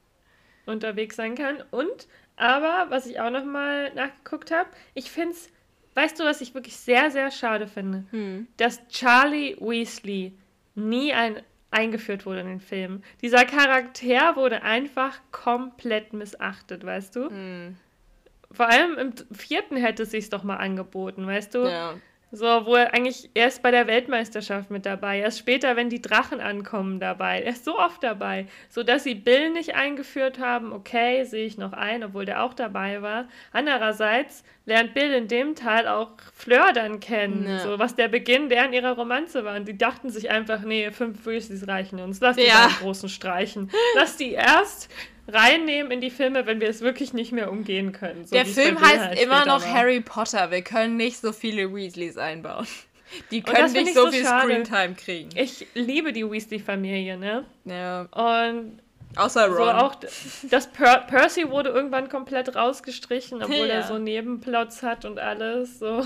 unterwegs 0.65 1.15
sein 1.15 1.35
kann. 1.35 1.63
Und, 1.71 2.07
aber, 2.35 2.87
was 2.89 3.05
ich 3.07 3.19
auch 3.21 3.29
nochmal 3.31 3.93
nachgeguckt 3.95 4.51
habe, 4.51 4.69
ich 4.93 5.09
finde 5.09 5.31
es, 5.31 5.49
weißt 5.95 6.19
du, 6.19 6.25
was 6.25 6.41
ich 6.41 6.53
wirklich 6.53 6.75
sehr, 6.75 7.09
sehr 7.11 7.31
schade 7.31 7.67
finde? 7.67 8.03
Hm. 8.11 8.47
dass 8.57 8.85
Charlie 8.89 9.55
Weasley 9.59 10.33
nie 10.75 11.13
ein, 11.13 11.41
eingeführt 11.71 12.25
wurde 12.25 12.41
in 12.41 12.47
den 12.47 12.61
Film. 12.61 13.01
Dieser 13.21 13.45
Charakter 13.45 14.35
wurde 14.35 14.63
einfach 14.63 15.19
komplett 15.31 16.13
missachtet, 16.13 16.85
weißt 16.85 17.15
du? 17.15 17.29
Hm. 17.29 17.75
Vor 18.51 18.67
allem 18.67 18.97
im 18.97 19.13
vierten 19.35 19.75
hätte 19.75 20.03
es 20.03 20.11
sich 20.11 20.29
doch 20.29 20.43
mal 20.43 20.57
angeboten, 20.57 21.27
weißt 21.27 21.55
du? 21.55 21.65
Ja. 21.65 21.95
So, 22.31 22.45
wo 22.65 22.75
er 22.75 22.93
eigentlich 22.93 23.29
erst 23.35 23.63
bei 23.63 23.71
der 23.71 23.87
Weltmeisterschaft 23.87 24.69
mit 24.69 24.85
dabei, 24.85 25.19
erst 25.19 25.39
später, 25.39 25.77
wenn 25.77 25.89
die 25.89 26.01
Drachen 26.01 26.41
ankommen, 26.41 26.99
dabei. 26.99 27.41
Er 27.41 27.53
ist 27.53 27.63
so 27.63 27.79
oft 27.79 28.03
dabei. 28.03 28.47
So 28.67 28.83
dass 28.83 29.05
sie 29.05 29.15
Bill 29.15 29.51
nicht 29.51 29.75
eingeführt 29.75 30.37
haben, 30.37 30.73
okay, 30.73 31.23
sehe 31.23 31.45
ich 31.45 31.57
noch 31.57 31.71
ein, 31.71 32.03
obwohl 32.03 32.25
der 32.25 32.43
auch 32.43 32.53
dabei 32.53 33.01
war. 33.01 33.29
Andererseits 33.53 34.43
lernt 34.67 34.93
Bill 34.93 35.11
in 35.13 35.27
dem 35.27 35.55
Teil 35.55 35.87
auch 35.87 36.09
Fleur 36.35 36.71
dann 36.73 36.99
kennen, 36.99 37.47
Ja. 37.49 37.59
so 37.61 37.79
was 37.79 37.95
der 37.95 38.09
Beginn 38.09 38.49
deren 38.49 38.73
ihrer 38.73 38.91
Romanze 38.95 39.43
war. 39.43 39.55
Und 39.55 39.67
die 39.67 39.77
dachten 39.77 40.09
sich 40.11 40.29
einfach, 40.29 40.61
nee, 40.61 40.91
fünf 40.91 41.25
Weasleys 41.25 41.67
reichen 41.67 41.99
uns. 41.99 42.19
Lass 42.19 42.35
die 42.35 42.43
Ja. 42.43 42.69
großen 42.81 43.09
streichen. 43.09 43.71
Lass 43.95 44.17
die 44.17 44.33
erst 44.33 44.89
reinnehmen 45.29 45.91
in 45.91 46.01
die 46.01 46.09
Filme, 46.11 46.45
wenn 46.45 46.61
wir 46.61 46.69
es 46.69 46.81
wirklich 46.81 47.13
nicht 47.13 47.31
mehr 47.31 47.51
umgehen 47.51 47.91
können. 47.93 48.25
So 48.25 48.35
der 48.35 48.45
Film 48.45 48.79
heißt 48.79 48.99
halt 48.99 49.21
immer 49.21 49.45
noch 49.45 49.63
war. 49.63 49.73
Harry 49.73 50.01
Potter. 50.01 50.51
Wir 50.51 50.61
können 50.61 50.97
nicht 50.97 51.17
so 51.17 51.31
viele 51.31 51.73
Weasleys 51.73 52.17
einbauen. 52.17 52.67
Die 53.31 53.41
können 53.41 53.71
nicht 53.71 53.93
so, 53.93 54.07
so 54.07 54.11
viel 54.11 54.25
Screentime 54.25 54.95
kriegen. 54.95 55.29
Ich 55.35 55.65
liebe 55.75 56.11
die 56.11 56.29
Weasley-Familie, 56.29 57.17
ne? 57.17 57.45
Ja. 57.63 58.01
Und 58.11 58.79
Außer 59.15 59.47
Ron. 59.47 59.55
So 59.55 59.63
auch, 59.63 59.95
das 60.49 60.67
per 60.67 60.99
Percy 61.01 61.49
wurde 61.49 61.69
irgendwann 61.69 62.09
komplett 62.09 62.55
rausgestrichen, 62.55 63.41
obwohl 63.41 63.67
ja. 63.67 63.75
er 63.75 63.83
so 63.83 63.97
Nebenplots 63.97 64.83
hat 64.83 65.05
und 65.05 65.19
alles. 65.19 65.79
So. 65.79 66.05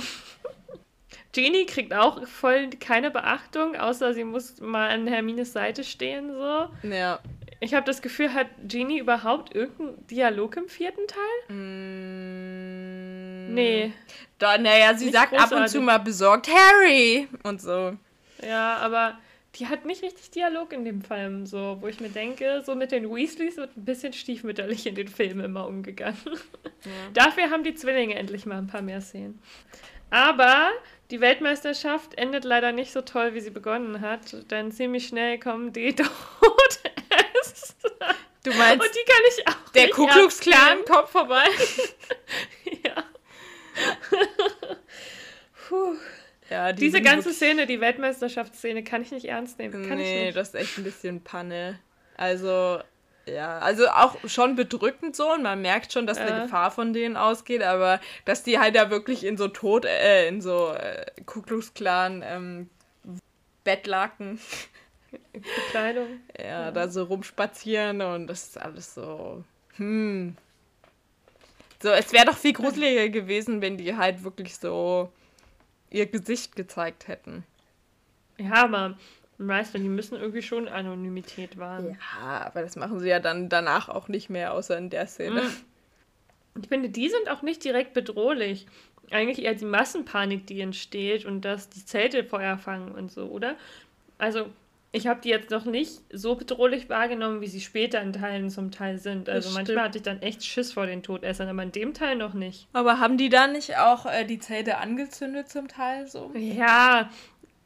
Genie 1.33 1.65
kriegt 1.65 1.93
auch 1.93 2.25
voll 2.27 2.69
keine 2.69 3.09
Beachtung, 3.11 3.75
außer 3.75 4.13
sie 4.13 4.23
muss 4.23 4.59
mal 4.59 4.89
an 4.89 5.07
Hermines 5.07 5.53
Seite 5.53 5.83
stehen. 5.83 6.31
So. 6.31 6.69
Ja. 6.89 7.19
Ich 7.59 7.73
habe 7.73 7.85
das 7.85 8.01
Gefühl, 8.01 8.33
hat 8.33 8.47
Genie 8.63 8.99
überhaupt 8.99 9.53
irgendeinen 9.55 10.07
Dialog 10.07 10.57
im 10.57 10.67
vierten 10.67 11.01
Teil? 11.07 11.55
Mm. 11.55 13.53
Nee. 13.53 13.93
Da, 14.39 14.57
naja, 14.57 14.95
sie 14.95 15.09
sagt 15.09 15.31
großartig. 15.31 15.57
ab 15.57 15.61
und 15.61 15.69
zu 15.69 15.81
mal 15.81 15.99
besorgt 15.99 16.49
Harry 16.49 17.27
und 17.43 17.61
so. 17.61 17.95
Ja, 18.43 18.77
aber 18.77 19.19
die 19.55 19.67
hat 19.67 19.85
nicht 19.85 20.01
richtig 20.01 20.31
Dialog 20.31 20.71
in 20.71 20.85
dem 20.85 21.01
Film, 21.01 21.45
so, 21.45 21.77
wo 21.81 21.87
ich 21.87 21.99
mir 21.99 22.09
denke, 22.09 22.61
so 22.65 22.75
mit 22.75 22.91
den 22.91 23.13
Weasleys 23.13 23.57
wird 23.57 23.75
ein 23.75 23.85
bisschen 23.85 24.13
stiefmütterlich 24.13 24.87
in 24.87 24.95
den 24.95 25.07
Filmen 25.07 25.45
immer 25.45 25.67
umgegangen. 25.67 26.17
Ja. 26.25 26.91
Dafür 27.13 27.49
haben 27.49 27.63
die 27.63 27.75
Zwillinge 27.75 28.15
endlich 28.15 28.45
mal 28.45 28.57
ein 28.57 28.67
paar 28.67 28.81
mehr 28.81 29.01
Szenen. 29.01 29.41
Aber 30.09 30.69
die 31.09 31.21
Weltmeisterschaft 31.21 32.13
endet 32.15 32.43
leider 32.43 32.71
nicht 32.71 32.91
so 32.91 33.01
toll, 33.01 33.33
wie 33.33 33.41
sie 33.41 33.49
begonnen 33.49 34.01
hat, 34.01 34.49
denn 34.51 34.71
ziemlich 34.71 35.07
schnell 35.07 35.39
kommen 35.39 35.73
die 35.73 35.93
Todesser. 35.95 36.11
Du 38.43 38.51
meinst, 38.53 38.85
Und 38.85 38.95
die 38.95 39.05
kann 39.05 39.21
ich 39.29 39.47
auch 39.47 39.71
der 39.73 39.89
Ku 39.89 40.07
Klux 40.07 40.39
Klan 40.39 40.83
kommt 40.85 41.09
vorbei? 41.09 41.43
ja. 42.83 43.03
Puh. 45.69 45.95
Ja, 46.51 46.73
die 46.73 46.81
Diese 46.81 47.01
ganze 47.01 47.31
Szene, 47.31 47.65
die 47.65 47.79
Weltmeisterschaftsszene, 47.79 48.83
kann 48.83 49.01
ich 49.01 49.11
nicht 49.11 49.25
ernst 49.25 49.57
nehmen. 49.57 49.87
Kann 49.87 49.97
nee, 49.97 50.33
das 50.33 50.49
ist 50.49 50.55
echt 50.55 50.77
ein 50.77 50.83
bisschen 50.83 51.23
Panne. 51.23 51.79
Also, 52.17 52.79
ja, 53.25 53.59
also 53.59 53.87
auch 53.87 54.17
schon 54.27 54.57
bedrückend 54.57 55.15
so 55.15 55.31
und 55.31 55.43
man 55.43 55.61
merkt 55.61 55.93
schon, 55.93 56.05
dass 56.05 56.17
äh. 56.17 56.23
eine 56.23 56.43
Gefahr 56.43 56.69
von 56.69 56.91
denen 56.91 57.15
ausgeht, 57.15 57.63
aber 57.63 58.01
dass 58.25 58.43
die 58.43 58.59
halt 58.59 58.75
da 58.75 58.89
wirklich 58.89 59.23
in 59.23 59.37
so 59.37 59.47
Tod, 59.47 59.85
äh, 59.85 60.27
in 60.27 60.41
so 60.41 60.73
äh, 60.73 61.05
Ku 61.25 61.41
Klux 61.41 61.73
Klan 61.73 62.21
ähm, 62.25 62.69
Bettlaken 63.63 64.37
Bekleidung. 65.31 66.19
ja, 66.37 66.45
ja, 66.45 66.71
da 66.71 66.89
so 66.89 67.03
rumspazieren 67.03 68.01
und 68.01 68.27
das 68.27 68.47
ist 68.47 68.61
alles 68.61 68.93
so, 68.93 69.41
hm. 69.77 70.35
So, 71.81 71.89
es 71.89 72.11
wäre 72.11 72.25
doch 72.25 72.37
viel 72.37 72.53
gruseliger 72.53 73.07
gewesen, 73.07 73.61
wenn 73.61 73.77
die 73.77 73.95
halt 73.95 74.23
wirklich 74.25 74.57
so 74.57 75.11
ihr 75.91 76.07
Gesicht 76.07 76.55
gezeigt 76.55 77.07
hätten. 77.07 77.43
Ja, 78.37 78.63
aber 78.63 78.97
du, 79.37 79.79
die 79.79 79.89
müssen 79.89 80.15
irgendwie 80.15 80.41
schon 80.41 80.67
Anonymität 80.67 81.57
wahren. 81.57 81.97
Ja, 82.21 82.45
aber 82.45 82.61
das 82.61 82.75
machen 82.75 82.99
sie 82.99 83.09
ja 83.09 83.19
dann 83.19 83.49
danach 83.49 83.89
auch 83.89 84.07
nicht 84.07 84.29
mehr, 84.29 84.53
außer 84.53 84.77
in 84.77 84.89
der 84.89 85.07
Szene. 85.07 85.43
Ich 86.61 86.67
finde, 86.67 86.89
die 86.89 87.09
sind 87.09 87.29
auch 87.29 87.41
nicht 87.41 87.63
direkt 87.63 87.93
bedrohlich. 87.93 88.67
Eigentlich 89.09 89.43
eher 89.43 89.55
die 89.55 89.65
Massenpanik, 89.65 90.47
die 90.47 90.61
entsteht 90.61 91.25
und 91.25 91.41
dass 91.41 91.69
die 91.69 91.85
Zelte 91.85 92.23
Feuer 92.23 92.57
fangen 92.57 92.91
und 92.91 93.11
so, 93.11 93.25
oder? 93.25 93.55
Also, 94.17 94.47
ich 94.93 95.07
habe 95.07 95.21
die 95.21 95.29
jetzt 95.29 95.51
noch 95.51 95.65
nicht 95.65 96.01
so 96.11 96.35
bedrohlich 96.35 96.89
wahrgenommen, 96.89 97.39
wie 97.39 97.47
sie 97.47 97.61
später 97.61 98.01
in 98.01 98.11
Teilen 98.11 98.49
zum 98.49 98.71
Teil 98.71 98.97
sind. 98.97 99.29
Also 99.29 99.51
manchmal 99.51 99.85
hatte 99.85 99.99
ich 99.99 100.03
dann 100.03 100.21
echt 100.21 100.43
Schiss 100.43 100.73
vor 100.73 100.85
den 100.85 101.01
Todessern, 101.01 101.47
aber 101.47 101.63
in 101.63 101.71
dem 101.71 101.93
Teil 101.93 102.17
noch 102.17 102.33
nicht. 102.33 102.67
Aber 102.73 102.99
haben 102.99 103.17
die 103.17 103.29
da 103.29 103.47
nicht 103.47 103.77
auch 103.77 104.05
äh, 104.05 104.25
die 104.25 104.39
Zelte 104.39 104.77
angezündet 104.79 105.49
zum 105.49 105.69
Teil 105.69 106.07
so? 106.07 106.31
Ja, 106.35 107.09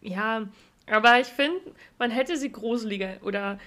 ja. 0.01 0.47
Aber 0.87 1.19
ich 1.19 1.27
finde, 1.27 1.59
man 1.97 2.11
hätte 2.11 2.37
sie 2.37 2.51
gruseliger 2.51 3.17
oder 3.23 3.57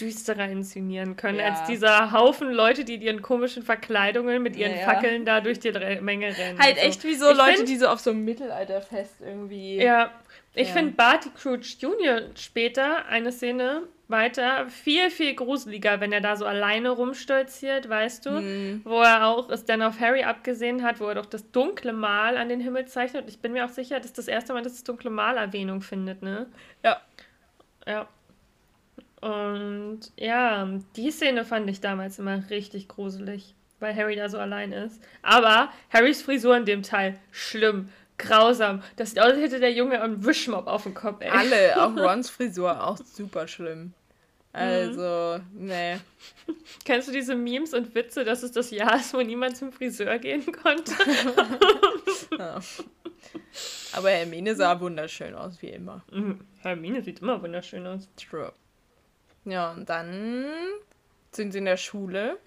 düsterer 0.00 0.48
inszenieren 0.48 1.16
können, 1.16 1.40
ja. 1.40 1.46
als 1.46 1.64
dieser 1.66 2.12
Haufen 2.12 2.52
Leute, 2.52 2.84
die 2.84 2.94
in 2.94 3.02
ihren 3.02 3.22
komischen 3.22 3.64
Verkleidungen 3.64 4.44
mit 4.44 4.54
ihren 4.54 4.76
ja, 4.76 4.84
Fackeln 4.84 5.24
da 5.24 5.40
durch 5.40 5.58
die 5.58 5.72
Menge 6.00 6.26
rennen. 6.38 6.58
Halt 6.58 6.78
echt 6.78 7.02
wie 7.02 7.14
so 7.14 7.32
ich 7.32 7.36
Leute, 7.36 7.56
find, 7.56 7.68
die 7.68 7.76
so 7.76 7.88
auf 7.88 7.98
so 7.98 8.10
einem 8.10 8.24
Mittelalterfest 8.24 9.20
irgendwie. 9.20 9.78
Ja, 9.78 10.12
ich 10.58 10.68
ja. 10.68 10.74
finde 10.74 10.92
Barty 10.92 11.30
Crouch 11.30 11.76
Jr. 11.78 12.22
später 12.34 13.06
eine 13.06 13.30
Szene 13.30 13.84
weiter 14.08 14.68
viel, 14.68 15.10
viel 15.10 15.34
gruseliger, 15.34 16.00
wenn 16.00 16.12
er 16.12 16.20
da 16.20 16.34
so 16.34 16.46
alleine 16.46 16.90
rumstolziert, 16.90 17.88
weißt 17.88 18.26
du? 18.26 18.30
Mhm. 18.30 18.80
Wo 18.84 19.00
er 19.00 19.26
auch 19.26 19.50
es 19.50 19.66
dann 19.66 19.82
auf 19.82 20.00
Harry 20.00 20.24
abgesehen 20.24 20.82
hat, 20.82 20.98
wo 20.98 21.06
er 21.06 21.14
doch 21.14 21.26
das 21.26 21.50
dunkle 21.52 21.92
Mal 21.92 22.36
an 22.36 22.48
den 22.48 22.60
Himmel 22.60 22.86
zeichnet. 22.86 23.28
Ich 23.28 23.38
bin 23.38 23.52
mir 23.52 23.66
auch 23.66 23.70
sicher, 23.70 24.00
dass 24.00 24.12
das 24.12 24.26
erste 24.26 24.52
Mal, 24.52 24.62
dass 24.62 24.72
das 24.72 24.84
dunkle 24.84 25.10
Mal 25.10 25.36
Erwähnung 25.36 25.82
findet, 25.82 26.22
ne? 26.22 26.46
Ja. 26.82 27.00
Ja. 27.86 28.08
Und 29.20 30.00
ja, 30.16 30.68
die 30.96 31.10
Szene 31.10 31.44
fand 31.44 31.70
ich 31.70 31.80
damals 31.80 32.18
immer 32.18 32.42
richtig 32.50 32.88
gruselig, 32.88 33.54
weil 33.78 33.94
Harry 33.94 34.16
da 34.16 34.28
so 34.28 34.38
allein 34.38 34.72
ist. 34.72 35.02
Aber 35.22 35.70
Harrys 35.92 36.22
Frisur 36.22 36.56
in 36.56 36.64
dem 36.64 36.82
Teil, 36.82 37.18
schlimm 37.30 37.90
grausam. 38.18 38.82
Das 38.96 39.10
sieht 39.10 39.20
aus, 39.20 39.32
als 39.32 39.40
hätte 39.40 39.60
der 39.60 39.72
Junge 39.72 40.00
einen 40.02 40.24
Wischmob 40.24 40.66
auf 40.66 40.82
dem 40.82 40.94
Kopf, 40.94 41.20
ey. 41.20 41.30
Alle, 41.30 41.82
auch 41.82 41.96
Rons 41.96 42.30
Frisur, 42.30 42.86
auch 42.86 42.98
super 42.98 43.48
schlimm. 43.48 43.94
Also, 44.52 45.40
mhm. 45.52 45.66
nee. 45.66 45.96
Kennst 46.84 47.08
du 47.08 47.12
diese 47.12 47.34
Memes 47.36 47.74
und 47.74 47.94
Witze, 47.94 48.24
dass 48.24 48.42
es 48.42 48.52
das 48.52 48.70
Jahr 48.70 48.96
ist, 48.96 49.14
wo 49.14 49.20
niemand 49.20 49.56
zum 49.56 49.72
Friseur 49.72 50.18
gehen 50.18 50.44
konnte? 50.52 50.92
ja. 52.38 52.58
Aber 53.92 54.10
Hermine 54.10 54.54
sah 54.54 54.80
wunderschön 54.80 55.34
aus, 55.34 55.60
wie 55.62 55.68
immer. 55.68 56.02
Mhm. 56.10 56.40
Hermine 56.60 57.02
sieht 57.02 57.20
immer 57.20 57.40
wunderschön 57.42 57.86
aus. 57.86 58.08
True. 58.16 58.52
Ja, 59.44 59.72
und 59.72 59.88
dann 59.88 60.46
sind 61.30 61.52
sie 61.52 61.58
in 61.58 61.64
der 61.64 61.76
Schule 61.76 62.38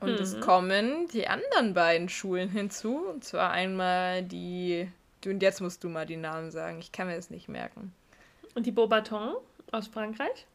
und 0.00 0.12
mhm. 0.12 0.22
es 0.22 0.40
kommen 0.40 1.08
die 1.08 1.28
anderen 1.28 1.74
beiden 1.74 2.08
Schulen 2.08 2.48
hinzu. 2.48 2.96
Und 2.96 3.24
zwar 3.24 3.50
einmal 3.50 4.22
die. 4.22 4.88
Und 5.26 5.42
jetzt 5.42 5.60
musst 5.60 5.84
du 5.84 5.88
mal 5.88 6.06
die 6.06 6.16
Namen 6.16 6.50
sagen. 6.50 6.78
Ich 6.80 6.92
kann 6.92 7.06
mir 7.06 7.16
das 7.16 7.30
nicht 7.30 7.48
merken. 7.48 7.92
Und 8.54 8.66
die 8.66 8.72
Beaubaton 8.72 9.34
aus 9.70 9.86
Frankreich. 9.86 10.46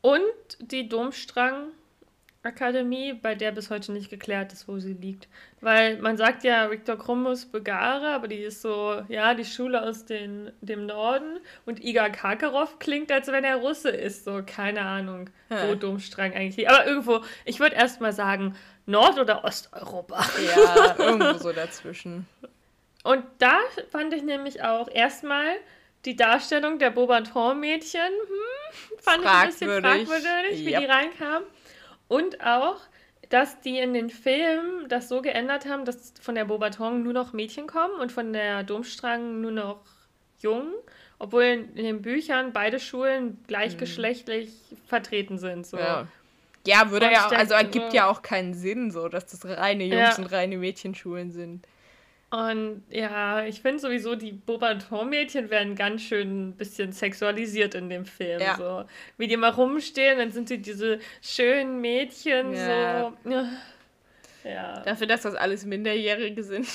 Und 0.00 0.22
die 0.60 0.88
Domstrang 0.88 1.68
Akademie, 2.44 3.14
bei 3.14 3.34
der 3.34 3.50
bis 3.50 3.68
heute 3.68 3.92
nicht 3.92 4.10
geklärt 4.10 4.52
ist, 4.52 4.68
wo 4.68 4.78
sie 4.78 4.92
liegt. 4.92 5.28
Weil 5.60 5.98
man 5.98 6.16
sagt 6.16 6.44
ja 6.44 6.70
Viktor 6.70 6.96
Krummus 6.96 7.46
Begare, 7.46 8.10
aber 8.10 8.28
die 8.28 8.36
ist 8.36 8.62
so, 8.62 9.02
ja, 9.08 9.34
die 9.34 9.44
Schule 9.44 9.82
aus 9.82 10.04
den, 10.04 10.52
dem 10.60 10.86
Norden. 10.86 11.40
Und 11.66 11.82
Igor 11.82 12.10
Karkarow 12.10 12.78
klingt, 12.78 13.10
als 13.10 13.26
wenn 13.28 13.44
er 13.44 13.56
Russe 13.56 13.90
ist. 13.90 14.24
So, 14.24 14.42
keine 14.46 14.82
Ahnung, 14.82 15.30
wo 15.48 15.74
Domstrang 15.74 16.32
eigentlich 16.32 16.56
liegt. 16.56 16.70
Aber 16.70 16.86
irgendwo, 16.86 17.20
ich 17.44 17.58
würde 17.58 17.74
erst 17.74 18.00
mal 18.00 18.12
sagen, 18.12 18.54
Nord- 18.88 19.18
oder 19.18 19.44
Osteuropa. 19.44 20.24
Ja, 20.56 20.96
irgendwo 20.98 21.38
so 21.38 21.52
dazwischen. 21.52 22.26
Und 23.04 23.24
da 23.38 23.58
fand 23.90 24.14
ich 24.14 24.22
nämlich 24.22 24.62
auch 24.62 24.88
erstmal 24.90 25.56
die 26.04 26.16
Darstellung 26.16 26.78
der 26.78 26.90
Beaubaton-Mädchen, 26.90 28.00
hm, 28.00 28.98
fand 28.98 29.24
ich 29.24 29.28
ein 29.28 29.46
bisschen 29.48 29.82
fragwürdig, 29.82 30.66
wie 30.66 30.72
yep. 30.72 30.80
die 30.80 30.86
reinkamen. 30.86 31.46
Und 32.08 32.42
auch, 32.42 32.80
dass 33.28 33.60
die 33.60 33.78
in 33.78 33.92
den 33.92 34.08
Filmen 34.08 34.88
das 34.88 35.08
so 35.08 35.20
geändert 35.20 35.66
haben, 35.66 35.84
dass 35.84 36.14
von 36.20 36.34
der 36.34 36.46
Beaubaton 36.46 37.02
nur 37.02 37.12
noch 37.12 37.32
Mädchen 37.34 37.66
kommen 37.66 38.00
und 38.00 38.10
von 38.10 38.32
der 38.32 38.62
Domstrang 38.62 39.42
nur 39.42 39.50
noch 39.50 39.84
Jungen, 40.40 40.72
obwohl 41.18 41.42
in 41.42 41.74
den 41.74 42.00
Büchern 42.00 42.52
beide 42.54 42.80
Schulen 42.80 43.42
gleichgeschlechtlich 43.48 44.48
hm. 44.70 44.78
vertreten 44.86 45.38
sind. 45.38 45.66
So. 45.66 45.76
Ja. 45.76 46.06
Ja, 46.66 46.90
würde 46.90 47.10
ja, 47.10 47.28
also 47.28 47.54
ergibt 47.54 47.92
ja 47.92 48.08
auch 48.08 48.22
keinen 48.22 48.54
Sinn, 48.54 48.90
so, 48.90 49.08
dass 49.08 49.26
das 49.26 49.44
reine 49.44 49.84
Jungs- 49.84 50.16
ja. 50.16 50.22
und 50.22 50.30
reine 50.32 50.58
Mädchenschulen 50.58 51.30
sind. 51.30 51.66
Und 52.30 52.82
ja, 52.90 53.44
ich 53.44 53.62
finde 53.62 53.78
sowieso, 53.78 54.14
die 54.14 54.32
Bobaton-Mädchen 54.32 55.48
werden 55.48 55.74
ganz 55.76 56.02
schön 56.02 56.48
ein 56.48 56.56
bisschen 56.56 56.92
sexualisiert 56.92 57.74
in 57.74 57.88
dem 57.88 58.04
Film. 58.04 58.40
Ja. 58.40 58.56
So. 58.56 58.84
Wie 59.16 59.28
die 59.28 59.38
mal 59.38 59.50
rumstehen, 59.50 60.18
dann 60.18 60.30
sind 60.30 60.48
sie 60.48 60.58
diese 60.58 60.98
schönen 61.22 61.80
Mädchen, 61.80 62.52
ja. 62.52 63.12
so. 63.24 63.46
Ja. 64.44 64.82
Dafür, 64.82 65.06
dass 65.06 65.22
das 65.22 65.34
alles 65.34 65.64
Minderjährige 65.64 66.42
sind. 66.42 66.68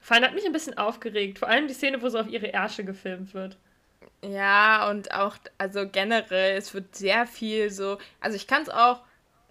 Vor 0.00 0.14
allem 0.14 0.24
hat 0.24 0.34
mich 0.34 0.46
ein 0.46 0.52
bisschen 0.52 0.76
aufgeregt. 0.76 1.38
Vor 1.38 1.48
allem 1.48 1.68
die 1.68 1.74
Szene, 1.74 2.00
wo 2.02 2.08
so 2.08 2.18
auf 2.18 2.28
ihre 2.28 2.52
Ärsche 2.52 2.84
gefilmt 2.84 3.34
wird. 3.34 3.56
Ja, 4.22 4.90
und 4.90 5.12
auch, 5.12 5.36
also 5.58 5.86
generell, 5.88 6.56
es 6.56 6.72
wird 6.74 6.96
sehr 6.96 7.26
viel 7.26 7.70
so. 7.70 7.98
Also 8.20 8.36
ich 8.36 8.46
kann 8.46 8.62
es 8.62 8.68
auch 8.68 9.02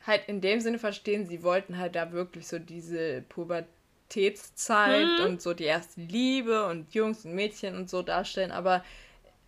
halt 0.06 0.28
in 0.28 0.42
dem 0.42 0.60
Sinne 0.60 0.80
verstehen, 0.80 1.26
sie 1.26 1.44
wollten 1.44 1.78
halt 1.78 1.96
da 1.96 2.12
wirklich 2.12 2.48
so 2.48 2.60
diese 2.60 3.24
Pubertätszeit 3.30 5.20
hm. 5.20 5.26
und 5.26 5.42
so 5.42 5.54
die 5.54 5.64
erste 5.64 6.02
Liebe 6.02 6.68
und 6.68 6.94
Jungs 6.94 7.26
und 7.26 7.34
Mädchen 7.34 7.76
und 7.76 7.90
so 7.90 8.02
darstellen, 8.02 8.52
aber 8.52 8.84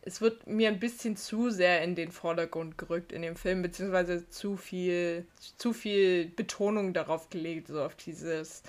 es 0.01 0.21
wird 0.21 0.47
mir 0.47 0.69
ein 0.69 0.79
bisschen 0.79 1.17
zu 1.17 1.49
sehr 1.49 1.83
in 1.83 1.95
den 1.95 2.11
Vordergrund 2.11 2.77
gerückt 2.77 3.11
in 3.11 3.21
dem 3.21 3.35
Film, 3.35 3.61
beziehungsweise 3.61 4.29
zu 4.29 4.55
viel, 4.55 5.27
zu 5.57 5.73
viel 5.73 6.27
Betonung 6.29 6.93
darauf 6.93 7.29
gelegt, 7.29 7.67
so 7.67 7.83
auf 7.83 7.95
dieses 7.95 8.63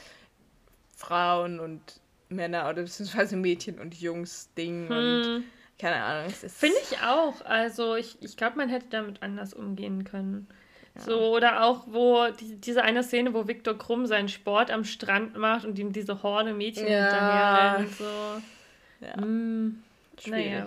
Frauen 0.96 1.60
und 1.60 2.00
Männer 2.28 2.68
oder 2.68 2.82
beziehungsweise 2.82 3.36
Mädchen 3.36 3.78
und 3.78 3.94
Jungs 3.94 4.52
Ding 4.56 4.88
hm. 4.88 4.96
und 4.96 5.44
keine 5.78 6.02
Ahnung. 6.02 6.30
Finde 6.30 6.76
ich 6.82 6.98
auch. 6.98 7.44
Also 7.44 7.94
ich, 7.94 8.20
ich 8.20 8.36
glaube, 8.36 8.56
man 8.56 8.68
hätte 8.68 8.86
damit 8.90 9.22
anders 9.22 9.54
umgehen 9.54 10.04
können. 10.04 10.48
Ja. 10.96 11.00
So, 11.02 11.34
oder 11.34 11.64
auch, 11.64 11.84
wo 11.86 12.26
die, 12.28 12.56
diese 12.56 12.82
eine 12.82 13.04
Szene, 13.04 13.32
wo 13.32 13.46
Viktor 13.46 13.78
Krumm 13.78 14.06
seinen 14.06 14.28
Sport 14.28 14.70
am 14.70 14.84
Strand 14.84 15.36
macht 15.36 15.64
und 15.64 15.78
ihm 15.78 15.92
diese 15.92 16.22
Horde 16.22 16.52
Mädchen 16.52 16.88
ja. 16.88 17.04
hinterher 17.04 17.78
rennt. 17.78 17.94
So. 17.94 18.04
Ja. 19.00 19.16
Hm, 19.16 19.82
naja. 20.26 20.66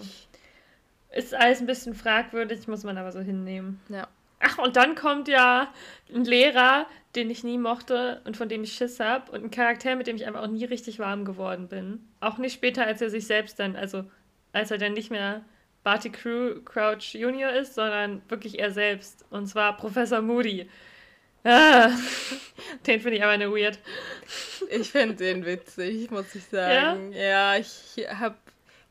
Ist 1.14 1.34
alles 1.34 1.60
ein 1.60 1.68
bisschen 1.68 1.94
fragwürdig, 1.94 2.70
muss 2.70 2.84
man 2.84 2.98
aber 2.98 3.12
so 3.12 3.20
hinnehmen. 3.20 3.82
Ja. 3.90 4.08
Ach, 4.40 4.58
und 4.58 4.78
dann 4.78 4.96
kommt 4.96 5.28
ja 5.28 5.72
ein 6.14 6.24
Lehrer, 6.24 6.88
den 7.16 7.30
ich 7.30 7.44
nie 7.44 7.58
mochte 7.58 8.22
und 8.24 8.38
von 8.38 8.48
dem 8.48 8.64
ich 8.64 8.74
Schiss 8.74 9.00
habe. 9.02 9.32
Und 9.34 9.44
ein 9.44 9.52
Charakter, 9.52 9.96
mit 9.98 10.08
dem 10.08 10.16
ich 10.16 10.26
einfach 10.26 10.42
auch 10.42 10.48
nie 10.48 10.64
richtig 10.64 11.00
warm 11.00 11.26
geworden 11.26 11.68
bin. 11.68 12.08
Auch 12.22 12.38
nicht 12.38 12.54
später, 12.54 12.86
als 12.86 13.02
er 13.02 13.10
sich 13.10 13.28
selbst 13.28 13.60
dann, 13.60 13.76
also 13.76 14.06
als 14.54 14.72
er 14.72 14.78
dann 14.78 14.94
nicht 14.94 15.12
mehr 15.12 15.44
Barty 15.84 16.10
Crew 16.10 16.62
Crouch 16.64 17.14
Junior 17.16 17.52
ist, 17.52 17.76
sondern 17.76 18.22
wirklich 18.30 18.60
er 18.60 18.72
selbst. 18.72 19.26
Und 19.30 19.48
zwar 19.48 19.78
Professor 19.78 20.22
Moody. 20.22 20.70
Ah, 21.44 21.90
den 22.86 23.02
finde 23.02 23.18
ich 23.18 23.24
aber 23.24 23.32
eine 23.32 23.52
weird. 23.52 23.80
Ich 24.70 24.92
finde 24.92 25.16
den 25.16 25.46
witzig, 25.46 26.12
muss 26.12 26.36
ich 26.36 26.46
sagen. 26.46 27.12
Ja, 27.14 27.56
ja 27.56 27.58
ich 27.58 28.08
habe 28.14 28.36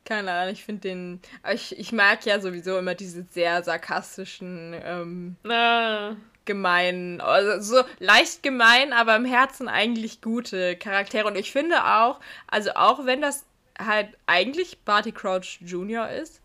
keine 0.04 0.32
Ahnung, 0.32 0.52
ich 0.52 0.64
finde 0.64 0.80
den. 0.80 1.20
Ich, 1.52 1.78
ich 1.78 1.92
mag 1.92 2.26
ja 2.26 2.40
sowieso 2.40 2.78
immer 2.78 2.94
diese 2.94 3.22
sehr 3.30 3.62
sarkastischen, 3.62 4.74
ähm, 4.84 5.36
ah. 5.48 6.16
gemeinen, 6.44 7.20
also 7.20 7.60
so 7.60 7.84
leicht 8.00 8.42
gemein, 8.42 8.92
aber 8.92 9.14
im 9.14 9.24
Herzen 9.24 9.68
eigentlich 9.68 10.20
gute 10.20 10.74
Charaktere. 10.76 11.28
Und 11.28 11.36
ich 11.36 11.52
finde 11.52 11.84
auch, 11.84 12.18
also 12.48 12.72
auch 12.74 13.06
wenn 13.06 13.20
das 13.20 13.44
halt 13.84 14.08
eigentlich 14.26 14.80
Barty 14.84 15.12
Crouch 15.12 15.58
Jr. 15.60 16.10
ist, 16.10 16.42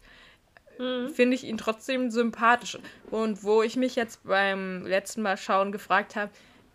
mhm. 0.79 1.09
finde 1.09 1.35
ich 1.35 1.43
ihn 1.43 1.57
trotzdem 1.57 2.11
sympathisch. 2.11 2.77
Und 3.11 3.43
wo 3.43 3.61
ich 3.63 3.75
mich 3.75 3.95
jetzt 3.95 4.23
beim 4.23 4.85
letzten 4.85 5.21
Mal 5.21 5.37
schauen 5.37 5.71
gefragt 5.71 6.15
habe, 6.15 6.31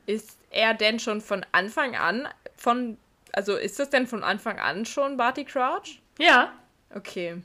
ist 0.07 0.39
er 0.51 0.75
denn 0.75 0.99
schon 0.99 1.21
von 1.21 1.45
Anfang 1.53 1.95
an 1.97 2.29
von, 2.57 2.99
also 3.33 3.57
ist 3.57 3.79
das 3.79 3.91
denn 3.91 4.07
von 4.07 4.23
Anfang 4.23 4.59
an 4.59 4.85
schon 4.85 5.17
Barty 5.17 5.45
Crouch? 5.45 6.01
Ja. 6.19 6.53
Okay. 6.95 7.43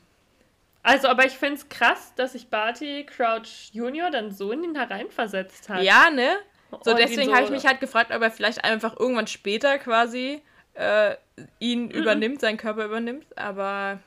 Also, 0.83 1.07
aber 1.07 1.25
ich 1.25 1.33
finde 1.33 1.55
es 1.55 1.69
krass, 1.69 2.13
dass 2.15 2.33
sich 2.33 2.49
Barty 2.49 3.05
Crouch 3.05 3.71
Junior 3.71 4.11
dann 4.11 4.31
so 4.31 4.51
in 4.51 4.63
ihn 4.63 4.75
hereinversetzt 4.75 5.67
hat. 5.69 5.81
Ja, 5.81 6.11
ne? 6.11 6.37
So, 6.83 6.91
Und 6.91 6.99
deswegen 6.99 7.33
habe 7.33 7.45
ich 7.45 7.49
mich 7.49 7.65
halt 7.65 7.79
gefragt, 7.79 8.11
ob 8.13 8.21
er 8.21 8.31
vielleicht 8.31 8.63
einfach 8.63 8.95
irgendwann 8.99 9.27
später 9.27 9.79
quasi 9.79 10.41
äh, 10.73 11.15
ihn 11.59 11.85
mhm. 11.85 11.91
übernimmt, 11.91 12.41
seinen 12.41 12.57
Körper 12.57 12.85
übernimmt. 12.85 13.25
Aber 13.37 13.99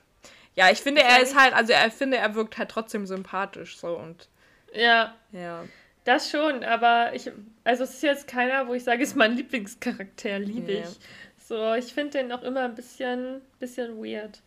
ja, 0.54 0.70
ich 0.70 0.80
finde, 0.80 1.02
er 1.02 1.20
ist 1.22 1.38
halt, 1.38 1.54
also 1.54 1.72
er 1.72 1.90
finde, 1.90 2.16
er 2.16 2.34
wirkt 2.34 2.58
halt 2.58 2.70
trotzdem 2.70 3.06
sympathisch 3.06 3.78
so 3.78 3.96
und. 3.96 4.28
Ja. 4.72 5.14
Ja. 5.32 5.64
Das 6.04 6.30
schon, 6.30 6.64
aber 6.64 7.12
ich, 7.14 7.30
also 7.64 7.84
es 7.84 7.94
ist 7.94 8.02
jetzt 8.02 8.28
keiner, 8.28 8.66
wo 8.66 8.74
ich 8.74 8.84
sage, 8.84 9.02
ist 9.04 9.16
mein 9.16 9.36
Lieblingscharakter, 9.36 10.38
liebe 10.38 10.72
ich. 10.72 10.98
So, 11.36 11.74
ich 11.74 11.92
finde 11.94 12.18
den 12.18 12.32
auch 12.32 12.42
immer 12.42 12.62
ein 12.62 12.74
bisschen, 12.74 13.40
bisschen 13.58 14.02
weird. 14.02 14.40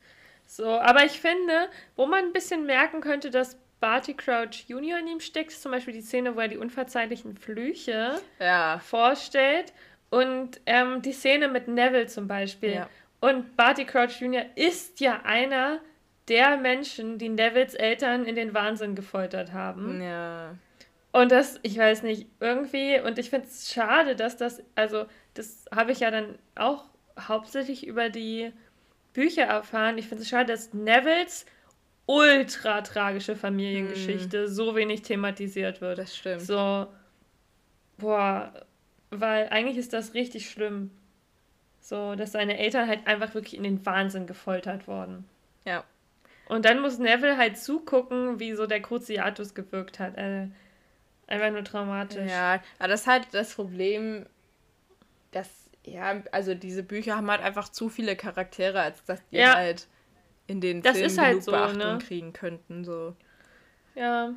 So, 0.45 0.67
aber 0.67 1.05
ich 1.05 1.19
finde, 1.19 1.69
wo 1.95 2.05
man 2.05 2.25
ein 2.25 2.33
bisschen 2.33 2.65
merken 2.65 3.01
könnte, 3.01 3.31
dass 3.31 3.57
Barty 3.79 4.13
Crouch 4.13 4.65
Junior 4.67 4.99
in 4.99 5.07
ihm 5.07 5.19
steckt, 5.19 5.51
ist 5.51 5.61
zum 5.61 5.71
Beispiel 5.71 5.93
die 5.93 6.01
Szene, 6.01 6.35
wo 6.35 6.39
er 6.39 6.47
die 6.47 6.57
unverzeihlichen 6.57 7.35
Flüche 7.35 8.19
ja. 8.39 8.79
vorstellt. 8.79 9.73
Und 10.11 10.61
ähm, 10.65 11.01
die 11.01 11.13
Szene 11.13 11.47
mit 11.47 11.67
Neville 11.67 12.05
zum 12.05 12.27
Beispiel. 12.27 12.73
Ja. 12.73 12.89
Und 13.21 13.55
Barty 13.55 13.85
Crouch 13.85 14.19
Junior 14.19 14.45
ist 14.55 14.99
ja 14.99 15.21
einer 15.23 15.79
der 16.27 16.57
Menschen, 16.57 17.17
die 17.17 17.29
Nevilles 17.29 17.73
Eltern 17.73 18.25
in 18.25 18.35
den 18.35 18.53
Wahnsinn 18.53 18.93
gefoltert 18.93 19.53
haben. 19.53 20.01
Ja. 20.01 20.55
Und 21.13 21.31
das, 21.31 21.59
ich 21.63 21.77
weiß 21.77 22.03
nicht, 22.03 22.27
irgendwie, 22.39 22.99
und 22.99 23.19
ich 23.19 23.29
finde 23.29 23.47
es 23.47 23.71
schade, 23.71 24.15
dass 24.15 24.37
das, 24.37 24.61
also, 24.75 25.05
das 25.33 25.65
habe 25.73 25.91
ich 25.91 26.01
ja 26.01 26.11
dann 26.11 26.37
auch 26.55 26.85
hauptsächlich 27.19 27.85
über 27.87 28.09
die 28.09 28.51
Bücher 29.13 29.43
erfahren. 29.43 29.97
Ich 29.97 30.07
finde 30.07 30.23
es 30.23 30.29
schade, 30.29 30.53
dass 30.53 30.73
Nevilles 30.73 31.45
ultra 32.05 32.81
tragische 32.81 33.35
Familiengeschichte 33.35 34.43
mm. 34.43 34.47
so 34.47 34.75
wenig 34.75 35.01
thematisiert 35.01 35.81
wird. 35.81 35.97
Das 35.97 36.15
stimmt. 36.15 36.41
So, 36.41 36.87
boah, 37.97 38.53
weil 39.11 39.49
eigentlich 39.49 39.77
ist 39.77 39.93
das 39.93 40.13
richtig 40.13 40.49
schlimm. 40.49 40.91
So, 41.79 42.15
dass 42.15 42.31
seine 42.31 42.57
Eltern 42.57 42.87
halt 42.87 43.05
einfach 43.07 43.33
wirklich 43.33 43.55
in 43.55 43.63
den 43.63 43.85
Wahnsinn 43.85 44.27
gefoltert 44.27 44.87
wurden. 44.87 45.25
Ja. 45.65 45.83
Und 46.47 46.65
dann 46.65 46.79
muss 46.81 46.99
Neville 46.99 47.37
halt 47.37 47.57
zugucken, 47.57 48.39
wie 48.39 48.53
so 48.53 48.67
der 48.67 48.81
Cruciatus 48.81 49.53
gewirkt 49.53 49.99
hat. 49.99 50.17
Äh, 50.17 50.47
einfach 51.27 51.51
nur 51.51 51.63
traumatisch. 51.63 52.29
Ja, 52.29 52.61
aber 52.77 52.89
das 52.89 53.01
ist 53.01 53.07
halt 53.07 53.27
das 53.31 53.55
Problem, 53.55 54.25
dass 55.31 55.49
ja, 55.85 56.21
also 56.31 56.53
diese 56.53 56.83
Bücher 56.83 57.15
haben 57.15 57.29
halt 57.31 57.41
einfach 57.41 57.69
zu 57.69 57.89
viele 57.89 58.15
Charaktere, 58.15 58.81
als 58.81 59.03
dass 59.05 59.25
die 59.29 59.37
ja. 59.37 59.55
halt 59.55 59.87
in 60.47 60.61
den 60.61 60.81
das 60.81 60.97
Filmen 60.97 61.19
halt 61.19 61.29
genug 61.29 61.43
so, 61.43 61.51
Beachtung 61.51 61.79
ne? 61.79 61.99
kriegen 61.99 62.33
könnten. 62.33 62.83
So. 62.83 63.15
Ja. 63.95 64.33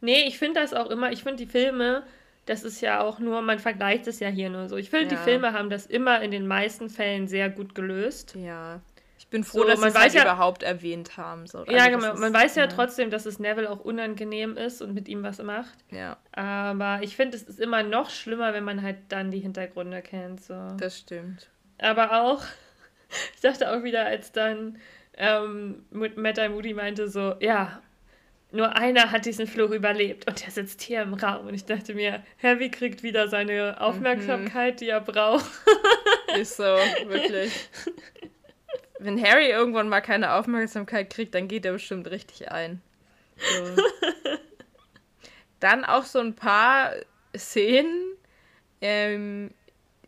Nee, 0.00 0.22
ich 0.26 0.38
finde 0.38 0.60
das 0.60 0.74
auch 0.74 0.90
immer, 0.90 1.12
ich 1.12 1.22
finde 1.22 1.44
die 1.44 1.50
Filme, 1.50 2.04
das 2.46 2.64
ist 2.64 2.80
ja 2.80 3.00
auch 3.00 3.18
nur, 3.18 3.40
man 3.42 3.58
vergleicht 3.58 4.06
es 4.06 4.20
ja 4.20 4.28
hier 4.28 4.50
nur 4.50 4.68
so. 4.68 4.76
Ich 4.76 4.90
finde, 4.90 5.14
ja. 5.14 5.20
die 5.20 5.24
Filme 5.24 5.52
haben 5.52 5.70
das 5.70 5.86
immer 5.86 6.20
in 6.22 6.30
den 6.30 6.46
meisten 6.46 6.90
Fällen 6.90 7.28
sehr 7.28 7.50
gut 7.50 7.74
gelöst. 7.74 8.34
Ja 8.36 8.80
bin 9.32 9.42
froh, 9.42 9.62
so, 9.62 9.64
dass 9.64 9.80
sie 9.80 9.88
es 9.88 9.98
halt 9.98 10.14
ja, 10.14 10.22
überhaupt 10.22 10.62
erwähnt 10.62 11.16
haben. 11.16 11.46
So. 11.48 11.64
Ja, 11.66 11.86
also, 11.86 11.98
genau. 11.98 12.14
Man 12.14 12.32
weiß 12.32 12.54
ja, 12.54 12.64
ja, 12.64 12.68
trotzdem, 12.68 13.10
dass 13.10 13.26
es 13.26 13.40
Neville 13.40 13.68
auch 13.68 13.80
unangenehm 13.80 14.56
ist 14.56 14.80
und 14.80 14.94
mit 14.94 15.08
ihm 15.08 15.24
was 15.24 15.42
macht. 15.42 15.76
Ja. 15.90 16.18
Aber 16.30 17.00
ich 17.02 17.16
finde, 17.16 17.36
es 17.36 17.42
ist 17.42 17.58
immer 17.58 17.82
noch 17.82 18.10
schlimmer, 18.10 18.52
wenn 18.54 18.62
man 18.62 18.82
halt 18.82 18.98
dann 19.08 19.32
die 19.32 19.40
Hintergründe 19.40 20.02
kennt. 20.02 20.44
So. 20.44 20.54
Das 20.78 20.98
stimmt. 20.98 21.48
Aber 21.78 22.22
auch, 22.22 22.44
ich 23.34 23.40
dachte 23.40 23.72
auch 23.72 23.82
wieder, 23.82 24.04
als 24.04 24.30
dann 24.30 24.78
ähm, 25.14 25.86
Matt 25.90 26.38
Moody 26.50 26.74
meinte 26.74 27.08
so, 27.08 27.34
ja, 27.40 27.80
nur 28.52 28.76
einer 28.76 29.10
hat 29.10 29.24
diesen 29.24 29.46
Fluch 29.46 29.70
überlebt 29.70 30.28
und 30.28 30.44
der 30.44 30.50
sitzt 30.50 30.82
hier 30.82 31.02
im 31.02 31.14
Raum. 31.14 31.46
Und 31.46 31.54
ich 31.54 31.64
dachte 31.64 31.94
mir, 31.94 32.22
Harry 32.42 32.70
kriegt 32.70 33.02
wieder 33.02 33.28
seine 33.28 33.80
Aufmerksamkeit, 33.80 34.74
mhm. 34.74 34.76
die 34.78 34.88
er 34.90 35.00
braucht. 35.00 35.50
Ist 36.38 36.56
so, 36.56 36.64
wirklich. 36.64 37.68
wenn 38.98 39.22
Harry 39.22 39.50
irgendwann 39.50 39.88
mal 39.88 40.00
keine 40.00 40.34
Aufmerksamkeit 40.34 41.10
kriegt, 41.10 41.34
dann 41.34 41.48
geht 41.48 41.64
er 41.64 41.72
bestimmt 41.72 42.10
richtig 42.10 42.50
ein. 42.50 42.80
So. 43.36 43.82
dann 45.60 45.84
auch 45.84 46.04
so 46.04 46.18
ein 46.18 46.34
paar 46.34 46.92
Szenen 47.36 48.16
ähm, 48.80 49.50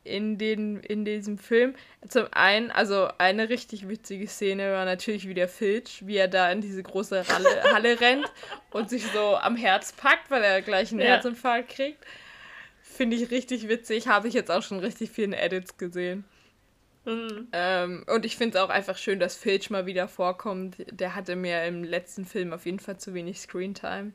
in, 0.05 0.39
den, 0.39 0.81
in 0.81 1.05
diesem 1.05 1.39
Film. 1.39 1.75
Zum 2.09 2.27
einen, 2.33 2.71
also 2.71 3.09
eine 3.19 3.49
richtig 3.49 3.89
witzige 3.89 4.29
Szene 4.29 4.73
war 4.73 4.85
natürlich 4.85 5.29
wieder 5.29 5.49
Filch, 5.49 6.07
wie 6.07 6.17
er 6.17 6.29
da 6.29 6.51
in 6.53 6.61
diese 6.61 6.83
große 6.83 7.27
Halle, 7.27 7.63
Halle 7.75 8.01
rennt 8.01 8.31
und 8.71 8.91
sich 8.91 9.05
so 9.13 9.37
am 9.37 9.57
Herz 9.57 9.93
packt, 9.93 10.31
weil 10.31 10.43
er 10.43 10.63
gleich 10.63 10.93
einen 10.93 11.01
ja. 11.01 11.07
Herzinfarkt 11.07 11.71
kriegt. 11.71 12.05
Finde 12.83 13.17
ich 13.17 13.31
richtig 13.31 13.69
witzig. 13.69 14.07
Habe 14.07 14.29
ich 14.29 14.35
jetzt 14.35 14.51
auch 14.51 14.63
schon 14.63 14.79
richtig 14.79 15.11
vielen 15.11 15.33
Edits 15.33 15.77
gesehen. 15.79 16.25
Mhm. 17.05 17.49
Ähm, 17.53 18.05
und 18.07 18.25
ich 18.25 18.37
finde 18.37 18.59
es 18.59 18.65
auch 18.65 18.71
einfach 18.71 18.97
schön, 18.97 19.19
dass 19.19 19.37
Filch 19.37 19.71
mal 19.71 19.87
wieder 19.87 20.09
vorkommt. 20.09 20.77
Der 20.91 21.15
hatte 21.15 21.37
mir 21.37 21.65
im 21.65 21.85
letzten 21.85 22.25
Film 22.25 22.53
auf 22.53 22.67
jeden 22.67 22.79
Fall 22.79 22.99
zu 22.99 23.15
wenig 23.15 23.41
Screentime. 23.41 24.13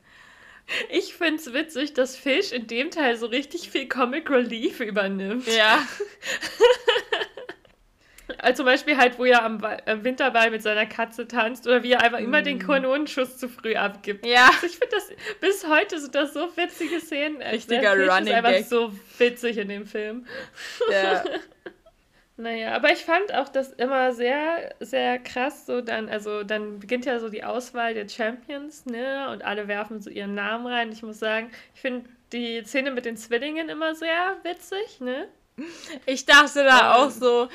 Ich 0.89 1.13
finde 1.13 1.35
es 1.35 1.53
witzig, 1.53 1.93
dass 1.93 2.15
Filch 2.15 2.51
in 2.51 2.67
dem 2.67 2.91
Teil 2.91 3.17
so 3.17 3.25
richtig 3.25 3.69
viel 3.69 3.87
Comic 3.87 4.29
Relief 4.29 4.79
übernimmt. 4.79 5.47
Ja. 5.47 5.79
Also 8.37 8.57
zum 8.57 8.67
Beispiel 8.67 8.95
halt, 8.95 9.17
wo 9.19 9.25
er 9.25 9.43
am, 9.43 9.61
am 9.63 10.03
Winterball 10.03 10.49
mit 10.51 10.61
seiner 10.61 10.85
Katze 10.85 11.27
tanzt 11.27 11.67
oder 11.67 11.83
wie 11.83 11.91
er 11.91 12.01
einfach 12.01 12.19
mm. 12.19 12.23
immer 12.23 12.41
den 12.41 12.57
mhm. 12.57 12.67
Kanonenschuss 12.67 13.37
zu 13.37 13.49
früh 13.49 13.75
abgibt. 13.75 14.25
Ja. 14.25 14.47
Also 14.47 14.67
ich 14.67 14.77
finde 14.77 14.95
das, 14.95 15.09
bis 15.41 15.67
heute 15.67 15.99
sind 15.99 16.15
das 16.15 16.33
so 16.33 16.55
witzige 16.55 16.99
Szenen. 17.01 17.41
Richtiger 17.41 17.93
Running 17.93 18.27
ist 18.27 18.33
einfach 18.33 18.65
so 18.65 18.93
witzig 19.17 19.57
in 19.57 19.67
dem 19.67 19.85
Film. 19.85 20.25
Ja. 20.89 21.23
Naja, 22.39 22.73
aber 22.73 22.93
ich 22.93 22.99
fand 22.99 23.33
auch 23.33 23.49
das 23.49 23.73
immer 23.73 24.13
sehr, 24.13 24.73
sehr 24.79 25.19
krass. 25.19 25.65
So 25.65 25.81
dann, 25.81 26.07
also 26.07 26.43
dann 26.43 26.79
beginnt 26.79 27.03
ja 27.03 27.19
so 27.19 27.27
die 27.27 27.43
Auswahl 27.43 27.93
der 27.93 28.07
Champions, 28.07 28.85
ne? 28.85 29.29
Und 29.29 29.43
alle 29.43 29.67
werfen 29.67 29.99
so 29.99 30.09
ihren 30.09 30.35
Namen 30.35 30.65
rein. 30.65 30.89
Ich 30.93 31.03
muss 31.03 31.19
sagen, 31.19 31.51
ich 31.75 31.81
finde 31.81 32.09
die 32.31 32.63
Szene 32.63 32.91
mit 32.91 33.03
den 33.03 33.17
Zwillingen 33.17 33.67
immer 33.67 33.93
sehr 33.93 34.37
witzig, 34.43 35.01
ne? 35.01 35.27
Ich 36.05 36.25
dachte 36.25 36.63
da 36.63 36.95
um, 36.95 37.01
auch 37.01 37.09
so, 37.09 37.49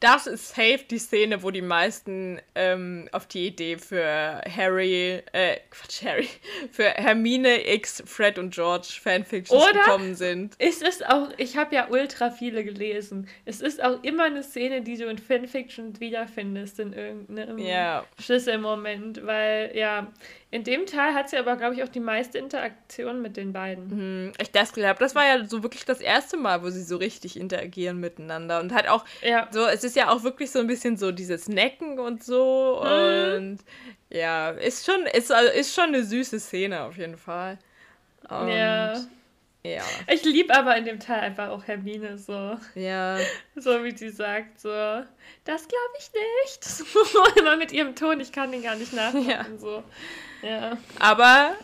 das 0.00 0.26
ist 0.26 0.48
safe 0.48 0.84
die 0.88 0.98
Szene, 0.98 1.42
wo 1.42 1.50
die 1.50 1.62
meisten 1.62 2.40
ähm, 2.54 3.08
auf 3.12 3.26
die 3.26 3.48
Idee 3.48 3.78
für 3.78 4.40
Harry, 4.56 5.22
äh, 5.32 5.56
Quatsch, 5.70 6.04
Harry, 6.04 6.28
für 6.70 6.84
Hermine 6.90 7.68
X, 7.74 8.02
Fred 8.06 8.38
und 8.38 8.54
George 8.54 8.88
Fanfictions 9.02 9.62
Oder 9.62 9.80
gekommen 9.80 10.14
sind. 10.14 10.54
Es 10.58 10.82
ist 10.82 11.04
auch, 11.06 11.28
ich 11.36 11.56
habe 11.56 11.74
ja 11.74 11.88
ultra 11.88 12.30
viele 12.30 12.64
gelesen. 12.64 13.28
Es 13.44 13.60
ist 13.60 13.82
auch 13.82 14.02
immer 14.04 14.24
eine 14.24 14.42
Szene, 14.42 14.82
die 14.82 14.96
du 14.96 15.06
in 15.08 15.18
Fanfictions 15.18 15.98
wiederfindest, 15.98 16.78
in 16.78 16.92
irgendeinem 16.92 17.58
Ja. 17.58 18.04
Schlüsselmoment, 18.20 19.26
weil, 19.26 19.72
ja, 19.74 20.12
in 20.50 20.64
dem 20.64 20.86
Teil 20.86 21.12
hat 21.14 21.28
sie 21.28 21.36
aber, 21.36 21.56
glaube 21.56 21.74
ich, 21.74 21.82
auch 21.82 21.88
die 21.88 22.00
meiste 22.00 22.38
Interaktion 22.38 23.20
mit 23.20 23.36
den 23.36 23.52
beiden. 23.52 23.90
Hm, 23.90 24.32
Ich 24.40 24.50
das 24.50 24.72
glaube, 24.72 24.98
das 24.98 25.14
war 25.14 25.26
ja 25.26 25.44
so 25.44 25.62
wirklich 25.62 25.84
das 25.84 26.00
erste 26.00 26.36
Mal, 26.38 26.62
wo 26.62 26.70
sie 26.70 26.82
so 26.82 26.96
richtig 26.96 27.38
interagieren 27.38 27.98
miteinander. 28.00 28.60
Und 28.60 28.72
halt 28.74 28.88
auch 28.88 29.04
Ja. 29.22 29.48
so, 29.50 29.66
es 29.66 29.84
ist 29.84 29.94
ja 29.96 30.10
auch 30.10 30.22
wirklich 30.22 30.50
so 30.50 30.58
ein 30.60 30.66
bisschen 30.66 30.96
so 30.96 31.12
dieses 31.12 31.48
Necken 31.48 31.98
und 31.98 32.24
so. 32.24 32.80
Mhm. 32.82 33.36
Und 33.36 33.58
ja, 34.10 34.50
ist 34.50 34.86
schon, 34.86 35.02
ist, 35.06 35.30
also 35.30 35.50
ist 35.52 35.74
schon 35.74 35.86
eine 35.88 36.02
süße 36.02 36.40
Szene 36.40 36.82
auf 36.82 36.96
jeden 36.96 37.18
Fall. 37.18 37.58
Und, 38.28 38.48
Ja. 38.48 38.94
Ja. 39.76 39.82
Ich 40.12 40.24
liebe 40.24 40.54
aber 40.54 40.76
in 40.76 40.84
dem 40.84 41.00
Teil 41.00 41.20
einfach 41.20 41.48
auch 41.48 41.66
Hermine 41.66 42.18
so. 42.18 42.58
Ja. 42.74 43.18
So 43.56 43.84
wie 43.84 43.96
sie 43.96 44.10
sagt, 44.10 44.60
so, 44.60 44.68
das 45.44 45.68
glaube 45.68 45.94
ich 45.98 46.10
nicht. 46.44 46.64
So, 46.64 47.24
immer 47.38 47.56
mit 47.56 47.72
ihrem 47.72 47.94
Ton, 47.94 48.20
ich 48.20 48.32
kann 48.32 48.52
den 48.52 48.62
gar 48.62 48.76
nicht 48.76 48.92
nachmachen. 48.92 49.28
Ja. 49.28 49.46
So. 49.58 49.82
Ja. 50.42 50.78
Aber 50.98 51.54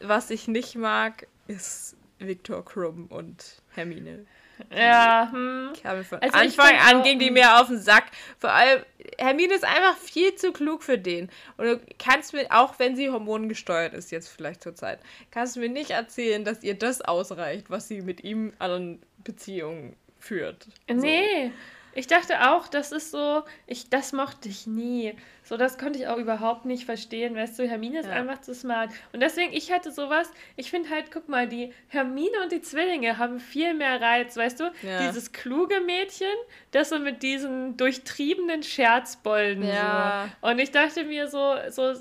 was 0.00 0.30
ich 0.30 0.48
nicht 0.48 0.76
mag, 0.76 1.26
ist 1.48 1.96
Viktor 2.18 2.64
Krumm 2.64 3.06
und 3.06 3.62
Hermine. 3.70 4.26
Ja, 4.74 5.28
hm. 5.32 5.70
Ich 5.74 5.84
habe 5.84 6.04
von 6.04 6.20
Also 6.20 6.36
Anfang 6.36 6.76
an 6.76 7.02
ging 7.02 7.18
die 7.18 7.30
mir 7.30 7.60
auf 7.60 7.68
den 7.68 7.80
Sack. 7.80 8.04
Vor 8.38 8.50
allem, 8.50 8.82
Hermine 9.18 9.54
ist 9.54 9.64
einfach 9.64 9.96
viel 9.96 10.34
zu 10.34 10.52
klug 10.52 10.82
für 10.82 10.98
den. 10.98 11.30
Und 11.56 11.66
du 11.66 11.80
kannst 11.98 12.32
mir, 12.32 12.46
auch 12.50 12.78
wenn 12.78 12.96
sie 12.96 13.10
hormongesteuert 13.10 13.94
ist, 13.94 14.10
jetzt 14.10 14.28
vielleicht 14.28 14.62
zur 14.62 14.74
Zeit, 14.74 15.00
kannst 15.30 15.56
du 15.56 15.60
mir 15.60 15.68
nicht 15.68 15.90
erzählen, 15.90 16.44
dass 16.44 16.62
ihr 16.62 16.74
das 16.74 17.00
ausreicht, 17.00 17.70
was 17.70 17.88
sie 17.88 18.02
mit 18.02 18.24
ihm 18.24 18.52
an 18.58 19.00
Beziehungen 19.18 19.96
führt. 20.18 20.66
Nee. 20.88 21.52
Ich 21.94 22.06
dachte 22.06 22.50
auch, 22.50 22.68
das 22.68 22.90
ist 22.92 23.10
so, 23.10 23.42
ich, 23.66 23.90
das 23.90 24.12
mochte 24.12 24.48
ich 24.48 24.66
nie. 24.66 25.14
So, 25.44 25.56
das 25.56 25.76
konnte 25.76 25.98
ich 25.98 26.06
auch 26.08 26.16
überhaupt 26.16 26.64
nicht 26.64 26.84
verstehen. 26.86 27.34
Weißt 27.34 27.58
du, 27.58 27.68
Hermine 27.68 28.00
ist 28.00 28.06
Ja. 28.06 28.12
einfach 28.12 28.40
zu 28.40 28.54
smart. 28.54 28.90
Und 29.12 29.20
deswegen, 29.20 29.52
ich 29.52 29.70
hatte 29.72 29.92
sowas, 29.92 30.30
ich 30.56 30.70
finde 30.70 30.88
halt, 30.90 31.10
guck 31.12 31.28
mal, 31.28 31.46
die 31.46 31.72
Hermine 31.88 32.40
und 32.42 32.52
die 32.52 32.62
Zwillinge 32.62 33.18
haben 33.18 33.40
viel 33.40 33.74
mehr 33.74 34.00
Reiz, 34.00 34.36
weißt 34.36 34.60
du? 34.60 34.72
Ja. 34.82 35.06
Dieses 35.06 35.32
kluge 35.32 35.80
Mädchen, 35.80 36.26
das 36.70 36.88
so 36.88 36.98
mit 36.98 37.22
diesen 37.22 37.76
durchtriebenen 37.76 38.62
Scherzbolden. 38.62 39.66
Ja. 39.66 40.28
So. 40.40 40.48
Und 40.48 40.58
ich 40.60 40.70
dachte 40.70 41.04
mir 41.04 41.28
so, 41.28 41.56
so, 41.68 41.94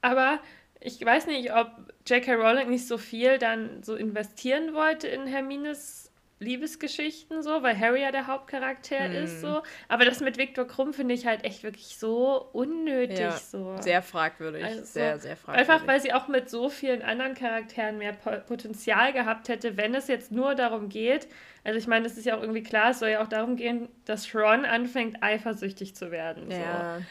aber 0.00 0.40
ich 0.80 1.04
weiß 1.04 1.26
nicht, 1.26 1.52
ob 1.52 1.70
J.K. 2.06 2.34
Rowling 2.34 2.70
nicht 2.70 2.86
so 2.88 2.98
viel 2.98 3.38
dann 3.38 3.82
so 3.82 3.94
investieren 3.94 4.74
wollte 4.74 5.08
in 5.08 5.26
Hermines 5.26 6.07
Liebesgeschichten, 6.40 7.42
so, 7.42 7.62
weil 7.62 7.78
Harry 7.78 8.02
ja 8.02 8.12
der 8.12 8.26
Hauptcharakter 8.26 9.04
Hm. 9.04 9.24
ist, 9.24 9.40
so. 9.40 9.62
Aber 9.88 10.04
das 10.04 10.20
mit 10.20 10.38
Viktor 10.38 10.66
Krumm 10.66 10.92
finde 10.92 11.14
ich 11.14 11.26
halt 11.26 11.44
echt 11.44 11.62
wirklich 11.62 11.98
so 11.98 12.48
unnötig, 12.52 13.18
Ja, 13.18 13.32
so. 13.32 13.76
Sehr 13.80 14.02
fragwürdig. 14.02 14.64
Also, 14.64 14.84
sehr, 14.84 15.18
sehr 15.18 15.36
fragwürdig. 15.36 15.68
Einfach 15.70 15.86
weil 15.88 16.00
sie 16.00 16.12
auch 16.12 16.28
mit 16.28 16.48
so 16.48 16.68
vielen 16.68 17.02
anderen 17.02 17.34
Charakteren 17.34 17.98
mehr 17.98 18.12
Po- 18.12 18.38
Potenzial 18.46 19.12
gehabt 19.12 19.48
hätte, 19.48 19.76
wenn 19.76 19.94
es 19.94 20.08
jetzt 20.08 20.30
nur 20.32 20.54
darum 20.54 20.88
geht. 20.88 21.28
Also 21.64 21.78
ich 21.78 21.86
meine, 21.86 22.06
es 22.06 22.16
ist 22.16 22.24
ja 22.24 22.36
auch 22.36 22.40
irgendwie 22.40 22.62
klar, 22.62 22.90
es 22.90 23.00
soll 23.00 23.10
ja 23.10 23.22
auch 23.22 23.28
darum 23.28 23.56
gehen, 23.56 23.88
dass 24.04 24.34
Ron 24.34 24.64
anfängt, 24.64 25.22
eifersüchtig 25.22 25.94
zu 25.96 26.10
werden. 26.10 26.50
Ja. 26.50 26.98
So. 27.00 27.04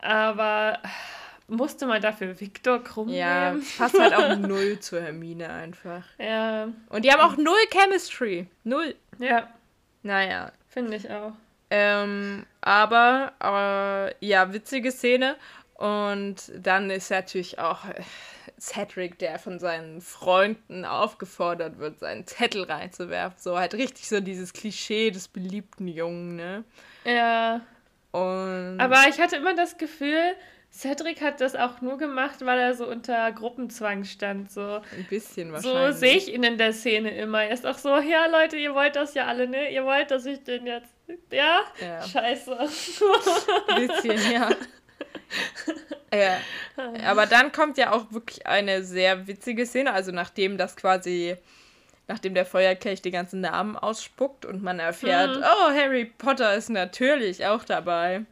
Aber 0.00 0.78
musste 1.48 1.86
man 1.86 2.00
dafür 2.02 2.38
Viktor 2.40 2.82
Krumm 2.84 3.08
Ja, 3.08 3.50
nehmen? 3.52 3.66
passt 3.78 3.98
halt 3.98 4.14
auch 4.14 4.36
null 4.38 4.78
zu 4.80 5.00
Hermine 5.00 5.48
einfach. 5.50 6.04
Ja, 6.18 6.68
Und 6.90 7.04
die 7.04 7.10
haben 7.12 7.20
auch 7.20 7.36
null 7.36 7.58
Chemistry. 7.70 8.46
Null. 8.64 8.94
ja, 9.18 9.48
Naja. 10.02 10.52
finde 10.68 10.96
ich 10.96 11.10
auch. 11.10 11.32
Ähm, 11.70 12.46
aber, 12.60 13.32
äh, 14.20 14.26
ja, 14.26 14.52
witzige 14.52 14.90
Szene. 14.92 15.36
Und 15.74 16.50
dann 16.56 16.90
ist 16.90 17.10
natürlich 17.10 17.58
auch 17.58 17.84
äh, 17.84 18.02
Cedric, 18.58 19.18
der 19.18 19.38
von 19.38 19.58
seinen 19.60 20.00
Freunden 20.00 20.84
aufgefordert 20.84 21.78
wird, 21.78 22.00
seinen 22.00 22.26
Zettel 22.26 22.64
reinzuwerfen. 22.64 23.38
So 23.38 23.58
halt 23.58 23.74
richtig 23.74 24.08
so 24.08 24.18
dieses 24.20 24.52
Klischee 24.52 25.10
des 25.12 25.28
beliebten 25.28 25.86
Jungen, 25.86 26.34
ne? 26.36 26.64
Ja, 27.04 27.60
Und 28.10 28.78
aber 28.80 29.04
ich 29.08 29.20
hatte 29.20 29.36
immer 29.36 29.54
das 29.54 29.78
Gefühl, 29.78 30.34
Cedric 30.70 31.20
hat 31.22 31.40
das 31.40 31.56
auch 31.56 31.80
nur 31.80 31.98
gemacht, 31.98 32.36
weil 32.44 32.58
er 32.58 32.74
so 32.74 32.86
unter 32.86 33.32
Gruppenzwang 33.32 34.04
stand. 34.04 34.50
So, 34.52 34.80
ein 34.96 35.06
bisschen 35.10 35.48
so 35.60 35.68
wahrscheinlich. 35.72 35.96
sehe 35.96 36.16
ich 36.16 36.32
ihn 36.32 36.42
in 36.44 36.58
der 36.58 36.72
Szene 36.72 37.10
immer. 37.16 37.42
Er 37.44 37.50
ist 37.52 37.66
auch 37.66 37.78
so, 37.78 37.88
ja 37.98 38.26
Leute, 38.26 38.56
ihr 38.56 38.74
wollt 38.74 38.94
das 38.94 39.14
ja 39.14 39.26
alle, 39.26 39.48
ne? 39.48 39.70
Ihr 39.72 39.84
wollt, 39.84 40.10
dass 40.10 40.24
ich 40.26 40.44
den 40.44 40.66
jetzt. 40.66 40.88
Ja? 41.32 41.62
Ja. 41.80 42.02
Scheiße. 42.06 42.56
Ein 43.68 43.88
bisschen, 43.88 44.32
ja. 44.32 44.50
ja. 46.14 46.36
Aber 47.06 47.26
dann 47.26 47.50
kommt 47.50 47.76
ja 47.78 47.92
auch 47.92 48.12
wirklich 48.12 48.46
eine 48.46 48.84
sehr 48.84 49.26
witzige 49.26 49.66
Szene, 49.66 49.92
also 49.92 50.12
nachdem 50.12 50.58
das 50.58 50.76
quasi, 50.76 51.36
nachdem 52.06 52.34
der 52.34 52.46
Feuerkelch 52.46 53.02
die 53.02 53.10
ganzen 53.10 53.40
Namen 53.40 53.76
ausspuckt 53.76 54.44
und 54.44 54.62
man 54.62 54.78
erfährt, 54.78 55.36
Mhm. 55.36 55.42
oh, 55.44 55.70
Harry 55.72 56.04
Potter 56.04 56.54
ist 56.54 56.68
natürlich 56.70 57.46
auch 57.46 57.64
dabei, 57.64 58.24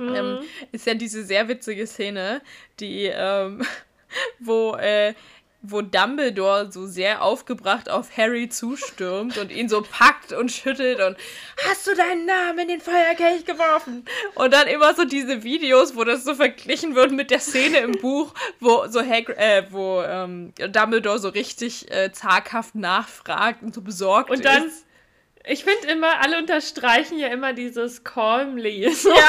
Mhm. 0.00 0.14
ähm, 0.14 0.38
ist 0.72 0.86
ja 0.86 0.94
diese 0.94 1.24
sehr 1.24 1.48
witzige 1.48 1.86
Szene, 1.86 2.42
die, 2.80 3.10
ähm, 3.12 3.62
wo, 4.40 4.74
äh, 4.76 5.14
wo 5.62 5.82
Dumbledore 5.82 6.72
so 6.72 6.86
sehr 6.86 7.22
aufgebracht 7.22 7.90
auf 7.90 8.16
Harry 8.16 8.48
zustürmt 8.48 9.36
und 9.36 9.52
ihn 9.52 9.68
so 9.68 9.82
packt 9.82 10.32
und 10.32 10.50
schüttelt 10.50 11.00
und 11.00 11.16
hast 11.68 11.86
du 11.86 11.94
deinen 11.94 12.24
Namen 12.24 12.60
in 12.60 12.68
den 12.68 12.80
Feuerkelch 12.80 13.44
geworfen? 13.44 14.06
Und 14.36 14.54
dann 14.54 14.68
immer 14.68 14.94
so 14.94 15.04
diese 15.04 15.42
Videos, 15.42 15.96
wo 15.96 16.04
das 16.04 16.24
so 16.24 16.34
verglichen 16.34 16.94
wird 16.94 17.12
mit 17.12 17.30
der 17.30 17.40
Szene 17.40 17.78
im 17.78 17.92
Buch, 17.92 18.32
wo 18.58 18.86
so 18.88 19.00
Hag 19.02 19.28
äh, 19.36 19.66
wo 19.70 20.02
ähm, 20.02 20.54
Dumbledore 20.56 21.18
so 21.18 21.28
richtig 21.28 21.90
äh, 21.90 22.10
zaghaft 22.10 22.74
nachfragt 22.74 23.62
und 23.62 23.74
so 23.74 23.82
besorgt 23.82 24.30
Und 24.30 24.44
dann, 24.44 24.66
ist. 24.66 24.86
Ich 25.50 25.64
finde 25.64 25.88
immer, 25.88 26.20
alle 26.20 26.38
unterstreichen 26.38 27.18
ja 27.18 27.28
immer 27.28 27.52
dieses 27.52 28.04
calmly. 28.04 28.90
So. 28.94 29.10
Ja. 29.10 29.28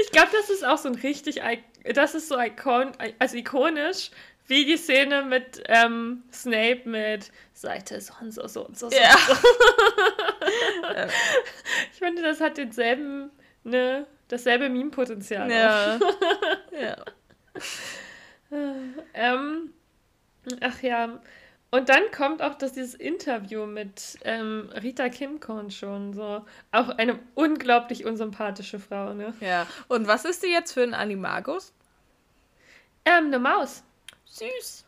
Ich 0.00 0.10
glaube, 0.10 0.28
das 0.32 0.50
ist 0.50 0.64
auch 0.64 0.76
so 0.78 0.88
ein 0.88 0.96
richtig, 0.96 1.40
das 1.84 2.14
ist 2.16 2.28
so 2.28 2.38
ikon, 2.38 2.92
also 3.18 3.36
ikonisch, 3.36 4.10
wie 4.46 4.64
die 4.64 4.76
Szene 4.76 5.22
mit 5.22 5.62
ähm, 5.66 6.24
Snape 6.32 6.82
mit 6.84 7.30
Seite 7.52 8.00
so 8.00 8.12
und 8.20 8.32
so, 8.32 8.48
so 8.48 8.66
und 8.66 8.76
so. 8.76 8.90
so 8.90 8.96
Ja. 8.96 9.16
so. 9.16 9.34
Ich 11.92 11.98
finde, 11.98 12.22
das 12.22 12.40
hat 12.40 12.56
denselben, 12.56 13.30
ne, 13.62 14.06
dasselbe 14.28 14.68
Meme-Potenzial. 14.68 15.50
Ja. 15.50 15.98
ja. 16.72 16.96
Ähm, 19.14 19.72
ach 20.60 20.82
ja. 20.82 21.20
Und 21.70 21.88
dann 21.88 22.02
kommt 22.16 22.42
auch 22.42 22.54
das, 22.54 22.72
dieses 22.72 22.94
Interview 22.94 23.66
mit 23.66 24.18
ähm, 24.24 24.70
Rita 24.82 25.08
Kimkorn 25.08 25.70
schon 25.70 26.14
so. 26.14 26.44
Auch 26.70 26.88
eine 26.90 27.18
unglaublich 27.34 28.04
unsympathische 28.04 28.78
Frau, 28.78 29.14
ne? 29.14 29.34
Ja. 29.40 29.66
Und 29.88 30.06
was 30.06 30.24
ist 30.24 30.42
die 30.42 30.50
jetzt 30.50 30.72
für 30.72 30.82
ein 30.82 30.94
Animagus? 30.94 31.72
Ähm, 33.04 33.26
eine 33.26 33.38
Maus. 33.38 33.82
Süß. 34.26 34.84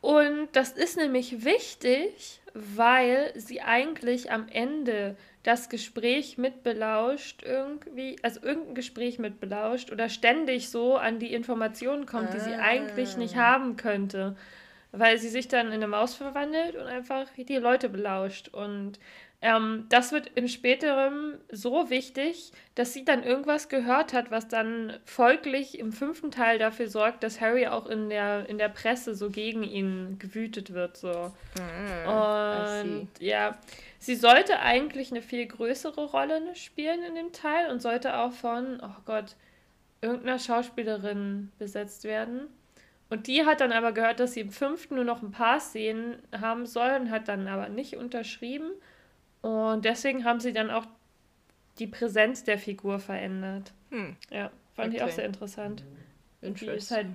Und 0.00 0.48
das 0.52 0.72
ist 0.72 0.98
nämlich 0.98 1.44
wichtig, 1.44 2.42
weil 2.52 3.32
sie 3.36 3.62
eigentlich 3.62 4.30
am 4.30 4.48
Ende 4.48 5.16
das 5.42 5.68
Gespräch 5.68 6.38
mitbelauscht, 6.38 7.42
irgendwie, 7.42 8.16
also 8.22 8.42
irgendein 8.42 8.74
Gespräch 8.74 9.18
mitbelauscht 9.18 9.90
oder 9.90 10.08
ständig 10.08 10.68
so 10.68 10.96
an 10.96 11.18
die 11.18 11.32
Informationen 11.32 12.06
kommt, 12.06 12.34
die 12.34 12.40
sie 12.40 12.54
eigentlich 12.54 13.16
nicht 13.16 13.36
haben 13.36 13.76
könnte. 13.76 14.36
Weil 14.96 15.18
sie 15.18 15.28
sich 15.28 15.48
dann 15.48 15.68
in 15.68 15.74
eine 15.74 15.88
Maus 15.88 16.14
verwandelt 16.14 16.76
und 16.76 16.86
einfach 16.86 17.26
die 17.36 17.56
Leute 17.56 17.88
belauscht. 17.88 18.48
Und 18.48 18.98
ähm, 19.44 19.84
das 19.90 20.10
wird 20.10 20.30
im 20.36 20.48
späteren 20.48 21.38
so 21.52 21.90
wichtig, 21.90 22.50
dass 22.76 22.94
sie 22.94 23.04
dann 23.04 23.22
irgendwas 23.22 23.68
gehört 23.68 24.14
hat, 24.14 24.30
was 24.30 24.48
dann 24.48 24.98
folglich 25.04 25.78
im 25.78 25.92
fünften 25.92 26.30
Teil 26.30 26.58
dafür 26.58 26.88
sorgt, 26.88 27.22
dass 27.22 27.42
Harry 27.42 27.66
auch 27.66 27.84
in 27.84 28.08
der, 28.08 28.48
in 28.48 28.56
der 28.56 28.70
Presse 28.70 29.14
so 29.14 29.28
gegen 29.28 29.62
ihn 29.62 30.18
gewütet 30.18 30.72
wird. 30.72 30.96
So. 30.96 31.30
Und 32.06 33.08
ja, 33.18 33.58
sie 33.98 34.14
sollte 34.14 34.60
eigentlich 34.60 35.10
eine 35.10 35.20
viel 35.20 35.44
größere 35.44 36.06
Rolle 36.06 36.54
spielen 36.54 37.02
in 37.02 37.14
dem 37.14 37.32
Teil 37.32 37.70
und 37.70 37.82
sollte 37.82 38.16
auch 38.16 38.32
von, 38.32 38.80
oh 38.82 39.02
Gott, 39.04 39.36
irgendeiner 40.00 40.38
Schauspielerin 40.38 41.52
besetzt 41.58 42.04
werden. 42.04 42.48
Und 43.10 43.26
die 43.26 43.44
hat 43.44 43.60
dann 43.60 43.72
aber 43.72 43.92
gehört, 43.92 44.20
dass 44.20 44.32
sie 44.32 44.40
im 44.40 44.50
fünften 44.50 44.96
nur 44.96 45.04
noch 45.04 45.22
ein 45.22 45.30
paar 45.30 45.60
Szenen 45.60 46.16
haben 46.32 46.66
soll 46.66 46.90
und 47.00 47.10
hat 47.10 47.28
dann 47.28 47.46
aber 47.46 47.68
nicht 47.68 47.96
unterschrieben. 47.96 48.70
Und 49.42 49.84
deswegen 49.84 50.24
haben 50.24 50.40
sie 50.40 50.52
dann 50.52 50.70
auch 50.70 50.86
die 51.78 51.86
Präsenz 51.86 52.44
der 52.44 52.58
Figur 52.58 52.98
verändert. 52.98 53.72
Hm. 53.90 54.16
Ja, 54.30 54.50
fand 54.74 54.88
Okay. 54.88 54.96
ich 54.96 55.02
auch 55.02 55.14
sehr 55.14 55.26
interessant. 55.26 55.84
Es 56.40 56.48
Interesting. 56.48 56.96
halt 56.96 57.06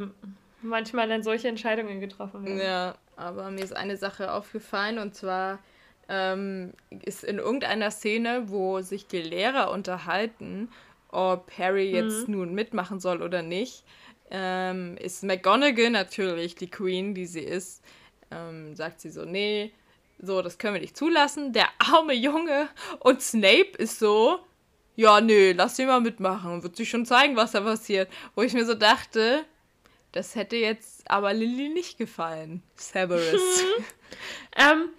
manchmal 0.62 1.08
dann 1.08 1.24
solche 1.24 1.48
Entscheidungen 1.48 2.00
getroffen 2.00 2.46
werden. 2.46 2.60
Ja, 2.60 2.96
aber 3.16 3.52
mir 3.52 3.64
ist 3.64 3.76
eine 3.76 3.98
Sache 3.98 4.32
aufgefallen 4.34 5.00
und 5.00 5.16
zwar 5.16 5.60
ähm, 6.08 6.74
ist 7.06 7.24
in 7.24 7.38
irgendeiner 7.38 7.92
Szene, 7.92 8.44
wo 8.48 8.82
sich 8.82 9.08
die 9.08 9.22
Lehrer 9.22 9.72
unterhalten, 9.72 10.70
ob 11.10 11.52
Harry 11.58 11.92
jetzt 11.92 12.28
nun 12.28 12.54
mitmachen 12.54 13.00
soll 13.00 13.22
oder 13.22 13.42
nicht, 13.42 13.84
ähm, 14.32 14.98
ist 14.98 15.24
McGonagall 15.24 15.90
natürlich 15.90 16.56
die 16.56 16.70
Queen, 16.70 17.14
die 17.14 17.26
sie 17.26 17.42
ist, 17.42 17.84
ähm, 18.32 18.76
sagt 18.76 19.02
sie 19.02 19.10
so, 19.10 19.26
nee, 19.26 19.72
so, 20.22 20.42
das 20.42 20.58
können 20.58 20.74
wir 20.74 20.82
nicht 20.82 20.98
zulassen, 20.98 21.54
der 21.54 21.68
arme 21.80 22.14
Junge. 22.14 22.70
Und 23.00 23.22
Snape 23.22 23.72
ist 23.78 24.00
so, 24.00 24.40
ja, 24.96 25.22
nee, 25.22 25.54
lass 25.54 25.80
ihn 25.80 25.88
mal 25.88 26.02
mitmachen, 26.02 26.62
wird 26.62 26.76
sich 26.76 26.90
schon 26.90 27.06
zeigen, 27.06 27.38
was 27.38 27.54
da 27.54 27.62
passiert. 27.62 28.10
Wo 28.36 28.42
ich 28.42 28.54
mir 28.54 28.66
so 28.66 28.74
dachte, 28.74 29.46
das 30.12 30.36
hätte 30.36 30.58
jetzt 30.58 31.10
aber 31.10 31.34
Lily 31.34 31.70
nicht 31.70 31.98
gefallen. 31.98 32.64
Severus. 32.76 33.64
Ähm, 34.58 34.90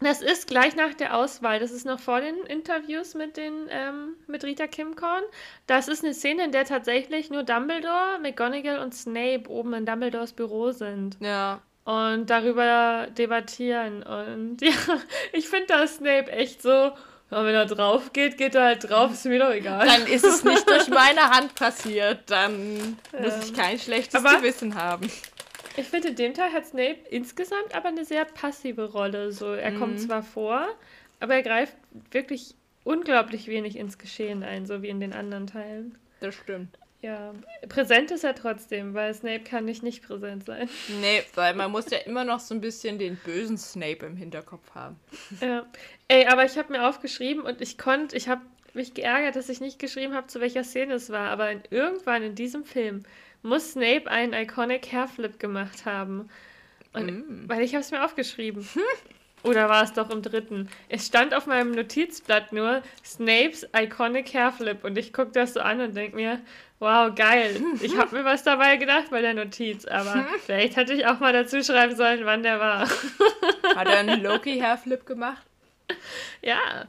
das 0.00 0.22
ist 0.22 0.46
gleich 0.46 0.76
nach 0.76 0.94
der 0.94 1.16
Auswahl. 1.16 1.58
Das 1.58 1.70
ist 1.72 1.84
noch 1.84 1.98
vor 2.00 2.20
den 2.20 2.36
Interviews 2.46 3.14
mit 3.14 3.36
den 3.36 3.66
ähm, 3.70 4.14
mit 4.26 4.44
Rita 4.44 4.66
Kimcorn. 4.66 5.22
Das 5.66 5.88
ist 5.88 6.04
eine 6.04 6.14
Szene, 6.14 6.44
in 6.44 6.52
der 6.52 6.64
tatsächlich 6.64 7.30
nur 7.30 7.42
Dumbledore, 7.42 8.18
McGonagall 8.22 8.78
und 8.78 8.94
Snape 8.94 9.44
oben 9.48 9.74
in 9.74 9.86
Dumbledores 9.86 10.32
Büro 10.32 10.70
sind 10.70 11.16
ja. 11.20 11.60
und 11.84 12.30
darüber 12.30 13.08
debattieren. 13.16 14.02
Und 14.02 14.58
ja, 14.62 14.72
ich 15.32 15.48
finde 15.48 15.66
da 15.68 15.86
Snape 15.86 16.30
echt 16.30 16.62
so, 16.62 16.70
ja, 16.70 17.44
wenn 17.44 17.54
er 17.54 17.66
drauf 17.66 18.12
geht, 18.12 18.38
geht 18.38 18.54
er 18.54 18.64
halt 18.64 18.88
drauf, 18.88 19.12
ist 19.12 19.26
mir 19.26 19.38
doch 19.38 19.50
egal. 19.52 19.84
Dann 19.86 20.06
ist 20.06 20.24
es 20.24 20.44
nicht 20.44 20.68
durch 20.70 20.88
meine 20.90 21.28
Hand 21.28 21.54
passiert. 21.56 22.20
Dann 22.30 22.96
muss 23.20 23.34
Ähm, 23.34 23.40
ich 23.42 23.52
kein 23.54 23.78
schlechtes 23.78 24.24
aber- 24.24 24.36
Gewissen 24.38 24.74
haben. 24.76 25.10
Ich 25.78 25.86
finde, 25.86 26.08
in 26.08 26.16
dem 26.16 26.34
Teil 26.34 26.52
hat 26.52 26.66
Snape 26.66 26.98
insgesamt 27.10 27.74
aber 27.74 27.88
eine 27.88 28.04
sehr 28.04 28.24
passive 28.24 28.90
Rolle. 28.92 29.32
So, 29.32 29.52
er 29.52 29.70
Mhm. 29.70 29.78
kommt 29.78 30.00
zwar 30.00 30.22
vor, 30.22 30.66
aber 31.20 31.34
er 31.36 31.42
greift 31.42 31.76
wirklich 32.10 32.54
unglaublich 32.84 33.48
wenig 33.48 33.76
ins 33.76 33.98
Geschehen 33.98 34.42
ein, 34.42 34.66
so 34.66 34.82
wie 34.82 34.88
in 34.88 35.00
den 35.00 35.12
anderen 35.12 35.46
Teilen. 35.46 35.96
Das 36.20 36.34
stimmt. 36.34 36.78
Ja, 37.00 37.32
präsent 37.68 38.10
ist 38.10 38.24
er 38.24 38.34
trotzdem, 38.34 38.92
weil 38.92 39.14
Snape 39.14 39.44
kann 39.44 39.64
nicht 39.64 39.84
nicht 39.84 40.02
präsent 40.04 40.44
sein. 40.46 40.68
Nee, 41.00 41.22
weil 41.36 41.54
man 41.54 41.70
muss 41.70 41.88
ja 41.90 41.98
immer 41.98 42.24
noch 42.24 42.40
so 42.40 42.54
ein 42.56 42.60
bisschen 42.60 42.98
den 42.98 43.14
bösen 43.24 43.56
Snape 43.56 44.04
im 44.04 44.16
Hinterkopf 44.16 44.74
haben. 44.74 44.96
Ja. 45.40 45.64
Ey, 46.08 46.26
aber 46.26 46.44
ich 46.44 46.58
habe 46.58 46.72
mir 46.72 46.88
aufgeschrieben 46.88 47.44
und 47.44 47.60
ich 47.60 47.78
konnte, 47.78 48.16
ich 48.16 48.28
habe 48.28 48.40
mich 48.74 48.94
geärgert, 48.94 49.36
dass 49.36 49.48
ich 49.48 49.60
nicht 49.60 49.78
geschrieben 49.78 50.12
habe, 50.14 50.26
zu 50.26 50.40
welcher 50.40 50.64
Szene 50.64 50.94
es 50.94 51.10
war, 51.10 51.30
aber 51.30 51.52
in, 51.52 51.62
irgendwann 51.70 52.24
in 52.24 52.34
diesem 52.34 52.64
Film 52.64 53.04
muss 53.42 53.72
Snape 53.72 54.10
einen 54.10 54.32
iconic 54.32 54.90
Hairflip 54.92 55.38
gemacht 55.38 55.86
haben. 55.86 56.28
Und, 56.92 57.06
Mm. 57.28 57.48
Weil 57.48 57.62
ich 57.62 57.74
habe 57.74 57.82
es 57.82 57.90
mir 57.90 58.04
aufgeschrieben. 58.04 58.66
Oder 59.44 59.68
war 59.68 59.84
es 59.84 59.92
doch 59.92 60.10
im 60.10 60.22
dritten? 60.22 60.68
Es 60.88 61.06
stand 61.06 61.32
auf 61.32 61.46
meinem 61.46 61.70
Notizblatt 61.70 62.52
nur 62.52 62.82
Snapes 63.04 63.68
iconic 63.76 64.34
Hairflip 64.34 64.82
und 64.82 64.98
ich 64.98 65.12
gucke 65.12 65.30
das 65.30 65.54
so 65.54 65.60
an 65.60 65.80
und 65.80 65.96
denke 65.96 66.16
mir, 66.16 66.40
wow, 66.80 67.14
geil. 67.14 67.60
Ich 67.80 67.96
habe 67.96 68.16
mir 68.16 68.24
was 68.24 68.42
dabei 68.42 68.76
gedacht 68.76 69.10
bei 69.10 69.20
der 69.20 69.34
Notiz, 69.34 69.84
aber 69.84 70.26
vielleicht 70.44 70.76
hätte 70.76 70.92
ich 70.92 71.06
auch 71.06 71.20
mal 71.20 71.32
dazu 71.32 71.62
schreiben 71.62 71.94
sollen, 71.94 72.24
wann 72.24 72.42
der 72.42 72.58
war. 72.58 72.88
Hat 73.76 73.86
er 73.86 73.98
einen 73.98 74.22
Loki-Hairflip 74.24 75.06
gemacht? 75.06 75.42
Ja. 76.42 76.86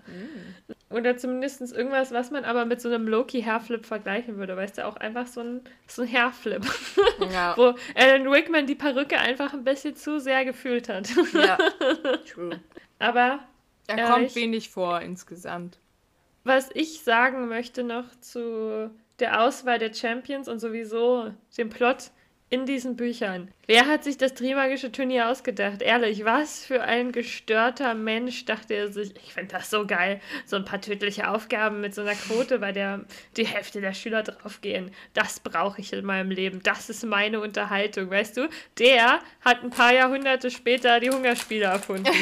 Oder 0.92 1.18
zumindest 1.18 1.62
irgendwas, 1.72 2.12
was 2.12 2.32
man 2.32 2.44
aber 2.46 2.66
mit 2.66 2.82
so 2.82 2.90
einem 2.90 3.08
Loki-Hairflip 3.08 3.86
vergleichen 3.86 4.38
würde. 4.38 4.58
Weißt 4.58 4.80
du, 4.80 4.88
auch 4.88 4.96
einfach 4.98 5.28
so 5.28 5.42
ein, 5.42 5.62
so 5.88 6.02
ein 6.02 6.12
Hairflip. 6.12 6.66
Ja. 7.32 7.56
Wo 7.58 7.76
Alan 7.96 8.28
Rickman 8.28 8.66
die 8.66 8.76
Perücke 8.76 9.18
einfach 9.20 9.54
ein 9.54 9.64
bisschen 9.64 9.96
zu 9.96 10.20
sehr 10.20 10.46
gefühlt 10.46 10.90
hat. 10.90 11.10
ja. 11.34 11.58
True. 12.34 12.60
aber 12.98 13.40
Er 13.88 13.98
Ja, 13.98 14.12
kommt 14.14 14.34
wenig 14.36 14.70
vor 14.70 15.02
insgesamt. 15.02 15.78
was 16.44 16.70
ich 16.74 17.02
sagen 17.04 17.50
möchte 17.50 17.84
noch 17.84 18.06
zu 18.22 18.90
der 19.20 19.42
Auswahl 19.44 19.78
der 19.80 19.94
Champions 19.94 20.48
und 20.48 20.60
sowieso 20.60 21.32
dem 21.58 21.70
Plot 21.70 22.12
in 22.50 22.66
diesen 22.66 22.96
Büchern. 22.96 23.52
Wer 23.70 23.86
hat 23.86 24.04
sich 24.04 24.18
das 24.18 24.34
Trimagische 24.34 24.92
Turnier 24.92 25.30
ausgedacht? 25.30 25.84
Ehrlich, 25.84 26.26
was 26.26 26.66
für 26.66 26.82
ein 26.82 27.12
gestörter 27.12 27.94
Mensch 27.94 28.46
dachte 28.46 28.74
er 28.74 28.92
sich. 28.92 29.14
Ich 29.24 29.36
finde 29.36 29.54
das 29.54 29.70
so 29.70 29.86
geil. 29.86 30.22
So 30.48 30.56
ein 30.56 30.66
paar 30.66 30.82
tödliche 30.82 31.30
Aufgaben 31.30 31.80
mit 31.80 31.94
so 31.94 32.02
einer 32.02 32.16
Quote, 32.16 32.58
bei 32.58 32.72
der 32.72 33.06
die 33.38 33.46
Hälfte 33.46 33.80
der 33.80 33.94
Schüler 33.94 34.24
draufgehen. 34.24 34.90
Das 35.14 35.40
brauche 35.40 35.82
ich 35.82 35.94
in 35.94 36.04
meinem 36.04 36.32
Leben. 36.32 36.62
Das 36.64 36.90
ist 36.90 37.06
meine 37.06 37.42
Unterhaltung. 37.42 38.10
Weißt 38.10 38.38
du, 38.38 38.50
der 38.80 39.20
hat 39.46 39.64
ein 39.64 39.70
paar 39.70 39.94
Jahrhunderte 39.94 40.50
später 40.50 41.00
die 41.00 41.12
Hungerspiele 41.12 41.66
erfunden. 41.66 42.12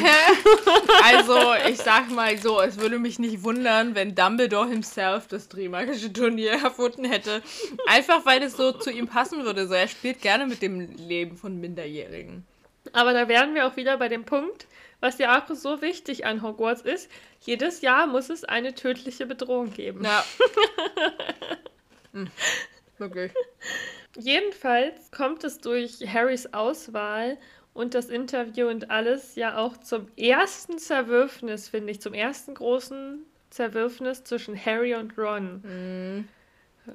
Also, 1.04 1.38
ich 1.68 1.78
sag 1.78 2.10
mal 2.10 2.36
so, 2.36 2.60
es 2.60 2.78
würde 2.78 2.98
mich 2.98 3.18
nicht 3.18 3.44
wundern, 3.44 3.94
wenn 3.94 4.14
Dumbledore 4.14 4.68
himself 4.68 5.28
das 5.28 5.48
Trimagische 5.48 6.12
Turnier 6.12 6.52
erfunden 6.52 7.04
hätte. 7.04 7.40
Einfach 7.86 8.26
weil 8.26 8.42
es 8.42 8.56
so 8.56 8.72
zu 8.72 8.90
ihm 8.90 9.06
passen 9.06 9.44
würde. 9.44 9.66
So, 9.68 9.74
er 9.74 9.88
spielt 9.88 10.20
gerne 10.20 10.46
mit 10.46 10.60
dem 10.60 10.80
Leben 10.96 11.37
von 11.38 11.58
Minderjährigen. 11.58 12.46
Aber 12.92 13.12
da 13.12 13.28
wären 13.28 13.54
wir 13.54 13.66
auch 13.66 13.76
wieder 13.76 13.96
bei 13.98 14.08
dem 14.08 14.24
Punkt, 14.24 14.66
was 15.00 15.18
ja 15.18 15.38
auch 15.38 15.54
so 15.54 15.80
wichtig 15.82 16.26
an 16.26 16.42
Hogwarts 16.42 16.82
ist. 16.82 17.10
Jedes 17.40 17.80
Jahr 17.80 18.06
muss 18.06 18.30
es 18.30 18.44
eine 18.44 18.74
tödliche 18.74 19.26
Bedrohung 19.26 19.72
geben. 19.72 20.04
Ja. 20.04 20.24
Hm, 22.14 22.30
Wirklich. 22.96 23.32
Jedenfalls 24.16 25.10
kommt 25.10 25.44
es 25.44 25.58
durch 25.58 26.00
Harrys 26.12 26.52
Auswahl 26.52 27.38
und 27.72 27.94
das 27.94 28.06
Interview 28.06 28.66
und 28.68 28.90
alles 28.90 29.36
ja 29.36 29.56
auch 29.56 29.76
zum 29.76 30.08
ersten 30.16 30.78
Zerwürfnis, 30.78 31.68
finde 31.68 31.92
ich, 31.92 32.00
zum 32.00 32.14
ersten 32.14 32.54
großen 32.54 33.24
Zerwürfnis 33.50 34.24
zwischen 34.24 34.56
Harry 34.62 34.94
und 34.94 35.16
Ron. 35.16 35.62
Mhm. 35.62 36.28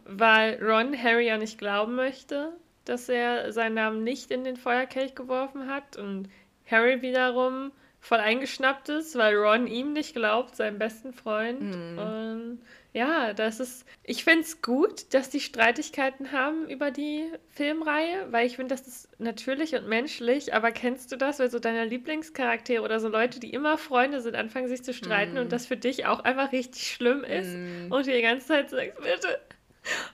Weil 0.06 0.62
Ron 0.62 1.02
Harry 1.02 1.28
ja 1.28 1.38
nicht 1.38 1.58
glauben 1.58 1.96
möchte, 1.96 2.52
dass 2.86 3.10
er 3.10 3.52
seinen 3.52 3.76
Namen 3.76 4.04
nicht 4.04 4.32
in 4.32 4.44
den 4.44 4.58
Feuerkelch 4.58 5.16
geworfen 5.16 5.68
hat 5.68 5.98
und 5.98 6.30
Harry 6.70 7.02
wiederum 7.02 7.72
voll 8.00 8.18
eingeschnappt 8.20 8.90
ist, 8.90 9.18
weil 9.18 9.34
Ron 9.36 9.66
ihm 9.66 9.94
nicht 9.94 10.14
glaubt, 10.14 10.58
seinem 10.58 10.78
besten 10.78 11.14
Freund. 11.14 11.62
Mhm. 11.62 11.98
Und 11.98 12.62
ja, 12.92 13.34
das 13.34 13.62
ist. 13.62 13.86
Ich 14.04 14.26
finde 14.26 14.42
es 14.42 14.62
gut, 14.62 15.14
dass 15.14 15.30
die 15.30 15.40
Streitigkeiten 15.40 16.34
haben 16.34 16.68
über 16.70 16.92
die 16.92 17.32
Filmreihe, 17.50 18.28
weil 18.32 18.46
ich 18.46 18.58
finde, 18.58 18.76
das 18.76 18.86
ist 18.88 19.10
natürlich 19.20 19.74
und 19.76 19.88
menschlich. 19.88 20.54
Aber 20.54 20.72
kennst 20.72 21.14
du 21.14 21.16
das, 21.16 21.40
weil 21.40 21.50
so 21.50 21.60
deine 21.60 21.86
Lieblingscharaktere 21.86 22.84
oder 22.84 23.00
so 23.00 23.08
Leute, 23.08 23.40
die 23.40 23.52
immer 23.54 23.78
Freunde 23.78 24.20
sind, 24.20 24.36
anfangen 24.36 24.68
sich 24.68 24.84
zu 24.84 24.94
streiten 24.94 25.34
Mhm. 25.34 25.40
und 25.40 25.52
das 25.54 25.66
für 25.66 25.78
dich 25.78 26.06
auch 26.06 26.20
einfach 26.20 26.52
richtig 26.52 26.92
schlimm 26.92 27.24
ist 27.24 27.56
Mhm. 27.56 27.90
und 27.90 28.06
du 28.06 28.12
die 28.12 28.22
ganze 28.22 28.48
Zeit 28.48 28.70
sagst, 28.70 28.98
bitte, 28.98 29.40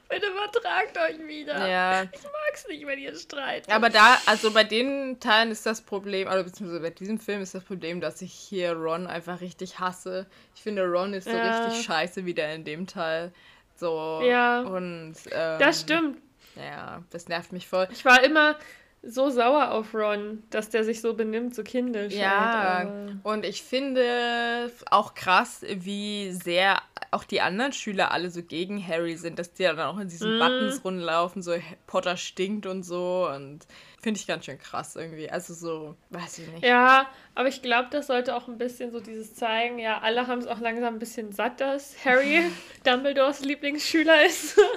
bitte 0.09 0.27
vertragt 0.31 0.97
euch 0.97 1.27
wieder. 1.27 1.67
Ja. 1.67 2.03
Ich 2.03 2.21
mag's 2.23 2.67
nicht, 2.67 2.85
wenn 2.85 2.99
ihr 2.99 3.15
streitet. 3.15 3.71
Aber 3.71 3.89
da, 3.89 4.17
also 4.25 4.51
bei 4.51 4.63
den 4.63 5.19
Teilen 5.19 5.51
ist 5.51 5.65
das 5.65 5.81
Problem, 5.81 6.27
oder 6.27 6.43
beziehungsweise 6.43 6.81
bei 6.81 6.89
diesem 6.89 7.19
Film 7.19 7.41
ist 7.41 7.53
das 7.55 7.63
Problem, 7.63 8.01
dass 8.01 8.21
ich 8.21 8.33
hier 8.33 8.73
Ron 8.73 9.07
einfach 9.07 9.41
richtig 9.41 9.79
hasse. 9.79 10.25
Ich 10.55 10.61
finde, 10.61 10.85
Ron 10.85 11.13
ist 11.13 11.25
so 11.25 11.31
Ja. 11.31 11.65
richtig 11.65 11.85
scheiße 11.85 12.25
wieder 12.25 12.51
in 12.53 12.63
dem 12.63 12.87
Teil. 12.87 13.31
So. 13.75 14.21
Ja. 14.23 14.61
Und. 14.61 15.15
Ähm, 15.31 15.59
das 15.59 15.81
stimmt. 15.81 16.17
Ja, 16.55 17.03
das 17.11 17.27
nervt 17.29 17.51
mich 17.53 17.67
voll. 17.67 17.87
Ich 17.91 18.03
war 18.03 18.21
immer 18.23 18.55
so 19.01 19.29
sauer 19.29 19.71
auf 19.71 19.93
Ron, 19.93 20.43
dass 20.49 20.69
der 20.71 20.83
sich 20.83 20.99
so 20.99 21.13
benimmt, 21.13 21.55
so 21.55 21.63
kindisch. 21.63 22.13
halt, 22.15 22.21
Ja, 22.21 22.81
aber- 22.81 23.11
und 23.23 23.45
ich 23.45 23.63
finde 23.63 24.69
auch 24.91 25.13
krass, 25.15 25.61
wie 25.65 26.31
sehr 26.33 26.81
auch 27.11 27.23
die 27.23 27.41
anderen 27.41 27.73
Schüler 27.73 28.11
alle 28.11 28.29
so 28.29 28.43
gegen 28.43 28.85
Harry 28.85 29.15
sind, 29.17 29.39
dass 29.39 29.53
die 29.53 29.63
dann 29.63 29.79
auch 29.79 29.97
in 29.97 30.07
diesen 30.07 30.35
Mhm. 30.35 30.39
Buttons 30.39 30.83
rumlaufen, 30.83 31.41
so 31.41 31.53
Potter 31.87 32.17
stinkt 32.17 32.65
und 32.65 32.83
so 32.83 33.29
und 33.33 33.65
finde 34.01 34.19
ich 34.19 34.27
ganz 34.27 34.45
schön 34.45 34.57
krass 34.59 34.95
irgendwie. 34.95 35.29
Also 35.29 35.53
so, 35.53 35.95
weiß 36.11 36.39
ich 36.39 36.47
nicht. 36.49 36.63
Ja, 36.63 37.09
aber 37.35 37.47
ich 37.47 37.61
glaube, 37.61 37.89
das 37.91 38.07
sollte 38.07 38.35
auch 38.35 38.47
ein 38.47 38.57
bisschen 38.57 38.91
so 38.91 38.99
dieses 38.99 39.35
zeigen, 39.35 39.79
ja, 39.79 39.99
alle 39.99 40.27
haben 40.27 40.39
es 40.39 40.47
auch 40.47 40.59
langsam 40.59 40.95
ein 40.95 40.99
bisschen 40.99 41.31
satt, 41.31 41.59
dass 41.61 41.95
Harry 42.05 42.43
Dumbledores 42.83 43.41
Lieblingsschüler 43.41 44.25
ist. 44.25 44.57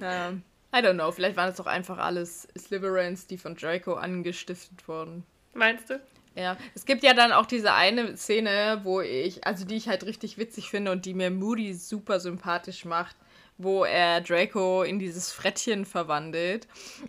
Ja. 0.00 0.30
I 0.30 0.76
don't 0.80 0.94
know, 0.94 1.10
vielleicht 1.10 1.36
waren 1.36 1.48
es 1.50 1.56
doch 1.56 1.66
einfach 1.66 1.98
alles 1.98 2.46
Slytherins, 2.56 3.26
die 3.26 3.38
von 3.38 3.54
Draco 3.56 3.94
angestiftet 3.94 4.86
wurden. 4.86 5.24
Meinst 5.54 5.88
du? 5.90 6.00
Ja, 6.38 6.56
es 6.74 6.84
gibt 6.84 7.02
ja 7.02 7.14
dann 7.14 7.32
auch 7.32 7.46
diese 7.46 7.72
eine 7.72 8.16
Szene, 8.16 8.80
wo 8.84 9.00
ich, 9.00 9.44
also 9.44 9.64
die 9.64 9.76
ich 9.76 9.88
halt 9.88 10.06
richtig 10.06 10.38
witzig 10.38 10.70
finde 10.70 10.92
und 10.92 11.04
die 11.04 11.14
mir 11.14 11.30
Moody 11.30 11.74
super 11.74 12.20
sympathisch 12.20 12.84
macht, 12.84 13.16
wo 13.56 13.84
er 13.84 14.20
Draco 14.20 14.84
in 14.84 15.00
dieses 15.00 15.32
Frettchen 15.32 15.84
verwandelt. 15.84 16.68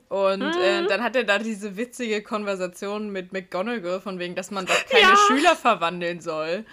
Und 0.10 0.42
äh, 0.42 0.80
mhm. 0.80 0.86
äh, 0.86 0.88
dann 0.88 1.04
hat 1.04 1.16
er 1.16 1.26
da 1.26 1.38
diese 1.38 1.78
witzige 1.78 2.24
Konversation 2.24 3.12
mit 3.12 3.32
McGonagall, 3.32 4.02
von 4.02 4.18
wegen, 4.18 4.34
dass 4.34 4.50
man 4.50 4.66
doch 4.66 4.86
keine 4.88 5.12
ja. 5.12 5.16
Schüler 5.28 5.56
verwandeln 5.56 6.22
soll. 6.22 6.66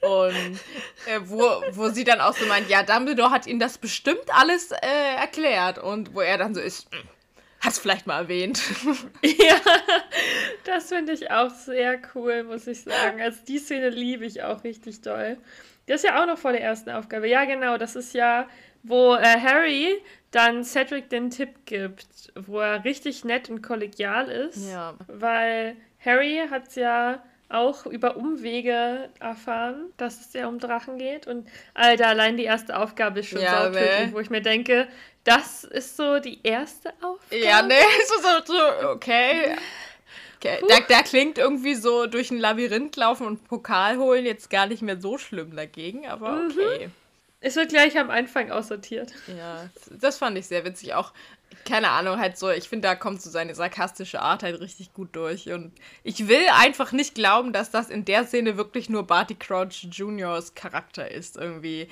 Und 0.00 0.60
äh, 1.06 1.18
wo, 1.24 1.42
wo 1.70 1.88
sie 1.88 2.04
dann 2.04 2.20
auch 2.20 2.36
so 2.36 2.44
meint, 2.44 2.68
ja, 2.68 2.82
Dumbledore 2.82 3.30
hat 3.30 3.46
ihnen 3.46 3.58
das 3.58 3.78
bestimmt 3.78 4.26
alles 4.28 4.70
äh, 4.70 5.16
erklärt. 5.16 5.78
Und 5.78 6.14
wo 6.14 6.20
er 6.20 6.36
dann 6.36 6.54
so 6.54 6.60
ist, 6.60 6.88
Hast 7.62 7.78
vielleicht 7.78 8.06
mal 8.06 8.18
erwähnt. 8.22 8.60
ja, 9.22 9.56
das 10.64 10.88
finde 10.88 11.12
ich 11.12 11.30
auch 11.30 11.50
sehr 11.50 12.00
cool, 12.14 12.42
muss 12.42 12.66
ich 12.66 12.82
sagen. 12.82 13.20
Also 13.20 13.38
die 13.46 13.58
Szene 13.58 13.88
liebe 13.90 14.24
ich 14.24 14.42
auch 14.42 14.64
richtig 14.64 15.00
doll. 15.00 15.38
Das 15.86 16.02
ist 16.02 16.08
ja 16.08 16.20
auch 16.20 16.26
noch 16.26 16.38
vor 16.38 16.52
der 16.52 16.62
ersten 16.62 16.90
Aufgabe. 16.90 17.28
Ja, 17.28 17.44
genau, 17.44 17.78
das 17.78 17.96
ist 17.96 18.14
ja, 18.14 18.48
wo 18.82 19.14
äh, 19.14 19.40
Harry 19.40 19.98
dann 20.32 20.64
Cedric 20.64 21.08
den 21.10 21.30
Tipp 21.30 21.66
gibt, 21.66 22.32
wo 22.34 22.60
er 22.60 22.84
richtig 22.84 23.24
nett 23.24 23.48
und 23.48 23.62
kollegial 23.62 24.28
ist. 24.28 24.70
Ja. 24.70 24.94
Weil 25.06 25.76
Harry 26.04 26.40
hat 26.50 26.68
es 26.68 26.74
ja 26.74 27.22
auch 27.48 27.84
über 27.86 28.16
Umwege 28.16 29.10
erfahren, 29.20 29.92
dass 29.98 30.20
es 30.20 30.32
ja 30.32 30.48
um 30.48 30.58
Drachen 30.58 30.96
geht. 30.98 31.26
Und 31.26 31.46
Alter, 31.74 32.08
allein 32.08 32.36
die 32.36 32.44
erste 32.44 32.78
Aufgabe 32.78 33.20
ist 33.20 33.28
schon 33.28 33.42
ja, 33.42 33.64
sautödlich, 33.64 34.12
wo 34.12 34.20
ich 34.20 34.30
mir 34.30 34.40
denke, 34.40 34.88
das 35.24 35.64
ist 35.64 35.96
so 35.96 36.18
die 36.18 36.40
erste 36.42 36.90
Aufgabe. 37.00 37.44
Ja, 37.44 37.62
nee, 37.66 37.74
so, 38.06 38.52
so 38.52 38.88
okay. 38.90 39.56
okay. 40.36 40.58
Da, 40.68 40.80
da, 40.88 41.02
klingt 41.02 41.38
irgendwie 41.38 41.74
so 41.74 42.06
durch 42.06 42.30
ein 42.30 42.38
Labyrinth 42.38 42.96
laufen 42.96 43.26
und 43.26 43.44
Pokal 43.46 43.98
holen 43.98 44.26
jetzt 44.26 44.50
gar 44.50 44.66
nicht 44.66 44.82
mehr 44.82 45.00
so 45.00 45.18
schlimm 45.18 45.54
dagegen, 45.54 46.06
aber 46.06 46.32
mhm. 46.32 46.50
okay. 46.50 46.86
Mhm. 46.86 46.92
Es 47.44 47.56
wird 47.56 47.70
gleich 47.70 47.98
am 47.98 48.08
Anfang 48.08 48.52
aussortiert. 48.52 49.12
Ja, 49.36 49.68
das 49.90 50.18
fand 50.18 50.38
ich 50.38 50.46
sehr 50.46 50.64
witzig. 50.64 50.94
Auch, 50.94 51.12
keine 51.64 51.90
Ahnung, 51.90 52.18
halt 52.18 52.38
so, 52.38 52.48
ich 52.50 52.68
finde, 52.68 52.86
da 52.86 52.94
kommt 52.94 53.20
so 53.20 53.30
seine 53.30 53.56
sarkastische 53.56 54.22
Art 54.22 54.44
halt 54.44 54.60
richtig 54.60 54.94
gut 54.94 55.16
durch. 55.16 55.50
Und 55.50 55.72
ich 56.04 56.28
will 56.28 56.44
einfach 56.54 56.92
nicht 56.92 57.16
glauben, 57.16 57.52
dass 57.52 57.72
das 57.72 57.90
in 57.90 58.04
der 58.04 58.26
Szene 58.26 58.56
wirklich 58.56 58.88
nur 58.88 59.08
Barty 59.08 59.34
Crouch 59.34 59.88
Juniors 59.90 60.54
Charakter 60.54 61.10
ist, 61.10 61.36
irgendwie. 61.36 61.88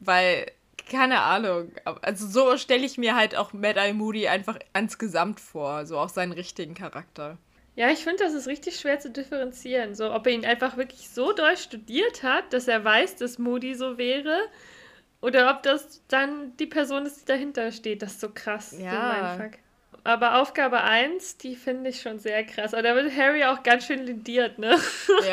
Weil 0.00 0.50
keine 0.90 1.22
Ahnung. 1.22 1.72
Also 2.02 2.26
so 2.26 2.56
stelle 2.56 2.84
ich 2.84 2.98
mir 2.98 3.14
halt 3.16 3.36
auch 3.36 3.52
Mad 3.52 3.78
Eye 3.78 3.92
Moody 3.92 4.28
einfach 4.28 4.58
insgesamt 4.76 5.40
vor, 5.40 5.86
so 5.86 5.98
auch 5.98 6.08
seinen 6.08 6.32
richtigen 6.32 6.74
Charakter. 6.74 7.38
Ja, 7.76 7.90
ich 7.90 8.04
finde, 8.04 8.22
das 8.22 8.34
ist 8.34 8.46
richtig 8.46 8.78
schwer 8.78 9.00
zu 9.00 9.10
differenzieren. 9.10 9.94
So, 9.94 10.12
ob 10.12 10.26
er 10.26 10.32
ihn 10.32 10.44
einfach 10.44 10.76
wirklich 10.76 11.08
so 11.08 11.32
doll 11.32 11.56
studiert 11.56 12.22
hat, 12.22 12.52
dass 12.52 12.68
er 12.68 12.84
weiß, 12.84 13.16
dass 13.16 13.38
Moody 13.38 13.74
so 13.74 13.98
wäre, 13.98 14.38
oder 15.20 15.50
ob 15.50 15.62
das 15.62 16.02
dann 16.06 16.54
die 16.58 16.66
Person 16.66 17.06
ist, 17.06 17.22
die 17.22 17.24
dahinter 17.24 17.72
steht. 17.72 18.02
Das 18.02 18.12
ist 18.12 18.20
so 18.20 18.28
krass. 18.28 18.76
Ja. 18.78 19.38
Aber 20.04 20.42
Aufgabe 20.42 20.82
1, 20.82 21.38
die 21.38 21.56
finde 21.56 21.88
ich 21.88 22.02
schon 22.02 22.18
sehr 22.18 22.44
krass. 22.44 22.74
Aber 22.74 22.82
da 22.82 22.94
wird 22.94 23.16
Harry 23.16 23.42
auch 23.44 23.62
ganz 23.62 23.86
schön 23.86 24.04
lindiert, 24.04 24.58
ne? 24.58 24.78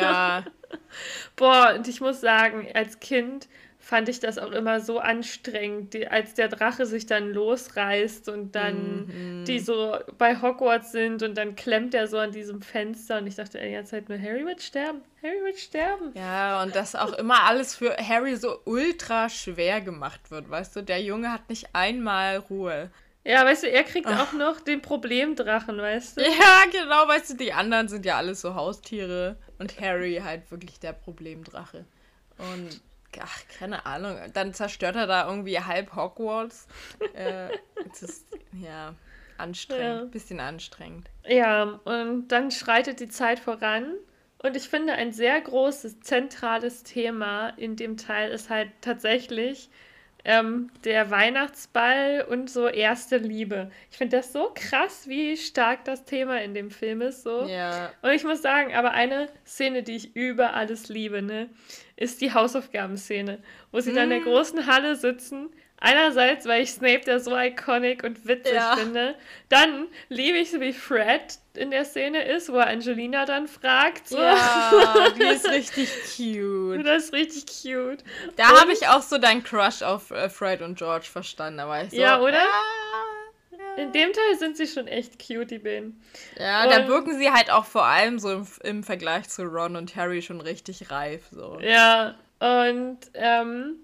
Ja. 0.00 0.44
Boah, 1.36 1.74
und 1.76 1.86
ich 1.88 2.00
muss 2.00 2.22
sagen, 2.22 2.66
als 2.72 3.00
Kind 3.00 3.48
fand 3.92 4.08
ich 4.08 4.20
das 4.20 4.38
auch 4.38 4.52
immer 4.52 4.80
so 4.80 5.00
anstrengend, 5.00 5.92
die, 5.92 6.08
als 6.08 6.32
der 6.32 6.48
Drache 6.48 6.86
sich 6.86 7.04
dann 7.04 7.30
losreißt 7.30 8.30
und 8.30 8.54
dann 8.54 9.04
mhm. 9.04 9.44
die 9.44 9.58
so 9.58 9.98
bei 10.16 10.40
Hogwarts 10.40 10.92
sind 10.92 11.22
und 11.22 11.36
dann 11.36 11.56
klemmt 11.56 11.92
er 11.92 12.06
so 12.06 12.16
an 12.16 12.32
diesem 12.32 12.62
Fenster 12.62 13.18
und 13.18 13.26
ich 13.26 13.34
dachte 13.34 13.60
die 13.60 13.70
ganze 13.70 13.90
Zeit 13.90 14.08
nur, 14.08 14.18
Harry 14.18 14.46
wird 14.46 14.62
sterben, 14.62 15.02
Harry 15.22 15.42
wird 15.44 15.58
sterben. 15.58 16.10
Ja, 16.14 16.62
und 16.62 16.74
dass 16.74 16.94
auch 16.94 17.12
immer 17.12 17.42
alles 17.42 17.76
für 17.76 17.94
Harry 17.98 18.36
so 18.36 18.60
ultra 18.64 19.28
schwer 19.28 19.82
gemacht 19.82 20.30
wird, 20.30 20.48
weißt 20.48 20.74
du, 20.74 20.82
der 20.82 21.02
Junge 21.02 21.30
hat 21.30 21.50
nicht 21.50 21.68
einmal 21.74 22.38
Ruhe. 22.38 22.90
Ja, 23.24 23.44
weißt 23.44 23.64
du, 23.64 23.70
er 23.70 23.84
kriegt 23.84 24.06
Ach. 24.06 24.22
auch 24.22 24.32
noch 24.32 24.60
den 24.60 24.80
Problemdrachen, 24.80 25.76
weißt 25.76 26.16
du? 26.16 26.22
Ja, 26.22 26.62
genau, 26.72 27.06
weißt 27.08 27.32
du, 27.32 27.34
die 27.34 27.52
anderen 27.52 27.88
sind 27.88 28.06
ja 28.06 28.16
alles 28.16 28.40
so 28.40 28.54
Haustiere 28.54 29.36
und 29.58 29.78
Harry 29.82 30.22
halt 30.24 30.50
wirklich 30.50 30.80
der 30.80 30.94
Problemdrache. 30.94 31.84
Und 32.38 32.80
ach, 33.20 33.42
keine 33.58 33.86
Ahnung, 33.86 34.18
dann 34.32 34.54
zerstört 34.54 34.96
er 34.96 35.06
da 35.06 35.28
irgendwie 35.28 35.58
halb 35.58 35.94
Hogwarts. 35.94 36.66
äh, 37.14 37.48
das 37.88 38.02
ist, 38.02 38.26
ja, 38.52 38.94
anstrengend, 39.38 40.00
ja. 40.00 40.04
bisschen 40.04 40.40
anstrengend. 40.40 41.10
Ja, 41.26 41.80
und 41.84 42.28
dann 42.28 42.50
schreitet 42.50 43.00
die 43.00 43.08
Zeit 43.08 43.38
voran. 43.38 43.94
Und 44.38 44.56
ich 44.56 44.68
finde, 44.68 44.94
ein 44.94 45.12
sehr 45.12 45.40
großes, 45.40 46.00
zentrales 46.00 46.82
Thema 46.82 47.50
in 47.50 47.76
dem 47.76 47.96
Teil 47.96 48.30
ist 48.32 48.50
halt 48.50 48.70
tatsächlich 48.80 49.70
ähm, 50.24 50.70
der 50.84 51.10
Weihnachtsball 51.10 52.24
und 52.28 52.48
so 52.48 52.68
erste 52.68 53.16
Liebe. 53.16 53.70
Ich 53.90 53.98
finde 53.98 54.18
das 54.18 54.32
so 54.32 54.50
krass, 54.54 55.08
wie 55.08 55.36
stark 55.36 55.84
das 55.84 56.04
Thema 56.04 56.40
in 56.40 56.54
dem 56.54 56.70
Film 56.70 57.00
ist. 57.00 57.22
So. 57.22 57.46
Ja. 57.46 57.92
Und 58.02 58.10
ich 58.10 58.24
muss 58.24 58.42
sagen, 58.42 58.74
aber 58.74 58.92
eine 58.92 59.28
Szene, 59.44 59.82
die 59.82 59.96
ich 59.96 60.14
über 60.14 60.54
alles 60.54 60.88
liebe, 60.88 61.22
ne, 61.22 61.48
ist 61.96 62.20
die 62.20 62.32
Hausaufgabenszene, 62.32 63.38
wo 63.70 63.80
sie 63.80 63.92
mm. 63.92 63.94
dann 63.94 64.04
in 64.04 64.10
der 64.10 64.20
mm. 64.20 64.24
großen 64.24 64.66
Halle 64.66 64.96
sitzen 64.96 65.50
Einerseits, 65.84 66.46
weil 66.46 66.62
ich 66.62 66.70
Snape 66.70 67.00
da 67.04 67.18
so 67.18 67.36
iconic 67.36 68.04
und 68.04 68.24
witzig 68.28 68.54
ja. 68.54 68.76
finde. 68.76 69.16
Dann 69.48 69.88
liebe 70.08 70.38
ich 70.38 70.52
so, 70.52 70.60
wie 70.60 70.72
Fred 70.72 71.40
in 71.54 71.72
der 71.72 71.84
Szene 71.84 72.22
ist, 72.22 72.52
wo 72.52 72.58
er 72.58 72.68
Angelina 72.68 73.24
dann 73.24 73.48
fragt. 73.48 74.06
So. 74.06 74.16
Ja, 74.16 75.08
die 75.18 75.24
ist 75.24 75.50
richtig 75.50 75.90
cute. 76.14 76.86
Das 76.86 77.06
ist 77.06 77.12
richtig 77.12 77.46
cute. 77.46 78.04
Da 78.36 78.60
habe 78.60 78.72
ich 78.72 78.86
auch 78.86 79.02
so 79.02 79.18
deinen 79.18 79.42
Crush 79.42 79.82
auf 79.82 80.12
äh, 80.12 80.30
Fred 80.30 80.62
und 80.62 80.78
George 80.78 81.06
verstanden. 81.10 81.58
War 81.58 81.82
ich 81.82 81.90
so, 81.90 81.96
ja, 81.96 82.20
oder? 82.20 82.38
Ah, 82.38 83.76
in 83.76 83.90
dem 83.90 84.12
Teil 84.12 84.38
sind 84.38 84.56
sie 84.56 84.68
schon 84.68 84.86
echt 84.86 85.18
cute, 85.18 85.50
die 85.50 85.58
beiden. 85.58 86.00
Ja, 86.38 86.62
und, 86.62 86.70
da 86.70 86.86
wirken 86.86 87.18
sie 87.18 87.32
halt 87.32 87.50
auch 87.50 87.64
vor 87.64 87.86
allem 87.86 88.20
so 88.20 88.30
im, 88.30 88.46
im 88.62 88.84
Vergleich 88.84 89.28
zu 89.28 89.42
Ron 89.42 89.74
und 89.74 89.96
Harry 89.96 90.22
schon 90.22 90.40
richtig 90.40 90.92
reif. 90.92 91.24
So. 91.32 91.58
Ja, 91.60 92.14
und 92.38 92.98
ähm, 93.14 93.80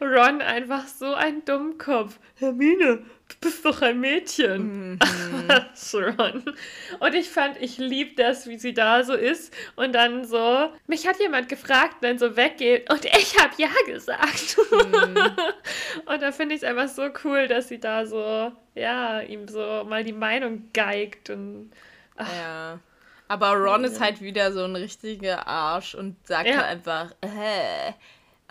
Ron 0.00 0.40
einfach 0.40 0.86
so 0.86 1.14
ein 1.14 1.44
Dummkopf. 1.44 2.18
Hermine, 2.36 3.04
du 3.28 3.36
bist 3.40 3.64
doch 3.64 3.82
ein 3.82 4.00
Mädchen. 4.00 4.92
Mhm. 4.92 4.98
Ron. 6.18 6.44
Und 7.00 7.14
ich 7.14 7.28
fand, 7.28 7.60
ich 7.60 7.78
lieb 7.78 8.16
das, 8.16 8.48
wie 8.48 8.58
sie 8.58 8.72
da 8.72 9.04
so 9.04 9.14
ist 9.14 9.54
und 9.76 9.92
dann 9.92 10.24
so, 10.24 10.70
mich 10.86 11.06
hat 11.06 11.18
jemand 11.20 11.48
gefragt 11.48 11.96
dann 12.02 12.18
so 12.18 12.36
weggeht 12.36 12.90
und 12.90 13.04
ich 13.04 13.38
habe 13.38 13.54
ja 13.58 13.68
gesagt. 13.86 14.56
Mhm. 14.72 15.16
und 16.06 16.22
da 16.22 16.32
finde 16.32 16.54
ich 16.54 16.62
es 16.62 16.68
einfach 16.68 16.88
so 16.88 17.08
cool, 17.24 17.46
dass 17.46 17.68
sie 17.68 17.78
da 17.78 18.06
so, 18.06 18.52
ja, 18.74 19.20
ihm 19.20 19.48
so 19.48 19.84
mal 19.86 20.04
die 20.04 20.12
Meinung 20.12 20.68
geigt 20.72 21.30
und. 21.30 21.70
Ach. 22.16 22.28
Ja. 22.34 22.78
Aber 23.28 23.52
Ron 23.52 23.82
ja. 23.82 23.90
ist 23.90 24.00
halt 24.00 24.20
wieder 24.20 24.52
so 24.52 24.64
ein 24.64 24.74
richtiger 24.74 25.46
Arsch 25.46 25.94
und 25.94 26.16
sagt 26.26 26.48
ja. 26.48 26.56
halt 26.56 26.66
einfach, 26.66 27.14
hä 27.24 27.94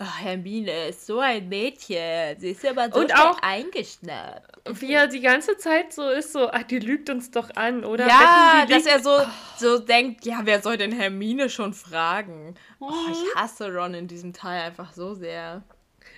Ach, 0.02 0.18
Hermine 0.18 0.88
ist 0.88 1.04
so 1.04 1.20
ein 1.20 1.46
Mädchen. 1.50 2.38
Sie 2.38 2.52
ist 2.52 2.64
aber 2.64 2.90
so 2.90 3.00
und 3.00 3.14
auch 3.14 3.38
eingeschnappt. 3.42 4.80
Wie 4.80 4.94
er 4.94 5.06
die 5.08 5.20
ganze 5.20 5.58
Zeit 5.58 5.92
so 5.92 6.08
ist, 6.08 6.32
so, 6.32 6.50
ach, 6.50 6.62
die 6.62 6.78
lügt 6.78 7.10
uns 7.10 7.30
doch 7.30 7.54
an, 7.54 7.84
oder? 7.84 8.06
Ja, 8.06 8.64
dass 8.66 8.86
er 8.86 9.00
so, 9.00 9.18
so 9.58 9.78
denkt, 9.78 10.24
ja, 10.24 10.40
wer 10.44 10.62
soll 10.62 10.78
denn 10.78 10.92
Hermine 10.92 11.50
schon 11.50 11.74
fragen? 11.74 12.54
Oh, 12.78 12.90
ich 13.10 13.18
mhm. 13.18 13.40
hasse 13.40 13.70
Ron 13.74 13.92
in 13.92 14.08
diesem 14.08 14.32
Teil 14.32 14.62
einfach 14.62 14.94
so 14.94 15.12
sehr. 15.12 15.62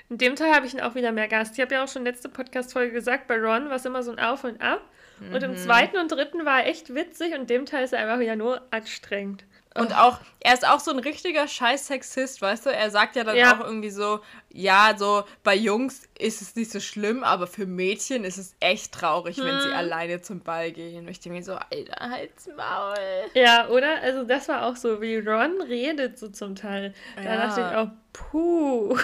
In 0.09 0.19
dem 0.19 0.37
Teil 0.37 0.55
habe 0.55 0.65
ich 0.65 0.75
ihn 0.75 0.81
auch 0.81 0.95
wieder 0.95 1.11
mehr 1.11 1.27
Gast. 1.27 1.59
Ich 1.59 1.61
habe 1.61 1.75
ja 1.75 1.83
auch 1.83 1.89
schon 1.89 2.05
letzte 2.05 2.29
Podcast-Folge 2.29 2.93
gesagt, 2.93 3.27
bei 3.27 3.37
Ron 3.37 3.69
war 3.69 3.77
es 3.77 3.85
immer 3.85 4.05
so 4.05 4.13
ein 4.13 4.21
Auf 4.21 4.45
und 4.45 4.61
Ab. 4.61 4.83
Mhm. 5.19 5.35
Und 5.35 5.43
im 5.43 5.51
mhm. 5.53 5.57
zweiten 5.57 5.97
und 5.97 6.13
dritten 6.13 6.45
war 6.45 6.61
er 6.61 6.69
echt 6.69 6.95
witzig 6.95 7.35
und 7.35 7.41
in 7.41 7.47
dem 7.49 7.67
Teil 7.67 7.83
ist 7.83 7.93
er 7.93 7.99
einfach 7.99 8.21
wieder 8.21 8.37
nur 8.37 8.63
anstrengend. 8.71 9.45
Und 9.75 9.97
auch, 9.97 10.19
er 10.41 10.55
ist 10.55 10.67
auch 10.67 10.81
so 10.81 10.91
ein 10.91 10.99
richtiger 10.99 11.49
Scheiß-Sexist, 11.49 12.43
weißt 12.43 12.67
du? 12.67 12.71
Er 12.71 12.91
sagt 12.91 13.17
ja 13.17 13.25
dann 13.25 13.37
ja. 13.37 13.55
auch 13.57 13.65
irgendwie 13.65 13.91
so, 13.91 14.21
ja, 14.51 14.95
so 14.97 15.25
bei 15.43 15.55
Jungs 15.55 16.09
ist 16.19 16.43
es 16.43 16.55
nicht 16.57 16.71
so 16.71 16.81
schlimm, 16.81 17.25
aber 17.25 17.47
für 17.47 17.67
Mädchen 17.67 18.25
ist 18.25 18.39
es 18.39 18.55
echt 18.61 18.93
traurig, 18.93 19.37
hm. 19.39 19.45
wenn 19.45 19.61
sie 19.61 19.69
hm. 19.69 19.75
alleine 19.75 20.21
zum 20.21 20.41
Ball 20.41 20.73
gehen. 20.73 21.05
Und 21.05 21.11
ich 21.11 21.21
denke 21.21 21.39
mir 21.39 21.45
so, 21.45 21.55
Alter, 21.55 22.11
halt's 22.11 22.49
Maul. 22.55 22.97
Ja, 23.35 23.69
oder? 23.69 24.01
Also 24.03 24.25
das 24.25 24.49
war 24.49 24.67
auch 24.67 24.77
so, 24.77 25.01
wie 25.01 25.17
Ron 25.17 25.61
redet 25.63 26.19
so 26.19 26.29
zum 26.29 26.55
Teil. 26.55 26.93
Da 27.17 27.23
ja. 27.23 27.37
dachte 27.47 27.61
ich 27.61 27.77
auch, 27.77 27.89
puh. 28.13 28.97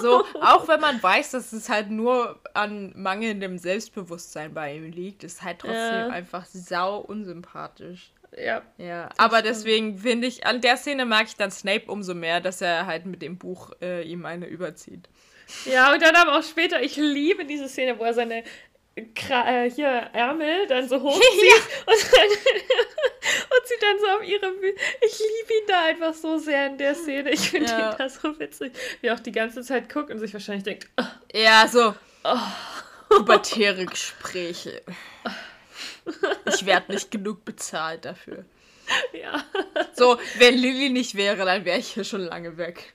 So, 0.00 0.24
auch 0.40 0.66
wenn 0.68 0.80
man 0.80 1.02
weiß, 1.02 1.32
dass 1.32 1.52
es 1.52 1.68
halt 1.68 1.90
nur 1.90 2.40
an 2.54 2.92
mangelndem 2.96 3.58
Selbstbewusstsein 3.58 4.54
bei 4.54 4.76
ihm 4.76 4.90
liegt, 4.90 5.24
ist 5.24 5.42
halt 5.42 5.60
trotzdem 5.60 5.76
ja. 5.76 6.08
einfach 6.08 6.46
sau 6.46 6.98
unsympathisch. 6.98 8.12
Ja. 8.36 8.62
Ja, 8.78 9.08
aber 9.16 9.42
deswegen 9.42 9.98
finde 9.98 10.26
ich, 10.26 10.46
an 10.46 10.60
der 10.60 10.76
Szene 10.76 11.04
mag 11.04 11.26
ich 11.26 11.36
dann 11.36 11.50
Snape 11.50 11.90
umso 11.90 12.14
mehr, 12.14 12.40
dass 12.40 12.60
er 12.60 12.86
halt 12.86 13.06
mit 13.06 13.22
dem 13.22 13.38
Buch 13.38 13.72
äh, 13.80 14.02
ihm 14.02 14.26
eine 14.26 14.46
überzieht. 14.46 15.08
Ja, 15.64 15.92
und 15.92 16.02
dann 16.02 16.16
aber 16.16 16.38
auch 16.38 16.42
später, 16.42 16.82
ich 16.82 16.96
liebe 16.96 17.44
diese 17.44 17.68
Szene, 17.68 17.98
wo 17.98 18.04
er 18.04 18.14
seine 18.14 18.42
Kra 19.14 19.64
äh, 19.64 19.70
hier 19.70 19.86
Ärmel 19.86 20.66
dann 20.66 20.88
so 20.88 21.00
hochzieht 21.02 21.22
ja. 21.22 21.92
und, 21.92 22.12
dann, 22.12 22.28
und 22.30 23.66
sie 23.66 23.74
dann 23.80 23.98
so 24.00 24.06
auf 24.06 24.24
ihre 24.26 24.52
Bühne. 24.52 24.74
Ich 25.06 25.18
liebe 25.18 25.54
ihn 25.60 25.66
da 25.68 25.84
einfach 25.84 26.14
so 26.14 26.38
sehr 26.38 26.66
in 26.66 26.78
der 26.78 26.94
Szene. 26.94 27.30
Ich 27.30 27.50
finde 27.50 27.70
ja. 27.70 27.92
ihn 27.92 27.98
da 27.98 28.08
so 28.08 28.38
witzig, 28.38 28.72
wie 29.00 29.06
er 29.08 29.14
auch 29.14 29.20
die 29.20 29.32
ganze 29.32 29.62
Zeit 29.62 29.92
guckt 29.92 30.10
und 30.10 30.18
sich 30.18 30.32
wahrscheinlich 30.32 30.64
denkt, 30.64 30.88
oh. 30.98 31.04
ja, 31.32 31.68
so, 31.68 31.94
Oh. 32.28 32.38
Pubertäre 33.08 33.86
Gespräche. 33.86 34.82
Ich 36.46 36.66
werde 36.66 36.92
nicht 36.92 37.10
genug 37.10 37.44
bezahlt 37.44 38.04
dafür. 38.04 38.44
Ja. 39.12 39.42
So, 39.94 40.18
wenn 40.38 40.56
Lilly 40.56 40.90
nicht 40.90 41.16
wäre, 41.16 41.44
dann 41.44 41.64
wäre 41.64 41.78
ich 41.78 41.88
hier 41.88 42.04
schon 42.04 42.20
lange 42.20 42.56
weg. 42.56 42.94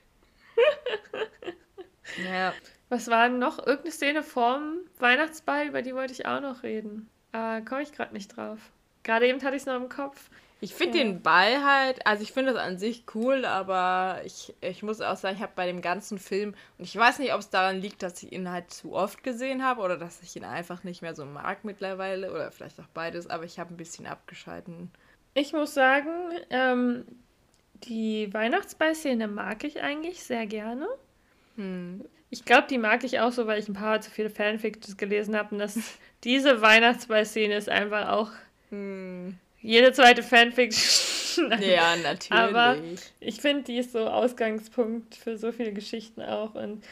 Ja. 2.30 2.54
Was 2.88 3.08
war 3.08 3.28
noch? 3.28 3.58
Irgendeine 3.58 3.92
Szene 3.92 4.22
vorm 4.22 4.78
Weihnachtsball, 4.98 5.66
über 5.68 5.82
die 5.82 5.94
wollte 5.94 6.12
ich 6.12 6.26
auch 6.26 6.40
noch 6.40 6.62
reden. 6.62 7.08
Aber 7.32 7.64
komme 7.64 7.82
ich 7.82 7.92
gerade 7.92 8.12
nicht 8.12 8.36
drauf. 8.36 8.58
Gerade 9.02 9.26
eben 9.26 9.42
hatte 9.42 9.56
ich 9.56 9.62
es 9.62 9.66
noch 9.66 9.76
im 9.76 9.88
Kopf. 9.88 10.28
Ich 10.62 10.76
finde 10.76 10.98
ja. 10.98 11.02
den 11.02 11.22
Ball 11.22 11.64
halt, 11.64 12.06
also 12.06 12.22
ich 12.22 12.30
finde 12.30 12.52
das 12.52 12.62
an 12.62 12.78
sich 12.78 13.02
cool, 13.16 13.44
aber 13.46 14.20
ich, 14.24 14.54
ich 14.60 14.84
muss 14.84 15.00
auch 15.00 15.16
sagen, 15.16 15.34
ich 15.34 15.42
habe 15.42 15.54
bei 15.56 15.66
dem 15.66 15.82
ganzen 15.82 16.20
Film, 16.20 16.54
und 16.78 16.84
ich 16.84 16.94
weiß 16.94 17.18
nicht, 17.18 17.34
ob 17.34 17.40
es 17.40 17.50
daran 17.50 17.80
liegt, 17.80 18.00
dass 18.04 18.22
ich 18.22 18.30
ihn 18.30 18.48
halt 18.48 18.70
zu 18.70 18.92
oft 18.92 19.24
gesehen 19.24 19.64
habe 19.64 19.80
oder 19.80 19.96
dass 19.96 20.22
ich 20.22 20.36
ihn 20.36 20.44
einfach 20.44 20.84
nicht 20.84 21.02
mehr 21.02 21.16
so 21.16 21.24
mag 21.24 21.64
mittlerweile 21.64 22.30
oder 22.30 22.52
vielleicht 22.52 22.78
auch 22.78 22.86
beides, 22.94 23.26
aber 23.26 23.42
ich 23.42 23.58
habe 23.58 23.74
ein 23.74 23.76
bisschen 23.76 24.06
abgeschalten. 24.06 24.92
Ich 25.34 25.52
muss 25.52 25.74
sagen, 25.74 26.10
ähm, 26.50 27.06
die 27.82 28.32
Weihnachtsball-Szene 28.32 29.26
mag 29.26 29.64
ich 29.64 29.82
eigentlich 29.82 30.22
sehr 30.22 30.46
gerne. 30.46 30.86
Hm. 31.56 32.04
Ich 32.30 32.44
glaube, 32.44 32.68
die 32.70 32.78
mag 32.78 33.02
ich 33.02 33.18
auch 33.18 33.32
so, 33.32 33.48
weil 33.48 33.58
ich 33.58 33.68
ein 33.68 33.74
paar 33.74 34.00
zu 34.00 34.12
viele 34.12 34.30
Fanfictions 34.30 34.96
gelesen 34.96 35.36
habe 35.36 35.56
und 35.56 35.58
dass 35.58 35.76
diese 36.22 36.62
Weihnachtsball-Szene 36.62 37.56
ist 37.56 37.68
einfach 37.68 38.10
auch 38.10 38.30
hm. 38.70 39.36
Jede 39.62 39.92
zweite 39.92 40.22
Fanfiction. 40.22 41.50
ja, 41.60 41.96
natürlich. 41.96 42.30
Aber 42.30 42.76
ich 43.20 43.40
finde, 43.40 43.62
die 43.64 43.78
ist 43.78 43.92
so 43.92 44.06
Ausgangspunkt 44.06 45.14
für 45.14 45.38
so 45.38 45.52
viele 45.52 45.72
Geschichten 45.72 46.22
auch 46.22 46.54
und 46.54 46.84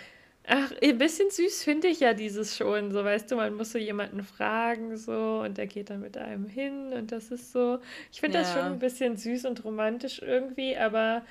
Ach, 0.53 0.73
ein 0.83 0.99
bisschen 0.99 1.31
süß 1.31 1.63
finde 1.63 1.87
ich 1.87 2.01
ja 2.01 2.13
dieses 2.13 2.57
schon. 2.57 2.91
So, 2.91 3.05
weißt 3.05 3.31
du, 3.31 3.37
man 3.37 3.55
muss 3.55 3.71
so 3.71 3.79
jemanden 3.79 4.25
fragen, 4.25 4.97
so, 4.97 5.43
und 5.45 5.59
der 5.59 5.69
geht 5.69 5.91
dann 5.91 6.01
mit 6.01 6.17
einem 6.17 6.47
hin 6.47 6.93
und 6.93 7.13
das 7.13 7.31
ist 7.31 7.53
so. 7.53 7.79
Ich 8.11 8.21
finde 8.21 8.39
ja. 8.39 8.43
das 8.43 8.53
schon 8.53 8.63
ein 8.63 8.79
bisschen 8.81 9.17
süß 9.17 9.45
und 9.45 9.65
romantisch 9.65 10.21
irgendwie, 10.21 10.77
aber 10.77 11.23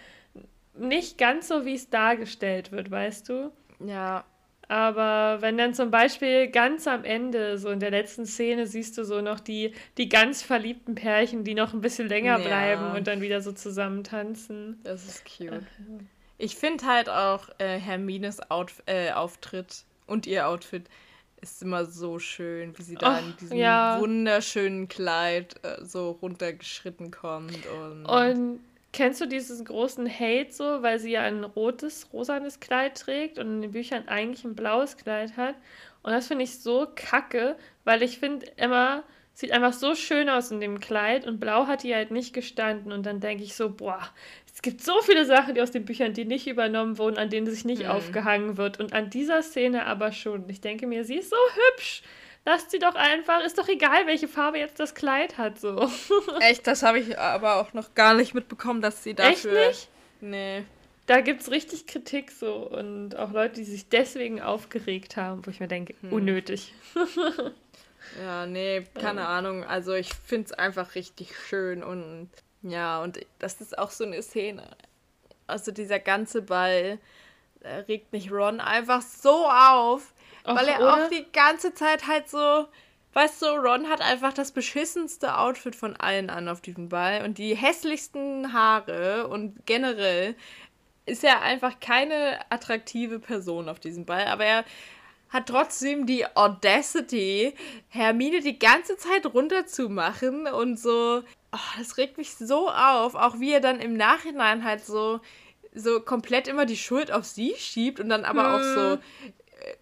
nicht 0.77 1.17
ganz 1.17 1.49
so, 1.49 1.65
wie 1.65 1.75
es 1.75 1.89
dargestellt 1.89 2.71
wird, 2.71 2.91
weißt 2.91 3.27
du? 3.27 3.51
Ja. 3.85 4.23
Aber 4.69 5.41
wenn 5.41 5.57
dann 5.57 5.73
zum 5.73 5.89
Beispiel 5.89 6.47
ganz 6.47 6.87
am 6.87 7.03
Ende, 7.03 7.57
so 7.57 7.69
in 7.69 7.79
der 7.79 7.89
letzten 7.89 8.27
Szene, 8.27 8.67
siehst 8.67 8.99
du 8.99 9.03
so 9.03 9.19
noch 9.19 9.39
die, 9.39 9.73
die 9.97 10.09
ganz 10.09 10.43
verliebten 10.43 10.93
Pärchen, 10.93 11.43
die 11.43 11.55
noch 11.55 11.73
ein 11.73 11.81
bisschen 11.81 12.07
länger 12.07 12.37
ja. 12.37 12.45
bleiben 12.45 12.95
und 12.95 13.07
dann 13.07 13.19
wieder 13.19 13.41
so 13.41 13.51
zusammen 13.51 14.03
tanzen. 14.03 14.79
Das 14.83 15.05
ist 15.05 15.25
cute. 15.25 15.63
Ich 16.37 16.55
finde 16.55 16.85
halt 16.85 17.09
auch 17.09 17.49
äh, 17.57 17.79
Hermines 17.79 18.51
Outf 18.51 18.83
äh, 18.85 19.11
Auftritt 19.11 19.85
und 20.05 20.27
ihr 20.27 20.47
Outfit 20.47 20.83
ist 21.41 21.63
immer 21.63 21.85
so 21.85 22.19
schön, 22.19 22.77
wie 22.77 22.83
sie 22.83 22.95
da 22.95 23.15
oh, 23.15 23.25
in 23.25 23.37
diesem 23.37 23.57
ja. 23.57 23.99
wunderschönen 23.99 24.87
Kleid 24.87 25.55
äh, 25.63 25.83
so 25.83 26.11
runtergeschritten 26.11 27.09
kommt. 27.09 27.65
Und, 27.65 28.05
und 28.05 28.59
Kennst 28.91 29.21
du 29.21 29.27
diesen 29.27 29.63
großen 29.65 30.09
Hate 30.09 30.51
so, 30.51 30.81
weil 30.81 30.99
sie 30.99 31.11
ja 31.11 31.21
ein 31.21 31.43
rotes, 31.43 32.09
rosanes 32.11 32.59
Kleid 32.59 32.97
trägt 32.97 33.37
und 33.37 33.47
in 33.47 33.61
den 33.61 33.71
Büchern 33.71 34.07
eigentlich 34.07 34.43
ein 34.43 34.55
blaues 34.55 34.97
Kleid 34.97 35.37
hat? 35.37 35.55
Und 36.01 36.11
das 36.11 36.27
finde 36.27 36.43
ich 36.43 36.59
so 36.59 36.87
kacke, 36.95 37.55
weil 37.83 38.01
ich 38.01 38.19
finde, 38.19 38.45
Emma 38.57 39.03
sieht 39.33 39.51
einfach 39.51 39.73
so 39.73 39.95
schön 39.95 40.27
aus 40.27 40.51
in 40.51 40.59
dem 40.59 40.79
Kleid 40.79 41.25
und 41.25 41.39
blau 41.39 41.67
hat 41.67 41.83
die 41.83 41.95
halt 41.95 42.11
nicht 42.11 42.33
gestanden. 42.33 42.91
Und 42.91 43.05
dann 43.05 43.19
denke 43.19 43.43
ich 43.43 43.55
so, 43.55 43.69
boah, 43.69 44.01
es 44.53 44.61
gibt 44.61 44.81
so 44.81 45.01
viele 45.01 45.25
Sachen 45.25 45.55
die 45.55 45.61
aus 45.61 45.71
den 45.71 45.85
Büchern, 45.85 46.13
die 46.13 46.25
nicht 46.25 46.47
übernommen 46.47 46.97
wurden, 46.97 47.17
an 47.17 47.29
denen 47.29 47.47
sich 47.47 47.63
nicht 47.63 47.83
mhm. 47.83 47.89
aufgehangen 47.89 48.57
wird. 48.57 48.79
Und 48.79 48.91
an 48.91 49.09
dieser 49.09 49.41
Szene 49.41 49.85
aber 49.85 50.11
schon. 50.11 50.49
Ich 50.49 50.59
denke 50.59 50.87
mir, 50.87 51.05
sie 51.05 51.15
ist 51.15 51.29
so 51.29 51.37
hübsch. 51.53 52.01
Lasst 52.49 52.71
sie 52.71 52.79
doch 52.79 52.95
einfach, 52.95 53.43
ist 53.43 53.59
doch 53.59 53.67
egal, 53.67 54.07
welche 54.07 54.27
Farbe 54.27 54.57
jetzt 54.57 54.79
das 54.79 54.95
Kleid 54.95 55.37
hat, 55.37 55.59
so. 55.59 55.87
Echt, 56.39 56.65
das 56.65 56.81
habe 56.81 56.97
ich 56.97 57.15
aber 57.19 57.57
auch 57.57 57.73
noch 57.73 57.93
gar 57.93 58.15
nicht 58.15 58.33
mitbekommen, 58.33 58.81
dass 58.81 59.03
sie 59.03 59.13
dafür. 59.13 59.67
Echt 59.67 59.67
nicht? 59.67 59.89
Nee. 60.21 60.63
Da 61.05 61.21
gibt 61.21 61.41
es 61.41 61.51
richtig 61.51 61.85
Kritik 61.85 62.31
so 62.31 62.55
und 62.55 63.15
auch 63.15 63.33
Leute, 63.33 63.57
die 63.57 63.65
sich 63.65 63.87
deswegen 63.89 64.41
aufgeregt 64.41 65.15
haben, 65.15 65.45
wo 65.45 65.51
ich 65.51 65.59
mir 65.59 65.67
denke, 65.67 65.93
hm. 66.01 66.11
unnötig. 66.11 66.73
ja, 68.19 68.47
nee, 68.47 68.83
keine 68.95 69.21
ja. 69.21 69.27
Ahnung. 69.27 69.63
Also 69.63 69.93
ich 69.93 70.11
finde 70.11 70.47
es 70.47 70.53
einfach 70.53 70.95
richtig 70.95 71.35
schön 71.37 71.83
und 71.83 72.31
ja, 72.63 72.99
und 73.03 73.19
das 73.37 73.61
ist 73.61 73.77
auch 73.77 73.91
so 73.91 74.05
eine 74.05 74.23
Szene. 74.23 74.63
Also 75.45 75.71
dieser 75.71 75.99
ganze 75.99 76.41
Ball 76.41 76.97
regt 77.87 78.11
mich 78.11 78.31
Ron 78.31 78.59
einfach 78.59 79.03
so 79.03 79.47
auf, 79.47 80.15
Och, 80.49 80.55
weil 80.55 80.67
er 80.67 80.79
oder? 80.79 81.05
auch 81.05 81.09
die 81.09 81.25
ganze 81.31 81.73
Zeit 81.73 82.07
halt 82.07 82.27
so, 82.27 82.65
weißt 83.13 83.41
du, 83.41 83.45
Ron 83.47 83.87
hat 83.87 84.01
einfach 84.01 84.33
das 84.33 84.51
beschissenste 84.51 85.37
Outfit 85.37 85.75
von 85.75 85.95
allen 85.95 86.29
an 86.29 86.49
auf 86.49 86.61
diesem 86.61 86.89
Ball 86.89 87.23
und 87.23 87.37
die 87.37 87.55
hässlichsten 87.55 88.51
Haare 88.51 89.27
und 89.27 89.65
generell 89.67 90.35
ist 91.05 91.23
er 91.23 91.41
einfach 91.41 91.79
keine 91.79 92.39
attraktive 92.49 93.19
Person 93.19 93.69
auf 93.69 93.79
diesem 93.79 94.05
Ball, 94.05 94.25
aber 94.25 94.45
er 94.45 94.65
hat 95.29 95.47
trotzdem 95.47 96.07
die 96.07 96.25
Audacity, 96.35 97.53
Hermine 97.89 98.41
die 98.41 98.57
ganze 98.57 98.97
Zeit 98.97 99.27
runterzumachen 99.27 100.47
und 100.47 100.79
so. 100.79 101.21
Oh, 101.51 101.77
das 101.77 101.97
regt 101.97 102.17
mich 102.17 102.33
so 102.35 102.69
auf, 102.69 103.13
auch 103.13 103.39
wie 103.39 103.51
er 103.51 103.59
dann 103.59 103.79
im 103.79 103.95
Nachhinein 103.95 104.63
halt 104.63 104.83
so 104.83 105.19
so 105.75 105.99
komplett 105.99 106.47
immer 106.47 106.65
die 106.65 106.77
Schuld 106.77 107.11
auf 107.11 107.25
sie 107.25 107.53
schiebt 107.55 107.99
und 107.99 108.09
dann 108.09 108.25
aber 108.25 108.43
hm. 108.43 108.55
auch 108.55 108.63
so 108.63 108.91
hm 108.93 108.99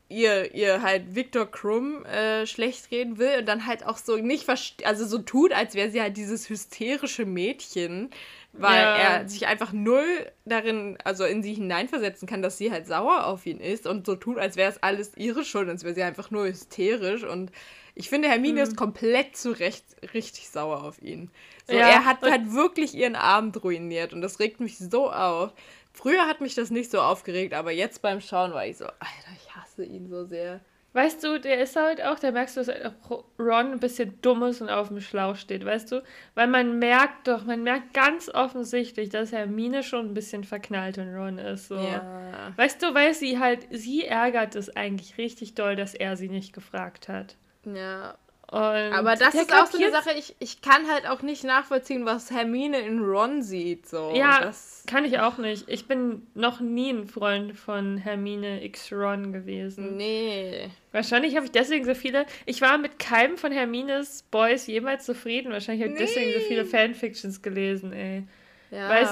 ihr, 0.10 0.54
ihr 0.56 0.82
halt 0.82 1.16
Victor 1.16 1.46
Krumm 1.50 2.06
äh, 2.06 2.46
schlecht 2.46 2.92
reden 2.92 3.18
will 3.18 3.40
und 3.40 3.46
dann 3.46 3.66
halt 3.66 3.86
auch 3.86 3.98
so 3.98 4.18
nicht 4.18 4.48
also 4.84 5.06
so 5.06 5.20
tut, 5.20 5.52
als 5.52 5.76
wäre 5.76 5.90
sie 5.90 6.02
halt 6.02 6.18
dieses 6.18 6.50
hysterische 6.50 7.26
Mädchen, 7.26 8.10
weil 8.54 8.82
ja. 8.82 8.96
er 8.96 9.30
sich 9.30 9.48
einfach 9.48 9.74
null 9.74 10.32
darin, 10.46 10.98
also 11.04 11.26
in 11.26 11.44
sie 11.44 11.54
hineinversetzen 11.54 12.28
kann, 12.28 12.42
dass 12.42 12.58
sie 12.58 12.72
halt 12.72 12.88
sauer 12.88 13.26
auf 13.26 13.46
ihn 13.46 13.60
ist 13.60 13.86
und 13.86 14.06
so 14.06 14.16
tut, 14.16 14.38
als 14.38 14.56
wäre 14.56 14.72
es 14.72 14.82
alles 14.82 15.12
ihre 15.18 15.44
Schuld, 15.44 15.70
als 15.70 15.84
wäre 15.84 15.94
sie 15.94 16.04
einfach 16.04 16.32
nur 16.32 16.48
hysterisch 16.48 17.24
und 17.24 17.52
ich 18.00 18.10
finde, 18.10 18.30
Hermine 18.30 18.62
mhm. 18.62 18.68
ist 18.68 18.78
komplett 18.78 19.36
zu 19.36 19.52
Recht 19.52 19.84
richtig 20.14 20.50
sauer 20.50 20.84
auf 20.84 21.02
ihn. 21.02 21.32
So, 21.68 21.74
ja. 21.74 21.90
Er 21.90 22.06
hat 22.06 22.22
halt 22.22 22.54
wirklich 22.54 22.94
ihren 22.94 23.16
Abend 23.16 23.64
ruiniert 23.64 24.14
und 24.14 24.22
das 24.22 24.40
regt 24.40 24.60
mich 24.60 24.78
so 24.78 25.12
auf. 25.12 25.52
Früher 25.98 26.28
hat 26.28 26.42
mich 26.42 26.54
das 26.54 26.70
nicht 26.70 26.92
so 26.92 27.02
aufgeregt, 27.02 27.56
aber 27.56 27.72
jetzt 27.72 28.04
beim 28.04 28.22
Schauen 28.22 28.54
war 28.54 28.68
ich 28.68 28.78
so, 28.78 28.86
Alter, 28.86 29.32
ich 29.36 29.56
hasse 29.56 29.84
ihn 29.84 30.08
so 30.08 30.26
sehr. 30.26 30.60
Weißt 30.94 31.24
du, 31.24 31.40
der 31.40 31.60
ist 31.60 31.76
halt 31.76 32.04
auch, 32.04 32.20
da 32.20 32.30
merkst 32.30 32.56
du, 32.56 32.64
dass 32.64 32.94
Ron 33.40 33.72
ein 33.72 33.80
bisschen 33.80 34.22
dumm 34.22 34.44
ist 34.44 34.62
und 34.62 34.70
auf 34.70 34.90
dem 34.90 35.02
Schlauch 35.02 35.36
steht, 35.36 35.66
weißt 35.66 35.92
du? 35.92 36.04
Weil 36.36 36.46
man 36.46 36.78
merkt 36.78 37.28
doch, 37.28 37.46
man 37.46 37.64
merkt 37.64 37.96
ganz 37.96 38.30
offensichtlich, 38.30 39.10
dass 39.10 39.32
Hermine 39.32 39.82
schon 39.82 40.06
ein 40.06 40.14
bisschen 40.14 40.44
verknallt 40.44 41.00
in 41.00 41.16
Ron 41.16 41.40
ist. 41.40 41.70
So. 41.70 41.78
Ja. 41.78 42.54
Weißt 42.58 42.82
du, 42.84 42.94
weil 42.94 43.16
sie 43.16 43.40
halt, 43.40 43.68
sie 43.72 44.06
ärgert 44.06 44.56
es 44.56 44.76
eigentlich 44.76 45.18
richtig 45.18 45.56
doll, 45.56 45.76
dass 45.76 45.96
er 45.96 46.16
sie 46.16 46.30
nicht 46.30 46.54
gefragt 46.54 47.10
hat. 47.10 47.38
Ja, 47.66 48.16
und 48.50 48.60
aber 48.60 49.18
das 49.18 49.36
ist 49.36 49.54
auch 49.54 49.66
so 49.66 49.78
eine 49.78 49.92
Sache, 49.92 50.12
ich, 50.18 50.34
ich 50.40 50.62
kann 50.62 50.90
halt 50.90 51.06
auch 51.06 51.22
nicht 51.22 51.44
nachvollziehen, 51.44 52.06
was 52.06 52.32
Hermine 52.32 52.80
in 52.80 53.00
Ron 53.04 53.44
sieht. 53.44 53.90
So. 53.90 54.14
Ja, 54.16 54.40
das 54.40 54.86
kann 54.88 55.04
ich 55.04 55.20
auch 55.20 55.38
nicht. 55.38 55.68
Ich 55.68 55.86
bin 55.86 56.26
noch 56.34 56.62
nie 56.62 56.92
ein 56.92 57.08
Freund 57.08 57.58
von 57.58 57.98
Hermine 57.98 58.64
X 58.64 58.94
Ron 58.94 59.34
gewesen. 59.34 59.98
Nee. 59.98 60.70
Wahrscheinlich 60.94 61.36
habe 61.36 61.46
ich 61.46 61.52
deswegen 61.52 61.84
so 61.84 61.94
viele. 61.94 62.26
Ich 62.46 62.62
war 62.62 62.78
mit 62.78 63.00
keinem 63.00 63.38
von 63.38 63.52
Hermines 63.52 64.24
Boys 64.32 64.66
jemals 64.66 65.04
zufrieden. 65.04 65.52
Wahrscheinlich 65.52 65.84
habe 65.84 65.94
ich 65.96 66.00
nee. 66.00 66.06
deswegen 66.06 66.40
so 66.40 66.48
viele 66.48 66.64
Fanfictions 66.64 67.42
gelesen, 67.42 67.92
ey. 67.92 68.24
Ja. 68.72 68.88
Weil 68.88 69.04
es, 69.04 69.12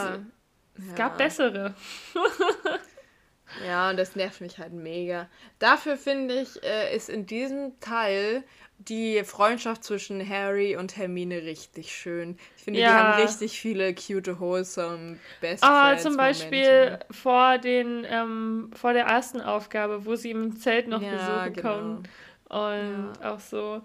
es 0.78 0.90
ja. 0.92 0.96
gab 0.96 1.18
bessere. 1.18 1.76
ja, 3.68 3.90
und 3.90 3.98
das 3.98 4.16
nervt 4.16 4.40
mich 4.40 4.60
halt 4.60 4.72
mega. 4.72 5.28
Dafür 5.60 5.98
finde 5.98 6.40
ich, 6.40 6.64
äh, 6.64 6.96
ist 6.96 7.10
in 7.10 7.26
diesem 7.26 7.78
Teil 7.82 8.46
die 8.78 9.24
Freundschaft 9.24 9.84
zwischen 9.84 10.28
Harry 10.28 10.76
und 10.76 10.98
Hermine 10.98 11.44
richtig 11.44 11.96
schön. 11.96 12.38
Ich 12.58 12.64
finde, 12.64 12.80
ja. 12.80 12.88
die 12.88 12.94
haben 12.94 13.22
richtig 13.22 13.60
viele 13.60 13.96
cute, 13.96 14.40
wholesome 14.40 15.18
Best 15.42 15.64
ah, 15.64 15.98
zum 15.98 16.18
Beispiel 16.18 17.00
vor, 17.10 17.58
den, 17.58 18.06
ähm, 18.10 18.72
vor 18.74 18.94
der 18.94 19.06
ersten 19.06 19.42
Aufgabe, 19.42 20.06
wo 20.06 20.16
sie 20.16 20.32
im 20.32 20.58
Zelt 20.58 20.88
noch 20.88 21.02
ja, 21.02 21.12
besuchen 21.12 21.54
genau. 21.54 21.70
kommen. 21.70 22.04
Und 22.50 23.14
ja. 23.22 23.34
auch 23.34 23.40
so. 23.40 23.82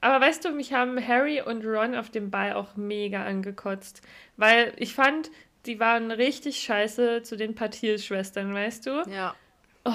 Aber 0.00 0.24
weißt 0.24 0.44
du, 0.44 0.50
mich 0.50 0.72
haben 0.72 1.06
Harry 1.06 1.40
und 1.40 1.64
Ron 1.64 1.94
auf 1.94 2.10
dem 2.10 2.30
Ball 2.30 2.52
auch 2.52 2.76
mega 2.76 3.24
angekotzt. 3.24 4.02
Weil 4.36 4.74
ich 4.76 4.94
fand, 4.94 5.30
die 5.64 5.80
waren 5.80 6.10
richtig 6.10 6.60
scheiße 6.60 7.22
zu 7.22 7.36
den 7.36 7.54
Patil-Schwestern, 7.54 8.52
weißt 8.52 8.86
du? 8.86 9.02
Ja. 9.08 9.34
Oh. 9.84 9.92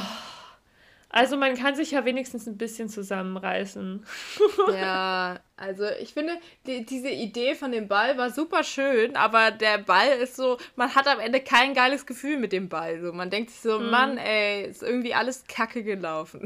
Also 1.11 1.37
man 1.37 1.55
kann 1.55 1.75
sich 1.75 1.91
ja 1.91 2.05
wenigstens 2.05 2.47
ein 2.47 2.57
bisschen 2.57 2.87
zusammenreißen. 2.87 4.05
ja, 4.73 5.39
also 5.57 5.85
ich 5.99 6.13
finde, 6.13 6.33
die, 6.67 6.85
diese 6.85 7.09
Idee 7.09 7.55
von 7.55 7.71
dem 7.71 7.87
Ball 7.87 8.17
war 8.17 8.29
super 8.29 8.63
schön, 8.63 9.15
aber 9.15 9.49
der 9.49 9.79
Ball 9.79 10.09
ist 10.21 10.35
so, 10.35 10.57
man 10.75 10.93
hat 10.93 11.07
am 11.07 11.19
Ende 11.19 11.41
kein 11.41 11.73
geiles 11.73 12.05
Gefühl 12.05 12.37
mit 12.37 12.51
dem 12.51 12.69
Ball. 12.69 13.01
So, 13.01 13.11
man 13.11 13.31
denkt 13.31 13.49
sich 13.49 13.59
so, 13.61 13.79
mhm. 13.79 13.89
Mann, 13.89 14.17
ey, 14.19 14.65
ist 14.65 14.83
irgendwie 14.83 15.15
alles 15.15 15.45
kacke 15.47 15.83
gelaufen. 15.83 16.45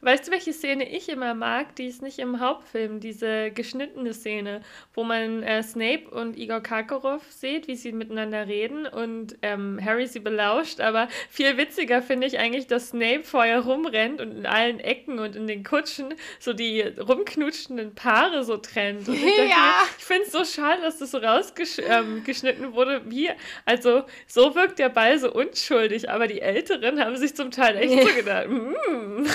Weißt 0.00 0.28
du, 0.28 0.32
welche 0.32 0.52
Szene 0.52 0.88
ich 0.88 1.08
immer 1.08 1.34
mag? 1.34 1.74
Die 1.76 1.86
ist 1.86 2.02
nicht 2.02 2.18
im 2.20 2.38
Hauptfilm, 2.40 3.00
diese 3.00 3.50
geschnittene 3.50 4.14
Szene, 4.14 4.60
wo 4.94 5.02
man 5.02 5.42
äh, 5.42 5.62
Snape 5.62 6.08
und 6.10 6.36
Igor 6.36 6.60
Karkaroff 6.60 7.22
sieht, 7.30 7.66
wie 7.66 7.74
sie 7.74 7.90
miteinander 7.92 8.46
reden 8.46 8.86
und 8.86 9.36
ähm, 9.42 9.80
Harry 9.84 10.06
sie 10.06 10.20
belauscht. 10.20 10.80
Aber 10.80 11.08
viel 11.28 11.56
witziger 11.56 12.00
finde 12.00 12.26
ich 12.28 12.38
eigentlich, 12.38 12.68
dass 12.68 12.90
Snape 12.90 13.24
vorher 13.24 13.60
rumrennt 13.60 14.20
und 14.20 14.32
in 14.38 14.46
allen 14.46 14.78
Ecken 14.78 15.18
und 15.18 15.34
in 15.34 15.46
den 15.48 15.64
Kutschen 15.64 16.14
so 16.38 16.52
die 16.52 16.82
rumknutschenden 16.82 17.94
Paare 17.94 18.44
so 18.44 18.56
trennt. 18.56 19.08
Und 19.08 19.14
ich, 19.16 19.36
Ja. 19.36 19.82
ich 19.98 20.04
finde 20.04 20.22
es 20.24 20.32
so 20.32 20.44
schade, 20.44 20.82
dass 20.82 20.98
das 20.98 21.10
so 21.10 21.18
rausgeschnitten 21.18 22.64
ähm, 22.64 22.72
wurde. 22.72 23.02
Wie, 23.06 23.30
also 23.64 24.04
so 24.26 24.54
wirkt 24.54 24.78
der 24.78 24.90
Ball 24.90 25.18
so 25.18 25.32
unschuldig, 25.32 26.08
aber 26.08 26.28
die 26.28 26.40
Älteren 26.40 27.00
haben 27.00 27.16
sich 27.16 27.34
zum 27.34 27.50
Teil 27.50 27.76
echt 27.76 28.08
so 28.08 28.14
gedacht, 28.14 28.48
mm. 28.48 29.26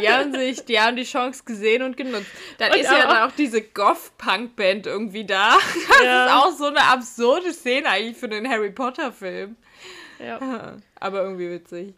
Die 0.00 0.08
haben 0.08 0.32
sich, 0.32 0.64
die 0.64 0.78
haben 0.80 0.96
die 0.96 1.04
Chance 1.04 1.42
gesehen 1.44 1.82
und 1.82 1.96
genutzt. 1.96 2.26
Dann 2.58 2.72
Und 2.72 2.78
ist 2.78 2.90
ja 2.90 3.04
aber 3.04 3.14
dann 3.14 3.30
auch 3.30 3.34
diese 3.36 3.62
Goth-Punk-Band 3.62 4.86
irgendwie 4.86 5.24
da. 5.24 5.56
Das 5.88 6.04
Ja. 6.04 6.26
ist 6.26 6.32
auch 6.32 6.50
so 6.56 6.66
eine 6.66 6.80
absurde 6.82 7.52
Szene 7.52 7.88
eigentlich 7.88 8.16
für 8.16 8.28
den 8.28 8.48
Harry 8.48 8.70
Potter-Film. 8.70 9.56
ja. 10.18 10.76
Aber 11.02 11.22
irgendwie 11.22 11.50
witzig. 11.50 11.94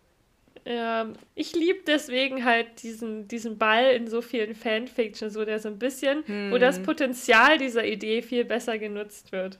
Ja, 0.64 1.08
ich 1.34 1.56
liebe 1.56 1.80
deswegen 1.84 2.44
halt 2.44 2.84
diesen, 2.84 3.26
diesen 3.26 3.58
Ball 3.58 3.94
in 3.94 4.06
so 4.06 4.22
vielen 4.22 4.54
Fanfiction, 4.54 5.28
so 5.28 5.44
der 5.44 5.58
so 5.58 5.68
ein 5.68 5.78
bisschen, 5.80 6.22
wo 6.52 6.58
das 6.58 6.80
Potenzial 6.80 7.58
dieser 7.58 7.84
Idee 7.84 8.22
viel 8.22 8.44
besser 8.44 8.78
genutzt 8.78 9.32
wird, 9.32 9.58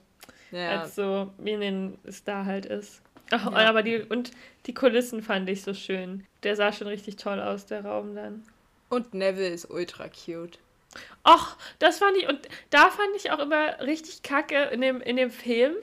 Ja. 0.51 0.79
als 0.79 0.95
so, 0.95 1.33
wie 1.39 1.51
in 1.51 1.59
den 1.59 1.97
es 2.05 2.23
da 2.23 2.45
halt 2.45 2.65
ist. 2.65 3.01
Ach, 3.33 3.51
Ja. 3.51 3.69
aber 3.69 3.83
die, 3.83 3.97
und 4.01 4.31
die 4.65 4.73
Kulissen 4.73 5.21
fand 5.23 5.49
ich 5.49 5.63
so 5.63 5.73
schön. 5.73 6.25
Der 6.43 6.55
sah 6.55 6.71
schon 6.71 6.87
richtig 6.87 7.15
toll 7.15 7.39
aus, 7.39 7.65
der 7.65 7.83
Raum 7.85 8.15
dann. 8.15 8.43
Und 8.89 9.13
Neville 9.13 9.49
ist 9.49 9.69
ultra 9.69 10.07
cute. 10.07 10.59
Ach, 11.23 11.57
das 11.79 11.97
fand 11.97 12.15
ich, 12.17 12.27
und 12.27 12.39
da 12.69 12.89
fand 12.91 13.09
ich 13.15 13.31
auch 13.31 13.39
immer 13.39 13.79
richtig 13.79 14.21
kacke 14.21 14.65
in 14.65 14.81
dem, 14.81 15.01
in 15.01 15.15
dem 15.15 15.31
Film. 15.31 15.73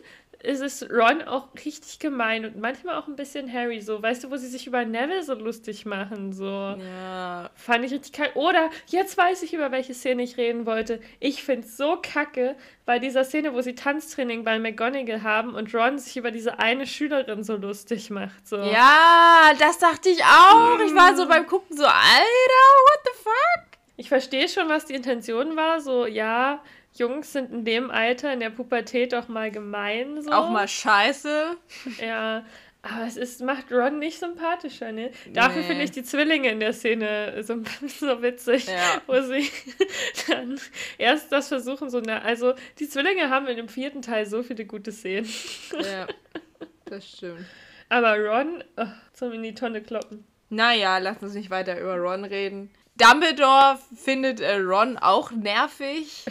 Ist 0.43 0.63
es 0.63 0.89
Ron 0.91 1.21
auch 1.23 1.49
richtig 1.67 1.99
gemein 1.99 2.47
und 2.47 2.59
manchmal 2.59 2.97
auch 2.97 3.07
ein 3.07 3.17
bisschen 3.17 3.53
Harry, 3.53 3.83
so, 3.83 4.03
weißt 4.03 4.25
du, 4.25 4.31
wo 4.31 4.37
sie 4.37 4.49
sich 4.49 4.67
über 4.67 4.87
Neville 4.87 5.23
so 5.23 5.35
lustig 5.35 5.85
machen, 5.85 6.33
so. 6.33 6.45
Ja. 6.45 7.51
Fand 7.55 7.85
ich 7.85 7.93
richtig 7.93 8.15
kacke. 8.15 8.39
Oder, 8.39 8.71
jetzt 8.87 9.19
weiß 9.19 9.43
ich, 9.43 9.53
über 9.53 9.71
welche 9.71 9.93
Szene 9.93 10.23
ich 10.23 10.39
reden 10.39 10.65
wollte. 10.65 11.01
Ich 11.19 11.43
finde 11.43 11.67
es 11.67 11.77
so 11.77 11.99
kacke 12.01 12.57
bei 12.87 12.99
dieser 12.99 13.25
Szene, 13.25 13.53
wo 13.53 13.61
sie 13.61 13.75
Tanztraining 13.75 14.43
bei 14.43 14.59
McGonagall 14.59 15.23
haben 15.23 15.55
und 15.55 15.75
Ron 15.75 15.99
sich 15.99 16.17
über 16.17 16.31
diese 16.31 16.59
eine 16.59 16.87
Schülerin 16.87 17.45
so 17.45 17.57
lustig 17.57 18.09
macht. 18.09 18.49
So. 18.49 18.57
Ja, 18.57 19.53
das 19.59 19.79
dachte 19.79 20.09
ich 20.09 20.25
auch. 20.25 20.81
Ich 20.81 20.95
war 20.95 21.15
so 21.17 21.29
beim 21.29 21.47
Gucken 21.47 21.77
so, 21.77 21.85
Alter, 21.85 21.95
what 21.95 23.01
the 23.05 23.23
fuck? 23.23 23.79
Ich 23.99 24.09
verstehe 24.09 24.49
schon, 24.49 24.71
was 24.71 24.87
die 24.87 24.95
Intention 24.95 25.55
war. 25.57 25.83
So, 25.83 26.07
ja, 26.07 26.63
Jungs 26.97 27.33
sind 27.33 27.53
in 27.53 27.65
dem 27.65 27.91
Alter, 27.91 28.33
in 28.33 28.41
der 28.41 28.51
Pubertät 28.51 29.13
doch 29.13 29.29
mal 29.29 29.51
gemein. 29.51 30.21
So. 30.23 30.31
Auch 30.31 30.51
mal 30.51 30.69
scheiße. 30.69 31.57
Ja. 32.01 32.45
Aber 32.83 33.07
es 33.07 33.19
ist, 33.19 33.43
macht 33.43 33.71
Ron 33.71 33.99
nicht 33.99 34.19
sympathischer, 34.19 34.91
ne? 34.91 35.11
Dafür 35.35 35.61
Nee. 35.61 35.69
finde 35.69 35.85
ich 35.85 35.91
die 35.91 36.03
Zwillinge 36.03 36.49
in 36.51 36.61
der 36.61 36.73
Szene 36.73 37.43
so, 37.45 37.57
so 37.87 38.23
witzig, 38.23 38.67
Ja. 38.69 39.03
wo 39.07 39.21
sie 39.21 39.51
dann 40.29 40.59
erst 40.97 41.31
das 41.31 41.49
versuchen, 41.49 41.91
so 41.91 42.01
na, 42.01 42.23
also 42.23 42.55
die 42.79 42.89
Zwillinge 42.89 43.29
haben 43.29 43.47
in 43.49 43.59
dem 43.59 43.69
vierten 43.69 44.01
Teil 44.01 44.25
so 44.25 44.43
viele 44.43 44.65
gute 44.65 44.93
Szenen. 44.93 45.29
Ja, 45.73 46.07
das 46.87 47.07
stimmt. 47.07 47.45
Aber 47.91 48.17
Ron, 48.19 48.65
oh, 48.79 48.87
zum 49.13 49.33
in 49.33 49.43
die 49.43 49.55
Tonne 49.55 49.83
kloppen. 49.83 50.25
Naja, 50.49 50.97
lass 50.99 51.23
uns 51.23 51.35
nicht 51.35 51.51
weiter 51.51 51.79
über 51.79 51.97
Ron 51.99 52.25
reden. 52.25 52.71
Dumbledore 52.97 53.79
findet 53.95 54.41
äh, 54.41 54.57
Ron 54.57 54.97
auch 54.97 55.33
nervig 55.33 56.25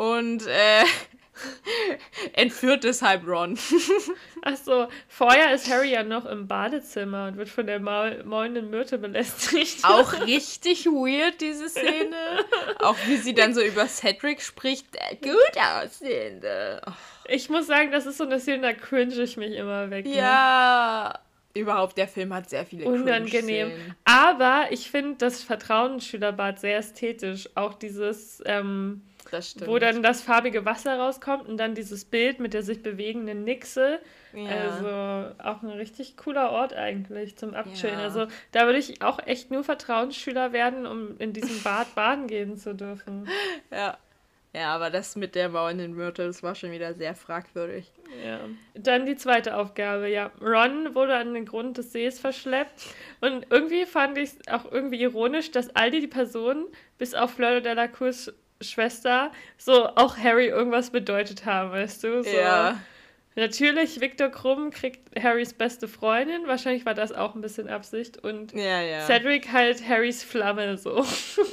und 0.00 0.46
äh, 0.46 0.84
entführt 2.32 2.84
deshalb 2.84 3.26
Ron. 3.26 3.58
Achso, 4.42 4.88
vorher 5.08 5.52
ist 5.52 5.70
Harry 5.70 5.92
ja 5.92 6.02
noch 6.02 6.24
im 6.24 6.48
Badezimmer 6.48 7.28
und 7.28 7.36
wird 7.36 7.50
von 7.50 7.66
der 7.66 7.80
Maul 7.80 8.24
maulenden 8.24 8.70
Myrte 8.70 8.96
belästigt. 8.96 9.84
Auch 9.84 10.12
richtig 10.26 10.86
weird, 10.86 11.42
diese 11.42 11.68
Szene. 11.68 12.16
Auch 12.78 12.96
wie 13.08 13.18
sie 13.18 13.34
dann 13.34 13.52
so 13.52 13.60
über 13.60 13.86
Cedric 13.86 14.40
spricht. 14.40 14.86
Der 14.94 15.16
gut 15.16 15.58
aussehende. 15.58 16.80
Oh, 16.86 16.92
Ich 17.28 17.50
muss 17.50 17.66
sagen, 17.66 17.90
das 17.90 18.06
ist 18.06 18.16
so 18.16 18.24
eine 18.24 18.40
Szene, 18.40 18.62
da 18.62 18.72
cringe 18.72 19.22
ich 19.22 19.36
mich 19.36 19.52
immer 19.52 19.90
weg. 19.90 20.06
Ne? 20.06 20.16
ja. 20.16 21.18
Überhaupt, 21.52 21.98
der 21.98 22.08
Film 22.08 22.32
hat 22.32 22.48
sehr 22.48 22.64
viele 22.64 22.86
Unangenehm. 22.86 23.72
Aber 24.04 24.68
ich 24.70 24.90
finde 24.90 25.16
das 25.18 25.42
Vertrauensschülerbad 25.42 26.60
sehr 26.60 26.78
ästhetisch. 26.78 27.50
Auch 27.56 27.74
dieses, 27.74 28.40
ähm, 28.46 29.02
Das 29.30 29.50
stimmt. 29.50 29.70
wo 29.70 29.78
dann 29.78 30.02
das 30.02 30.22
farbige 30.22 30.64
Wasser 30.64 30.98
rauskommt 30.98 31.48
und 31.48 31.56
dann 31.56 31.74
dieses 31.74 32.04
Bild 32.04 32.40
mit 32.40 32.52
der 32.54 32.62
sich 32.62 32.82
bewegenden 32.82 33.44
Nixe. 33.44 34.00
ja. 34.32 34.48
Also 34.48 35.34
auch 35.42 35.62
ein 35.62 35.70
richtig 35.70 36.16
cooler 36.16 36.50
Ort 36.50 36.72
eigentlich 36.74 37.36
zum 37.36 37.54
Abchillen. 37.54 37.98
Ja. 37.98 38.04
Also 38.04 38.26
da 38.52 38.66
würde 38.66 38.78
ich 38.78 39.02
auch 39.02 39.18
echt 39.26 39.50
nur 39.50 39.64
Vertrauensschüler 39.64 40.52
werden, 40.52 40.86
um 40.86 41.18
in 41.18 41.32
diesem 41.32 41.62
Bad 41.64 41.94
baden 41.94 42.26
gehen 42.26 42.56
zu 42.56 42.74
dürfen. 42.74 43.28
ja. 43.70 43.96
Ja, 44.52 44.74
aber 44.74 44.90
das 44.90 45.14
mit 45.14 45.36
der 45.36 45.48
maulenden 45.48 45.94
Myrte, 45.94 46.26
das 46.26 46.42
war 46.42 46.56
schon 46.56 46.72
wieder 46.72 46.92
sehr 46.94 47.14
fragwürdig. 47.14 47.92
Ja. 48.24 48.40
Dann 48.74 49.06
die 49.06 49.14
zweite 49.14 49.56
Aufgabe, 49.56 50.08
ja. 50.08 50.32
Ron 50.40 50.92
wurde 50.96 51.14
an 51.14 51.34
den 51.34 51.46
Grund 51.46 51.78
des 51.78 51.92
Sees 51.92 52.18
verschleppt. 52.18 52.84
Und 53.20 53.46
irgendwie 53.50 53.86
fand 53.86 54.18
ich 54.18 54.30
es 54.30 54.48
auch 54.48 54.70
irgendwie 54.72 55.00
ironisch, 55.00 55.52
dass 55.52 55.74
all 55.76 55.92
die 55.92 56.08
Personen, 56.08 56.66
bis 56.98 57.14
auf 57.14 57.34
Fleur 57.34 57.60
de 57.60 57.74
la 57.74 57.86
Cours 57.86 58.32
Schwester, 58.60 59.32
so 59.56 59.86
auch 59.96 60.16
Harry 60.16 60.46
irgendwas 60.46 60.90
bedeutet 60.90 61.46
haben, 61.46 61.70
weißt 61.72 62.04
du? 62.04 62.22
So. 62.22 62.30
Ja. 62.30 62.80
Natürlich, 63.36 64.00
Victor 64.00 64.28
Krumm 64.28 64.70
kriegt 64.70 65.18
Harrys 65.22 65.54
beste 65.54 65.88
Freundin. 65.88 66.46
Wahrscheinlich 66.46 66.84
war 66.84 66.94
das 66.94 67.12
auch 67.12 67.34
ein 67.34 67.40
bisschen 67.40 67.68
Absicht. 67.68 68.18
Und 68.18 68.52
Ja, 68.52 68.82
ja. 68.82 69.06
Cedric 69.06 69.52
halt 69.52 69.86
Harrys 69.88 70.22
Flamme 70.22 70.76
so. 70.76 71.04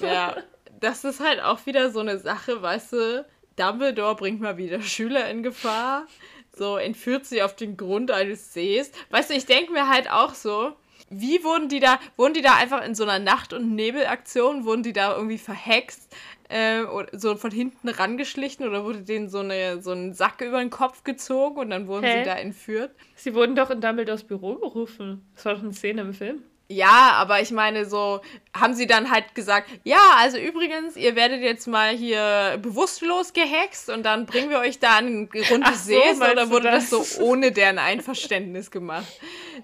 Ja, 0.02 0.36
das 0.80 1.04
ist 1.04 1.20
halt 1.20 1.42
auch 1.42 1.66
wieder 1.66 1.92
so 1.92 2.00
eine 2.00 2.18
Sache, 2.18 2.62
weißt 2.62 2.94
du, 2.94 3.26
Dumbledore 3.56 4.16
bringt 4.16 4.42
mal 4.42 4.58
wieder 4.58 4.82
Schüler 4.82 5.30
in 5.30 5.44
Gefahr, 5.44 6.08
so 6.52 6.78
entführt 6.78 7.26
sie 7.26 7.42
auf 7.42 7.56
den 7.56 7.78
Grund 7.78 8.12
eines 8.12 8.54
Sees. 8.54 8.92
Weißt 9.10 9.30
du, 9.30 9.34
ich 9.36 9.46
denke 9.46 9.72
mir 9.72 9.88
halt 9.88 10.10
auch 10.10 10.34
so, 10.34 10.74
wie 11.10 11.44
wurden 11.44 11.70
die 11.70 11.80
da, 11.80 12.00
wurden 12.18 12.34
die 12.34 12.42
da 12.42 12.56
einfach 12.56 12.84
in 12.84 12.96
so 12.96 13.04
einer 13.04 13.20
Nacht- 13.20 13.54
und 13.54 13.76
Nebelaktion, 13.76 14.66
wurden 14.66 14.84
die 14.84 14.94
da 14.94 15.16
irgendwie 15.16 15.38
verhext, 15.38 16.14
äh, 16.50 16.84
oder 16.84 17.18
so 17.18 17.36
von 17.36 17.52
hinten 17.52 17.90
rangeschlichen 17.90 18.68
oder 18.68 18.84
wurde 18.84 19.02
denen 19.02 19.30
so, 19.30 19.40
eine, 19.40 19.82
so 19.82 19.92
ein 19.92 20.14
Sack 20.14 20.42
über 20.42 20.60
den 20.60 20.70
Kopf 20.70 21.04
gezogen 21.04 21.58
und 21.58 21.70
dann 21.70 21.88
wurden 21.88 22.06
Hä? 22.06 22.20
sie 22.20 22.26
da 22.26 22.36
entführt? 22.36 22.92
Sie 23.16 23.34
wurden 23.34 23.56
doch 23.56 23.70
in 23.70 23.82
Dumbledores 23.82 24.24
Büro 24.24 24.56
gerufen. 24.56 25.26
Das 25.36 25.46
war 25.46 25.56
doch 25.56 25.64
eine 25.64 25.74
Szene 25.74 26.02
im 26.02 26.14
Film. 26.14 26.44
Ja, 26.70 27.14
aber 27.14 27.40
ich 27.42 27.52
meine, 27.52 27.86
so 27.86 28.20
haben 28.54 28.74
sie 28.74 28.88
dann 28.88 29.10
halt 29.10 29.36
gesagt, 29.36 29.70
ja, 29.86 30.02
also 30.18 30.38
übrigens, 30.38 30.98
ihr 30.98 31.16
werdet 31.16 31.42
jetzt 31.42 31.66
mal 31.66 31.92
hier 31.96 32.60
bewusstlos 32.62 33.32
gehext 33.32 33.90
und 33.90 34.04
dann 34.04 34.26
bringen 34.26 34.50
wir 34.50 34.60
euch 34.60 34.78
da 34.78 34.98
an 34.98 35.06
den 35.06 35.30
Grund 35.30 35.64
Ach 35.66 35.72
des 35.72 35.86
so, 35.86 35.94
Sees 35.94 36.20
oder 36.20 36.50
wurde 36.50 36.70
das? 36.70 36.90
das? 36.90 37.16
so 37.16 37.24
ohne 37.24 37.54
deren 37.54 37.80
Einverständnis 37.80 38.70
gemacht? 38.70 39.08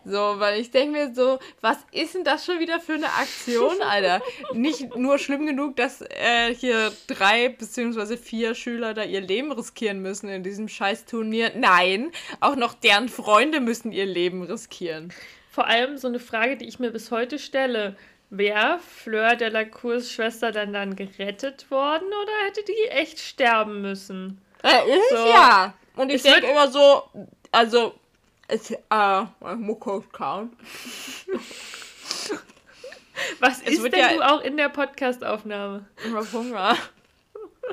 So, 0.05 0.35
weil 0.39 0.61
ich 0.61 0.71
denke 0.71 0.91
mir 0.97 1.13
so, 1.13 1.39
was 1.59 1.77
ist 1.91 2.15
denn 2.15 2.23
das 2.23 2.45
schon 2.45 2.59
wieder 2.59 2.79
für 2.79 2.93
eine 2.93 3.11
Aktion, 3.11 3.81
Alter? 3.81 4.21
Nicht 4.53 4.95
nur 4.95 5.17
schlimm 5.17 5.45
genug, 5.45 5.75
dass 5.75 6.01
äh, 6.01 6.55
hier 6.55 6.93
drei 7.07 7.49
beziehungsweise 7.49 8.17
vier 8.17 8.55
Schüler 8.55 8.93
da 8.93 9.03
ihr 9.03 9.21
Leben 9.21 9.51
riskieren 9.51 10.01
müssen 10.01 10.29
in 10.29 10.41
diesem 10.41 10.69
scheiß 10.69 11.03
Turnier. 11.03 11.51
Nein, 11.55 12.11
auch 12.39 12.55
noch 12.55 12.73
deren 12.73 13.09
Freunde 13.09 13.59
müssen 13.59 13.91
ihr 13.91 14.05
Leben 14.05 14.43
riskieren. 14.43 15.13
Vor 15.53 15.67
allem 15.67 15.99
so 15.99 16.07
eine 16.07 16.19
Frage, 16.19 16.57
die 16.57 16.67
ich 16.67 16.79
mir 16.79 16.89
bis 16.89 17.11
heute 17.11 17.37
stelle. 17.37 17.95
Wäre 18.31 18.79
Fleur 18.79 19.35
de 19.35 19.49
la 19.49 19.65
Cours 19.65 20.11
Schwester 20.11 20.51
dann 20.51 20.73
dann 20.73 20.95
gerettet 20.95 21.69
worden 21.69 22.07
oder 22.07 22.31
hätte 22.47 22.63
die 22.63 22.87
echt 22.89 23.19
sterben 23.19 23.83
müssen? 23.83 24.41
Äh, 24.63 24.89
ist 24.97 25.09
So. 25.11 25.15
ja. 25.27 25.75
Und 25.95 26.11
ich 26.11 26.23
denke 26.23 26.47
immer 26.47 26.67
so, 26.71 27.03
also, 27.51 27.93
es, 28.47 28.71
äh, 28.71 29.25
kurz 29.79 30.05
schauen. 30.17 30.57
Was 33.39 33.61
Es 33.61 33.73
ist 33.73 33.83
denn 33.83 33.99
ja- 33.99 34.13
du 34.13 34.21
auch 34.21 34.41
in 34.41 34.57
der 34.57 34.69
Podcastaufnahme? 34.69 35.85
Ich 36.03 36.11
hab 36.11 36.33
Hunger. 36.33 36.75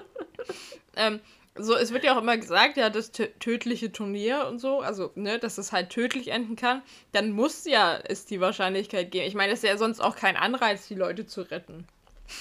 ähm, 0.97 1.21
so, 1.63 1.77
es 1.77 1.93
wird 1.93 2.05
ja 2.05 2.15
auch 2.17 2.23
immer 2.23 2.37
gesagt, 2.37 2.77
ja, 2.77 2.91
das 2.91 3.13
tö- 3.13 3.31
tödliche 3.39 3.93
Turnier 3.93 4.47
und 4.49 4.59
so, 4.59 4.81
also, 4.81 5.11
ne, 5.15 5.39
dass 5.39 5.59
es 5.59 5.73
halt 5.73 5.91
tödlich 5.91 6.29
enden 6.29 6.57
kann, 6.57 6.83
dann 7.13 7.31
muss 7.31 7.65
ja 7.65 7.99
es 8.05 8.27
die 8.27 8.41
Wahrscheinlichkeit 8.41 9.11
geben. 9.11 9.27
Ich 9.27 9.35
meine, 9.35 9.53
es 9.53 9.63
ist 9.63 9.69
ja 9.69 9.77
sonst 9.77 10.01
auch 10.01 10.17
kein 10.17 10.37
Anreiz, 10.37 10.89
die 10.89 10.95
Leute 10.95 11.27
zu 11.27 11.43
retten. 11.43 11.87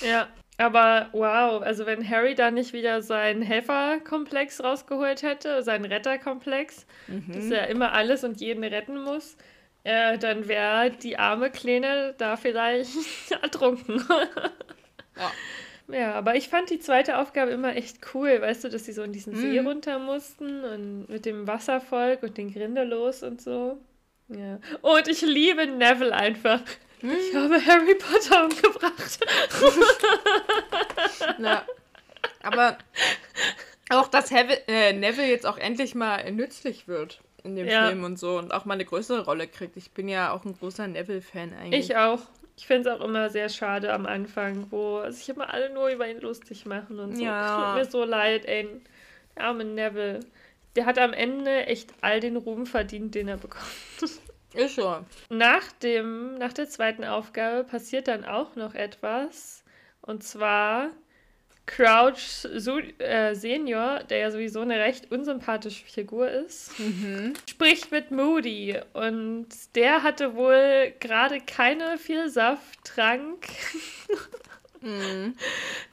Ja, 0.01 0.27
aber 0.57 1.09
wow, 1.13 1.61
also 1.61 1.85
wenn 1.85 2.07
Harry 2.07 2.35
da 2.35 2.51
nicht 2.51 2.73
wieder 2.73 3.01
seinen 3.01 3.41
Helferkomplex 3.41 4.61
rausgeholt 4.63 5.23
hätte, 5.23 5.63
seinen 5.63 5.85
Retterkomplex, 5.85 6.85
dass 7.07 7.49
er 7.51 7.67
immer 7.69 7.93
alles 7.93 8.23
und 8.23 8.41
jeden 8.41 8.63
retten 8.63 9.01
muss, 9.01 9.37
äh, 9.85 10.17
dann 10.17 10.47
wäre 10.49 10.91
die 10.91 11.17
arme 11.17 11.49
Kleine 11.49 12.13
da 12.17 12.35
vielleicht 12.35 12.91
ertrunken. 13.41 14.03
ja. 15.15 15.31
Ja, 15.91 16.13
aber 16.13 16.35
ich 16.35 16.49
fand 16.49 16.69
die 16.69 16.79
zweite 16.79 17.17
Aufgabe 17.17 17.51
immer 17.51 17.75
echt 17.75 18.13
cool, 18.13 18.41
weißt 18.41 18.63
du, 18.63 18.69
dass 18.69 18.85
sie 18.85 18.93
so 18.93 19.01
in 19.01 19.11
diesen 19.11 19.35
See 19.35 19.59
mhm. 19.59 19.67
runter 19.67 19.99
mussten 19.99 20.63
und 20.63 21.09
mit 21.09 21.25
dem 21.25 21.47
Wasservolk 21.47 22.23
und 22.23 22.37
den 22.37 22.53
Grindelos 22.53 23.23
und 23.23 23.41
so. 23.41 23.77
Ja. 24.27 24.59
Und 24.81 25.07
ich 25.07 25.21
liebe 25.21 25.65
Neville 25.65 26.13
einfach. 26.13 26.61
Mhm. 27.01 27.11
Ich 27.11 27.35
habe 27.35 27.65
Harry 27.65 27.95
Potter 27.95 28.45
umgebracht. 28.45 29.19
ja. 31.39 31.65
Aber 32.43 32.77
auch, 33.89 34.07
dass 34.07 34.31
Hevi 34.31 34.55
äh, 34.67 34.93
Neville 34.93 35.27
jetzt 35.27 35.45
auch 35.45 35.57
endlich 35.57 35.95
mal 35.95 36.31
nützlich 36.31 36.87
wird 36.87 37.21
in 37.43 37.55
dem 37.55 37.67
ja. 37.67 37.87
Film 37.87 38.03
und 38.03 38.19
so 38.19 38.37
und 38.37 38.53
auch 38.53 38.65
mal 38.65 38.75
eine 38.75 38.85
größere 38.85 39.25
Rolle 39.25 39.47
kriegt. 39.47 39.77
Ich 39.77 39.91
bin 39.91 40.07
ja 40.07 40.31
auch 40.31 40.45
ein 40.45 40.53
großer 40.53 40.87
Neville-Fan 40.87 41.53
eigentlich. 41.53 41.89
Ich 41.89 41.95
auch. 41.95 42.19
Ich 42.59 42.67
finde 42.67 42.89
es 42.89 42.99
auch 42.99 43.05
immer 43.05 43.29
sehr 43.29 43.47
schade 43.47 43.93
am 43.93 44.05
Anfang, 44.05 44.67
wo 44.69 45.09
sich 45.11 45.29
immer 45.29 45.53
alle 45.53 45.69
nur 45.69 45.87
über 45.87 46.09
ihn 46.09 46.19
lustig 46.19 46.65
machen 46.65 46.99
und 46.99 47.15
so. 47.15 47.23
Ja. 47.23 47.71
Tut 47.71 47.75
mir 47.79 47.89
so 47.89 48.03
leid, 48.03 48.45
ey. 48.45 48.67
Der 49.37 49.45
arme 49.45 49.63
Neville. 49.63 50.19
Der 50.75 50.85
hat 50.85 50.99
am 50.99 51.13
Ende 51.13 51.67
echt 51.67 51.93
all 52.01 52.19
den 52.19 52.35
Ruhm 52.35 52.65
verdient, 52.65 53.15
den 53.15 53.29
er 53.29 53.37
bekommt. 53.37 53.63
Ist 54.53 54.73
schon. 54.73 55.05
Nach, 55.29 55.71
dem, 55.81 56.37
nach 56.37 56.51
der 56.51 56.67
zweiten 56.67 57.05
Aufgabe 57.05 57.63
passiert 57.63 58.09
dann 58.09 58.25
auch 58.25 58.57
noch 58.57 58.75
etwas. 58.75 59.63
Und 60.01 60.25
zwar 60.25 60.89
Crouch 61.69 62.45
äh, 62.97 63.35
Senior, 63.35 63.99
der 64.09 64.17
ja 64.17 64.31
sowieso 64.31 64.61
eine 64.61 64.79
recht 64.79 65.11
unsympathische 65.11 65.85
Figur 65.85 66.27
ist, 66.27 66.77
mhm. 66.79 67.33
spricht 67.47 67.91
mit 67.91 68.09
Moody 68.09 68.79
und 68.93 69.47
der 69.75 70.01
hatte 70.01 70.35
wohl 70.35 70.93
gerade 70.99 71.39
keine 71.39 71.99
Vielsafttrank 71.99 73.47
mhm. 74.81 75.35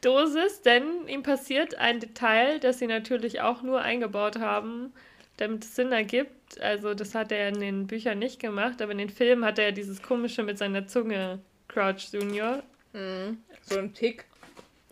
Dosis, 0.01 0.63
denn 0.63 1.07
ihm 1.09 1.23
passiert 1.23 1.75
ein 1.75 2.01
Detail, 2.01 2.59
das 2.59 2.79
sie 2.79 2.87
natürlich 2.87 3.43
auch 3.43 3.61
nur 3.61 3.83
eingebaut 3.83 4.39
haben, 4.39 4.95
damit 5.37 5.65
es 5.65 5.77
Sinn 5.77 5.93
ergibt. 5.93 6.59
Also 6.59 6.95
das 6.95 7.15
hat 7.15 7.33
er 7.33 7.51
in 7.51 7.61
den 7.61 7.87
Büchern 7.87 8.19
nicht 8.19 8.41
gemacht, 8.41 8.81
aber 8.81 8.93
in 8.93 8.99
den 8.99 9.11
Filmen 9.11 9.45
hat 9.45 9.59
er 9.59 9.73
dieses 9.73 10.03
komische 10.03 10.43
mit 10.43 10.57
seiner 10.57 10.87
Zunge, 10.87 11.41
Crouch 11.69 12.09
Junior. 12.13 12.63
Mhm. 12.95 13.43
So 13.61 13.79
ein 13.79 13.93
Tick. 13.93 14.25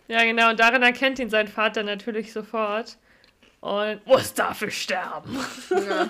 Ja, 0.07 0.23
genau. 0.23 0.49
Und 0.51 0.59
daran 0.59 0.83
erkennt 0.83 1.19
ihn 1.19 1.29
sein 1.29 1.47
Vater 1.47 1.83
natürlich 1.83 2.31
sofort. 2.31 2.97
Und 3.61 4.05
muss 4.05 4.33
dafür 4.33 4.69
sterben. 4.69 5.39
Ja. 5.71 6.09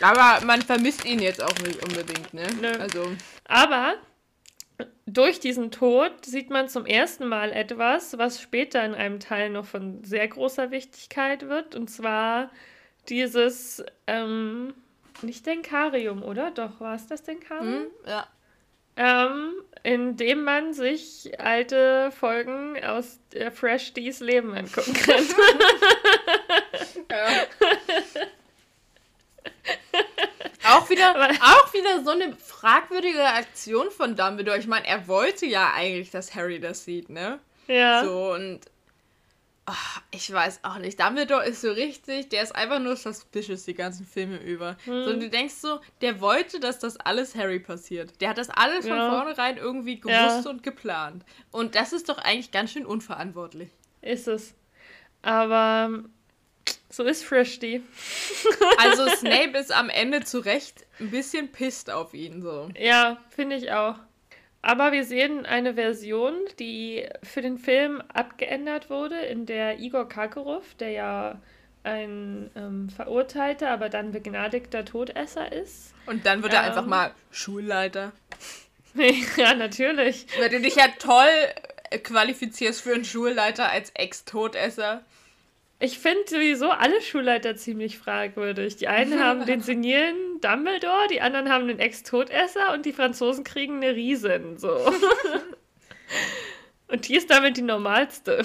Aber 0.00 0.44
man 0.44 0.60
vermisst 0.60 1.04
ihn 1.04 1.20
jetzt 1.20 1.42
auch 1.42 1.56
nicht 1.60 1.80
unbedingt, 1.84 2.34
ne? 2.34 2.46
Nö. 2.60 2.72
Also. 2.80 3.14
Aber 3.44 3.94
durch 5.06 5.38
diesen 5.38 5.70
Tod 5.70 6.24
sieht 6.24 6.50
man 6.50 6.68
zum 6.68 6.84
ersten 6.84 7.28
Mal 7.28 7.52
etwas, 7.52 8.18
was 8.18 8.40
später 8.40 8.84
in 8.84 8.94
einem 8.94 9.20
Teil 9.20 9.50
noch 9.50 9.66
von 9.66 10.02
sehr 10.02 10.26
großer 10.26 10.72
Wichtigkeit 10.72 11.48
wird. 11.48 11.76
Und 11.76 11.88
zwar 11.90 12.50
dieses, 13.08 13.84
ähm, 14.08 14.74
nicht 15.22 15.46
Denkarium, 15.46 16.24
oder? 16.24 16.50
Doch, 16.50 16.80
war 16.80 16.96
es 16.96 17.06
das 17.06 17.22
Denkarium? 17.22 17.84
Hm, 17.84 17.86
ja 18.06 18.26
ähm, 18.96 19.52
indem 19.82 20.44
man 20.44 20.72
sich 20.72 21.38
alte 21.38 22.10
Folgen 22.12 22.82
aus 22.84 23.18
der 23.32 23.52
Fresh 23.52 23.92
D's 23.94 24.20
Leben 24.20 24.54
angucken 24.54 24.94
kann. 24.94 25.24
Auch 30.66 30.88
wieder, 30.88 31.14
auch 31.14 31.74
wieder 31.74 32.02
so 32.02 32.10
eine 32.10 32.34
fragwürdige 32.36 33.22
Aktion 33.22 33.90
von 33.90 34.16
Dumbledore. 34.16 34.58
Ich 34.58 34.66
meine, 34.66 34.86
er 34.86 35.06
wollte 35.08 35.44
ja 35.46 35.72
eigentlich, 35.74 36.10
dass 36.10 36.34
Harry 36.34 36.58
das 36.58 36.84
sieht, 36.84 37.10
ne? 37.10 37.38
Ja. 37.66 38.04
So, 38.04 38.32
und 38.32 38.60
Ach, 39.66 40.02
ich 40.10 40.30
weiß 40.30 40.60
auch 40.62 40.76
nicht. 40.78 41.00
Dumbledore 41.00 41.46
ist 41.46 41.62
so 41.62 41.72
richtig, 41.72 42.28
der 42.28 42.42
ist 42.42 42.54
einfach 42.54 42.80
nur 42.80 42.96
suspicious 42.96 43.64
die 43.64 43.74
ganzen 43.74 44.04
Filme 44.06 44.36
über. 44.36 44.76
Hm. 44.84 45.04
So, 45.04 45.10
und 45.10 45.20
du 45.20 45.30
denkst 45.30 45.54
so, 45.54 45.80
der 46.02 46.20
wollte, 46.20 46.60
dass 46.60 46.78
das 46.78 46.98
alles 46.98 47.34
Harry 47.34 47.60
passiert. 47.60 48.20
Der 48.20 48.28
hat 48.28 48.38
das 48.38 48.50
alles 48.50 48.84
ja. 48.84 48.94
von 48.94 49.10
vornherein 49.10 49.56
irgendwie 49.56 50.00
gewusst 50.00 50.44
ja. 50.44 50.50
und 50.50 50.62
geplant. 50.62 51.24
Und 51.50 51.74
das 51.74 51.94
ist 51.94 52.10
doch 52.10 52.18
eigentlich 52.18 52.50
ganz 52.50 52.72
schön 52.72 52.84
unverantwortlich. 52.84 53.70
Ist 54.02 54.28
es. 54.28 54.54
Aber 55.22 56.04
so 56.90 57.04
ist 57.04 57.24
Freshty. 57.24 57.82
also 58.78 59.08
Snape 59.16 59.56
ist 59.56 59.72
am 59.72 59.88
Ende 59.88 60.24
zu 60.24 60.40
Recht 60.40 60.84
ein 61.00 61.10
bisschen 61.10 61.50
pisst 61.50 61.90
auf 61.90 62.12
ihn 62.12 62.42
so. 62.42 62.68
Ja, 62.78 63.18
finde 63.30 63.56
ich 63.56 63.72
auch. 63.72 63.96
Aber 64.64 64.92
wir 64.92 65.04
sehen 65.04 65.44
eine 65.44 65.74
Version, 65.74 66.32
die 66.58 67.06
für 67.22 67.42
den 67.42 67.58
Film 67.58 68.02
abgeändert 68.08 68.88
wurde, 68.88 69.20
in 69.20 69.44
der 69.44 69.78
Igor 69.78 70.08
Karkarow, 70.08 70.64
der 70.76 70.88
ja 70.88 71.38
ein 71.82 72.50
ähm, 72.56 72.88
verurteilter, 72.88 73.68
aber 73.68 73.90
dann 73.90 74.12
begnadigter 74.12 74.86
Todesser 74.86 75.52
ist. 75.52 75.92
Und 76.06 76.24
dann 76.24 76.42
wird 76.42 76.54
er 76.54 76.60
ähm, 76.60 76.68
einfach 76.70 76.86
mal 76.86 77.10
Schulleiter. 77.30 78.12
ja, 79.36 79.52
natürlich. 79.52 80.26
Weil 80.38 80.48
du 80.48 80.62
dich 80.62 80.76
ja 80.76 80.88
toll 80.98 81.28
qualifizierst 82.02 82.80
für 82.80 82.94
einen 82.94 83.04
Schulleiter 83.04 83.70
als 83.70 83.90
Ex-Todesser. 83.90 85.04
Ich 85.84 85.98
finde 85.98 86.22
sowieso 86.26 86.70
alle 86.70 87.02
Schulleiter 87.02 87.56
ziemlich 87.56 87.98
fragwürdig. 87.98 88.76
Die 88.76 88.88
einen 88.88 89.22
haben 89.22 89.44
den 89.44 89.60
senilen 89.60 90.40
Dumbledore, 90.40 91.08
die 91.10 91.20
anderen 91.20 91.50
haben 91.50 91.68
den 91.68 91.78
Ex-Todesser 91.78 92.72
und 92.72 92.86
die 92.86 92.94
Franzosen 92.94 93.44
kriegen 93.44 93.76
eine 93.76 93.94
Riesin. 93.94 94.56
So. 94.56 94.70
und 96.88 97.06
die 97.06 97.16
ist 97.16 97.28
damit 97.28 97.58
die 97.58 97.62
normalste. 97.62 98.42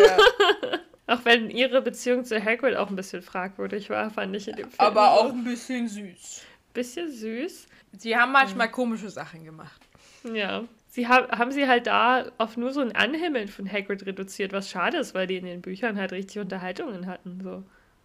Ja. 0.00 0.78
auch 1.14 1.24
wenn 1.24 1.50
ihre 1.50 1.80
Beziehung 1.80 2.24
zu 2.24 2.44
Hagrid 2.44 2.74
auch 2.74 2.90
ein 2.90 2.96
bisschen 2.96 3.22
fragwürdig 3.22 3.88
war, 3.88 4.10
fand 4.10 4.34
ich 4.34 4.48
in 4.48 4.56
dem 4.56 4.68
Film. 4.68 4.80
Aber 4.80 5.12
auch 5.12 5.30
ein 5.30 5.44
bisschen 5.44 5.86
süß. 5.86 6.42
Bisschen 6.74 7.08
süß. 7.08 7.68
Sie 7.92 8.16
haben 8.16 8.32
manchmal 8.32 8.66
mhm. 8.66 8.72
komische 8.72 9.10
Sachen 9.10 9.44
gemacht. 9.44 9.80
Ja 10.24 10.64
sie 10.90 11.08
ha 11.08 11.28
haben 11.30 11.52
sie 11.52 11.66
halt 11.66 11.86
da 11.86 12.30
auf 12.36 12.56
nur 12.56 12.72
so 12.72 12.80
ein 12.80 12.94
Anhimmeln 12.94 13.48
von 13.48 13.70
Hagrid 13.70 14.04
reduziert, 14.04 14.52
was 14.52 14.68
schade 14.68 14.98
ist, 14.98 15.14
weil 15.14 15.26
die 15.26 15.36
in 15.36 15.46
den 15.46 15.62
Büchern 15.62 15.96
halt 15.96 16.12
richtig 16.12 16.38
Unterhaltungen 16.40 17.06
hatten. 17.06 17.40
So. 17.42 17.62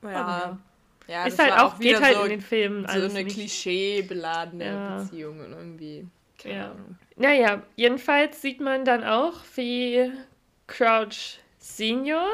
Ja. 0.07 0.57
ja 1.07 1.25
ist 1.25 1.39
halt 1.39 1.53
auch, 1.53 1.79
geht 1.79 2.01
halt 2.01 2.15
so, 2.15 2.23
in 2.23 2.29
den 2.29 2.41
Filmen. 2.41 2.87
So 2.87 2.93
eine 2.93 3.25
klischeebeladene 3.25 4.65
ja. 4.65 4.97
Beziehung 4.99 5.39
und 5.39 5.51
irgendwie. 5.51 6.07
Keine 6.41 6.55
ja. 6.55 6.71
Ahnung. 6.71 6.97
Naja, 7.17 7.63
jedenfalls 7.75 8.41
sieht 8.41 8.61
man 8.61 8.85
dann 8.85 9.03
auch, 9.03 9.41
wie 9.55 10.11
Crouch 10.67 11.39
Senior, 11.57 12.27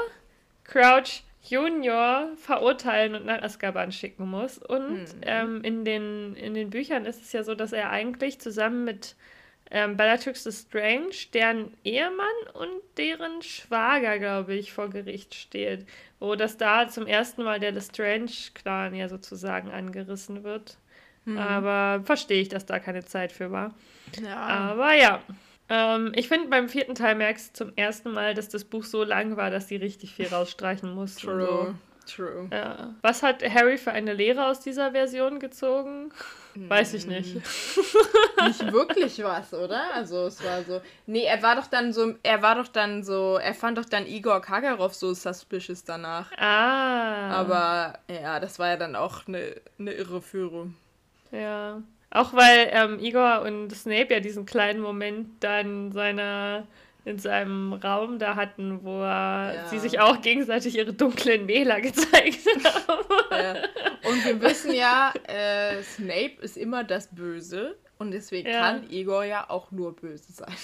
Crouch 0.66 1.24
Junior 1.44 2.30
verurteilen 2.36 3.16
und 3.16 3.26
nach 3.26 3.42
Azkaban 3.42 3.92
schicken 3.92 4.30
muss. 4.30 4.58
Und 4.58 5.06
hm. 5.06 5.22
ähm, 5.22 5.62
in, 5.64 5.86
den, 5.86 6.36
in 6.36 6.54
den 6.54 6.70
Büchern 6.70 7.06
ist 7.06 7.22
es 7.22 7.32
ja 7.32 7.44
so, 7.44 7.56
dass 7.56 7.74
er 7.74 7.90
eigentlich 7.90 8.40
zusammen 8.40 8.84
mit 8.84 9.16
ähm, 9.72 9.96
Bellatrix 9.98 10.44
Strange, 10.44 11.16
deren 11.34 11.74
Ehemann 11.84 12.28
und 12.54 12.82
deren 12.98 13.42
Schwager, 13.42 14.20
glaube 14.20 14.54
ich, 14.54 14.74
vor 14.74 14.90
Gericht 14.90 15.34
steht. 15.34 15.88
Wo 16.20 16.36
das 16.36 16.58
da 16.58 16.88
zum 16.88 17.08
ersten 17.08 17.44
Mal 17.44 17.60
der 17.60 17.72
Lestrange-Clan 17.72 18.94
ja 18.94 19.08
sozusagen 19.08 19.72
angerissen 19.72 20.44
wird. 20.44 20.78
Mhm. 21.26 21.38
Aber 21.38 22.04
verstehe 22.04 22.42
ich, 22.42 22.50
dass 22.50 22.66
da 22.66 22.80
keine 22.80 23.06
Zeit 23.06 23.32
für 23.32 23.52
war. 23.52 23.74
Ja. 24.22 24.36
Aber 24.36 24.94
ja. 24.94 25.22
Ähm, 25.70 26.12
ich 26.16 26.28
finde, 26.28 26.50
beim 26.50 26.68
vierten 26.68 26.96
Teil 26.96 27.16
merkst 27.16 27.60
du 27.60 27.66
zum 27.66 27.78
ersten 27.78 28.12
Mal, 28.12 28.34
dass 28.34 28.50
das 28.50 28.66
Buch 28.66 28.84
so 28.84 29.04
lang 29.04 29.38
war, 29.38 29.50
dass 29.50 29.70
sie 29.70 29.78
richtig 29.78 30.14
viel 30.14 30.28
rausstreichen 30.28 30.94
mussten. 30.94 31.28
True. 31.28 31.48
So. 31.48 31.76
True. 32.16 32.50
Ja. 32.52 32.96
Was 33.02 33.24
hat 33.24 33.44
Harry 33.48 33.78
für 33.78 33.92
eine 33.92 34.14
Lehre 34.14 34.48
aus 34.48 34.60
dieser 34.60 34.92
Version 34.92 35.40
gezogen? 35.40 36.12
Weiß 36.56 36.94
ich 36.94 37.08
nicht. 37.08 37.36
nicht 38.48 38.72
wirklich 38.72 39.24
was, 39.24 39.54
oder? 39.54 39.94
Also 39.94 40.26
es 40.26 40.44
war 40.44 40.64
so. 40.64 40.82
Nee, 41.06 41.24
er 41.24 41.42
war 41.42 41.56
doch 41.56 41.68
dann 41.68 41.94
so, 41.94 42.16
er 42.24 42.42
war 42.42 42.56
doch 42.56 42.68
dann 42.68 43.04
so, 43.04 43.38
er 43.38 43.54
fand 43.54 43.78
doch 43.78 43.86
dann 43.86 44.06
Igor 44.06 44.42
Kakarov 44.42 44.94
so 44.94 45.14
suspicious 45.14 45.84
danach. 45.84 46.32
Ah. 46.38 47.30
Aber 47.32 48.00
ja, 48.10 48.40
das 48.40 48.60
war 48.60 48.70
ja 48.70 48.78
dann 48.78 48.96
auch 48.96 49.28
eine, 49.28 49.56
eine 49.80 49.94
Irreführung. 49.94 50.76
Ja. 51.32 51.82
Auch 52.10 52.34
weil 52.34 52.70
ähm, 52.72 53.00
Igor 53.00 53.42
und 53.42 53.74
Snape 53.74 54.14
ja 54.14 54.20
diesen 54.20 54.46
kleinen 54.46 54.82
Moment 54.82 55.42
dann 55.42 55.94
seiner 55.94 56.68
in 57.04 57.18
seinem 57.18 57.74
Raum 57.74 58.20
da 58.20 58.36
hatten, 58.36 58.84
wo 58.84 59.00
ja. 59.02 59.68
sie 59.70 59.80
sich 59.80 60.00
auch 60.00 60.22
gegenseitig 60.22 60.78
ihre 60.78 60.94
dunklen 60.94 61.48
Wähler 61.48 61.82
gezeigt 61.82 62.46
haben. 62.64 63.06
Ja. 63.32 63.56
Und 64.08 64.26
wir 64.26 64.42
wissen 64.42 64.74
ja, 64.74 65.14
äh, 65.28 65.82
Snape 65.84 66.36
ist 66.42 66.58
immer 66.58 66.84
das 66.84 67.08
Böse. 67.14 67.76
Und 67.98 68.10
deswegen 68.10 68.50
ja. 68.50 68.62
kann 68.62 68.90
Igor 68.90 69.24
ja 69.26 69.48
auch 69.48 69.70
nur 69.70 69.96
böse 69.96 70.32
sein. 70.32 70.56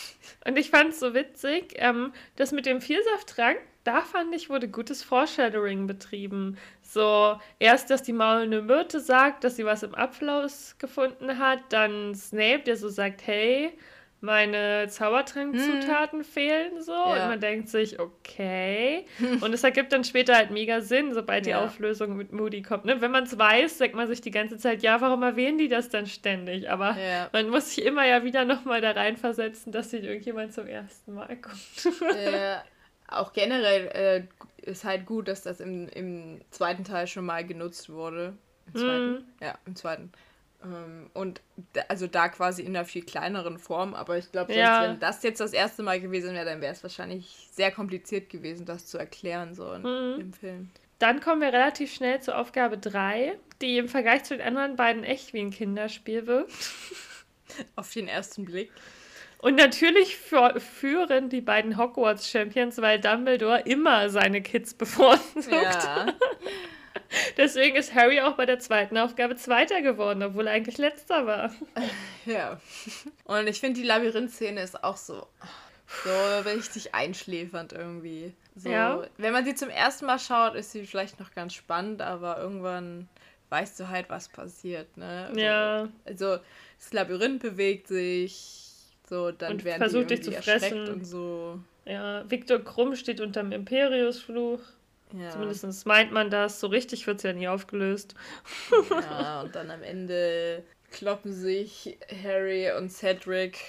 Und 0.45 0.57
ich 0.57 0.72
fand 0.72 0.89
es 0.89 0.99
so 0.99 1.14
witzig, 1.14 1.76
ähm, 1.76 2.11
das 2.35 2.51
mit 2.51 2.65
dem 2.65 2.81
Vielsafttrank, 2.81 3.59
da 3.84 4.01
fand 4.01 4.34
ich, 4.34 4.49
wurde 4.49 4.68
gutes 4.68 5.03
Foreshadowing 5.03 5.85
betrieben. 5.85 6.57
So, 6.81 7.39
erst, 7.59 7.91
dass 7.91 8.01
die 8.01 8.11
maulende 8.11 8.64
Myrte 8.64 8.99
sagt, 8.99 9.43
dass 9.43 9.55
sie 9.55 9.65
was 9.65 9.84
im 9.84 9.93
Abfluss 9.93 10.76
gefunden 10.80 11.38
hat, 11.38 11.59
dann 11.69 12.15
Snape, 12.15 12.64
der 12.65 12.76
so 12.76 12.89
sagt, 12.89 13.27
hey, 13.27 13.72
meine 14.19 14.88
Zaubertrankzutaten 14.89 16.19
hm. 16.19 16.26
fehlen 16.26 16.81
so 16.81 16.91
ja. 16.91 17.23
und 17.23 17.30
man 17.30 17.39
denkt 17.39 17.69
sich, 17.69 17.99
okay. 17.99 19.06
und 19.41 19.53
es 19.53 19.64
ergibt 19.64 19.94
dann 19.94 20.03
später 20.03 20.35
halt 20.35 20.52
mega 20.52 20.81
Sinn, 20.81 21.14
sobald 21.14 21.45
die 21.45 21.52
ja. 21.52 21.64
Auflösung 21.64 22.18
mit 22.18 22.34
Moody 22.34 22.61
kommt. 22.61 22.85
Ne? 22.85 22.99
Wenn 22.99 23.11
man 23.11 23.26
es 23.26 23.38
weiß, 23.38 23.77
denkt 23.77 23.95
man 23.95 24.07
sich 24.07 24.22
die 24.22 24.31
ganze 24.31 24.57
Zeit, 24.57 24.81
ja, 24.81 25.02
warum 25.02 25.22
erwähnen 25.22 25.57
die 25.57 25.68
das 25.68 25.89
dann 25.89 26.07
ständig? 26.07 26.69
Aber 26.69 26.98
ja. 26.98 27.30
man 27.31 27.49
muss 27.49 27.76
sich 27.76 27.85
immer 27.85 28.06
ja 28.06 28.23
wieder 28.23 28.45
nochmal 28.45 28.81
da 28.81 28.91
reinversetzen, 28.91 29.72
dass 29.72 29.91
sich 29.91 30.03
irgendjemand 30.03 30.53
zum 30.53 30.68
ersten 30.68 31.14
Mal 31.14 31.35
guckt. 31.35 31.95
ja. 32.15 32.64
Auch 33.10 33.31
generell 33.31 33.88
äh, 33.88 34.69
ist 34.69 34.84
halt 34.84 35.06
gut, 35.06 35.27
dass 35.27 35.44
das 35.44 35.60
im, 35.60 35.88
im 35.89 36.41
zweiten 36.49 36.84
Teil 36.84 37.07
schon 37.07 37.26
mal 37.26 37.45
genutzt 37.45 37.89
wurde. 37.89 38.34
Im 38.68 38.76
zweiten? 38.76 39.11
Mm. 39.14 39.44
Ja, 39.44 39.57
im 39.65 39.76
zweiten. 39.76 40.11
Ähm, 40.63 41.09
und 41.13 41.41
also 41.88 42.07
da 42.07 42.29
quasi 42.29 42.63
in 42.63 42.75
einer 42.75 42.85
viel 42.85 43.03
kleineren 43.03 43.59
Form, 43.59 43.93
aber 43.93 44.17
ich 44.17 44.31
glaube, 44.31 44.53
ja. 44.53 44.84
wenn 44.84 44.99
das 44.99 45.23
jetzt 45.23 45.39
das 45.39 45.53
erste 45.53 45.84
Mal 45.84 45.99
gewesen 45.99 46.34
wäre, 46.34 46.45
dann 46.45 46.61
wäre 46.61 46.73
es 46.73 46.84
wahrscheinlich 46.84 47.47
sehr 47.51 47.71
kompliziert 47.71 48.29
gewesen, 48.29 48.65
das 48.65 48.88
zu 48.88 48.97
erklären, 48.97 49.53
so 49.53 49.71
in, 49.73 49.81
mhm. 49.81 50.19
im 50.19 50.34
Film. 50.34 50.69
Dann 50.99 51.19
kommen 51.19 51.41
wir 51.41 51.49
relativ 51.49 51.93
schnell 51.93 52.21
zur 52.21 52.38
Aufgabe 52.38 52.77
3, 52.77 53.38
die 53.61 53.77
im 53.77 53.88
Vergleich 53.88 54.23
zu 54.23 54.35
den 54.35 54.45
anderen 54.45 54.75
beiden 54.75 55.03
echt 55.03 55.34
wie 55.34 55.41
ein 55.41 55.51
Kinderspiel 55.51 56.25
wirkt. 56.25 56.51
Auf 57.75 57.93
den 57.93 58.07
ersten 58.07 58.45
Blick. 58.45 58.71
Und 59.39 59.55
natürlich 59.55 60.17
führen 60.17 61.29
die 61.29 61.41
beiden 61.41 61.77
Hogwarts-Champions, 61.77 62.81
weil 62.81 62.99
Dumbledore 62.99 63.61
immer 63.65 64.09
seine 64.09 64.41
Kids 64.41 64.73
bevorzugt. 64.73 65.51
Ja. 65.51 66.07
Deswegen 67.38 67.75
ist 67.75 67.93
Harry 67.95 68.21
auch 68.21 68.35
bei 68.35 68.45
der 68.45 68.59
zweiten 68.59 68.97
Aufgabe 68.97 69.35
Zweiter 69.35 69.81
geworden, 69.81 70.23
obwohl 70.23 70.47
er 70.47 70.53
eigentlich 70.53 70.77
Letzter 70.77 71.25
war. 71.25 71.51
Ja. 72.25 72.59
Und 73.23 73.47
ich 73.47 73.61
finde, 73.61 73.79
die 73.79 73.88
Labyrinth-Szene 73.88 74.61
ist 74.61 74.84
auch 74.84 74.97
so, 74.97 75.25
so 76.03 76.39
richtig 76.45 76.93
einschläfernd 76.93 77.71
irgendwie. 77.71 78.34
So, 78.57 78.69
ja. 78.69 79.01
Wenn 79.17 79.31
man 79.31 79.45
sie 79.45 79.55
zum 79.55 79.69
ersten 79.69 80.07
Mal 80.07 80.19
schaut, 80.19 80.55
ist 80.55 80.73
sie 80.73 80.85
vielleicht 80.85 81.21
noch 81.21 81.34
ganz 81.34 81.53
spannend, 81.53 82.01
aber 82.01 82.38
irgendwann 82.38 83.07
weißt 83.49 83.79
du 83.79 83.88
halt, 83.88 84.09
was 84.09 84.27
passiert. 84.27 84.97
Ne? 84.97 85.27
Also, 85.29 85.39
ja. 85.39 85.88
Also 86.03 86.38
das 86.79 86.91
Labyrinth 86.91 87.41
bewegt 87.41 87.88
sich, 87.88 88.67
so 89.09 89.31
dann 89.31 89.53
und 89.53 89.63
werden 89.63 89.79
versucht 89.79 90.09
die 90.09 90.15
dich 90.15 90.25
zu 90.25 90.31
fressen 90.34 90.89
und 90.89 91.05
so. 91.05 91.59
Ja, 91.85 92.29
Viktor 92.29 92.59
Krumm 92.59 92.95
steht 92.95 93.21
unter 93.21 93.41
dem 93.41 93.53
Imperiusfluch. 93.53 94.59
Ja. 95.13 95.29
Zumindest 95.29 95.85
meint 95.85 96.11
man 96.11 96.29
das. 96.29 96.59
So 96.59 96.67
richtig 96.67 97.07
wird 97.07 97.17
es 97.17 97.23
ja 97.23 97.34
nie 97.34 97.47
aufgelöst. 97.47 98.15
Ja, 98.89 99.41
und 99.41 99.55
dann 99.55 99.71
am 99.71 99.84
Ende 99.84 100.63
kloppen 100.91 101.34
sich 101.34 101.97
Harry 102.23 102.71
und 102.71 102.89
Cedric 102.89 103.59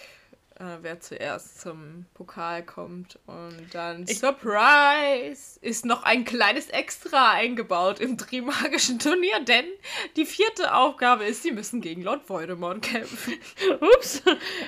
äh, 0.58 0.78
wer 0.82 1.00
zuerst 1.00 1.60
zum 1.60 2.06
Pokal 2.14 2.64
kommt. 2.64 3.18
Und 3.26 3.68
dann, 3.72 4.04
ich 4.08 4.18
Surprise, 4.18 5.58
ist 5.60 5.84
noch 5.84 6.02
ein 6.02 6.24
kleines 6.24 6.68
Extra 6.68 7.32
eingebaut 7.32 8.00
im 8.00 8.18
Trimagischen 8.18 8.98
Turnier, 8.98 9.40
denn 9.40 9.64
die 10.16 10.26
vierte 10.26 10.74
Aufgabe 10.74 11.24
ist, 11.24 11.42
sie 11.42 11.52
müssen 11.52 11.80
gegen 11.80 12.02
Lord 12.02 12.28
Voldemort 12.28 12.82
kämpfen. 12.82 13.34
Ups, 13.80 14.22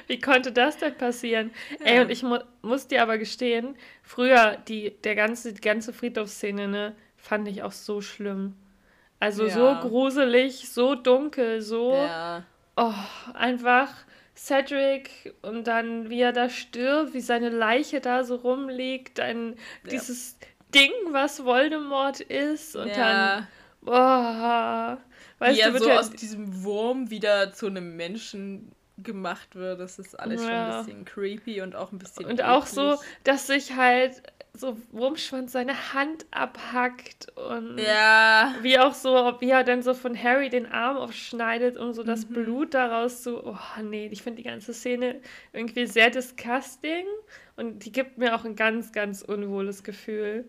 wie 0.06 0.20
konnte 0.20 0.52
das 0.52 0.78
denn 0.78 0.96
passieren? 0.96 1.50
Ja. 1.80 1.86
Ey, 1.86 2.00
und 2.00 2.10
ich 2.10 2.22
mu 2.22 2.38
muss 2.62 2.86
dir 2.86 3.02
aber 3.02 3.16
gestehen, 3.16 3.76
früher 4.02 4.58
die, 4.68 4.90
der 5.02 5.14
ganze, 5.14 5.54
die 5.54 5.60
ganze 5.60 5.92
Friedhofsszene, 5.92 6.68
ne, 6.68 6.96
fand 7.16 7.48
ich 7.48 7.62
auch 7.62 7.72
so 7.72 8.00
schlimm. 8.00 8.54
Also 9.18 9.46
ja. 9.46 9.50
so 9.50 9.88
gruselig, 9.88 10.68
so 10.70 10.94
dunkel, 10.94 11.62
so. 11.62 11.94
Ja. 11.94 12.44
Oh, 12.76 12.94
einfach 13.34 13.90
Cedric 14.42 15.34
und 15.42 15.66
dann, 15.66 16.08
wie 16.08 16.22
er 16.22 16.32
da 16.32 16.48
stirbt, 16.48 17.12
wie 17.12 17.20
seine 17.20 17.50
Leiche 17.50 18.00
da 18.00 18.24
so 18.24 18.36
rumliegt, 18.36 19.20
ein, 19.20 19.50
ja. 19.84 19.90
dieses 19.90 20.38
Ding, 20.74 20.92
was 21.10 21.44
Voldemort 21.44 22.20
ist 22.20 22.74
und 22.74 22.88
ja. 22.88 22.96
dann, 22.96 23.48
boah, 23.82 24.98
weißt 25.40 25.58
wie 25.58 25.62
du, 25.62 25.68
er 25.68 25.78
so 25.78 25.90
aus 25.90 26.10
diesem 26.10 26.64
Wurm 26.64 27.10
wieder 27.10 27.52
zu 27.52 27.66
einem 27.66 27.96
Menschen 27.96 28.72
gemacht 28.96 29.56
wird, 29.56 29.78
das 29.78 29.98
ist 29.98 30.18
alles 30.18 30.42
ja. 30.42 30.48
schon 30.48 30.56
ein 30.56 30.84
bisschen 30.86 31.04
creepy 31.04 31.60
und 31.60 31.76
auch 31.76 31.92
ein 31.92 31.98
bisschen 31.98 32.24
Und 32.24 32.32
eklig. 32.32 32.46
auch 32.46 32.64
so, 32.64 32.96
dass 33.24 33.46
sich 33.46 33.76
halt 33.76 34.22
so 34.52 34.76
Wurmschwanz 34.90 35.52
seine 35.52 35.92
Hand 35.94 36.26
abhackt 36.30 37.28
und 37.36 37.78
ja. 37.78 38.54
wie 38.62 38.78
auch 38.78 38.94
so, 38.94 39.36
wie 39.40 39.50
er 39.50 39.64
dann 39.64 39.82
so 39.82 39.94
von 39.94 40.20
Harry 40.20 40.50
den 40.50 40.66
Arm 40.66 40.96
aufschneidet, 40.96 41.76
um 41.76 41.92
so 41.92 42.02
das 42.02 42.28
mhm. 42.28 42.34
Blut 42.34 42.74
daraus 42.74 43.22
zu. 43.22 43.44
Oh 43.44 43.82
nee, 43.82 44.08
ich 44.10 44.22
finde 44.22 44.42
die 44.42 44.48
ganze 44.48 44.74
Szene 44.74 45.20
irgendwie 45.52 45.86
sehr 45.86 46.10
disgusting 46.10 47.04
und 47.56 47.84
die 47.84 47.92
gibt 47.92 48.18
mir 48.18 48.34
auch 48.34 48.44
ein 48.44 48.56
ganz, 48.56 48.92
ganz 48.92 49.22
unwohles 49.22 49.82
Gefühl. 49.84 50.44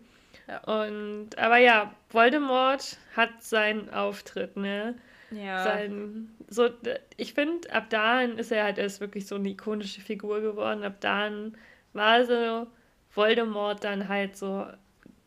Ja. 0.48 0.84
Und 0.84 1.38
aber 1.38 1.58
ja, 1.58 1.94
Voldemort 2.10 2.98
hat 3.16 3.42
seinen 3.42 3.88
Auftritt, 3.90 4.56
ne? 4.56 4.96
Ja. 5.30 5.64
Sein, 5.64 6.30
so, 6.48 6.68
ich 7.16 7.32
finde, 7.32 7.72
ab 7.72 7.88
dahin 7.88 8.36
ist 8.36 8.52
er 8.52 8.64
halt 8.64 8.78
erst 8.78 9.00
wirklich 9.00 9.26
so 9.26 9.36
eine 9.36 9.48
ikonische 9.48 10.02
Figur 10.02 10.40
geworden. 10.40 10.84
Ab 10.84 11.00
dahin 11.00 11.56
war 11.94 12.24
so 12.26 12.66
Voldemort 13.14 13.84
dann 13.84 14.08
halt 14.08 14.36
so 14.36 14.66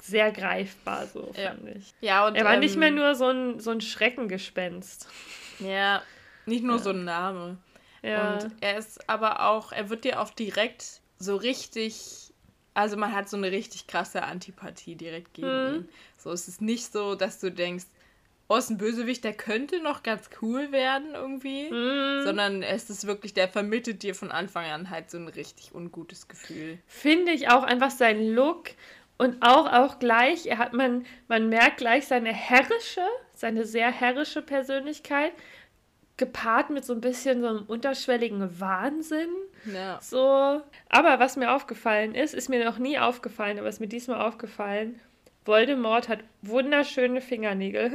sehr 0.01 0.31
greifbar, 0.31 1.07
so 1.07 1.31
ja. 1.35 1.49
fand 1.49 1.67
ich. 1.75 1.93
Ja, 2.01 2.27
und, 2.27 2.35
er 2.35 2.45
war 2.45 2.55
ähm, 2.55 2.59
nicht 2.59 2.75
mehr 2.75 2.91
nur 2.91 3.15
so 3.15 3.27
ein, 3.27 3.59
so 3.59 3.71
ein 3.71 3.81
Schreckengespenst. 3.81 5.07
Ja, 5.59 6.01
nicht 6.45 6.63
nur 6.63 6.77
ja. 6.77 6.83
so 6.83 6.89
ein 6.91 7.03
Name. 7.03 7.57
Ja. 8.03 8.33
Und 8.33 8.51
er 8.61 8.77
ist 8.77 9.09
aber 9.09 9.47
auch, 9.47 9.71
er 9.71 9.89
wird 9.89 10.03
dir 10.03 10.21
auch 10.21 10.29
direkt 10.29 11.01
so 11.17 11.35
richtig, 11.35 12.33
also 12.73 12.97
man 12.97 13.13
hat 13.13 13.29
so 13.29 13.37
eine 13.37 13.51
richtig 13.51 13.87
krasse 13.87 14.23
Antipathie 14.23 14.95
direkt 14.95 15.33
gegen 15.33 15.47
hm. 15.47 15.75
ihn. 15.75 15.89
So, 16.17 16.31
es 16.31 16.47
ist 16.47 16.61
nicht 16.61 16.91
so, 16.91 17.15
dass 17.15 17.39
du 17.39 17.51
denkst, 17.51 17.85
oh, 18.47 18.55
ist 18.55 18.69
ein 18.69 18.77
Bösewicht, 18.77 19.23
der 19.23 19.33
könnte 19.33 19.81
noch 19.81 20.03
ganz 20.03 20.29
cool 20.41 20.71
werden 20.71 21.13
irgendwie. 21.13 21.69
Mm. 21.71 22.23
Sondern 22.25 22.63
es 22.63 22.89
ist 22.89 23.07
wirklich, 23.07 23.33
der 23.33 23.47
vermittelt 23.47 24.03
dir 24.03 24.15
von 24.15 24.31
Anfang 24.31 24.65
an 24.65 24.89
halt 24.89 25.09
so 25.09 25.17
ein 25.17 25.27
richtig 25.27 25.73
ungutes 25.73 26.27
Gefühl. 26.27 26.77
Finde 26.87 27.31
ich 27.31 27.49
auch 27.49 27.63
einfach 27.63 27.91
sein 27.91 28.33
Look 28.33 28.71
und 29.17 29.41
auch, 29.41 29.71
auch 29.71 29.99
gleich, 29.99 30.45
er 30.45 30.57
hat 30.57 30.73
man, 30.73 31.05
man 31.27 31.49
merkt 31.49 31.77
gleich 31.77 32.07
seine 32.07 32.33
herrische, 32.33 33.05
seine 33.33 33.65
sehr 33.65 33.89
herrische 33.89 34.41
Persönlichkeit, 34.41 35.31
gepaart 36.17 36.69
mit 36.69 36.85
so 36.85 36.93
ein 36.93 37.01
bisschen 37.01 37.41
so 37.41 37.47
einem 37.47 37.63
unterschwelligen 37.63 38.59
Wahnsinn. 38.59 39.29
Ja. 39.73 39.99
So. 40.01 40.61
Aber 40.89 41.19
was 41.19 41.35
mir 41.35 41.53
aufgefallen 41.53 42.15
ist, 42.15 42.33
ist 42.33 42.49
mir 42.49 42.63
noch 42.63 42.77
nie 42.77 42.99
aufgefallen, 42.99 43.59
aber 43.59 43.67
ist 43.67 43.81
mir 43.81 43.87
diesmal 43.87 44.21
aufgefallen, 44.21 44.99
Voldemort 45.45 46.09
hat 46.09 46.19
wunderschöne 46.41 47.21
Fingernägel. 47.21 47.91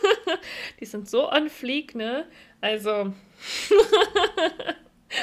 die 0.80 0.86
sind 0.86 1.08
so 1.08 1.30
on 1.30 1.48
fleek, 1.48 1.94
ne? 1.94 2.26
Also. 2.60 2.90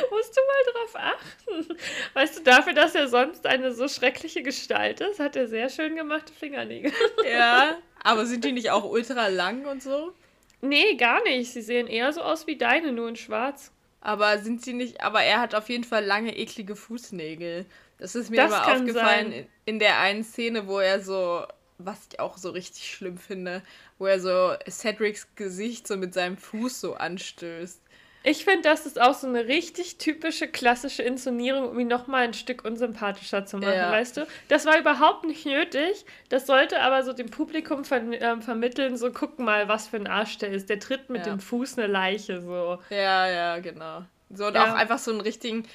Musst 0.10 0.38
du 0.38 0.41
mal 0.48 0.64
drauf 0.72 0.95
achten. 0.95 1.78
Weißt 2.14 2.40
du, 2.40 2.44
dafür, 2.44 2.73
dass 2.73 2.95
er 2.95 3.10
sonst 3.10 3.45
eine 3.45 3.73
so 3.73 3.90
schreckliche 3.90 4.41
Gestalt 4.41 5.02
ist, 5.02 5.19
hat 5.19 5.36
er 5.36 5.48
sehr 5.48 5.68
schön 5.69 5.98
gemachte 5.98 6.32
Fingernägel. 6.32 6.94
ja, 7.30 7.78
aber 8.02 8.26
sind 8.26 8.45
die 8.45 8.53
nicht 8.53 8.72
auch 8.72 8.86
ultra 8.90 9.28
lang 9.28 9.65
und 9.65 9.84
so? 9.84 10.14
Nee, 10.61 10.95
gar 10.95 11.22
nicht. 11.23 11.52
Sie 11.52 11.61
sehen 11.61 11.88
eher 11.88 12.14
so 12.14 12.22
aus 12.22 12.48
wie 12.48 12.57
deine, 12.57 12.94
nur 12.94 13.10
in 13.10 13.18
schwarz. 13.18 13.73
Aber 13.99 14.38
sind 14.40 14.64
sie 14.64 14.73
nicht. 14.73 15.02
Aber 15.02 15.22
er 15.22 15.41
hat 15.41 15.56
auf 15.56 15.69
jeden 15.69 15.84
Fall 15.84 16.06
lange, 16.06 16.38
eklige 16.38 16.76
Fußnägel. 16.76 17.65
Das 18.02 18.15
ist 18.15 18.32
mir 18.32 18.38
das 18.38 18.52
aber 18.52 18.73
aufgefallen 18.73 19.32
in, 19.32 19.48
in 19.65 19.80
der 19.80 19.99
einen 19.99 20.23
Szene, 20.23 20.68
wo 20.68 20.80
er 20.80 21.02
so, 21.02 21.45
was 21.78 21.99
ich 22.11 22.19
auch 22.19 22.36
so 22.36 22.49
richtig 22.49 22.91
schlimm 22.91 23.19
finde, 23.19 23.61
wo 23.99 24.07
er 24.07 24.19
so 24.19 24.56
Cedrics 24.68 25.28
Gesicht 25.36 25.88
so 25.88 25.98
mit 25.98 26.15
seinem 26.15 26.36
Fuß 26.36 26.82
so 26.82 26.95
anstößt. 26.95 27.80
Ich 28.23 28.44
finde, 28.44 28.64
das 28.64 28.88
ist 28.88 28.99
auch 28.99 29.14
so 29.14 29.28
eine 29.28 29.48
richtig 29.48 29.98
typische 29.98 30.48
klassische 30.48 31.03
Inszenierung, 31.03 31.69
um 31.69 31.80
ihn 31.80 31.88
nochmal 31.88 32.23
ein 32.23 32.34
Stück 32.34 32.65
unsympathischer 32.65 33.45
zu 33.45 33.57
machen, 33.57 33.73
ja. 33.73 33.91
weißt 33.91 34.18
du? 34.18 34.28
Das 34.48 34.65
war 34.65 34.80
überhaupt 34.80 35.26
nicht 35.26 35.45
nötig. 35.45 36.06
Das 36.30 36.48
sollte 36.48 36.82
aber 36.82 37.03
so 37.03 37.14
dem 37.14 37.30
Publikum 37.30 37.86
ver 37.86 38.02
äh, 38.14 38.41
vermitteln, 38.41 38.98
so 38.98 39.11
guck 39.11 39.38
mal, 39.38 39.68
was 39.68 39.88
für 39.88 39.98
ein 39.98 40.07
Arsch 40.07 40.40
der 40.40 40.49
ist. 40.49 40.69
Der 40.69 40.80
tritt 40.80 41.11
mit 41.11 41.28
ja. 41.28 41.34
dem 41.34 41.40
Fuß 41.40 41.78
eine 41.78 41.86
Leiche, 41.86 42.41
so. 42.41 42.80
Ja, 42.90 43.28
ja, 43.28 43.60
genau. 43.60 44.03
So 44.32 44.48
und 44.48 44.56
ja. 44.56 44.72
auch 44.72 44.76
einfach 44.76 44.98
so 44.98 45.11
einen 45.11 45.22
richtigen, 45.22 45.68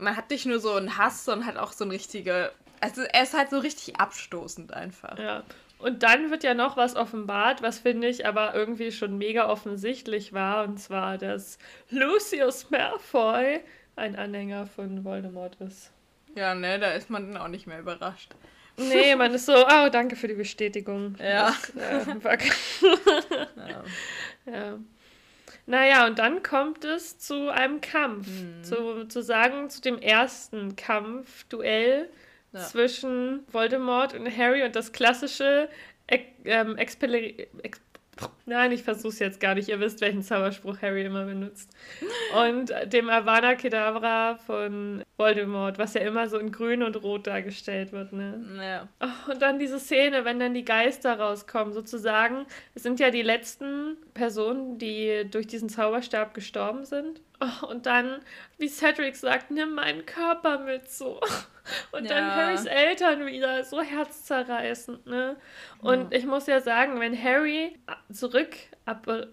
man 0.00 0.16
hat 0.16 0.30
nicht 0.30 0.46
nur 0.46 0.60
so 0.60 0.74
einen 0.74 0.96
Hass, 0.96 1.24
sondern 1.24 1.46
hat 1.46 1.56
auch 1.56 1.72
so 1.72 1.84
ein 1.84 1.90
richtige. 1.90 2.52
Also 2.80 3.02
er 3.02 3.22
ist 3.22 3.34
halt 3.34 3.50
so 3.50 3.58
richtig 3.58 3.96
abstoßend 3.96 4.72
einfach. 4.72 5.18
Ja. 5.18 5.42
Und 5.78 6.02
dann 6.02 6.30
wird 6.30 6.44
ja 6.44 6.52
noch 6.54 6.76
was 6.76 6.94
offenbart, 6.94 7.62
was 7.62 7.78
finde 7.78 8.08
ich 8.08 8.26
aber 8.26 8.54
irgendwie 8.54 8.92
schon 8.92 9.16
mega 9.16 9.48
offensichtlich 9.48 10.34
war, 10.34 10.64
und 10.64 10.78
zwar, 10.78 11.16
dass 11.16 11.58
Lucius 11.88 12.68
Malfoy 12.70 13.60
ein 13.96 14.14
Anhänger 14.16 14.66
von 14.66 15.04
Voldemort 15.04 15.56
ist. 15.60 15.90
Ja, 16.34 16.54
ne, 16.54 16.78
da 16.78 16.92
ist 16.92 17.08
man 17.08 17.32
dann 17.32 17.42
auch 17.42 17.48
nicht 17.48 17.66
mehr 17.66 17.80
überrascht. 17.80 18.34
Nee, 18.76 19.14
man 19.16 19.32
ist 19.32 19.46
so, 19.46 19.54
oh, 19.54 19.88
danke 19.90 20.16
für 20.16 20.28
die 20.28 20.34
Bestätigung. 20.34 21.16
Ja. 21.18 21.54
Das, 21.74 22.24
äh, 22.24 22.38
ja. 23.56 23.84
ja. 24.52 24.78
Naja, 25.66 26.06
und 26.06 26.18
dann 26.18 26.42
kommt 26.42 26.84
es 26.84 27.18
zu 27.18 27.48
einem 27.52 27.80
Kampf. 27.80 28.26
Mhm. 28.26 28.64
Zu, 28.64 29.08
zu 29.08 29.22
sagen, 29.22 29.70
zu 29.70 29.80
dem 29.80 29.98
ersten 29.98 30.76
Kampf, 30.76 31.44
Duell 31.44 32.08
ja. 32.52 32.60
zwischen 32.60 33.44
Voldemort 33.52 34.14
und 34.14 34.36
Harry 34.36 34.64
und 34.64 34.74
das 34.74 34.92
klassische 34.92 35.68
ähm, 36.44 36.76
Expelli 36.76 37.46
Ex 37.62 37.80
Nein, 38.46 38.72
ich 38.72 38.82
versuche 38.82 39.12
es 39.12 39.18
jetzt 39.18 39.40
gar 39.40 39.54
nicht. 39.54 39.68
Ihr 39.68 39.80
wisst, 39.80 40.00
welchen 40.00 40.22
Zauberspruch 40.22 40.82
Harry 40.82 41.04
immer 41.04 41.24
benutzt. 41.24 41.70
Und 42.36 42.72
dem 42.92 43.08
Avada 43.08 43.54
Kedavra 43.54 44.36
von 44.36 45.02
Voldemort, 45.16 45.78
was 45.78 45.94
ja 45.94 46.00
immer 46.00 46.28
so 46.28 46.38
in 46.38 46.50
grün 46.50 46.82
und 46.82 47.02
rot 47.02 47.26
dargestellt 47.26 47.92
wird. 47.92 48.12
Ne? 48.12 48.44
Ja. 48.58 48.88
Oh, 49.00 49.32
und 49.32 49.40
dann 49.40 49.58
diese 49.58 49.78
Szene, 49.78 50.24
wenn 50.24 50.40
dann 50.40 50.54
die 50.54 50.64
Geister 50.64 51.18
rauskommen, 51.18 51.72
sozusagen. 51.72 52.46
Es 52.74 52.82
sind 52.82 52.98
ja 53.00 53.10
die 53.10 53.22
letzten 53.22 53.96
Personen, 54.14 54.78
die 54.78 55.26
durch 55.30 55.46
diesen 55.46 55.68
Zauberstab 55.68 56.34
gestorben 56.34 56.84
sind. 56.84 57.20
Oh, 57.40 57.66
und 57.68 57.86
dann, 57.86 58.20
wie 58.58 58.68
Cedric 58.68 59.16
sagt, 59.16 59.50
nimm 59.50 59.74
meinen 59.74 60.04
Körper 60.04 60.58
mit 60.58 60.90
so. 60.90 61.20
Und 61.92 62.04
ja. 62.04 62.16
dann 62.16 62.34
Harrys 62.34 62.64
Eltern 62.66 63.26
wieder, 63.26 63.62
so 63.64 63.80
herzzerreißend, 63.80 65.06
ne? 65.06 65.36
Und 65.80 66.12
ja. 66.12 66.18
ich 66.18 66.26
muss 66.26 66.46
ja 66.46 66.60
sagen, 66.60 66.98
wenn 67.00 67.16
Harry 67.22 67.78
zurück, 68.12 68.56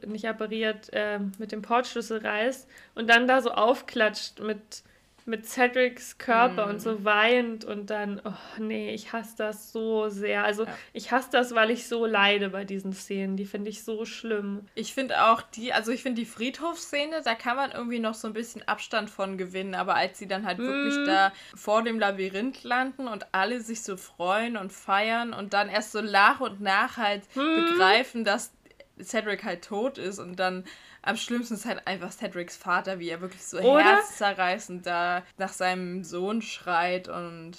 nicht 0.05 0.27
appariert, 0.27 0.89
äh, 0.93 1.19
mit 1.39 1.51
dem 1.51 1.61
Portschlüssel 1.63 2.19
reist 2.19 2.69
und 2.95 3.09
dann 3.09 3.27
da 3.27 3.41
so 3.41 3.51
aufklatscht 3.51 4.39
mit 4.39 4.84
mit 5.27 5.45
Cedrics 5.45 6.17
Körper 6.17 6.65
mm. 6.65 6.69
und 6.69 6.81
so 6.81 6.93
mhm. 6.93 7.05
weint 7.05 7.65
und 7.65 7.89
dann, 7.89 8.21
oh 8.23 8.61
nee, 8.61 8.93
ich 8.93 9.11
hasse 9.13 9.35
das 9.37 9.71
so 9.71 10.09
sehr. 10.09 10.43
Also 10.43 10.65
ja. 10.65 10.77
ich 10.93 11.11
hasse 11.11 11.29
das, 11.31 11.53
weil 11.53 11.69
ich 11.69 11.87
so 11.87 12.05
leide 12.05 12.49
bei 12.49 12.63
diesen 12.63 12.93
Szenen. 12.93 13.35
Die 13.35 13.45
finde 13.45 13.69
ich 13.69 13.83
so 13.83 14.05
schlimm. 14.05 14.65
Ich 14.75 14.93
finde 14.93 15.25
auch 15.25 15.41
die, 15.41 15.73
also 15.73 15.91
ich 15.91 16.01
finde 16.01 16.21
die 16.21 16.25
Friedhofsszene, 16.25 17.21
da 17.23 17.35
kann 17.35 17.57
man 17.57 17.71
irgendwie 17.71 17.99
noch 17.99 18.13
so 18.13 18.27
ein 18.27 18.33
bisschen 18.33 18.67
Abstand 18.67 19.09
von 19.09 19.37
gewinnen, 19.37 19.75
aber 19.75 19.95
als 19.95 20.17
sie 20.17 20.27
dann 20.27 20.45
halt 20.45 20.59
mm. 20.59 20.63
wirklich 20.63 20.97
mhm. 20.97 21.05
da 21.05 21.33
vor 21.55 21.83
dem 21.83 21.99
Labyrinth 21.99 22.63
landen 22.63 23.07
und 23.07 23.27
alle 23.33 23.59
sich 23.59 23.83
so 23.83 23.97
freuen 23.97 24.55
und 24.57 24.71
feiern 24.71 25.33
und 25.33 25.53
dann 25.53 25.69
erst 25.69 25.91
so 25.91 26.01
nach 26.01 26.39
und 26.39 26.61
nach 26.61 26.97
halt 26.97 27.23
mm. 27.35 27.39
begreifen, 27.39 28.23
dass 28.23 28.51
Cedric 29.01 29.43
halt 29.43 29.63
tot 29.63 29.97
ist 29.97 30.19
und 30.19 30.37
dann 30.37 30.63
am 31.07 31.15
schlimmsten 31.15 31.55
ist 31.55 31.65
halt 31.65 31.88
einfach 31.88 32.11
Cedrics 32.11 32.57
Vater, 32.57 32.99
wie 32.99 33.09
er 33.09 33.21
wirklich 33.21 33.43
so 33.43 33.59
Oder? 33.59 33.84
herzzerreißend 33.84 34.85
da 34.85 35.23
nach 35.38 35.53
seinem 35.53 36.03
Sohn 36.03 36.41
schreit 36.41 37.07
und. 37.07 37.53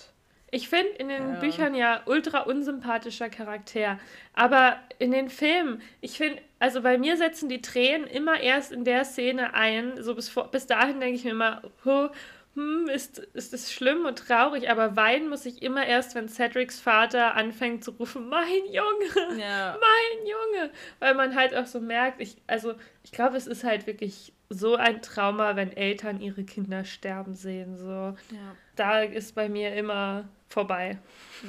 Ich 0.51 0.69
finde 0.69 0.93
in 0.93 1.09
den 1.09 1.35
ja. 1.35 1.41
Büchern 1.41 1.75
ja 1.75 2.03
ultra 2.07 2.41
unsympathischer 2.41 3.29
Charakter. 3.29 3.99
Aber 4.35 4.79
in 4.99 5.13
den 5.13 5.29
Filmen, 5.29 5.83
ich 6.01 6.17
finde, 6.17 6.41
also 6.59 6.83
bei 6.83 6.97
mir 6.97 7.17
setzen 7.17 7.49
die 7.49 7.61
Tränen 7.61 8.07
immer 8.07 8.41
erst 8.41 8.73
in 8.73 8.85
der 8.85 9.05
Szene 9.05 9.55
ein. 9.55 10.03
So 10.03 10.15
bis, 10.15 10.29
vor, 10.29 10.51
bis 10.51 10.67
dahin 10.67 11.01
denke 11.01 11.17
ich 11.17 11.25
mir 11.25 11.33
immer, 11.33 11.63
huh, 11.85 12.09
hm, 12.59 12.89
ist, 12.89 13.21
ist 13.21 13.55
es 13.55 13.73
schlimm 13.73 14.05
und 14.05 14.19
traurig, 14.19 14.69
aber 14.69 14.97
weinen 14.97 15.29
muss 15.29 15.47
ich 15.47 15.63
immer 15.63 15.87
erst, 15.87 16.17
wenn 16.17 16.29
Cedrics 16.29 16.81
Vater 16.81 17.37
anfängt 17.37 17.85
zu 17.85 17.93
rufen, 17.93 18.29
mein 18.29 18.65
Junge, 18.67 19.41
ja. 19.41 19.79
mein 19.81 20.27
Junge, 20.27 20.73
weil 20.99 21.15
man 21.15 21.37
halt 21.37 21.55
auch 21.55 21.67
so 21.67 21.79
merkt, 21.79 22.21
ich, 22.21 22.37
also 22.49 22.75
ich 23.05 23.13
glaube, 23.13 23.37
es 23.37 23.47
ist 23.47 23.63
halt 23.63 23.87
wirklich 23.87 24.33
so 24.51 24.75
ein 24.75 25.03
Trauma, 25.03 25.55
wenn 25.55 25.71
Eltern 25.71 26.21
ihre 26.21 26.43
Kinder 26.43 26.85
sterben 26.85 27.37
sehen, 27.37 27.79
so. 27.79 27.87
Ja. 28.35 28.57
Da 28.75 29.03
ist 29.03 29.37
bei 29.37 29.49
mir 29.49 29.77
immer 29.77 30.29
vorbei. 30.49 30.99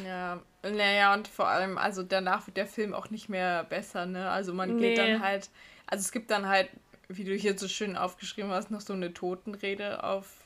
Ja, 0.05 0.39
naja, 0.61 1.15
und 1.15 1.27
vor 1.27 1.47
allem, 1.47 1.79
also 1.79 2.03
danach 2.03 2.45
wird 2.45 2.57
der 2.57 2.67
Film 2.67 2.93
auch 2.93 3.09
nicht 3.09 3.29
mehr 3.29 3.63
besser, 3.63 4.05
ne? 4.05 4.29
Also 4.29 4.53
man 4.53 4.77
geht 4.77 4.95
nee. 4.95 4.95
dann 4.95 5.23
halt, 5.23 5.49
also 5.87 6.03
es 6.03 6.11
gibt 6.11 6.29
dann 6.29 6.47
halt, 6.47 6.69
wie 7.07 7.23
du 7.23 7.33
hier 7.33 7.57
so 7.57 7.67
schön 7.67 7.97
aufgeschrieben 7.97 8.51
hast, 8.51 8.69
noch 8.69 8.81
so 8.81 8.93
eine 8.93 9.11
Totenrede 9.11 10.03
auf 10.03 10.38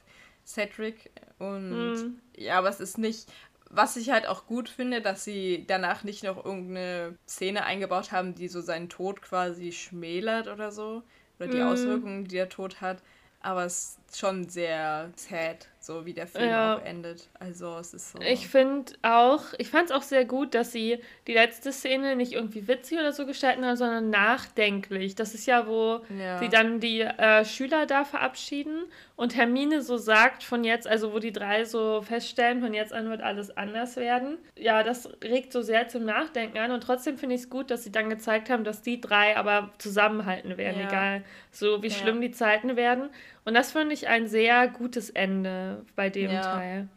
Cedric. 0.45 1.11
Und 1.39 1.69
mhm. 1.69 2.19
ja, 2.35 2.57
aber 2.57 2.69
es 2.69 2.79
ist 2.79 2.97
nicht. 2.97 3.31
Was 3.69 3.95
ich 3.95 4.11
halt 4.11 4.27
auch 4.27 4.45
gut 4.45 4.69
finde, 4.69 5.01
dass 5.01 5.23
sie 5.23 5.65
danach 5.67 6.03
nicht 6.03 6.23
noch 6.23 6.45
irgendeine 6.45 7.17
Szene 7.27 7.63
eingebaut 7.63 8.11
haben, 8.11 8.35
die 8.35 8.47
so 8.47 8.61
seinen 8.61 8.87
Tod 8.87 9.21
quasi 9.21 9.71
schmälert 9.71 10.47
oder 10.47 10.71
so. 10.71 11.01
Oder 11.39 11.47
die 11.47 11.57
mhm. 11.57 11.67
Auswirkungen, 11.67 12.25
die 12.25 12.35
der 12.35 12.49
Tod 12.49 12.81
hat. 12.81 13.01
Aber 13.41 13.65
es 13.65 13.97
schon 14.15 14.49
sehr 14.49 15.11
sad 15.15 15.67
so 15.83 16.05
wie 16.05 16.13
der 16.13 16.27
Film 16.27 16.49
ja. 16.49 16.75
auch 16.75 16.85
endet. 16.85 17.27
Also 17.39 17.77
es 17.77 17.93
ist 17.93 18.13
so. 18.13 18.19
Ich 18.21 18.47
finde 18.47 18.93
auch, 19.01 19.43
ich 19.57 19.67
fand 19.67 19.89
es 19.89 19.91
auch 19.91 20.01
sehr 20.01 20.23
gut, 20.23 20.55
dass 20.55 20.71
sie 20.71 20.99
die 21.27 21.33
letzte 21.33 21.73
Szene 21.73 22.15
nicht 22.15 22.31
irgendwie 22.31 22.69
witzig 22.69 22.99
oder 22.99 23.11
so 23.11 23.25
gestalten 23.25 23.65
haben, 23.65 23.75
sondern 23.75 24.09
nachdenklich. 24.09 25.15
Das 25.15 25.33
ist 25.33 25.45
ja, 25.45 25.67
wo 25.67 25.99
ja. 26.17 26.39
sie 26.39 26.47
dann 26.47 26.79
die 26.79 27.01
äh, 27.01 27.43
Schüler 27.43 27.85
da 27.85 28.05
verabschieden 28.05 28.85
und 29.17 29.35
Hermine 29.35 29.81
so 29.81 29.97
sagt 29.97 30.43
von 30.43 30.63
jetzt, 30.63 30.87
also 30.87 31.11
wo 31.11 31.19
die 31.19 31.33
drei 31.33 31.65
so 31.65 32.01
feststellen, 32.01 32.61
von 32.61 32.73
jetzt 32.73 32.93
an 32.93 33.09
wird 33.09 33.21
alles 33.21 33.55
anders 33.55 33.97
werden. 33.97 34.37
Ja, 34.57 34.83
das 34.83 35.09
regt 35.21 35.51
so 35.51 35.61
sehr 35.61 35.89
zum 35.89 36.05
Nachdenken 36.05 36.57
an 36.59 36.71
und 36.71 36.81
trotzdem 36.81 37.17
finde 37.17 37.35
ich 37.35 37.41
es 37.41 37.49
gut, 37.49 37.69
dass 37.69 37.83
sie 37.83 37.91
dann 37.91 38.09
gezeigt 38.09 38.49
haben, 38.49 38.63
dass 38.63 38.81
die 38.81 39.01
drei 39.01 39.35
aber 39.35 39.71
zusammenhalten 39.79 40.57
werden, 40.57 40.79
ja. 40.79 40.87
egal 40.87 41.23
so 41.51 41.83
wie 41.83 41.91
schlimm 41.91 42.21
die 42.21 42.31
Zeiten 42.31 42.77
werden. 42.77 43.09
Und 43.45 43.53
das 43.53 43.71
fand 43.71 43.91
ich 43.91 44.07
ein 44.07 44.27
sehr 44.27 44.67
gutes 44.67 45.09
Ende 45.09 45.85
bei 45.95 46.09
dem 46.09 46.31
ja. 46.31 46.41
Teil. 46.41 46.87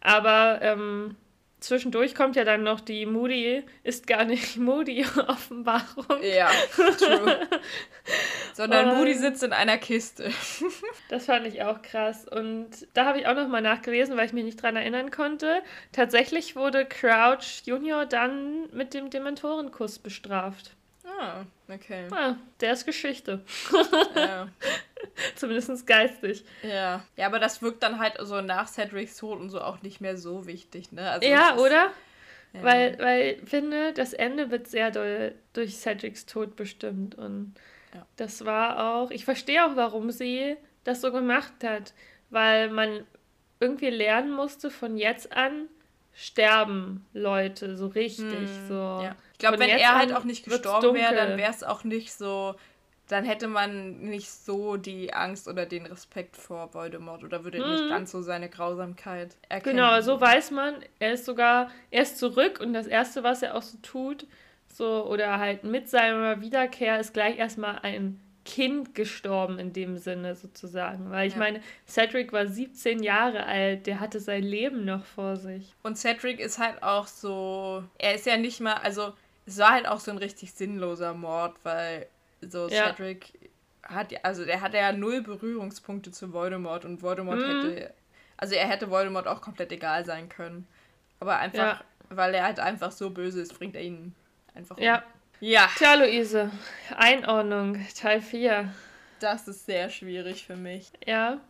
Aber 0.00 0.60
ähm, 0.62 1.16
zwischendurch 1.60 2.14
kommt 2.14 2.36
ja 2.36 2.44
dann 2.44 2.62
noch 2.62 2.80
die 2.80 3.06
Moody 3.06 3.64
ist 3.82 4.06
gar 4.06 4.24
nicht 4.24 4.56
Moody 4.56 5.04
Offenbarung. 5.26 6.22
Ja, 6.22 6.48
true. 6.76 7.48
Sondern 8.54 8.96
Moody 8.96 9.14
sitzt 9.14 9.42
in 9.42 9.52
einer 9.52 9.78
Kiste. 9.78 10.30
das 11.08 11.26
fand 11.26 11.46
ich 11.46 11.62
auch 11.62 11.82
krass. 11.82 12.26
Und 12.26 12.68
da 12.94 13.06
habe 13.06 13.18
ich 13.18 13.26
auch 13.26 13.34
noch 13.34 13.48
mal 13.48 13.62
nachgelesen, 13.62 14.16
weil 14.16 14.26
ich 14.26 14.32
mich 14.32 14.44
nicht 14.44 14.62
dran 14.62 14.76
erinnern 14.76 15.10
konnte. 15.10 15.62
Tatsächlich 15.92 16.56
wurde 16.56 16.86
Crouch 16.86 17.62
Junior 17.64 18.06
dann 18.06 18.68
mit 18.72 18.94
dem 18.94 19.10
Dementorenkuss 19.10 19.98
bestraft. 19.98 20.75
Ah, 21.06 21.44
okay. 21.68 22.08
Ah, 22.10 22.36
der 22.60 22.72
ist 22.72 22.84
Geschichte. 22.84 23.40
Ja. 24.14 24.48
Zumindest 25.36 25.86
geistig. 25.86 26.44
Ja. 26.62 27.04
Ja, 27.16 27.26
aber 27.26 27.38
das 27.38 27.62
wirkt 27.62 27.82
dann 27.82 27.98
halt 27.98 28.14
so 28.20 28.40
nach 28.40 28.66
Cedrics 28.68 29.16
Tod 29.16 29.38
und 29.38 29.50
so 29.50 29.60
auch 29.60 29.82
nicht 29.82 30.00
mehr 30.00 30.16
so 30.16 30.46
wichtig, 30.46 30.92
ne? 30.92 31.10
Also 31.10 31.28
ja, 31.28 31.50
ist, 31.50 31.60
oder? 31.60 31.92
Ja. 32.52 32.62
Weil, 32.62 32.98
weil 32.98 33.38
ich 33.42 33.48
finde, 33.48 33.92
das 33.92 34.12
Ende 34.14 34.50
wird 34.50 34.66
sehr 34.66 34.90
doll 34.90 35.34
durch 35.52 35.76
Cedrics 35.76 36.26
Tod 36.26 36.56
bestimmt. 36.56 37.14
Und 37.14 37.54
ja. 37.94 38.06
das 38.16 38.44
war 38.44 38.94
auch. 38.94 39.10
Ich 39.10 39.24
verstehe 39.24 39.64
auch, 39.64 39.76
warum 39.76 40.10
sie 40.10 40.56
das 40.84 41.00
so 41.00 41.12
gemacht 41.12 41.54
hat. 41.62 41.94
Weil 42.30 42.70
man 42.70 43.06
irgendwie 43.60 43.90
lernen 43.90 44.32
musste, 44.32 44.70
von 44.70 44.96
jetzt 44.96 45.32
an 45.32 45.68
sterben 46.16 47.06
Leute 47.12 47.76
so 47.76 47.86
richtig. 47.86 48.26
Hm, 48.26 48.68
so. 48.68 48.74
Ja. 48.74 49.14
Ich 49.32 49.38
glaube, 49.38 49.58
wenn 49.58 49.68
er 49.68 49.94
halt 49.94 50.14
auch 50.14 50.24
nicht 50.24 50.44
gestorben 50.44 50.94
wäre, 50.94 51.14
dann 51.14 51.36
wäre 51.36 51.50
es 51.50 51.62
auch 51.62 51.84
nicht 51.84 52.12
so 52.12 52.56
dann 53.08 53.24
hätte 53.24 53.46
man 53.46 54.00
nicht 54.00 54.30
so 54.30 54.76
die 54.76 55.14
Angst 55.14 55.46
oder 55.46 55.64
den 55.64 55.86
Respekt 55.86 56.36
vor 56.36 56.74
Voldemort 56.74 57.22
oder 57.22 57.44
würde 57.44 57.64
mhm. 57.64 57.70
nicht 57.70 57.88
ganz 57.88 58.10
so 58.10 58.20
seine 58.22 58.48
Grausamkeit 58.48 59.36
erkennen. 59.48 59.76
Genau, 59.76 60.00
so 60.00 60.20
weiß 60.20 60.50
man, 60.50 60.74
er 60.98 61.12
ist 61.12 61.24
sogar, 61.24 61.70
er 61.90 62.02
ist 62.02 62.18
zurück 62.18 62.58
und 62.60 62.72
das 62.72 62.86
Erste, 62.86 63.22
was 63.22 63.42
er 63.42 63.54
auch 63.54 63.62
so 63.62 63.78
tut, 63.82 64.26
so 64.68 65.06
oder 65.06 65.38
halt 65.38 65.62
mit 65.62 65.88
seiner 65.88 66.40
Wiederkehr, 66.40 66.98
ist 66.98 67.14
gleich 67.14 67.38
erstmal 67.38 67.78
ein 67.82 68.20
Kind 68.46 68.94
gestorben 68.94 69.58
in 69.58 69.72
dem 69.72 69.98
Sinne 69.98 70.36
sozusagen. 70.36 71.10
Weil 71.10 71.26
ich 71.26 71.34
ja. 71.34 71.40
meine, 71.40 71.60
Cedric 71.86 72.32
war 72.32 72.46
17 72.46 73.02
Jahre 73.02 73.44
alt, 73.44 73.86
der 73.86 74.00
hatte 74.00 74.20
sein 74.20 74.42
Leben 74.42 74.86
noch 74.86 75.04
vor 75.04 75.36
sich. 75.36 75.74
Und 75.82 75.98
Cedric 75.98 76.40
ist 76.40 76.58
halt 76.58 76.82
auch 76.82 77.08
so, 77.08 77.84
er 77.98 78.14
ist 78.14 78.24
ja 78.24 78.38
nicht 78.38 78.60
mal, 78.60 78.74
also 78.74 79.12
es 79.44 79.58
war 79.58 79.72
halt 79.72 79.86
auch 79.86 80.00
so 80.00 80.10
ein 80.10 80.18
richtig 80.18 80.52
sinnloser 80.52 81.12
Mord, 81.12 81.56
weil 81.64 82.06
so, 82.40 82.68
ja. 82.68 82.86
Cedric 82.86 83.50
hat, 83.82 84.14
also 84.24 84.44
der 84.44 84.60
hatte 84.60 84.78
ja 84.78 84.92
null 84.92 85.22
Berührungspunkte 85.22 86.12
zu 86.12 86.32
Voldemort 86.32 86.84
und 86.84 87.02
Voldemort 87.02 87.38
mhm. 87.38 87.62
hätte, 87.62 87.94
also 88.36 88.54
er 88.54 88.68
hätte 88.68 88.90
Voldemort 88.90 89.26
auch 89.26 89.40
komplett 89.40 89.72
egal 89.72 90.04
sein 90.04 90.28
können. 90.28 90.66
Aber 91.18 91.38
einfach, 91.38 91.80
ja. 91.80 91.84
weil 92.10 92.34
er 92.34 92.44
halt 92.44 92.60
einfach 92.60 92.92
so 92.92 93.10
böse 93.10 93.40
ist, 93.40 93.58
bringt 93.58 93.74
er 93.74 93.82
ihn 93.82 94.14
einfach 94.54 94.76
um. 94.76 94.82
Ja. 94.82 95.02
Tja, 95.40 95.94
Luise, 95.94 96.50
Einordnung, 96.96 97.78
Teil 97.94 98.22
4. 98.22 98.72
Das 99.20 99.46
ist 99.46 99.66
sehr 99.66 99.90
schwierig 99.90 100.46
für 100.46 100.56
mich. 100.56 100.90
Ja. 101.06 101.40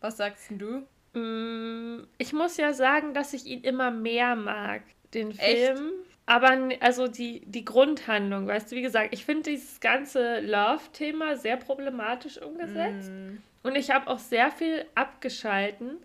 Was 0.00 0.16
sagst 0.16 0.50
du? 0.50 0.86
Mm, 1.18 2.06
ich 2.16 2.32
muss 2.32 2.56
ja 2.56 2.72
sagen, 2.72 3.12
dass 3.12 3.34
ich 3.34 3.44
ihn 3.44 3.62
immer 3.62 3.90
mehr 3.90 4.34
mag, 4.34 4.82
den 5.12 5.32
Film. 5.32 5.76
Echt? 5.76 5.82
Aber 6.24 6.70
also 6.80 7.06
die, 7.06 7.42
die 7.44 7.66
Grundhandlung, 7.66 8.46
weißt 8.46 8.72
du, 8.72 8.76
wie 8.76 8.82
gesagt, 8.82 9.12
ich 9.12 9.26
finde 9.26 9.50
dieses 9.50 9.80
ganze 9.80 10.40
Love-Thema 10.40 11.36
sehr 11.36 11.58
problematisch 11.58 12.40
umgesetzt. 12.40 13.10
Mm. 13.10 13.42
Und 13.62 13.76
ich 13.76 13.90
habe 13.90 14.08
auch 14.08 14.18
sehr 14.18 14.50
viel 14.50 14.86
abgeschalten, 14.94 15.98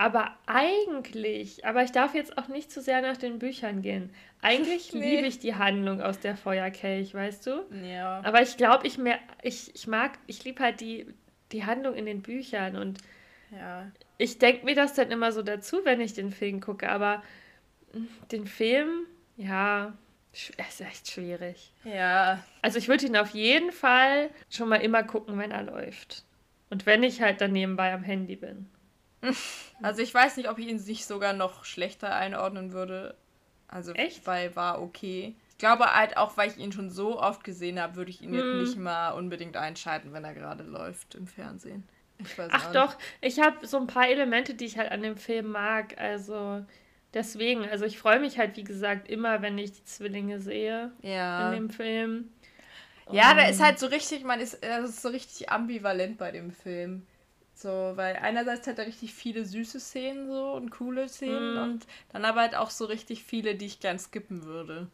Aber 0.00 0.30
eigentlich, 0.46 1.66
aber 1.66 1.82
ich 1.82 1.90
darf 1.90 2.14
jetzt 2.14 2.38
auch 2.38 2.46
nicht 2.46 2.70
zu 2.70 2.80
sehr 2.80 3.02
nach 3.02 3.16
den 3.16 3.40
Büchern 3.40 3.82
gehen. 3.82 4.10
Eigentlich 4.42 4.94
nee. 4.94 5.16
liebe 5.16 5.26
ich 5.26 5.40
die 5.40 5.56
Handlung 5.56 6.00
aus 6.00 6.20
der 6.20 6.36
Feuerkelch, 6.36 7.12
weißt 7.14 7.44
du? 7.48 7.64
Ja. 7.84 8.22
Aber 8.24 8.40
ich 8.40 8.56
glaube, 8.56 8.86
ich 8.86 8.96
mehr, 8.96 9.18
ich, 9.42 9.74
ich 9.74 9.88
mag, 9.88 10.12
ich 10.28 10.44
liebe 10.44 10.62
halt 10.62 10.80
die, 10.80 11.06
die 11.50 11.66
Handlung 11.66 11.96
in 11.96 12.06
den 12.06 12.22
Büchern 12.22 12.76
und 12.76 12.98
ja. 13.50 13.90
ich 14.18 14.38
denke 14.38 14.64
mir 14.66 14.76
das 14.76 14.94
dann 14.94 15.10
immer 15.10 15.32
so 15.32 15.42
dazu, 15.42 15.78
wenn 15.82 16.00
ich 16.00 16.14
den 16.14 16.30
Film 16.30 16.60
gucke. 16.60 16.88
Aber 16.88 17.20
den 18.30 18.46
Film, 18.46 19.04
ja, 19.36 19.94
ist 20.32 20.80
echt 20.80 21.10
schwierig. 21.10 21.72
Ja. 21.82 22.38
Also 22.62 22.78
ich 22.78 22.86
würde 22.86 23.06
ihn 23.06 23.16
auf 23.16 23.30
jeden 23.30 23.72
Fall 23.72 24.30
schon 24.48 24.68
mal 24.68 24.76
immer 24.76 25.02
gucken, 25.02 25.36
wenn 25.40 25.50
er 25.50 25.64
läuft. 25.64 26.24
Und 26.70 26.86
wenn 26.86 27.02
ich 27.02 27.20
halt 27.20 27.40
dann 27.40 27.50
nebenbei 27.50 27.92
am 27.92 28.04
Handy 28.04 28.36
bin. 28.36 28.70
Also 29.80 30.02
ich 30.02 30.12
weiß 30.12 30.36
nicht, 30.36 30.48
ob 30.50 30.58
ich 30.58 30.66
ihn 30.66 30.80
sich 30.80 31.06
sogar 31.06 31.32
noch 31.32 31.64
schlechter 31.64 32.12
einordnen 32.16 32.72
würde. 32.72 33.14
Also 33.68 33.92
Echt? 33.92 34.26
weil 34.26 34.56
war 34.56 34.82
okay. 34.82 35.36
Ich 35.50 35.58
glaube 35.58 35.94
halt 35.94 36.16
auch, 36.16 36.36
weil 36.36 36.50
ich 36.50 36.56
ihn 36.56 36.72
schon 36.72 36.90
so 36.90 37.20
oft 37.20 37.44
gesehen 37.44 37.80
habe, 37.80 37.94
würde 37.94 38.10
ich 38.10 38.20
ihn 38.20 38.30
hm. 38.30 38.38
jetzt 38.38 38.68
nicht 38.68 38.78
mal 38.78 39.10
unbedingt 39.10 39.56
einschalten, 39.56 40.12
wenn 40.12 40.24
er 40.24 40.34
gerade 40.34 40.64
läuft 40.64 41.14
im 41.14 41.28
Fernsehen. 41.28 41.86
Ach 42.50 42.72
doch, 42.72 42.96
ich 43.20 43.40
habe 43.40 43.66
so 43.66 43.76
ein 43.76 43.86
paar 43.86 44.08
Elemente, 44.08 44.54
die 44.54 44.64
ich 44.64 44.78
halt 44.78 44.90
an 44.90 45.02
dem 45.02 45.16
Film 45.16 45.52
mag. 45.52 45.96
Also 45.98 46.64
deswegen, 47.14 47.68
also 47.68 47.84
ich 47.84 47.98
freue 47.98 48.18
mich 48.20 48.38
halt, 48.38 48.56
wie 48.56 48.64
gesagt, 48.64 49.08
immer, 49.08 49.42
wenn 49.42 49.56
ich 49.58 49.72
die 49.72 49.84
Zwillinge 49.84 50.40
sehe 50.40 50.90
ja. 51.02 51.46
in 51.46 51.54
dem 51.54 51.70
Film. 51.70 52.30
Ja, 53.10 53.34
da 53.34 53.48
ist 53.48 53.62
halt 53.62 53.78
so 53.78 53.86
richtig, 53.86 54.24
man 54.24 54.40
ist, 54.40 54.54
ist 54.54 55.02
so 55.02 55.08
richtig 55.08 55.50
ambivalent 55.50 56.18
bei 56.18 56.30
dem 56.30 56.50
Film. 56.50 57.06
So, 57.60 57.92
weil 57.96 58.14
einerseits 58.14 58.68
hat 58.68 58.78
er 58.78 58.86
richtig 58.86 59.12
viele 59.12 59.44
süße 59.44 59.80
Szenen 59.80 60.28
so 60.28 60.52
und 60.52 60.70
coole 60.70 61.08
Szenen 61.08 61.54
mm. 61.54 61.62
und 61.64 61.86
dann 62.12 62.24
aber 62.24 62.42
halt 62.42 62.54
auch 62.54 62.70
so 62.70 62.84
richtig 62.84 63.24
viele, 63.24 63.56
die 63.56 63.66
ich 63.66 63.80
gern 63.80 63.98
skippen 63.98 64.44
würde. 64.44 64.86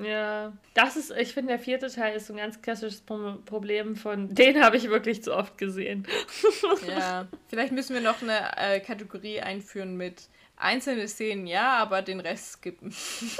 Ja, 0.00 0.54
das 0.72 0.96
ist, 0.96 1.10
ich 1.10 1.34
finde, 1.34 1.50
der 1.50 1.58
vierte 1.58 1.90
Teil 1.90 2.16
ist 2.16 2.28
so 2.28 2.32
ein 2.32 2.38
ganz 2.38 2.62
klassisches 2.62 3.02
Problem 3.02 3.96
von, 3.96 4.28
den 4.34 4.64
habe 4.64 4.78
ich 4.78 4.88
wirklich 4.88 5.22
zu 5.22 5.36
oft 5.36 5.58
gesehen. 5.58 6.06
ja, 6.88 7.28
vielleicht 7.48 7.72
müssen 7.72 7.92
wir 7.92 8.00
noch 8.00 8.22
eine 8.22 8.56
äh, 8.56 8.80
Kategorie 8.80 9.42
einführen 9.42 9.98
mit 9.98 10.30
einzelne 10.56 11.08
Szenen, 11.08 11.46
ja, 11.46 11.74
aber 11.74 12.00
den 12.00 12.20
Rest 12.20 12.52
skippen. 12.52 12.94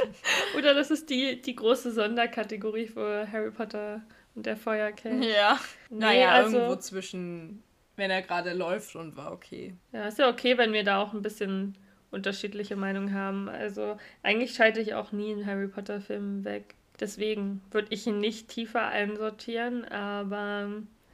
Oder 0.59 0.75
das 0.75 0.91
ist 0.91 1.09
die, 1.09 1.41
die 1.41 1.57
große 1.57 1.93
Sonderkategorie 1.93 2.89
für 2.89 3.27
Harry 3.33 3.53
Potter 3.53 4.03
und 4.35 4.45
der 4.45 4.59
Feuerkelch. 4.59 5.25
Ja, 5.25 5.59
nee, 5.89 5.99
naja, 5.99 6.31
also, 6.33 6.59
irgendwo 6.59 6.77
zwischen 6.77 7.63
wenn 7.97 8.11
er 8.11 8.23
gerade 8.23 8.53
läuft 8.53 8.95
und 8.97 9.17
war 9.17 9.33
okay. 9.33 9.75
Ja, 9.93 10.09
ist 10.09 10.19
ja 10.19 10.29
okay, 10.29 10.59
wenn 10.59 10.73
wir 10.73 10.85
da 10.85 11.03
auch 11.03 11.13
ein 11.13 11.23
bisschen 11.23 11.77
unterschiedliche 12.11 12.77
Meinungen 12.77 13.15
haben. 13.15 13.49
Also 13.49 13.97
eigentlich 14.23 14.55
schalte 14.55 14.81
ich 14.81 14.95
auch 14.95 15.13
nie 15.13 15.33
einen 15.33 15.47
Harry 15.47 15.69
Potter-Film 15.69 16.45
weg. 16.45 16.75
Deswegen 17.01 17.61
würde 17.71 17.89
ich 17.91 18.07
ihn 18.07 18.21
nicht 18.21 18.49
tiefer 18.49 18.87
einsortieren, 18.87 19.85
aber 19.85 20.71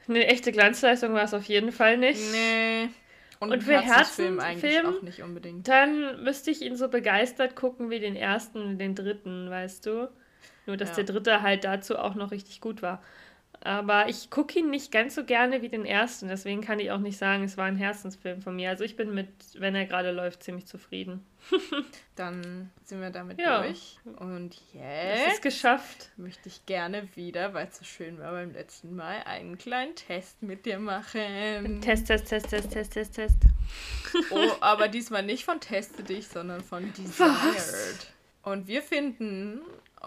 eine 0.09 0.27
echte 0.27 0.53
Glanzleistung 0.53 1.15
war 1.15 1.25
es 1.25 1.35
auf 1.35 1.45
jeden 1.45 1.73
Fall 1.73 1.99
nicht. 1.99 2.21
Nee. 2.33 2.89
Und, 3.41 3.51
und 3.51 3.63
für 3.65 3.81
Herzenfilm 3.81 4.39
eigentlich 4.39 4.73
Film, 4.73 4.87
auch 4.87 5.03
nicht 5.03 5.23
unbedingt. 5.23 5.67
Dann 5.67 6.23
müsste 6.23 6.53
ich 6.53 6.63
ihn 6.63 6.77
so 6.77 6.89
begeistert 6.89 7.57
gucken 7.57 7.91
wie 7.91 7.99
den 7.99 8.15
ersten 8.15 8.63
und 8.63 8.79
den 8.79 8.95
dritten, 8.95 9.51
weißt 9.51 9.87
du? 9.87 10.09
Nur, 10.67 10.77
dass 10.77 10.91
ja. 10.91 11.03
der 11.03 11.05
dritte 11.05 11.43
halt 11.43 11.65
dazu 11.65 11.99
auch 11.99 12.15
noch 12.15 12.31
richtig 12.31 12.61
gut 12.61 12.83
war. 12.83 13.03
Aber 13.65 14.09
ich 14.09 14.29
gucke 14.29 14.59
ihn 14.59 14.71
nicht 14.71 14.91
ganz 14.91 15.15
so 15.15 15.25
gerne 15.25 15.63
wie 15.63 15.69
den 15.69 15.85
ersten, 15.85 16.27
deswegen 16.27 16.63
kann 16.63 16.81
ich 16.81 16.91
auch 16.91 16.99
nicht 16.99 17.17
sagen, 17.17 17.45
es 17.45 17.57
war 17.57 17.67
ein 17.67 17.77
Herzensfilm 17.77 18.43
von 18.43 18.57
mir. 18.57 18.71
Also 18.71 18.83
ich 18.83 18.97
bin 18.97 19.15
mit, 19.15 19.29
wenn 19.55 19.77
er 19.77 19.87
gerade 19.87 20.11
läuft, 20.11 20.43
ziemlich 20.43 20.67
zufrieden. 20.67 21.25
Dann 22.17 22.71
sind 22.85 23.01
wir 23.01 23.11
damit 23.11 23.39
ja. 23.41 23.63
durch. 23.63 23.99
Und 24.17 24.57
jetzt 24.73 25.27
es 25.27 25.33
ist 25.35 25.43
geschafft. 25.43 26.11
möchte 26.17 26.49
ich 26.49 26.67
gerne 26.67 27.09
wieder, 27.15 27.55
weil 27.55 27.69
es 27.69 27.79
so 27.79 27.85
schön 27.85 28.19
war 28.19 28.33
beim 28.33 28.53
letzten 28.53 28.97
Mal, 28.97 29.23
einen 29.27 29.59
kleinen 29.59 29.95
Test 29.95 30.43
mit 30.43 30.67
dir 30.67 30.81
machen. 30.81 31.81
Test, 31.83 32.09
Test, 32.09 32.27
Test, 32.27 32.51
Test, 32.51 32.73
Test, 32.73 32.93
Test, 32.95 33.15
Test. 33.15 33.39
Oh, 34.31 34.51
aber 34.61 34.89
diesmal 34.89 35.23
nicht 35.23 35.45
von 35.45 35.61
Teste 35.61 36.03
dich, 36.03 36.27
sondern 36.27 36.63
von 36.63 36.93
Desired. 36.95 37.29
Was? 37.29 38.13
Und 38.43 38.67
wir 38.67 38.83
finden 38.83 39.61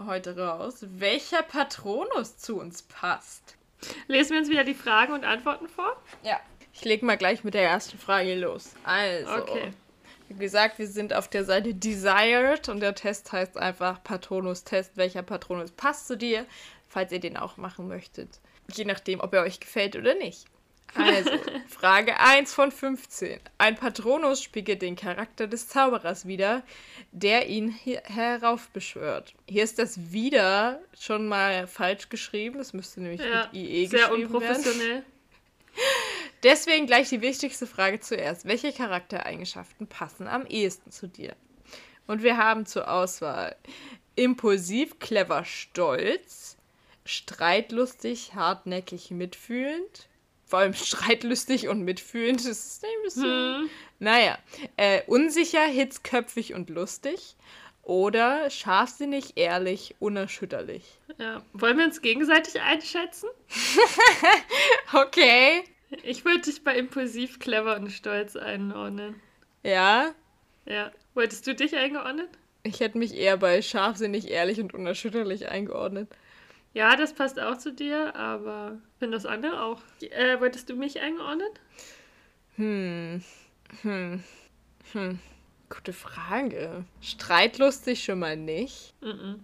heute 0.04 0.36
raus, 0.36 0.78
welcher 0.80 1.42
Patronus 1.42 2.38
zu 2.38 2.58
uns 2.58 2.82
passt. 2.82 3.56
Lesen 4.08 4.32
wir 4.32 4.40
uns 4.40 4.48
wieder 4.48 4.64
die 4.64 4.74
Fragen 4.74 5.12
und 5.12 5.24
Antworten 5.24 5.68
vor? 5.68 5.96
Ja. 6.22 6.40
Ich 6.72 6.84
lege 6.84 7.06
mal 7.06 7.16
gleich 7.16 7.42
mit 7.42 7.54
der 7.54 7.62
ersten 7.62 7.98
Frage 7.98 8.34
los. 8.34 8.74
Also, 8.84 9.32
okay. 9.32 9.72
wie 10.28 10.38
gesagt, 10.38 10.78
wir 10.78 10.86
sind 10.86 11.14
auf 11.14 11.28
der 11.28 11.44
Seite 11.44 11.74
Desired 11.74 12.68
und 12.68 12.80
der 12.80 12.94
Test 12.94 13.32
heißt 13.32 13.56
einfach 13.56 14.02
Patronus-Test. 14.04 14.96
Welcher 14.96 15.22
Patronus 15.22 15.70
passt 15.70 16.06
zu 16.06 16.16
dir, 16.16 16.44
falls 16.88 17.12
ihr 17.12 17.20
den 17.20 17.36
auch 17.36 17.56
machen 17.56 17.88
möchtet. 17.88 18.40
Je 18.74 18.84
nachdem, 18.84 19.20
ob 19.20 19.32
er 19.32 19.42
euch 19.42 19.60
gefällt 19.60 19.96
oder 19.96 20.14
nicht. 20.14 20.46
Also, 20.94 21.30
Frage 21.68 22.18
1 22.18 22.54
von 22.54 22.70
15. 22.70 23.40
Ein 23.58 23.76
Patronus 23.76 24.42
spiegelt 24.42 24.82
den 24.82 24.96
Charakter 24.96 25.46
des 25.46 25.68
Zauberers 25.68 26.26
wider, 26.26 26.62
der 27.12 27.48
ihn 27.48 27.70
heraufbeschwört. 27.70 29.34
Hier 29.48 29.64
ist 29.64 29.78
das 29.78 30.12
wieder 30.12 30.80
schon 30.98 31.28
mal 31.28 31.66
falsch 31.66 32.08
geschrieben. 32.08 32.58
Das 32.58 32.72
müsste 32.72 33.02
nämlich 33.02 33.20
ja, 33.20 33.48
mit 33.52 33.54
IE 33.54 33.86
sehr 33.86 34.08
geschrieben 34.08 34.34
unprofessionell. 34.34 34.88
werden. 34.88 35.04
Deswegen 36.42 36.86
gleich 36.86 37.08
die 37.08 37.20
wichtigste 37.20 37.66
Frage 37.66 38.00
zuerst. 38.00 38.46
Welche 38.46 38.72
Charaktereigenschaften 38.72 39.86
passen 39.86 40.28
am 40.28 40.46
ehesten 40.46 40.90
zu 40.90 41.08
dir? 41.08 41.34
Und 42.06 42.22
wir 42.22 42.36
haben 42.36 42.66
zur 42.66 42.90
Auswahl 42.90 43.56
impulsiv, 44.14 44.98
clever, 44.98 45.44
stolz, 45.44 46.56
streitlustig, 47.04 48.34
hartnäckig, 48.34 49.10
mitfühlend, 49.10 50.08
vor 50.46 50.60
allem 50.60 50.74
streitlustig 50.74 51.68
und 51.68 51.82
mitfühlend. 51.82 52.40
Das 52.40 52.66
ist 52.66 52.84
ein 52.84 53.02
bisschen. 53.04 53.24
Hm. 53.24 53.70
Naja. 53.98 54.38
Äh, 54.76 55.02
unsicher, 55.06 55.64
hitzköpfig 55.64 56.54
und 56.54 56.70
lustig. 56.70 57.36
Oder 57.82 58.50
scharfsinnig, 58.50 59.36
ehrlich, 59.36 59.94
unerschütterlich. 60.00 60.98
Ja. 61.18 61.42
Wollen 61.52 61.78
wir 61.78 61.84
uns 61.84 62.02
gegenseitig 62.02 62.60
einschätzen? 62.60 63.28
okay. 64.92 65.62
Ich 66.02 66.24
würde 66.24 66.40
dich 66.40 66.64
bei 66.64 66.76
impulsiv, 66.76 67.38
clever 67.38 67.76
und 67.76 67.90
stolz 67.90 68.34
einordnen. 68.34 69.20
Ja? 69.62 70.12
Ja. 70.64 70.90
Wolltest 71.14 71.46
du 71.46 71.54
dich 71.54 71.76
eingeordnet? 71.76 72.28
Ich 72.64 72.80
hätte 72.80 72.98
mich 72.98 73.14
eher 73.14 73.36
bei 73.36 73.62
scharfsinnig, 73.62 74.28
ehrlich 74.30 74.60
und 74.60 74.74
unerschütterlich 74.74 75.48
eingeordnet. 75.48 76.08
Ja, 76.76 76.94
das 76.94 77.14
passt 77.14 77.40
auch 77.40 77.56
zu 77.56 77.72
dir, 77.72 78.14
aber 78.16 78.76
finde 78.98 79.16
das 79.16 79.24
andere 79.24 79.62
auch. 79.62 79.80
Äh, 80.02 80.38
wolltest 80.40 80.68
du 80.68 80.76
mich 80.76 81.00
eingeordnet? 81.00 81.58
Hm. 82.56 83.24
Hm. 83.80 84.22
Hm. 84.92 85.18
Gute 85.70 85.94
Frage. 85.94 86.84
Streitlustig 87.00 88.04
schon 88.04 88.18
mal 88.18 88.36
nicht. 88.36 88.92
Mm, 89.00 89.06
-mm. 89.06 89.38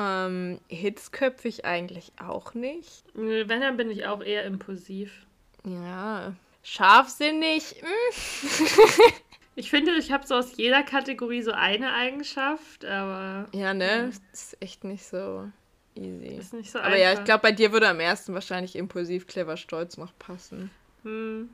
Ähm, 0.00 0.60
hitzköpfig 0.66 1.64
eigentlich 1.64 2.10
auch 2.20 2.52
nicht. 2.54 3.04
Wenn, 3.14 3.60
dann 3.60 3.76
bin 3.76 3.88
ich 3.88 4.06
auch 4.08 4.20
eher 4.20 4.44
impulsiv. 4.44 5.24
Ja. 5.64 6.34
Scharfsinnig. 6.64 7.76
Mm. 7.80 9.12
ich 9.54 9.70
finde, 9.70 9.92
ich 9.92 10.10
habe 10.10 10.26
so 10.26 10.34
aus 10.34 10.56
jeder 10.56 10.82
Kategorie 10.82 11.42
so 11.42 11.52
eine 11.52 11.94
Eigenschaft, 11.94 12.84
aber. 12.84 13.46
Ja, 13.52 13.72
ne? 13.72 14.10
Das 14.10 14.20
ist 14.32 14.60
echt 14.60 14.82
nicht 14.82 15.04
so. 15.04 15.48
Easy. 15.94 16.38
Ist 16.38 16.54
nicht 16.54 16.70
so 16.70 16.78
Aber 16.78 16.88
einfach. 16.88 17.00
ja, 17.00 17.12
ich 17.12 17.24
glaube, 17.24 17.42
bei 17.42 17.52
dir 17.52 17.72
würde 17.72 17.88
am 17.88 18.00
ersten 18.00 18.32
wahrscheinlich 18.34 18.76
impulsiv, 18.76 19.26
clever, 19.26 19.56
stolz 19.56 19.96
noch 19.96 20.16
passen. 20.18 20.70
Hm. 21.02 21.50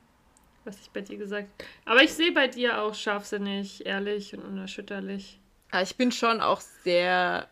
Was 0.65 0.81
ich 0.81 0.90
bei 0.90 1.01
dir 1.01 1.16
gesagt 1.16 1.48
Aber 1.86 2.02
ich 2.02 2.12
sehe 2.12 2.32
bei 2.32 2.47
dir 2.47 2.82
auch 2.82 2.94
scharfsinnig, 2.94 3.86
ehrlich 3.86 4.35
und 4.35 4.44
unerschütterlich. 4.44 5.40
Ja, 5.73 5.82
ich 5.82 5.97
bin 5.97 6.12
schon 6.12 6.40
auch 6.40 6.60
sehr 6.60 7.48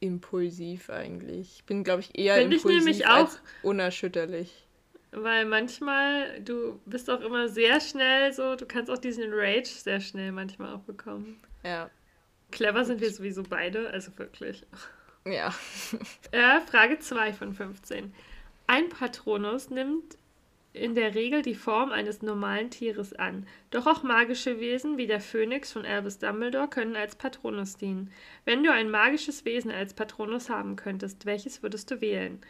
impulsiv 0.00 0.90
eigentlich. 0.90 1.56
Ich 1.56 1.64
bin, 1.64 1.84
glaube 1.84 2.00
ich, 2.00 2.18
eher 2.18 2.36
Find 2.36 2.54
impulsiv 2.54 2.88
ich 2.88 3.06
als 3.06 3.40
unerschütterlich. 3.62 4.66
Weil 5.12 5.44
manchmal, 5.44 6.40
du 6.40 6.80
bist 6.86 7.10
auch 7.10 7.20
immer 7.20 7.48
sehr 7.48 7.80
schnell 7.80 8.32
so, 8.32 8.56
du 8.56 8.64
kannst 8.64 8.90
auch 8.90 8.98
diesen 8.98 9.32
Rage 9.32 9.68
sehr 9.68 10.00
schnell 10.00 10.32
manchmal 10.32 10.74
auch 10.74 10.80
bekommen. 10.80 11.40
Ja. 11.62 11.90
Clever 12.50 12.84
sind 12.84 13.00
wir 13.00 13.12
sowieso 13.12 13.42
beide, 13.42 13.90
also 13.90 14.16
wirklich. 14.18 14.64
Ja. 15.24 15.54
äh, 16.32 16.60
Frage 16.60 16.98
2 16.98 17.32
von 17.32 17.54
15. 17.54 18.12
Ein 18.66 18.88
Patronus 18.88 19.70
nimmt 19.70 20.16
in 20.72 20.94
der 20.94 21.14
Regel 21.14 21.42
die 21.42 21.54
Form 21.54 21.92
eines 21.92 22.22
normalen 22.22 22.70
Tieres 22.70 23.12
an. 23.12 23.46
Doch 23.70 23.86
auch 23.86 24.02
magische 24.02 24.58
Wesen 24.58 24.96
wie 24.96 25.06
der 25.06 25.20
Phönix 25.20 25.72
von 25.72 25.84
Albus 25.84 26.18
Dumbledore 26.18 26.68
können 26.68 26.96
als 26.96 27.14
Patronus 27.14 27.76
dienen. 27.76 28.10
Wenn 28.44 28.64
du 28.64 28.72
ein 28.72 28.90
magisches 28.90 29.44
Wesen 29.44 29.70
als 29.70 29.92
Patronus 29.92 30.48
haben 30.48 30.76
könntest, 30.76 31.26
welches 31.26 31.62
würdest 31.62 31.90
du 31.90 32.00
wählen? 32.00 32.40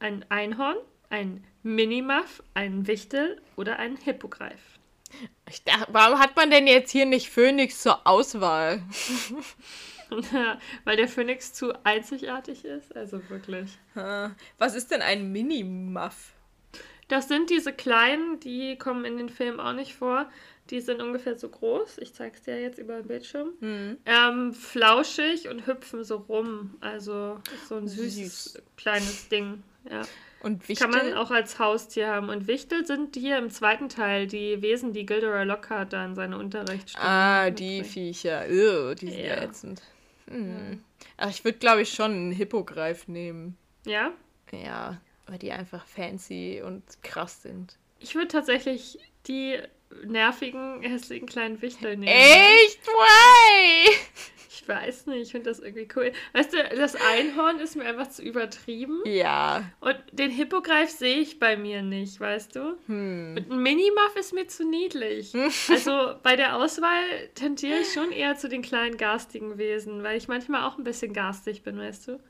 Ein 0.00 0.24
Einhorn, 0.30 0.78
ein 1.10 1.44
Minimuff, 1.62 2.42
ein 2.54 2.86
Wichtel 2.86 3.40
oder 3.56 3.78
ein 3.78 3.96
Hippogreif? 3.96 4.60
Ich 5.48 5.62
dachte, 5.64 5.86
warum 5.92 6.18
hat 6.18 6.36
man 6.36 6.50
denn 6.50 6.66
jetzt 6.66 6.90
hier 6.90 7.06
nicht 7.06 7.30
Phoenix 7.30 7.82
zur 7.82 8.06
Auswahl? 8.06 8.82
Weil 10.84 10.96
der 10.96 11.08
Phoenix 11.08 11.52
zu 11.52 11.72
einzigartig 11.84 12.64
ist, 12.64 12.94
also 12.96 13.20
wirklich. 13.28 13.78
Was 14.58 14.74
ist 14.74 14.90
denn 14.90 15.02
ein 15.02 15.30
Mini-Muff? 15.32 16.32
Das 17.08 17.26
sind 17.26 17.50
diese 17.50 17.72
kleinen, 17.72 18.38
die 18.40 18.76
kommen 18.78 19.04
in 19.04 19.16
den 19.16 19.28
Filmen 19.28 19.58
auch 19.58 19.72
nicht 19.72 19.94
vor. 19.94 20.30
Die 20.70 20.80
sind 20.80 21.02
ungefähr 21.02 21.36
so 21.36 21.48
groß. 21.48 21.98
Ich 21.98 22.14
zeig's 22.14 22.42
dir 22.42 22.60
jetzt 22.60 22.78
über 22.78 22.98
den 22.98 23.08
Bildschirm. 23.08 23.48
Hm. 23.58 23.96
Ähm, 24.06 24.54
flauschig 24.54 25.48
und 25.48 25.66
hüpfen 25.66 26.04
so 26.04 26.18
rum. 26.18 26.76
Also 26.80 27.40
so 27.68 27.74
ein 27.74 27.88
süßes 27.88 28.44
Süß. 28.52 28.62
kleines 28.76 29.28
Ding. 29.28 29.64
Ja. 29.90 30.02
Und 30.44 30.68
Wichtel? 30.68 30.88
Kann 30.88 30.96
man 31.08 31.14
auch 31.14 31.32
als 31.32 31.58
Haustier 31.58 32.06
haben. 32.06 32.28
Und 32.28 32.46
Wichtel 32.46 32.86
sind 32.86 33.16
hier 33.16 33.38
im 33.38 33.50
zweiten 33.50 33.88
Teil 33.88 34.28
die 34.28 34.62
Wesen, 34.62 34.92
die 34.92 35.04
Gilderoy 35.04 35.42
Lockhart 35.44 35.92
da 35.92 36.04
in 36.04 36.14
seine 36.14 36.38
Unterrichtsstunde 36.38 37.04
Ah, 37.08 37.50
die. 37.50 37.82
Viecher. 37.82 38.44
Ugh, 38.48 38.94
die 38.94 39.08
sind 39.08 39.18
ja, 39.18 39.24
Ja. 39.36 39.42
ätzend. 39.42 39.82
Hm. 40.30 40.82
Ach, 41.16 41.30
ich 41.30 41.44
würde, 41.44 41.58
glaube 41.58 41.82
ich, 41.82 41.92
schon 41.92 42.12
einen 42.12 42.32
Hippogreif 42.32 43.08
nehmen. 43.08 43.56
Ja? 43.84 44.12
Ja, 44.52 45.00
weil 45.26 45.38
die 45.38 45.52
einfach 45.52 45.86
fancy 45.86 46.62
und 46.64 46.82
krass 47.02 47.42
sind. 47.42 47.78
Ich 47.98 48.14
würde 48.14 48.28
tatsächlich 48.28 48.98
die 49.26 49.58
nervigen, 50.04 50.82
hässlichen 50.82 51.26
kleinen 51.26 51.60
Wichtel 51.62 51.96
nehmen. 51.96 52.12
Echt? 52.12 52.86
Why? 52.86 53.90
Ich 54.52 54.68
weiß 54.68 55.06
nicht, 55.06 55.22
ich 55.22 55.30
finde 55.30 55.48
das 55.48 55.60
irgendwie 55.60 55.88
cool. 55.96 56.12
Weißt 56.34 56.52
du, 56.52 56.58
das 56.76 56.94
Einhorn 56.94 57.60
ist 57.60 57.76
mir 57.76 57.84
einfach 57.84 58.08
zu 58.08 58.22
übertrieben. 58.22 59.00
Ja. 59.06 59.64
Und 59.80 59.96
den 60.12 60.30
Hippogreif 60.30 60.90
sehe 60.90 61.16
ich 61.16 61.38
bei 61.38 61.56
mir 61.56 61.82
nicht, 61.82 62.20
weißt 62.20 62.56
du? 62.56 62.76
Hm. 62.86 63.36
Und 63.38 63.50
ein 63.50 63.62
Minimuff 63.62 64.14
ist 64.16 64.34
mir 64.34 64.46
zu 64.46 64.68
niedlich. 64.68 65.32
Also 65.70 66.14
bei 66.22 66.36
der 66.36 66.56
Auswahl 66.56 67.02
tendiere 67.34 67.78
ich 67.78 67.92
schon 67.92 68.12
eher 68.12 68.36
zu 68.36 68.48
den 68.48 68.60
kleinen 68.60 68.96
garstigen 68.96 69.56
Wesen, 69.56 70.02
weil 70.02 70.18
ich 70.18 70.28
manchmal 70.28 70.68
auch 70.68 70.76
ein 70.76 70.84
bisschen 70.84 71.14
garstig 71.14 71.62
bin, 71.62 71.78
weißt 71.78 72.08
du? 72.08 72.20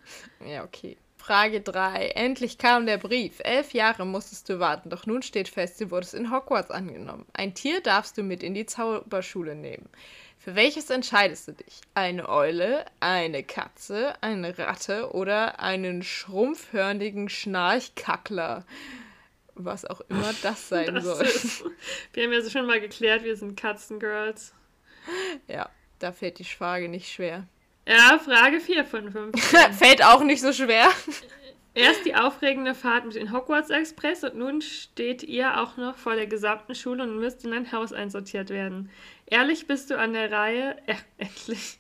Ja, 0.47 0.63
okay. 0.63 0.99
Frage 1.21 1.61
3. 1.61 2.09
Endlich 2.17 2.57
kam 2.57 2.87
der 2.87 2.97
Brief. 2.97 3.41
Elf 3.45 3.75
Jahre 3.75 4.07
musstest 4.07 4.49
du 4.49 4.59
warten, 4.59 4.89
doch 4.89 5.05
nun 5.07 5.21
steht 5.23 5.49
fest, 5.49 5.81
du 5.81 5.91
wurdest 5.91 6.15
in 6.15 6.33
Hogwarts 6.33 6.71
angenommen. 6.71 7.27
Ein 7.35 7.55
Tier 7.55 7.81
darfst 7.83 8.17
du 8.17 8.23
mit 8.23 8.43
in 8.43 8.55
die 8.55 8.65
Zauberschule 8.67 9.55
nehmen. 9.55 9.89
Für 10.39 10.55
welches 10.55 10.89
entscheidest 10.89 11.47
du 11.49 11.53
dich? 11.53 11.83
Eine 11.95 12.29
Eule, 12.31 12.87
eine 13.01 13.43
Katze, 13.45 14.15
eine 14.23 14.57
Ratte 14.59 15.13
oder 15.13 15.61
einen 15.61 16.03
schrumpfhörnigen 16.03 17.29
Schnarchkackler? 17.29 18.65
Was 19.55 19.85
auch 19.85 20.01
immer 20.09 20.33
das 20.43 20.69
sein 20.71 20.95
Das 20.95 21.05
soll. 21.05 21.27
ist, 21.27 21.65
wir 22.15 22.25
haben 22.25 22.33
ja 22.33 22.49
schon 22.49 22.67
mal 22.67 22.81
geklärt, 22.81 23.23
wir 23.25 23.37
sind 23.37 23.61
Katzengirls. 23.61 24.55
Ja, 25.47 25.69
da 25.99 26.13
fällt 26.13 26.39
die 26.39 26.45
Frage 26.45 26.89
nicht 26.89 27.13
schwer. 27.13 27.47
Ja, 27.91 28.21
Frage 28.21 28.61
4 28.61 28.85
von 28.85 29.11
5. 29.11 29.35
fällt 29.79 30.05
auch 30.05 30.23
nicht 30.23 30.41
so 30.41 30.53
schwer. 30.53 30.89
Erst 31.75 32.05
die 32.05 32.15
aufregende 32.15 32.75
Fahrt 32.75 33.05
mit 33.05 33.17
dem 33.17 33.33
Hogwarts 33.33 33.71
Express 33.71 34.23
und 34.23 34.37
nun 34.37 34.63
steht 34.63 35.25
ihr 35.25 35.61
auch 35.61 35.77
noch 35.77 35.97
vor 35.97 36.15
der 36.15 36.29
gesamten 36.29 36.77
Schule 36.77 37.03
und 37.03 37.19
müsst 37.19 37.45
in 37.45 37.53
ein 37.53 37.73
Haus 37.73 37.93
einsortiert 37.93 38.51
werden. 38.51 38.91
Ehrlich 39.27 39.67
bist 39.67 39.91
du 39.91 39.99
an 39.99 40.13
der 40.13 40.31
Reihe. 40.31 40.77
Äh, 40.87 40.95
endlich. 41.19 41.79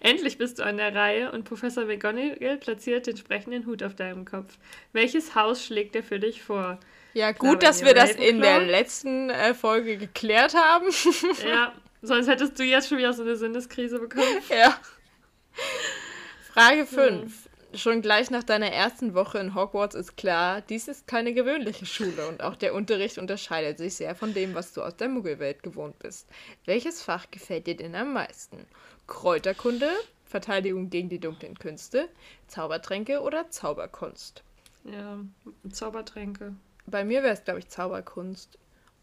Endlich 0.00 0.36
bist 0.36 0.58
du 0.58 0.62
an 0.62 0.76
der 0.76 0.94
Reihe 0.94 1.32
und 1.32 1.44
Professor 1.44 1.86
McGonagall 1.86 2.58
platziert 2.58 3.06
den 3.06 3.16
sprechenden 3.16 3.64
Hut 3.64 3.82
auf 3.82 3.94
deinem 3.94 4.26
Kopf. 4.26 4.58
Welches 4.92 5.34
Haus 5.34 5.64
schlägt 5.64 5.96
er 5.96 6.02
für 6.02 6.20
dich 6.20 6.42
vor? 6.42 6.78
Ja, 7.14 7.32
gut, 7.32 7.62
dass 7.62 7.82
wir 7.82 7.94
das 7.94 8.10
in 8.12 8.42
der 8.42 8.60
letzten 8.60 9.30
äh, 9.30 9.54
Folge 9.54 9.96
geklärt 9.96 10.54
haben. 10.54 10.86
Ja, 11.48 11.72
sonst 12.02 12.28
hättest 12.28 12.58
du 12.58 12.62
jetzt 12.62 12.90
schon 12.90 12.98
wieder 12.98 13.14
so 13.14 13.22
eine 13.22 13.36
Sinneskrise 13.36 13.98
bekommen. 13.98 14.26
ja. 14.50 14.76
Frage 16.52 16.86
5. 16.86 17.48
Schon 17.72 18.02
gleich 18.02 18.30
nach 18.32 18.42
deiner 18.42 18.72
ersten 18.72 19.14
Woche 19.14 19.38
in 19.38 19.54
Hogwarts 19.54 19.94
ist 19.94 20.16
klar, 20.16 20.60
dies 20.60 20.88
ist 20.88 21.06
keine 21.06 21.32
gewöhnliche 21.32 21.86
Schule 21.86 22.26
und 22.26 22.42
auch 22.42 22.56
der 22.56 22.74
Unterricht 22.74 23.16
unterscheidet 23.16 23.78
sich 23.78 23.94
sehr 23.94 24.16
von 24.16 24.34
dem, 24.34 24.54
was 24.54 24.72
du 24.72 24.82
aus 24.82 24.96
der 24.96 25.08
Muggelwelt 25.08 25.62
gewohnt 25.62 25.96
bist. 26.00 26.28
Welches 26.64 27.00
Fach 27.00 27.30
gefällt 27.30 27.68
dir 27.68 27.76
denn 27.76 27.94
am 27.94 28.12
meisten? 28.12 28.66
Kräuterkunde, 29.06 29.88
Verteidigung 30.24 30.90
gegen 30.90 31.08
die 31.08 31.20
dunklen 31.20 31.56
Künste, 31.56 32.08
Zaubertränke 32.48 33.20
oder 33.20 33.50
Zauberkunst? 33.50 34.42
Ja, 34.84 35.18
Zaubertränke. 35.70 36.54
Bei 36.86 37.04
mir 37.04 37.22
wäre 37.22 37.34
es, 37.34 37.44
glaube 37.44 37.60
ich, 37.60 37.68
Zauberkunst. 37.68 38.58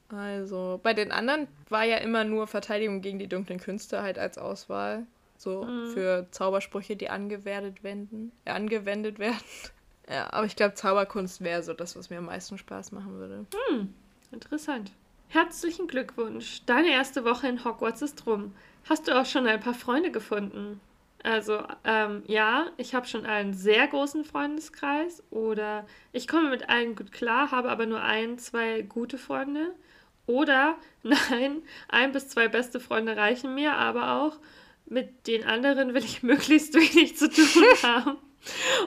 Also, 0.09 0.79
bei 0.83 0.93
den 0.93 1.11
anderen 1.11 1.47
war 1.69 1.83
ja 1.83 1.97
immer 1.97 2.25
nur 2.25 2.47
Verteidigung 2.47 3.01
gegen 3.01 3.19
die 3.19 3.27
dunklen 3.27 3.59
Künste 3.59 4.01
halt 4.01 4.19
als 4.19 4.37
Auswahl. 4.37 5.05
So 5.37 5.63
Mhm. 5.63 5.87
für 5.93 6.27
Zaubersprüche, 6.31 6.95
die 6.95 7.09
angewendet 7.09 7.83
werden. 7.83 8.31
Äh, 8.45 8.51
angewendet 8.51 9.19
werden. 9.19 9.37
Ja, 10.09 10.31
aber 10.33 10.45
ich 10.45 10.55
glaube, 10.55 10.73
Zauberkunst 10.73 11.41
wäre 11.41 11.63
so 11.63 11.73
das, 11.73 11.95
was 11.95 12.09
mir 12.09 12.17
am 12.19 12.25
meisten 12.25 12.57
Spaß 12.57 12.91
machen 12.93 13.13
würde. 13.19 13.45
Interessant. 14.31 14.91
Herzlichen 15.29 15.87
Glückwunsch. 15.87 16.61
Deine 16.65 16.89
erste 16.89 17.25
Woche 17.25 17.47
in 17.47 17.63
Hogwarts 17.65 18.01
ist 18.01 18.25
rum. 18.25 18.55
Hast 18.89 19.07
du 19.07 19.19
auch 19.19 19.25
schon 19.25 19.45
ein 19.45 19.59
paar 19.59 19.73
Freunde 19.73 20.11
gefunden? 20.11 20.79
Also, 21.23 21.61
ähm, 21.83 22.23
ja, 22.27 22.67
ich 22.77 22.95
habe 22.95 23.05
schon 23.07 23.25
einen 23.25 23.53
sehr 23.53 23.87
großen 23.87 24.23
Freundeskreis 24.23 25.21
oder 25.29 25.85
ich 26.13 26.27
komme 26.27 26.49
mit 26.49 26.69
allen 26.69 26.95
gut 26.95 27.11
klar, 27.11 27.51
habe 27.51 27.69
aber 27.69 27.85
nur 27.85 28.01
ein, 28.01 28.37
zwei 28.37 28.83
gute 28.83 29.17
Freunde. 29.17 29.73
Oder 30.25 30.77
nein, 31.03 31.61
ein 31.89 32.13
bis 32.13 32.29
zwei 32.29 32.47
beste 32.47 32.79
Freunde 32.79 33.17
reichen 33.17 33.53
mir, 33.55 33.73
aber 33.73 34.21
auch 34.21 34.37
mit 34.89 35.27
den 35.27 35.43
anderen 35.43 35.93
will 35.93 36.03
ich 36.03 36.23
möglichst 36.23 36.73
wenig 36.73 37.17
zu 37.17 37.29
tun 37.29 37.63
haben. 37.83 38.17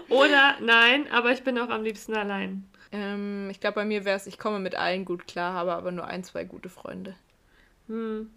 Oder 0.09 0.56
nein, 0.60 1.06
aber 1.10 1.32
ich 1.32 1.43
bin 1.43 1.59
auch 1.59 1.68
am 1.68 1.82
liebsten 1.82 2.14
allein. 2.14 2.64
Ähm, 2.93 3.48
ich 3.51 3.60
glaube, 3.60 3.77
bei 3.77 3.85
mir 3.85 4.05
wäre 4.05 4.16
es, 4.16 4.27
ich 4.27 4.39
komme 4.39 4.59
mit 4.59 4.74
allen 4.74 5.05
gut 5.05 5.27
klar, 5.27 5.52
habe 5.52 5.74
aber 5.74 5.93
nur 5.93 6.06
ein, 6.06 6.24
zwei 6.24 6.44
gute 6.44 6.68
Freunde. 6.68 7.14
Hm. 7.89 8.31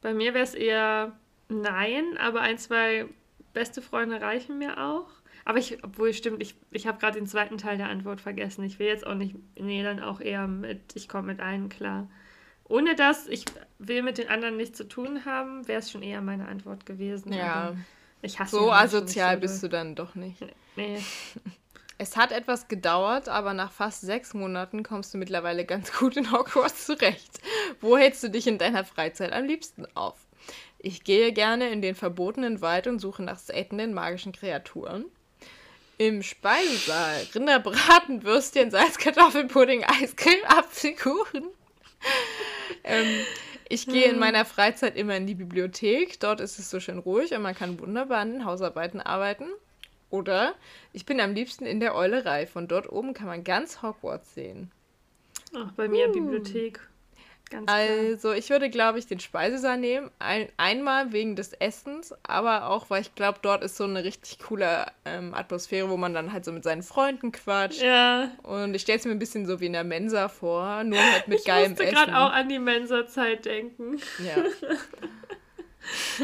Bei 0.00 0.14
mir 0.14 0.34
wäre 0.34 0.44
es 0.44 0.54
eher 0.54 1.12
nein, 1.48 2.16
aber 2.18 2.40
ein, 2.40 2.58
zwei 2.58 3.06
beste 3.52 3.82
Freunde 3.82 4.20
reichen 4.20 4.58
mir 4.58 4.82
auch. 4.82 5.08
Aber 5.44 5.58
ich, 5.58 5.82
obwohl 5.82 6.12
stimmt, 6.12 6.42
ich, 6.42 6.54
ich 6.70 6.86
habe 6.86 6.98
gerade 6.98 7.18
den 7.18 7.26
zweiten 7.26 7.58
Teil 7.58 7.76
der 7.76 7.88
Antwort 7.88 8.20
vergessen. 8.20 8.64
Ich 8.64 8.78
will 8.78 8.86
jetzt 8.86 9.06
auch 9.06 9.14
nicht, 9.14 9.34
nee, 9.58 9.82
dann 9.82 10.00
auch 10.00 10.20
eher 10.20 10.46
mit, 10.46 10.94
ich 10.94 11.08
komme 11.08 11.28
mit 11.28 11.40
allen 11.40 11.68
klar. 11.68 12.08
Ohne 12.72 12.94
das, 12.94 13.26
ich 13.26 13.44
will 13.78 14.02
mit 14.02 14.16
den 14.16 14.28
anderen 14.28 14.56
nichts 14.56 14.78
zu 14.78 14.88
tun 14.88 15.26
haben, 15.26 15.68
wäre 15.68 15.80
es 15.80 15.90
schon 15.90 16.02
eher 16.02 16.22
meine 16.22 16.48
Antwort 16.48 16.86
gewesen. 16.86 17.30
Ja, 17.30 17.76
Ich 18.22 18.38
hasse 18.38 18.56
so 18.56 18.72
asozial 18.72 19.34
so 19.34 19.40
bist 19.42 19.62
du 19.62 19.68
dann 19.68 19.94
doch 19.94 20.14
nicht. 20.14 20.42
Nee. 20.74 20.98
Es 21.98 22.16
hat 22.16 22.32
etwas 22.32 22.66
gedauert, 22.66 23.28
aber 23.28 23.54
nach 23.54 23.70
fast 23.70 24.00
sechs 24.00 24.34
Monaten 24.34 24.82
kommst 24.82 25.14
du 25.14 25.18
mittlerweile 25.18 25.64
ganz 25.64 25.92
gut 25.92 26.16
in 26.16 26.32
Hogwarts 26.32 26.86
zurecht. 26.86 27.40
Wo 27.80 27.96
hältst 27.96 28.24
du 28.24 28.30
dich 28.30 28.48
in 28.48 28.58
deiner 28.58 28.84
Freizeit 28.84 29.32
am 29.32 29.44
liebsten 29.44 29.86
auf? 29.94 30.16
Ich 30.78 31.04
gehe 31.04 31.32
gerne 31.32 31.70
in 31.70 31.80
den 31.80 31.94
verbotenen 31.94 32.60
Wald 32.60 32.88
und 32.88 32.98
suche 32.98 33.22
nach 33.22 33.38
seltenen 33.38 33.94
magischen 33.94 34.32
Kreaturen. 34.32 35.04
Im 35.98 36.24
Speisesaal 36.24 37.24
Rinderbraten, 37.34 38.24
Würstchen, 38.24 38.72
Salzkartoffelpudding, 38.72 39.84
Eiscreme, 39.84 40.44
Apfelkuchen. 40.48 41.44
ähm, 42.84 43.06
ich 43.68 43.86
gehe 43.86 44.10
in 44.10 44.18
meiner 44.18 44.44
Freizeit 44.44 44.96
immer 44.96 45.16
in 45.16 45.26
die 45.26 45.34
Bibliothek. 45.34 46.20
Dort 46.20 46.40
ist 46.40 46.58
es 46.58 46.70
so 46.70 46.78
schön 46.78 46.98
ruhig 46.98 47.32
und 47.34 47.42
man 47.42 47.54
kann 47.54 47.80
wunderbar 47.80 48.18
an 48.18 48.32
den 48.32 48.44
Hausarbeiten 48.44 49.00
arbeiten. 49.00 49.46
Oder 50.10 50.54
ich 50.92 51.06
bin 51.06 51.20
am 51.20 51.32
liebsten 51.32 51.64
in 51.64 51.80
der 51.80 51.94
Eulerei. 51.94 52.46
Von 52.46 52.68
dort 52.68 52.92
oben 52.92 53.14
kann 53.14 53.26
man 53.26 53.44
ganz 53.44 53.80
Hogwarts 53.80 54.34
sehen. 54.34 54.70
Ach, 55.54 55.72
bei 55.72 55.88
mir 55.88 56.08
Bibliothek. 56.08 56.80
Ganz. 57.52 57.70
Also, 57.70 58.32
ich 58.32 58.48
würde, 58.48 58.70
glaube 58.70 58.98
ich, 58.98 59.06
den 59.06 59.20
Speisesaal 59.20 59.76
nehmen. 59.76 60.10
Ein, 60.18 60.48
einmal 60.56 61.12
wegen 61.12 61.36
des 61.36 61.52
Essens, 61.52 62.14
aber 62.22 62.68
auch, 62.68 62.88
weil 62.88 63.02
ich 63.02 63.14
glaube, 63.14 63.40
dort 63.42 63.62
ist 63.62 63.76
so 63.76 63.84
eine 63.84 64.02
richtig 64.04 64.38
coole 64.38 64.86
ähm, 65.04 65.34
Atmosphäre, 65.34 65.90
wo 65.90 65.96
man 65.98 66.14
dann 66.14 66.32
halt 66.32 66.44
so 66.46 66.52
mit 66.52 66.64
seinen 66.64 66.82
Freunden 66.82 67.30
quatscht. 67.30 67.82
Ja, 67.82 68.30
Und 68.42 68.74
ich 68.74 68.82
stelle 68.82 68.98
es 68.98 69.04
mir 69.04 69.12
ein 69.12 69.18
bisschen 69.18 69.46
so 69.46 69.60
wie 69.60 69.66
in 69.66 69.74
der 69.74 69.84
Mensa 69.84 70.28
vor, 70.28 70.82
nur 70.84 70.98
halt 70.98 71.28
mit 71.28 71.44
geilem 71.44 71.72
ich 71.72 71.78
musste 71.78 71.84
Essen. 71.84 71.94
gerade 71.94 72.16
auch 72.16 72.32
an 72.32 72.48
die 72.48 72.58
Mensa-Zeit 72.58 73.44
denken. 73.44 74.00
ja. 74.18 74.42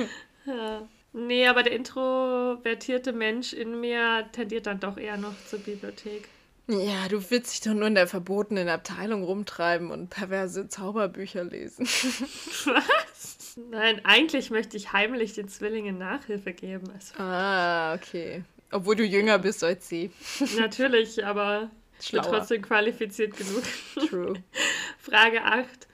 Ja. 0.47 0.89
Nee, 1.13 1.47
aber 1.49 1.63
der 1.63 1.73
introvertierte 1.73 3.13
Mensch 3.13 3.53
in 3.53 3.81
mir 3.81 4.27
tendiert 4.33 4.67
dann 4.67 4.81
doch 4.81 4.97
eher 4.97 5.17
noch 5.17 5.35
zur 5.47 5.59
Bibliothek. 5.59 6.29
Ja, 6.69 7.09
du 7.09 7.31
willst 7.31 7.53
dich 7.53 7.61
doch 7.63 7.75
nur 7.75 7.89
in 7.89 7.95
der 7.95 8.07
verbotenen 8.07 8.69
Abteilung 8.69 9.25
rumtreiben 9.25 9.91
und 9.91 10.11
perverse 10.11 10.69
Zauberbücher 10.69 11.45
lesen. 11.45 11.87
Was? 11.87 13.57
Nein, 13.71 14.01
eigentlich 14.05 14.51
möchte 14.51 14.77
ich 14.77 14.93
heimlich 14.93 15.33
den 15.33 15.49
Zwillingen 15.49 15.99
Nachhilfe 15.99 16.53
geben. 16.53 16.91
Also, 16.93 17.15
ah, 17.19 17.95
okay. 17.95 18.45
Obwohl 18.71 18.97
du 18.97 19.05
jünger 19.05 19.39
bist 19.39 19.65
als 19.65 19.89
sie. 19.89 20.11
natürlich, 20.59 21.25
aber 21.25 21.71
ich 22.01 22.13
bin 22.13 22.23
trotzdem 22.23 22.63
qualifiziert 22.63 23.37
genug. 23.37 23.65
True. 24.09 24.35
Frage 24.99 25.43
8. 25.43 25.89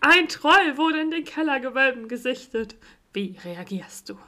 Ein 0.00 0.28
Troll 0.28 0.76
wurde 0.76 1.00
in 1.00 1.10
den 1.10 1.24
Kellergewölben 1.24 2.08
gesichtet. 2.08 2.74
Wie 3.12 3.36
reagierst 3.44 4.10
du? 4.10 4.18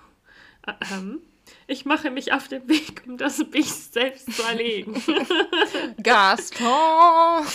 Ähm, 0.93 1.21
ich 1.67 1.85
mache 1.85 2.11
mich 2.11 2.33
auf 2.33 2.49
den 2.49 2.69
Weg, 2.69 3.03
um 3.07 3.17
das 3.17 3.43
Biest 3.51 3.95
selbst 3.95 4.33
zu 4.33 4.43
erlegen. 4.43 5.03
Gaston! 6.03 7.47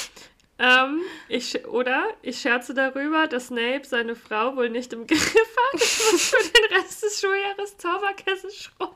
ähm, 0.60 1.02
ich, 1.30 1.66
oder 1.68 2.16
ich 2.22 2.40
scherze 2.40 2.74
darüber, 2.74 3.28
dass 3.28 3.48
Snape 3.48 3.86
seine 3.86 4.16
Frau 4.16 4.56
wohl 4.56 4.70
nicht 4.70 4.94
im 4.94 5.06
Griff 5.08 5.56
hat. 5.74 5.74
Muss 5.74 6.30
für 6.30 6.52
den 6.52 6.78
Rest 6.78 7.04
des 7.04 7.20
Schuljahres 7.20 7.78
Zauberkessel 7.78 8.52
schrubben. 8.52 8.96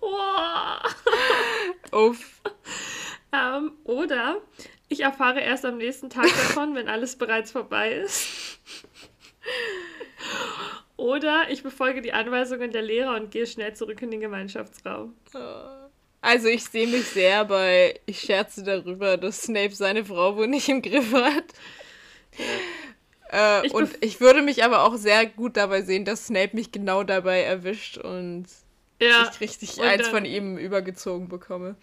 Wow. 0.00 0.94
Uff. 1.92 2.40
Ähm, 3.32 3.72
oder 3.84 4.40
ich 4.88 5.00
erfahre 5.00 5.40
erst 5.40 5.64
am 5.64 5.78
nächsten 5.78 6.10
Tag 6.10 6.26
davon, 6.26 6.74
wenn 6.74 6.88
alles 6.88 7.16
bereits 7.16 7.50
vorbei 7.50 7.92
ist. 7.92 8.58
Oder 10.96 11.46
ich 11.50 11.62
befolge 11.62 12.02
die 12.02 12.12
Anweisungen 12.12 12.70
der 12.70 12.82
Lehrer 12.82 13.16
und 13.16 13.30
gehe 13.30 13.46
schnell 13.46 13.74
zurück 13.74 14.00
in 14.02 14.10
den 14.10 14.20
Gemeinschaftsraum. 14.20 15.14
Also 16.20 16.48
ich 16.48 16.64
sehe 16.64 16.86
mich 16.86 17.06
sehr 17.08 17.44
bei, 17.44 18.00
ich 18.06 18.20
scherze 18.20 18.62
darüber, 18.62 19.16
dass 19.16 19.42
Snape 19.42 19.74
seine 19.74 20.04
Frau 20.04 20.36
wohl 20.36 20.46
nicht 20.48 20.68
im 20.68 20.80
Griff 20.82 21.12
hat. 21.12 21.44
Äh, 23.30 23.66
Ich 23.66 23.74
und 23.74 23.90
ich 24.00 24.20
würde 24.20 24.42
mich 24.42 24.64
aber 24.64 24.84
auch 24.84 24.96
sehr 24.96 25.26
gut 25.26 25.56
dabei 25.56 25.82
sehen, 25.82 26.04
dass 26.04 26.26
Snape 26.26 26.54
mich 26.54 26.72
genau 26.72 27.04
dabei 27.04 27.42
erwischt 27.42 27.98
und 27.98 28.46
Ja, 29.00 29.30
ich 29.32 29.40
richtig 29.40 29.78
und 29.78 29.84
eins 29.84 30.08
von 30.08 30.24
ihm 30.24 30.56
übergezogen 30.56 31.28
bekomme. 31.28 31.76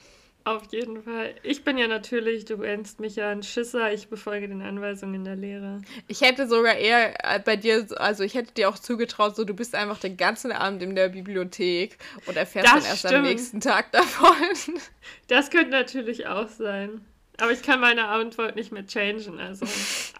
Auf 0.44 0.64
jeden 0.72 1.04
Fall. 1.04 1.36
Ich 1.44 1.64
bin 1.64 1.78
ja 1.78 1.88
natürlich, 1.88 2.46
du 2.46 2.58
nennst 2.58 3.00
mich 3.00 3.16
ja 3.16 3.30
ein 3.30 3.44
Schisser, 3.44 3.94
ich 3.94 4.08
befolge 4.10 4.48
den 4.48 4.62
Anweisungen 4.62 5.24
der 5.24 5.36
Lehrer. 5.36 5.82
Ich 6.08 6.22
hätte 6.22 6.48
sogar 6.48 6.76
eher 6.76 7.14
äh, 7.24 7.40
bei 7.40 7.56
dir, 7.56 7.86
also 7.98 8.24
ich 8.24 8.34
hätte 8.34 8.54
dir 8.54 8.70
auch 8.70 8.80
zugetraut, 8.80 9.36
so 9.36 9.44
du 9.46 9.54
bist 9.54 9.76
einfach 9.76 10.00
den 10.00 10.18
ganzen 10.18 10.52
Abend 10.52 10.82
in 10.84 10.96
der 10.96 11.10
Bibliothek 11.10 11.98
und 12.26 12.38
erfährst 12.38 12.66
Das 12.74 12.84
dann 12.84 12.92
erst 12.92 13.06
am 13.06 13.12
stimmt. 13.12 13.28
nächsten 13.28 13.60
Tag 13.62 13.92
davon. 13.92 14.36
Das 15.28 15.50
könnte 15.50 15.72
natürlich 15.72 16.28
auch 16.28 16.48
sein. 16.50 17.02
Aber 17.38 17.52
ich 17.52 17.64
kann 17.64 17.80
meine 17.80 18.08
Antwort 18.08 18.56
nicht 18.56 18.72
mehr 18.72 18.86
changen. 18.86 19.40
Also. 19.40 19.66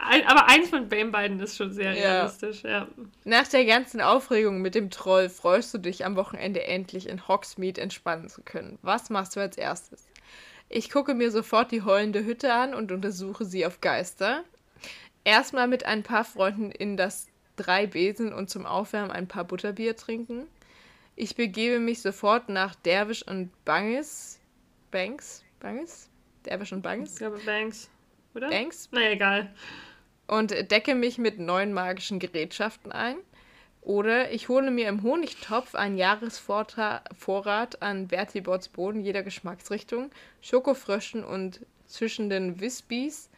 Ein, 0.00 0.26
aber 0.26 0.48
eins 0.48 0.70
von 0.70 0.88
den 0.88 1.12
beiden 1.12 1.38
ist 1.38 1.56
schon 1.56 1.72
sehr 1.72 1.92
Ja. 1.94 2.14
realistisch, 2.14 2.62
ja. 2.64 2.88
Nach 3.24 3.46
der 3.46 3.64
ganzen 3.64 4.00
Aufregung 4.00 4.60
mit 4.60 4.74
dem 4.74 4.90
Troll 4.90 5.28
freust 5.28 5.72
du 5.72 5.78
dich 5.78 6.04
am 6.04 6.16
Wochenende 6.16 6.64
endlich 6.64 7.08
in 7.08 7.28
Hogsmeade 7.28 7.80
entspannen 7.80 8.28
zu 8.28 8.42
können. 8.42 8.78
Was 8.82 9.08
machst 9.10 9.36
du 9.36 9.40
als 9.40 9.56
erstes? 9.56 10.04
Ich 10.74 10.90
gucke 10.90 11.12
mir 11.14 11.30
sofort 11.30 11.70
die 11.70 11.82
heulende 11.82 12.24
Hütte 12.24 12.52
an 12.52 12.72
und 12.74 12.92
untersuche 12.92 13.44
sie 13.44 13.66
auf 13.66 13.80
Geister. 13.82 14.42
Erstmal 15.22 15.68
mit 15.68 15.84
ein 15.84 16.02
paar 16.02 16.24
Freunden 16.24 16.70
in 16.72 16.96
das 16.96 17.28
Drei 17.56 17.86
Besen 17.86 18.32
und 18.32 18.48
zum 18.48 18.64
Aufwärmen 18.64 19.10
ein 19.10 19.28
paar 19.28 19.44
Butterbier 19.44 19.94
trinken. 19.94 20.46
Ich 21.14 21.36
begebe 21.36 21.78
mich 21.78 22.00
sofort 22.00 22.48
nach 22.48 22.74
Derwisch 22.74 23.22
und 23.26 23.50
Banges. 23.66 24.40
Banks? 24.90 25.44
Banges? 25.60 26.08
Derwisch 26.46 26.72
und 26.72 26.78
Ich 26.78 26.84
Banges? 26.84 27.16
glaube 27.16 27.38
Banks, 27.44 27.90
oder? 28.34 28.48
Banks? 28.48 28.88
Na 28.90 29.10
egal. 29.10 29.54
und 30.26 30.50
decke 30.70 30.94
mich 30.94 31.18
mit 31.18 31.38
neuen 31.38 31.74
magischen 31.74 32.18
Gerätschaften 32.18 32.90
ein. 32.90 33.16
Oder 33.82 34.30
ich 34.30 34.48
hole 34.48 34.70
mir 34.70 34.88
im 34.88 35.02
Honigtopf 35.02 35.74
einen 35.74 35.98
Jahresvorrat 35.98 37.82
an 37.82 38.06
Bertibots 38.06 38.68
Boden 38.68 39.00
jeder 39.00 39.24
Geschmacksrichtung, 39.24 40.10
Schokofröschen 40.40 41.24
und 41.24 41.60
zischenden 41.86 42.60
Wispies 42.60 43.28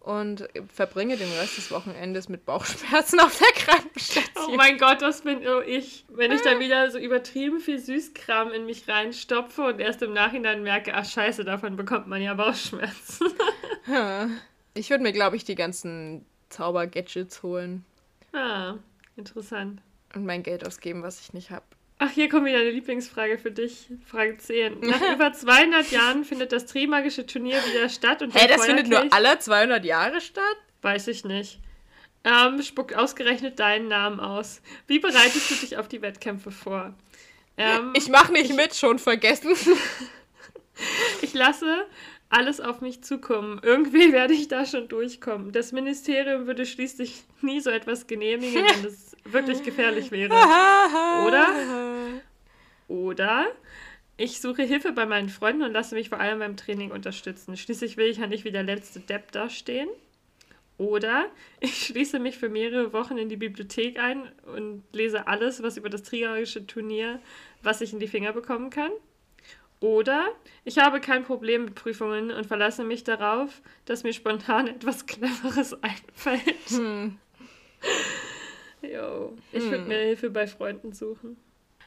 und 0.00 0.46
verbringe 0.68 1.16
den 1.16 1.32
Rest 1.32 1.56
des 1.56 1.70
Wochenendes 1.70 2.28
mit 2.28 2.44
Bauchschmerzen 2.44 3.18
auf 3.20 3.38
der 3.38 3.52
Krankenstation. 3.52 4.52
Oh 4.52 4.56
mein 4.56 4.76
Gott, 4.76 5.00
das 5.00 5.22
bin 5.22 5.42
nur 5.42 5.66
ich. 5.66 6.04
Wenn 6.10 6.30
ich 6.32 6.42
dann 6.42 6.60
wieder 6.60 6.90
so 6.90 6.98
übertrieben 6.98 7.60
viel 7.60 7.78
Süßkram 7.78 8.52
in 8.52 8.66
mich 8.66 8.86
reinstopfe 8.86 9.62
und 9.62 9.80
erst 9.80 10.02
im 10.02 10.12
Nachhinein 10.12 10.62
merke, 10.62 10.92
ach 10.94 11.06
scheiße, 11.06 11.44
davon 11.44 11.76
bekommt 11.76 12.06
man 12.06 12.20
ja 12.20 12.34
Bauchschmerzen. 12.34 13.28
Ich 14.76 14.90
würde 14.90 15.04
mir, 15.04 15.12
glaube 15.12 15.36
ich, 15.36 15.44
die 15.44 15.54
ganzen 15.54 16.26
Zauber-Gadgets 16.48 17.44
holen 17.44 17.84
ah, 18.34 18.74
interessant. 19.16 19.80
Und 20.16 20.26
mein 20.26 20.42
Geld 20.42 20.66
ausgeben, 20.66 21.02
was 21.02 21.20
ich 21.20 21.32
nicht 21.32 21.50
habe. 21.50 21.64
Ach, 21.98 22.10
hier 22.10 22.28
kommt 22.28 22.46
wieder 22.46 22.58
eine 22.58 22.70
Lieblingsfrage 22.70 23.38
für 23.38 23.50
dich. 23.50 23.88
Frage 24.06 24.36
10. 24.36 24.80
Nach 24.82 25.12
über 25.12 25.32
200 25.32 25.90
Jahren 25.90 26.24
findet 26.24 26.52
das 26.52 26.66
Trimagische 26.66 27.24
Turnier 27.24 27.58
wieder 27.70 27.88
statt. 27.88 28.22
Und 28.22 28.34
Hä, 28.34 28.46
der 28.46 28.56
das 28.56 28.66
findet 28.66 28.88
nur 28.88 29.12
alle 29.12 29.38
200 29.38 29.84
Jahre 29.84 30.20
statt? 30.20 30.56
Weiß 30.82 31.08
ich 31.08 31.24
nicht. 31.24 31.60
Ähm, 32.24 32.62
spuckt 32.62 32.96
ausgerechnet 32.96 33.58
deinen 33.58 33.88
Namen 33.88 34.18
aus. 34.18 34.60
Wie 34.86 34.98
bereitest 34.98 35.50
du 35.50 35.54
dich 35.54 35.76
auf 35.76 35.88
die 35.88 36.02
Wettkämpfe 36.02 36.50
vor? 36.50 36.94
Ähm, 37.56 37.92
Ich 37.94 38.08
mache 38.08 38.32
nicht 38.32 38.54
mit, 38.56 38.74
schon 38.74 38.98
vergessen. 38.98 39.54
ich 41.22 41.34
lasse 41.34 41.86
alles 42.30 42.60
auf 42.60 42.80
mich 42.80 43.02
zukommen. 43.04 43.60
Irgendwie 43.62 44.12
werde 44.12 44.34
ich 44.34 44.48
da 44.48 44.66
schon 44.66 44.88
durchkommen. 44.88 45.52
Das 45.52 45.72
Ministerium 45.72 46.46
würde 46.46 46.66
schließlich 46.66 47.22
nie 47.42 47.60
so 47.60 47.70
etwas 47.70 48.06
genehmigen, 48.06 48.64
wenn 48.64 48.84
es 48.86 49.13
wirklich 49.24 49.62
gefährlich 49.62 50.10
wäre. 50.10 50.34
Oder? 51.26 52.22
Oder 52.88 53.46
ich 54.16 54.40
suche 54.40 54.62
Hilfe 54.62 54.92
bei 54.92 55.06
meinen 55.06 55.28
Freunden 55.28 55.62
und 55.62 55.72
lasse 55.72 55.94
mich 55.94 56.08
vor 56.08 56.20
allem 56.20 56.38
beim 56.38 56.56
Training 56.56 56.90
unterstützen. 56.90 57.56
Schließlich 57.56 57.96
will 57.96 58.06
ich 58.06 58.18
ja 58.18 58.26
nicht 58.26 58.44
wie 58.44 58.52
der 58.52 58.62
letzte 58.62 59.00
Depp 59.00 59.32
dastehen. 59.32 59.88
Oder 60.76 61.26
ich 61.60 61.86
schließe 61.86 62.18
mich 62.18 62.36
für 62.36 62.48
mehrere 62.48 62.92
Wochen 62.92 63.16
in 63.16 63.28
die 63.28 63.36
Bibliothek 63.36 63.98
ein 63.98 64.30
und 64.54 64.82
lese 64.92 65.28
alles, 65.28 65.62
was 65.62 65.76
über 65.76 65.88
das 65.88 66.02
triegerische 66.02 66.66
Turnier, 66.66 67.20
was 67.62 67.80
ich 67.80 67.92
in 67.92 68.00
die 68.00 68.08
Finger 68.08 68.32
bekommen 68.32 68.70
kann. 68.70 68.90
Oder 69.80 70.28
ich 70.64 70.78
habe 70.78 71.00
kein 71.00 71.24
Problem 71.24 71.66
mit 71.66 71.74
Prüfungen 71.74 72.30
und 72.30 72.46
verlasse 72.46 72.84
mich 72.84 73.04
darauf, 73.04 73.62
dass 73.84 74.02
mir 74.02 74.12
spontan 74.12 74.66
etwas 74.68 75.06
Cleveres 75.06 75.76
einfällt. 75.82 76.70
Hm. 76.70 77.18
Jo, 78.92 79.32
ich 79.52 79.62
würde 79.64 79.78
Hm. 79.78 79.88
mir 79.88 79.98
Hilfe 79.98 80.30
bei 80.30 80.46
Freunden 80.46 80.92
suchen. 80.92 81.36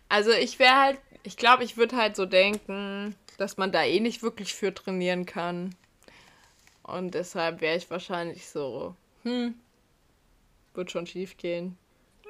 Also 0.10 0.32
ich 0.32 0.58
wäre 0.60 0.76
halt, 0.76 1.00
ich 1.24 1.38
glaube, 1.38 1.64
ich 1.64 1.78
würde 1.78 1.98
halt 1.98 2.16
so 2.16 2.26
denken, 2.26 3.16
dass 3.38 3.58
man 3.58 3.72
da 3.72 3.84
eh 3.84 4.00
nicht 4.00 4.24
wirklich 4.24 4.54
für 4.54 4.74
trainieren 4.74 5.26
kann. 5.26 5.76
Und 6.84 7.14
deshalb 7.14 7.60
wäre 7.62 7.76
ich 7.78 7.90
wahrscheinlich 7.90 8.48
so, 8.48 8.96
hm, 9.24 9.54
wird 10.74 10.92
schon 10.92 11.06
schief 11.08 11.36
gehen. 11.38 11.78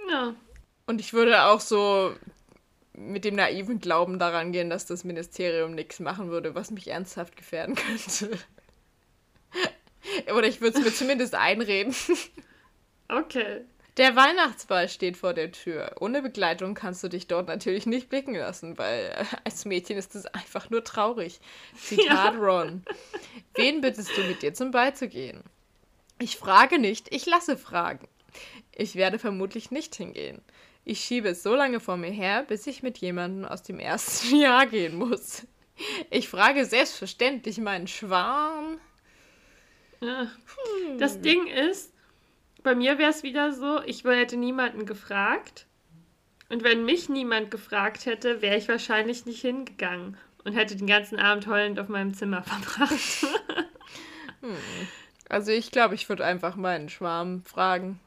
Ja, 0.10 0.34
Und 0.88 1.00
ich 1.02 1.14
würde 1.14 1.44
auch 1.44 1.60
so 1.60 2.16
mit 2.94 3.26
dem 3.26 3.36
naiven 3.36 3.80
Glauben 3.80 4.18
daran 4.18 4.52
gehen, 4.52 4.72
dass 4.72 4.88
das 4.88 5.04
Ministerium 5.04 5.76
nichts 5.76 6.00
machen 6.00 6.30
würde, 6.30 6.56
was 6.56 6.72
mich 6.72 6.88
ernsthaft 6.88 7.36
gefährden 7.38 7.76
könnte. 7.76 8.38
Oder 10.36 10.48
ich 10.48 10.62
würde 10.62 10.80
es 10.80 10.84
mir 10.86 10.92
zumindest 10.94 11.36
einreden. 11.36 11.94
okay. 13.10 13.62
Der 13.98 14.16
Weihnachtsball 14.16 14.90
steht 14.90 15.18
vor 15.18 15.34
der 15.34 15.52
Tür. 15.52 15.96
Ohne 16.00 16.22
Begleitung 16.22 16.76
kannst 16.76 17.04
du 17.04 17.08
dich 17.08 17.26
dort 17.26 17.48
natürlich 17.48 17.88
nicht 17.88 18.10
blicken 18.10 18.36
lassen, 18.36 18.78
weil 18.78 19.06
äh, 19.06 19.26
als 19.44 19.66
Mädchen 19.66 19.98
ist 19.98 20.16
es 20.16 20.28
einfach 20.28 20.70
nur 20.70 20.84
traurig. 20.84 21.40
Zitat 21.76 22.36
Ron. 22.40 22.84
Wen 23.56 23.82
bittest 23.82 24.16
du, 24.16 24.22
mit 24.24 24.44
dir 24.44 24.54
zum 24.54 24.70
Ball 24.70 24.96
zu 24.96 25.08
gehen? 25.08 25.44
Ich 26.20 26.38
frage 26.38 26.78
nicht, 26.78 27.14
ich 27.14 27.26
lasse 27.26 27.58
fragen. 27.58 28.08
Ich 28.72 28.96
werde 28.96 29.18
vermutlich 29.18 29.72
nicht 29.72 29.96
hingehen. 29.96 30.42
Ich 30.86 31.00
schiebe 31.02 31.30
es 31.30 31.42
so 31.42 31.56
lange 31.56 31.80
vor 31.80 31.98
mir 31.98 32.12
her, 32.12 32.46
bis 32.48 32.68
ich 32.68 32.84
mit 32.84 33.00
jemandem 33.00 33.46
aus 33.46 33.64
dem 33.64 33.80
ersten 33.80 34.36
Jahr 34.40 34.68
gehen 34.68 34.96
muss. 34.96 35.48
Ich 36.12 36.30
frage 36.30 36.66
selbstverständlich 36.66 37.58
meinen 37.58 37.88
Schwarm. 37.88 38.80
Ja. 40.02 40.32
Das 41.00 41.20
Ding 41.22 41.48
ist, 41.48 41.94
bei 42.68 42.76
mir 42.76 42.98
wäre 42.98 43.12
es 43.12 43.24
wieder 43.24 43.54
so, 43.54 43.82
ich 43.86 44.04
hätte 44.04 44.36
niemanden 44.36 44.86
gefragt. 44.86 45.68
Und 46.50 46.66
wenn 46.66 46.84
mich 46.84 47.08
niemand 47.08 47.50
gefragt 47.50 48.06
hätte, 48.06 48.42
wäre 48.42 48.58
ich 48.58 48.68
wahrscheinlich 48.68 49.26
nicht 49.26 49.40
hingegangen 49.40 50.18
und 50.44 50.52
hätte 50.52 50.76
den 50.76 50.86
ganzen 50.86 51.18
Abend 51.18 51.48
heulend 51.48 51.80
auf 51.80 51.88
meinem 51.88 52.14
Zimmer 52.14 52.44
verbracht. 52.44 53.26
Also 55.30 55.54
ich 55.54 55.72
glaube, 55.72 55.96
ich 55.96 56.10
würde 56.10 56.26
einfach 56.26 56.58
meinen 56.58 56.90
Schwarm 56.90 57.42
fragen. 57.44 58.02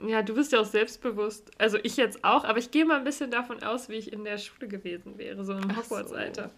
ja, 0.00 0.22
du 0.22 0.34
bist 0.34 0.52
ja 0.52 0.60
auch 0.60 0.66
selbstbewusst. 0.66 1.50
Also 1.58 1.76
ich 1.82 1.98
jetzt 1.98 2.24
auch, 2.24 2.44
aber 2.44 2.58
ich 2.58 2.70
gehe 2.70 2.86
mal 2.86 2.96
ein 2.96 3.04
bisschen 3.04 3.30
davon 3.30 3.62
aus, 3.62 3.90
wie 3.90 3.96
ich 3.96 4.14
in 4.14 4.24
der 4.24 4.38
Schule 4.38 4.66
gewesen 4.66 5.18
wäre, 5.18 5.44
so 5.44 5.52
im 5.52 5.68
so. 5.68 5.76
Hogwarts-Alter. 5.76 6.50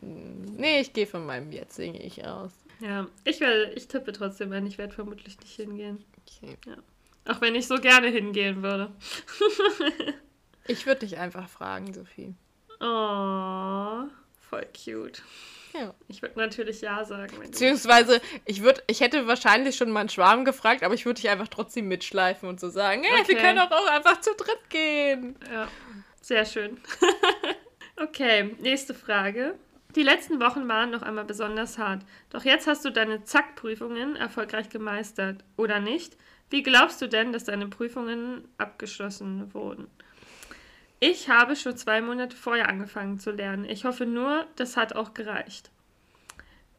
Nee, 0.00 0.80
ich 0.80 0.92
gehe 0.92 1.06
von 1.06 1.24
meinem 1.24 1.52
jetzigen 1.52 1.94
Ich 1.94 2.26
aus. 2.26 2.50
Ja, 2.80 3.06
ich 3.22 3.38
werde, 3.38 3.72
ich 3.76 3.86
tippe 3.86 4.10
trotzdem 4.12 4.52
an, 4.52 4.66
ich 4.66 4.76
werde 4.76 4.92
vermutlich 4.92 5.38
nicht 5.38 5.54
hingehen. 5.54 6.04
Okay. 6.26 6.56
Auch 7.26 7.40
wenn 7.40 7.54
ich 7.54 7.66
so 7.66 7.76
gerne 7.76 8.08
hingehen 8.08 8.62
würde. 8.62 8.92
Ich 10.66 10.86
würde 10.86 11.00
dich 11.00 11.18
einfach 11.18 11.48
fragen, 11.48 11.92
Sophie. 11.92 12.34
Oh, 12.80 14.04
voll 14.38 14.66
cute. 14.72 15.22
Ja. 15.74 15.94
Ich 16.08 16.22
würde 16.22 16.38
natürlich 16.38 16.82
ja 16.82 17.04
sagen. 17.04 17.36
Beziehungsweise, 17.40 18.20
ich, 18.44 18.62
würd, 18.62 18.82
ich 18.86 19.00
hätte 19.00 19.26
wahrscheinlich 19.26 19.76
schon 19.76 19.90
meinen 19.90 20.08
Schwarm 20.08 20.44
gefragt, 20.44 20.82
aber 20.82 20.94
ich 20.94 21.06
würde 21.06 21.20
dich 21.20 21.30
einfach 21.30 21.48
trotzdem 21.48 21.88
mitschleifen 21.88 22.48
und 22.48 22.60
so 22.60 22.68
sagen, 22.68 23.02
hey, 23.02 23.20
okay. 23.20 23.28
wir 23.28 23.36
können 23.38 23.56
doch 23.56 23.70
auch 23.70 23.86
einfach 23.88 24.20
zu 24.20 24.34
dritt 24.36 24.70
gehen. 24.70 25.36
Ja, 25.50 25.68
sehr 26.20 26.44
schön. 26.44 26.80
okay, 27.96 28.54
nächste 28.60 28.94
Frage. 28.94 29.54
Die 29.94 30.02
letzten 30.02 30.40
Wochen 30.40 30.68
waren 30.68 30.90
noch 30.90 31.02
einmal 31.02 31.24
besonders 31.24 31.76
hart. 31.76 32.02
Doch 32.30 32.44
jetzt 32.44 32.66
hast 32.66 32.84
du 32.84 32.90
deine 32.90 33.24
Zack-Prüfungen 33.24 34.16
erfolgreich 34.16 34.70
gemeistert, 34.70 35.44
oder 35.56 35.80
nicht? 35.80 36.16
Wie 36.48 36.62
glaubst 36.62 37.02
du 37.02 37.08
denn, 37.08 37.32
dass 37.32 37.44
deine 37.44 37.66
Prüfungen 37.66 38.48
abgeschlossen 38.56 39.52
wurden? 39.52 39.88
Ich 40.98 41.28
habe 41.28 41.56
schon 41.56 41.76
zwei 41.76 42.00
Monate 42.00 42.36
vorher 42.36 42.68
angefangen 42.68 43.18
zu 43.18 43.32
lernen. 43.32 43.64
Ich 43.64 43.84
hoffe 43.84 44.06
nur, 44.06 44.46
das 44.56 44.76
hat 44.76 44.94
auch 44.94 45.14
gereicht. 45.14 45.70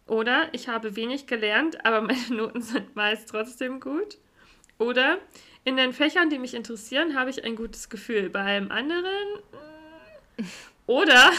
Oder 0.07 0.48
ich 0.53 0.68
habe 0.68 0.95
wenig 0.95 1.27
gelernt, 1.27 1.85
aber 1.85 2.02
meine 2.02 2.30
Noten 2.30 2.61
sind 2.61 2.95
meist 2.95 3.30
trotzdem 3.30 3.80
gut. 3.80 4.18
Oder 4.80 5.19
in 5.65 5.77
den 5.77 5.94
Fächern, 5.94 6.30
die 6.30 6.40
mich 6.40 6.56
interessieren, 6.56 7.15
habe 7.15 7.30
ich 7.30 7.44
ein 7.44 7.56
gutes 7.56 7.90
Gefühl. 7.90 8.30
Bei 8.30 8.41
einem 8.41 8.72
anderen. 8.72 9.27
Mm, 10.38 10.44
oder 10.88 11.31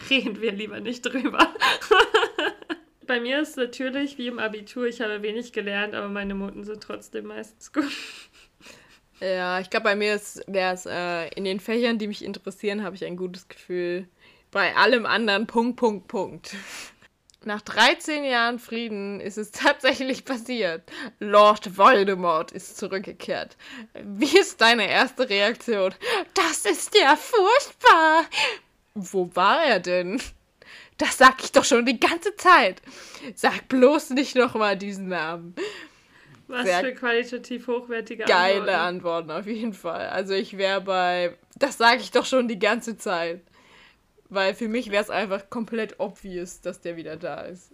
reden 0.10 0.40
wir 0.40 0.52
lieber 0.52 0.80
nicht 0.80 1.02
drüber. 1.02 1.54
Bei 3.06 3.20
mir 3.20 3.40
ist 3.40 3.50
es 3.50 3.56
natürlich 3.56 4.16
wie 4.16 4.28
im 4.28 4.38
Abitur, 4.38 4.86
ich 4.86 5.00
habe 5.00 5.22
wenig 5.22 5.52
gelernt, 5.52 5.94
aber 5.94 6.08
meine 6.08 6.34
Noten 6.34 6.64
sind 6.64 6.82
trotzdem 6.82 7.26
meistens 7.26 7.72
gut. 7.72 7.84
Ja, 9.20 9.60
ich 9.60 9.70
glaube, 9.70 9.84
bei 9.84 9.94
mir 9.94 10.20
wäre 10.48 10.74
es 10.74 10.86
äh, 10.86 11.28
in 11.28 11.44
den 11.44 11.60
Fächern, 11.60 11.98
die 11.98 12.08
mich 12.08 12.24
interessieren, 12.24 12.82
habe 12.82 12.96
ich 12.96 13.04
ein 13.04 13.16
gutes 13.16 13.48
Gefühl. 13.48 14.08
Bei 14.50 14.74
allem 14.74 15.06
anderen 15.06 15.46
Punkt, 15.46 15.76
Punkt, 15.76 16.08
Punkt. 16.08 16.56
Nach 17.44 17.60
13 17.60 18.24
Jahren 18.24 18.58
Frieden 18.58 19.20
ist 19.20 19.36
es 19.36 19.50
tatsächlich 19.50 20.24
passiert. 20.24 20.90
Lord 21.20 21.76
Voldemort 21.76 22.52
ist 22.52 22.76
zurückgekehrt. 22.76 23.56
Wie 24.02 24.38
ist 24.38 24.60
deine 24.60 24.88
erste 24.88 25.28
Reaktion? 25.28 25.94
Das 26.34 26.64
ist 26.64 26.94
ja 26.98 27.16
furchtbar. 27.16 28.24
Wo 28.94 29.34
war 29.34 29.64
er 29.64 29.80
denn? 29.80 30.20
Das 30.98 31.18
sag 31.18 31.42
ich 31.42 31.50
doch 31.50 31.64
schon 31.64 31.84
die 31.84 31.98
ganze 31.98 32.36
Zeit. 32.36 32.80
Sag 33.34 33.68
bloß 33.68 34.10
nicht 34.10 34.36
nochmal 34.36 34.76
diesen 34.76 35.08
Namen. 35.08 35.54
Was 36.46 36.66
Sehr 36.66 36.80
für 36.80 36.94
qualitativ 36.94 37.66
hochwertige 37.66 38.24
Antworten. 38.24 38.66
Geile 38.66 38.78
Antworten 38.78 39.30
auf 39.30 39.46
jeden 39.46 39.72
Fall. 39.72 40.08
Also 40.08 40.34
ich 40.34 40.56
wäre 40.56 40.80
bei, 40.80 41.36
das 41.56 41.78
sage 41.78 42.00
ich 42.00 42.10
doch 42.12 42.26
schon 42.26 42.48
die 42.48 42.58
ganze 42.58 42.96
Zeit. 42.96 43.42
Weil 44.28 44.54
für 44.54 44.68
mich 44.68 44.90
wäre 44.90 45.02
es 45.02 45.10
einfach 45.10 45.50
komplett 45.50 45.98
obvious, 45.98 46.60
dass 46.60 46.80
der 46.80 46.96
wieder 46.96 47.16
da 47.16 47.42
ist. 47.42 47.72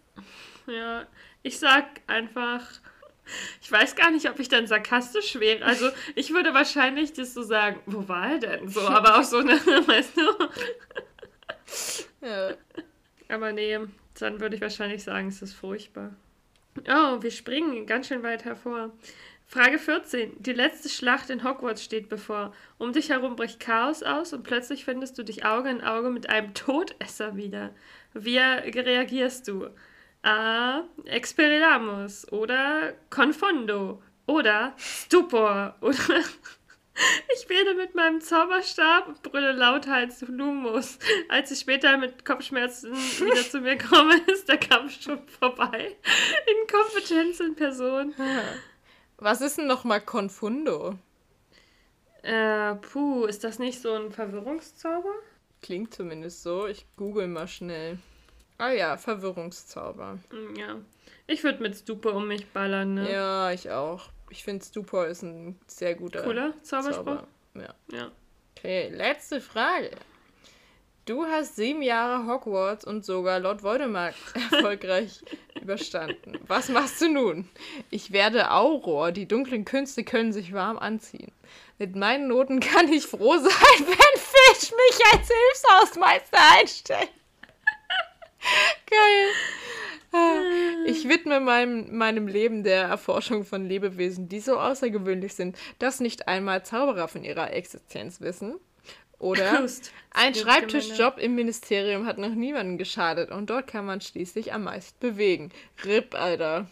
Ja, 0.67 1.07
ich 1.43 1.59
sag 1.59 1.85
einfach, 2.07 2.63
ich 3.61 3.71
weiß 3.71 3.97
gar 3.97 4.11
nicht, 4.11 4.29
ob 4.29 4.39
ich 4.39 4.49
dann 4.49 4.67
sarkastisch 4.67 5.39
wäre. 5.41 5.65
Also 5.65 5.91
ich 6.15 6.33
würde 6.33 6.55
wahrscheinlich 6.55 7.13
das 7.13 7.35
so 7.35 7.43
sagen, 7.43 7.81
wo 7.87 8.09
war 8.09 8.33
er 8.33 8.39
denn 8.39 8.69
so? 8.69 8.81
Aber 8.89 9.19
auch 9.19 9.25
so 9.25 9.39
eine, 9.39 9.53
weißt 9.87 10.17
du? 10.17 10.23
Aber 13.29 13.53
nee, 13.53 13.79
dann 14.19 14.41
würde 14.41 14.57
ich 14.57 14.63
wahrscheinlich 14.63 15.03
sagen, 15.03 15.29
es 15.29 15.43
ist 15.43 15.55
furchtbar. 15.55 16.15
Oh, 16.89 17.23
wir 17.23 17.31
springen 17.31 17.87
ganz 17.87 18.09
schön 18.09 18.23
weit 18.23 18.45
hervor. 18.45 18.93
Frage 19.47 19.79
14. 19.79 20.41
Die 20.41 20.53
letzte 20.53 20.89
Schlacht 20.89 21.29
in 21.29 21.43
Hogwarts 21.43 21.83
steht 21.83 22.09
bevor. 22.09 22.55
Um 22.79 22.93
dich 22.93 23.11
herum 23.11 23.35
bricht 23.35 23.59
Chaos 23.59 24.05
aus 24.05 24.33
und 24.33 24.45
plötzlich 24.45 24.85
findest 24.85 25.19
du 25.19 25.25
dich 25.25 25.45
Auge 25.45 25.71
in 25.71 25.83
Auge 25.83 26.11
mit 26.11 26.31
einem 26.31 26.55
Todesser 26.55 27.37
wieder. 27.37 27.75
Wie 28.15 28.39
reagierst 28.39 29.49
du? 29.49 29.71
A. 30.23 30.83
Expelliarmus 31.05 32.31
oder 32.31 32.93
Confondo 33.11 34.01
oder 34.27 34.75
Stupor 34.77 35.75
oder 35.81 36.23
ich 37.35 37.49
wähle 37.49 37.75
mit 37.75 37.95
meinem 37.95 38.21
Zauberstab 38.21 39.09
und 39.09 39.23
brülle 39.23 39.53
lauthals 39.53 40.23
Lumos. 40.23 40.99
Als 41.29 41.51
ich 41.51 41.61
später 41.61 41.97
mit 41.99 42.25
Kopfschmerzen 42.25 42.93
wieder 42.93 43.37
zu 43.37 43.61
mir 43.61 43.79
komme, 43.79 44.21
ist 44.27 44.49
der 44.49 44.59
Kampf 44.59 45.03
schon 45.03 45.27
vorbei. 45.27 45.97
Inkompetenz 46.47 47.41
in 47.41 47.55
Person. 47.55 48.15
Was 49.19 49.41
ist 49.41 49.59
denn 49.59 49.67
nochmal 49.67 50.01
Confundo? 50.01 50.99
Äh, 52.23 52.75
puh, 52.77 53.25
ist 53.25 53.45
das 53.45 53.59
nicht 53.59 53.81
so 53.81 53.93
ein 53.95 54.13
Verwirrungszauber? 54.13 55.13
Klingt 55.63 55.95
zumindest 55.95 56.43
so. 56.43 56.67
Ich 56.67 56.87
google 56.97 57.29
mal 57.29 57.49
schnell. 57.49 57.99
Ah 58.59 58.73
ja, 58.73 58.97
Verwirrungszauber. 58.99 60.19
Hm, 60.31 60.55
ja. 60.57 60.77
Ich 61.27 61.45
würde 61.45 61.63
mit 61.63 61.77
Stupe 61.77 62.11
um 62.13 62.29
mich 62.29 62.47
ballern, 62.49 62.95
ne? 62.95 63.11
Ja, 63.11 63.53
ich 63.53 63.71
auch 63.71 64.11
ich 64.31 64.45
finde 64.45 64.65
Stupor 64.65 65.07
ist 65.07 65.23
ein 65.23 65.59
sehr 65.67 65.95
guter 65.95 66.23
Cooler 66.23 66.55
Zauberspruch. 66.63 67.05
Zauber. 67.05 67.29
Ja. 67.55 67.75
ja. 67.93 68.11
Okay, 68.57 68.89
letzte 68.89 69.41
Frage. 69.41 69.91
Du 71.07 71.25
hast 71.25 71.57
sieben 71.57 71.83
Jahre 71.83 72.27
Hogwarts 72.27 72.85
und 72.85 73.05
sogar 73.05 73.41
Lord 73.41 73.63
Voldemort 73.63 74.15
erfolgreich 74.53 75.21
überstanden. 75.61 76.39
Was 76.47 76.69
machst 76.69 77.01
du 77.01 77.09
nun? 77.09 77.49
Ich 77.91 78.13
werde 78.13 78.51
Auror. 78.51 79.11
Die 79.11 79.27
dunklen 79.27 79.65
Künste 79.65 80.05
können 80.05 80.33
sich 80.33 80.53
warm 80.53 80.79
anziehen. 80.79 81.33
Mit 81.79 81.97
meinen 81.97 82.29
Noten 82.29 82.61
kann 82.61 82.93
ich 82.93 83.07
froh 83.07 83.39
sein, 83.39 83.51
wenn 83.51 84.21
Fisch 84.21 84.71
mich 84.71 85.01
als 85.13 85.29
Hilfshausmeister 85.29 86.39
einstellt. 86.59 87.11
Geil. 88.87 89.31
Ich 90.87 91.09
widme 91.09 91.41
meinem, 91.41 91.97
meinem 91.97 92.27
Leben 92.27 92.65
der 92.65 92.85
Erforschung 92.85 93.45
von 93.45 93.65
Lebewesen, 93.65 94.29
die 94.29 94.41
so 94.41 94.59
außergewöhnlich 94.59 95.35
sind, 95.35 95.57
dass 95.79 96.01
nicht 96.01 96.29
einmal 96.29 96.65
Zauberer 96.65 97.09
von 97.09 97.25
ihrer 97.25 97.53
Existenz 97.53 98.21
wissen. 98.21 98.57
Oder 99.19 99.67
ein 100.13 100.35
Schreibtischjob 100.35 101.19
im 101.19 101.35
Ministerium 101.35 102.07
hat 102.07 102.19
noch 102.19 102.35
niemanden 102.35 102.79
geschadet 102.79 103.31
und 103.31 103.51
dort 103.51 103.67
kann 103.67 103.85
man 103.85 104.01
schließlich 104.01 104.53
am 104.53 104.65
meisten 104.65 104.99
bewegen. 104.99 105.51
Rip, 105.85 106.15
Alter. 106.15 106.71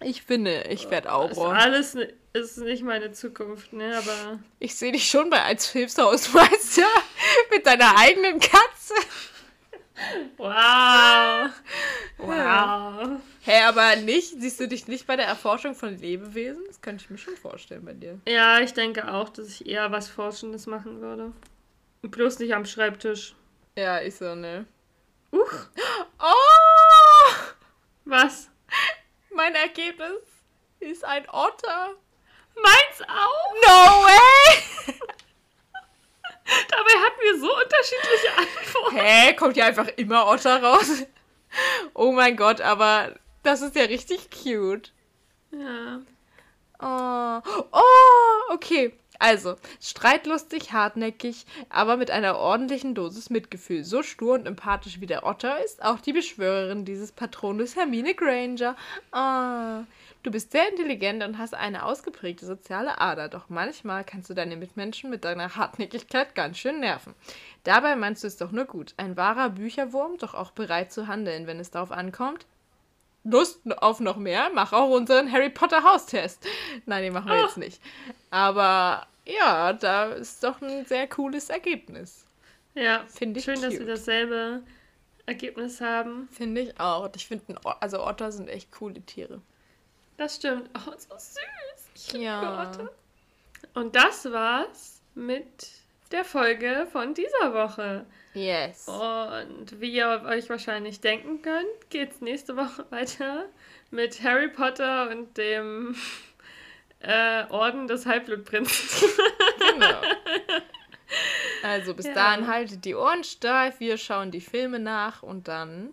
Ich 0.00 0.22
finde, 0.22 0.64
ich 0.68 0.90
werde 0.90 1.12
Auror. 1.12 1.54
Ist 1.54 1.62
alles 1.62 1.96
ist 2.32 2.58
nicht 2.58 2.82
meine 2.82 3.12
Zukunft, 3.12 3.72
ne, 3.72 3.96
aber. 3.96 4.40
Ich 4.58 4.74
sehe 4.74 4.92
dich 4.92 5.08
schon 5.08 5.28
bei 5.28 5.42
als 5.42 5.70
Hilfshausmeister 5.70 6.86
mit 7.50 7.66
deiner 7.66 7.98
eigenen 7.98 8.40
Katze. 8.40 8.94
Wow. 10.36 11.50
Wow. 12.18 13.20
Hä, 13.40 13.50
hey, 13.50 13.62
aber 13.62 13.96
nicht, 13.96 14.40
siehst 14.40 14.60
du 14.60 14.68
dich 14.68 14.86
nicht 14.86 15.06
bei 15.06 15.16
der 15.16 15.26
Erforschung 15.26 15.74
von 15.74 15.98
Lebewesen? 15.98 16.62
Das 16.66 16.80
könnte 16.80 17.04
ich 17.04 17.10
mir 17.10 17.18
schon 17.18 17.36
vorstellen 17.36 17.84
bei 17.84 17.92
dir. 17.92 18.20
Ja, 18.28 18.60
ich 18.60 18.72
denke 18.72 19.12
auch, 19.12 19.28
dass 19.28 19.48
ich 19.48 19.66
eher 19.66 19.90
was 19.90 20.08
Forschendes 20.08 20.66
machen 20.66 21.00
würde. 21.00 21.32
Bloß 22.02 22.38
nicht 22.38 22.54
am 22.54 22.64
Schreibtisch. 22.64 23.34
Ja, 23.76 23.98
ist 23.98 24.18
so, 24.18 24.34
ne? 24.34 24.66
Uch. 25.32 25.52
Oh! 26.18 27.32
Was? 28.04 28.50
Mein 29.34 29.54
Ergebnis 29.54 30.22
ist 30.80 31.04
ein 31.04 31.28
Otter. 31.30 31.94
Meins 32.54 33.08
auch? 33.08 33.54
No 33.66 34.04
way! 34.04 34.94
Dabei 36.44 36.90
hatten 36.90 37.20
wir 37.20 37.40
so 37.40 37.48
unterschiedliche 37.54 38.36
Antworten. 38.36 38.96
Hä? 38.96 39.34
Kommt 39.34 39.56
ja 39.56 39.66
einfach 39.66 39.88
immer 39.96 40.26
Otter 40.26 40.62
raus? 40.62 41.04
Oh 41.94 42.12
mein 42.12 42.36
Gott, 42.36 42.60
aber 42.60 43.14
das 43.42 43.62
ist 43.62 43.76
ja 43.76 43.84
richtig 43.84 44.30
cute. 44.30 44.92
Ja. 45.50 46.00
Oh, 46.80 47.40
oh 47.72 48.54
okay. 48.54 48.92
Also, 49.18 49.54
streitlustig, 49.80 50.72
hartnäckig, 50.72 51.46
aber 51.68 51.96
mit 51.96 52.10
einer 52.10 52.38
ordentlichen 52.38 52.96
Dosis 52.96 53.30
Mitgefühl. 53.30 53.84
So 53.84 54.02
stur 54.02 54.34
und 54.34 54.46
empathisch 54.46 55.00
wie 55.00 55.06
der 55.06 55.24
Otter 55.24 55.62
ist 55.64 55.84
auch 55.84 56.00
die 56.00 56.12
Beschwörerin 56.12 56.84
dieses 56.84 57.12
Patrones 57.12 57.76
Hermine 57.76 58.16
Granger. 58.16 58.74
Oh, 59.12 59.84
Du 60.22 60.30
bist 60.30 60.52
sehr 60.52 60.68
intelligent 60.68 61.24
und 61.24 61.36
hast 61.38 61.54
eine 61.54 61.84
ausgeprägte 61.84 62.46
soziale 62.46 63.00
Ader, 63.00 63.28
doch 63.28 63.48
manchmal 63.48 64.04
kannst 64.04 64.30
du 64.30 64.34
deine 64.34 64.56
Mitmenschen 64.56 65.10
mit 65.10 65.24
deiner 65.24 65.56
Hartnäckigkeit 65.56 66.36
ganz 66.36 66.58
schön 66.58 66.78
nerven. 66.78 67.14
Dabei 67.64 67.96
meinst 67.96 68.22
du 68.22 68.28
es 68.28 68.36
doch 68.36 68.52
nur 68.52 68.66
gut. 68.66 68.94
Ein 68.98 69.16
wahrer 69.16 69.50
Bücherwurm, 69.50 70.18
doch 70.18 70.34
auch 70.34 70.52
bereit 70.52 70.92
zu 70.92 71.08
handeln, 71.08 71.48
wenn 71.48 71.58
es 71.58 71.72
darauf 71.72 71.90
ankommt. 71.90 72.46
Lust 73.24 73.60
auf 73.78 73.98
noch 73.98 74.16
mehr? 74.16 74.50
Mach 74.54 74.72
auch 74.72 74.90
unseren 74.90 75.30
Harry 75.30 75.50
Potter 75.50 75.82
Haustest. 75.82 76.46
Nein, 76.86 77.02
den 77.02 77.12
machen 77.12 77.28
wir 77.28 77.40
oh. 77.40 77.42
jetzt 77.44 77.58
nicht. 77.58 77.80
Aber 78.30 79.06
ja, 79.26 79.72
da 79.72 80.12
ist 80.12 80.42
doch 80.44 80.60
ein 80.60 80.84
sehr 80.86 81.08
cooles 81.08 81.48
Ergebnis. 81.48 82.26
Ja, 82.74 83.04
finde 83.08 83.38
ich 83.38 83.44
schön, 83.44 83.56
cute. 83.56 83.66
dass 83.66 83.78
wir 83.78 83.86
dasselbe 83.86 84.62
Ergebnis 85.26 85.80
haben. 85.80 86.28
Finde 86.32 86.60
ich 86.62 86.80
auch. 86.80 87.08
Ich 87.14 87.26
finde, 87.26 87.60
also 87.80 88.04
Otter 88.04 88.32
sind 88.32 88.48
echt 88.48 88.72
coole 88.72 89.00
Tiere. 89.02 89.40
Das 90.22 90.36
stimmt. 90.36 90.70
Oh, 90.76 90.92
so 90.96 91.16
süß. 91.16 91.40
Ich 91.96 92.12
ja. 92.12 92.62
Otter. 92.62 92.92
Und 93.74 93.96
das 93.96 94.30
war's 94.30 95.02
mit 95.16 95.68
der 96.12 96.24
Folge 96.24 96.86
von 96.92 97.12
dieser 97.12 97.52
Woche. 97.52 98.06
Yes. 98.32 98.86
Und 98.86 99.80
wie 99.80 99.90
ihr 99.90 100.22
euch 100.24 100.48
wahrscheinlich 100.48 101.00
denken 101.00 101.42
könnt, 101.42 101.90
geht 101.90 102.12
es 102.12 102.20
nächste 102.20 102.56
Woche 102.56 102.86
weiter 102.90 103.46
mit 103.90 104.22
Harry 104.22 104.46
Potter 104.46 105.10
und 105.10 105.36
dem 105.36 105.96
äh, 107.00 107.44
Orden 107.48 107.88
des 107.88 108.06
Halbblutprinzen. 108.06 109.08
genau. 109.58 110.02
Also 111.62 111.94
bis 111.94 112.06
ja. 112.06 112.14
dahin 112.14 112.46
haltet 112.46 112.86
die 112.86 112.94
Ohren 112.94 113.22
steif, 113.22 113.78
wir 113.80 113.98
schauen 113.98 114.30
die 114.30 114.40
Filme 114.40 114.78
nach 114.78 115.22
und 115.22 115.46
dann. 115.46 115.90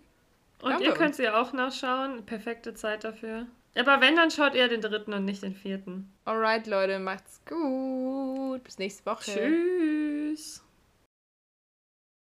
Und 0.62 0.80
ihr 0.80 0.94
könnt 0.94 1.14
sie 1.14 1.28
auch 1.30 1.52
nachschauen. 1.52 2.26
Perfekte 2.26 2.74
Zeit 2.74 3.04
dafür. 3.04 3.46
Aber 3.80 4.02
wenn, 4.02 4.16
dann 4.16 4.30
schaut 4.30 4.56
ihr 4.56 4.68
den 4.68 4.82
dritten 4.82 5.14
und 5.14 5.24
nicht 5.26 5.42
den 5.42 5.56
vierten. 5.56 6.12
Alright, 6.26 6.68
Leute, 6.68 7.00
macht's 7.00 7.42
gut. 7.46 8.64
Bis 8.64 8.78
nächste 8.78 9.06
Woche. 9.06 9.32
Tschüss. 9.32 10.62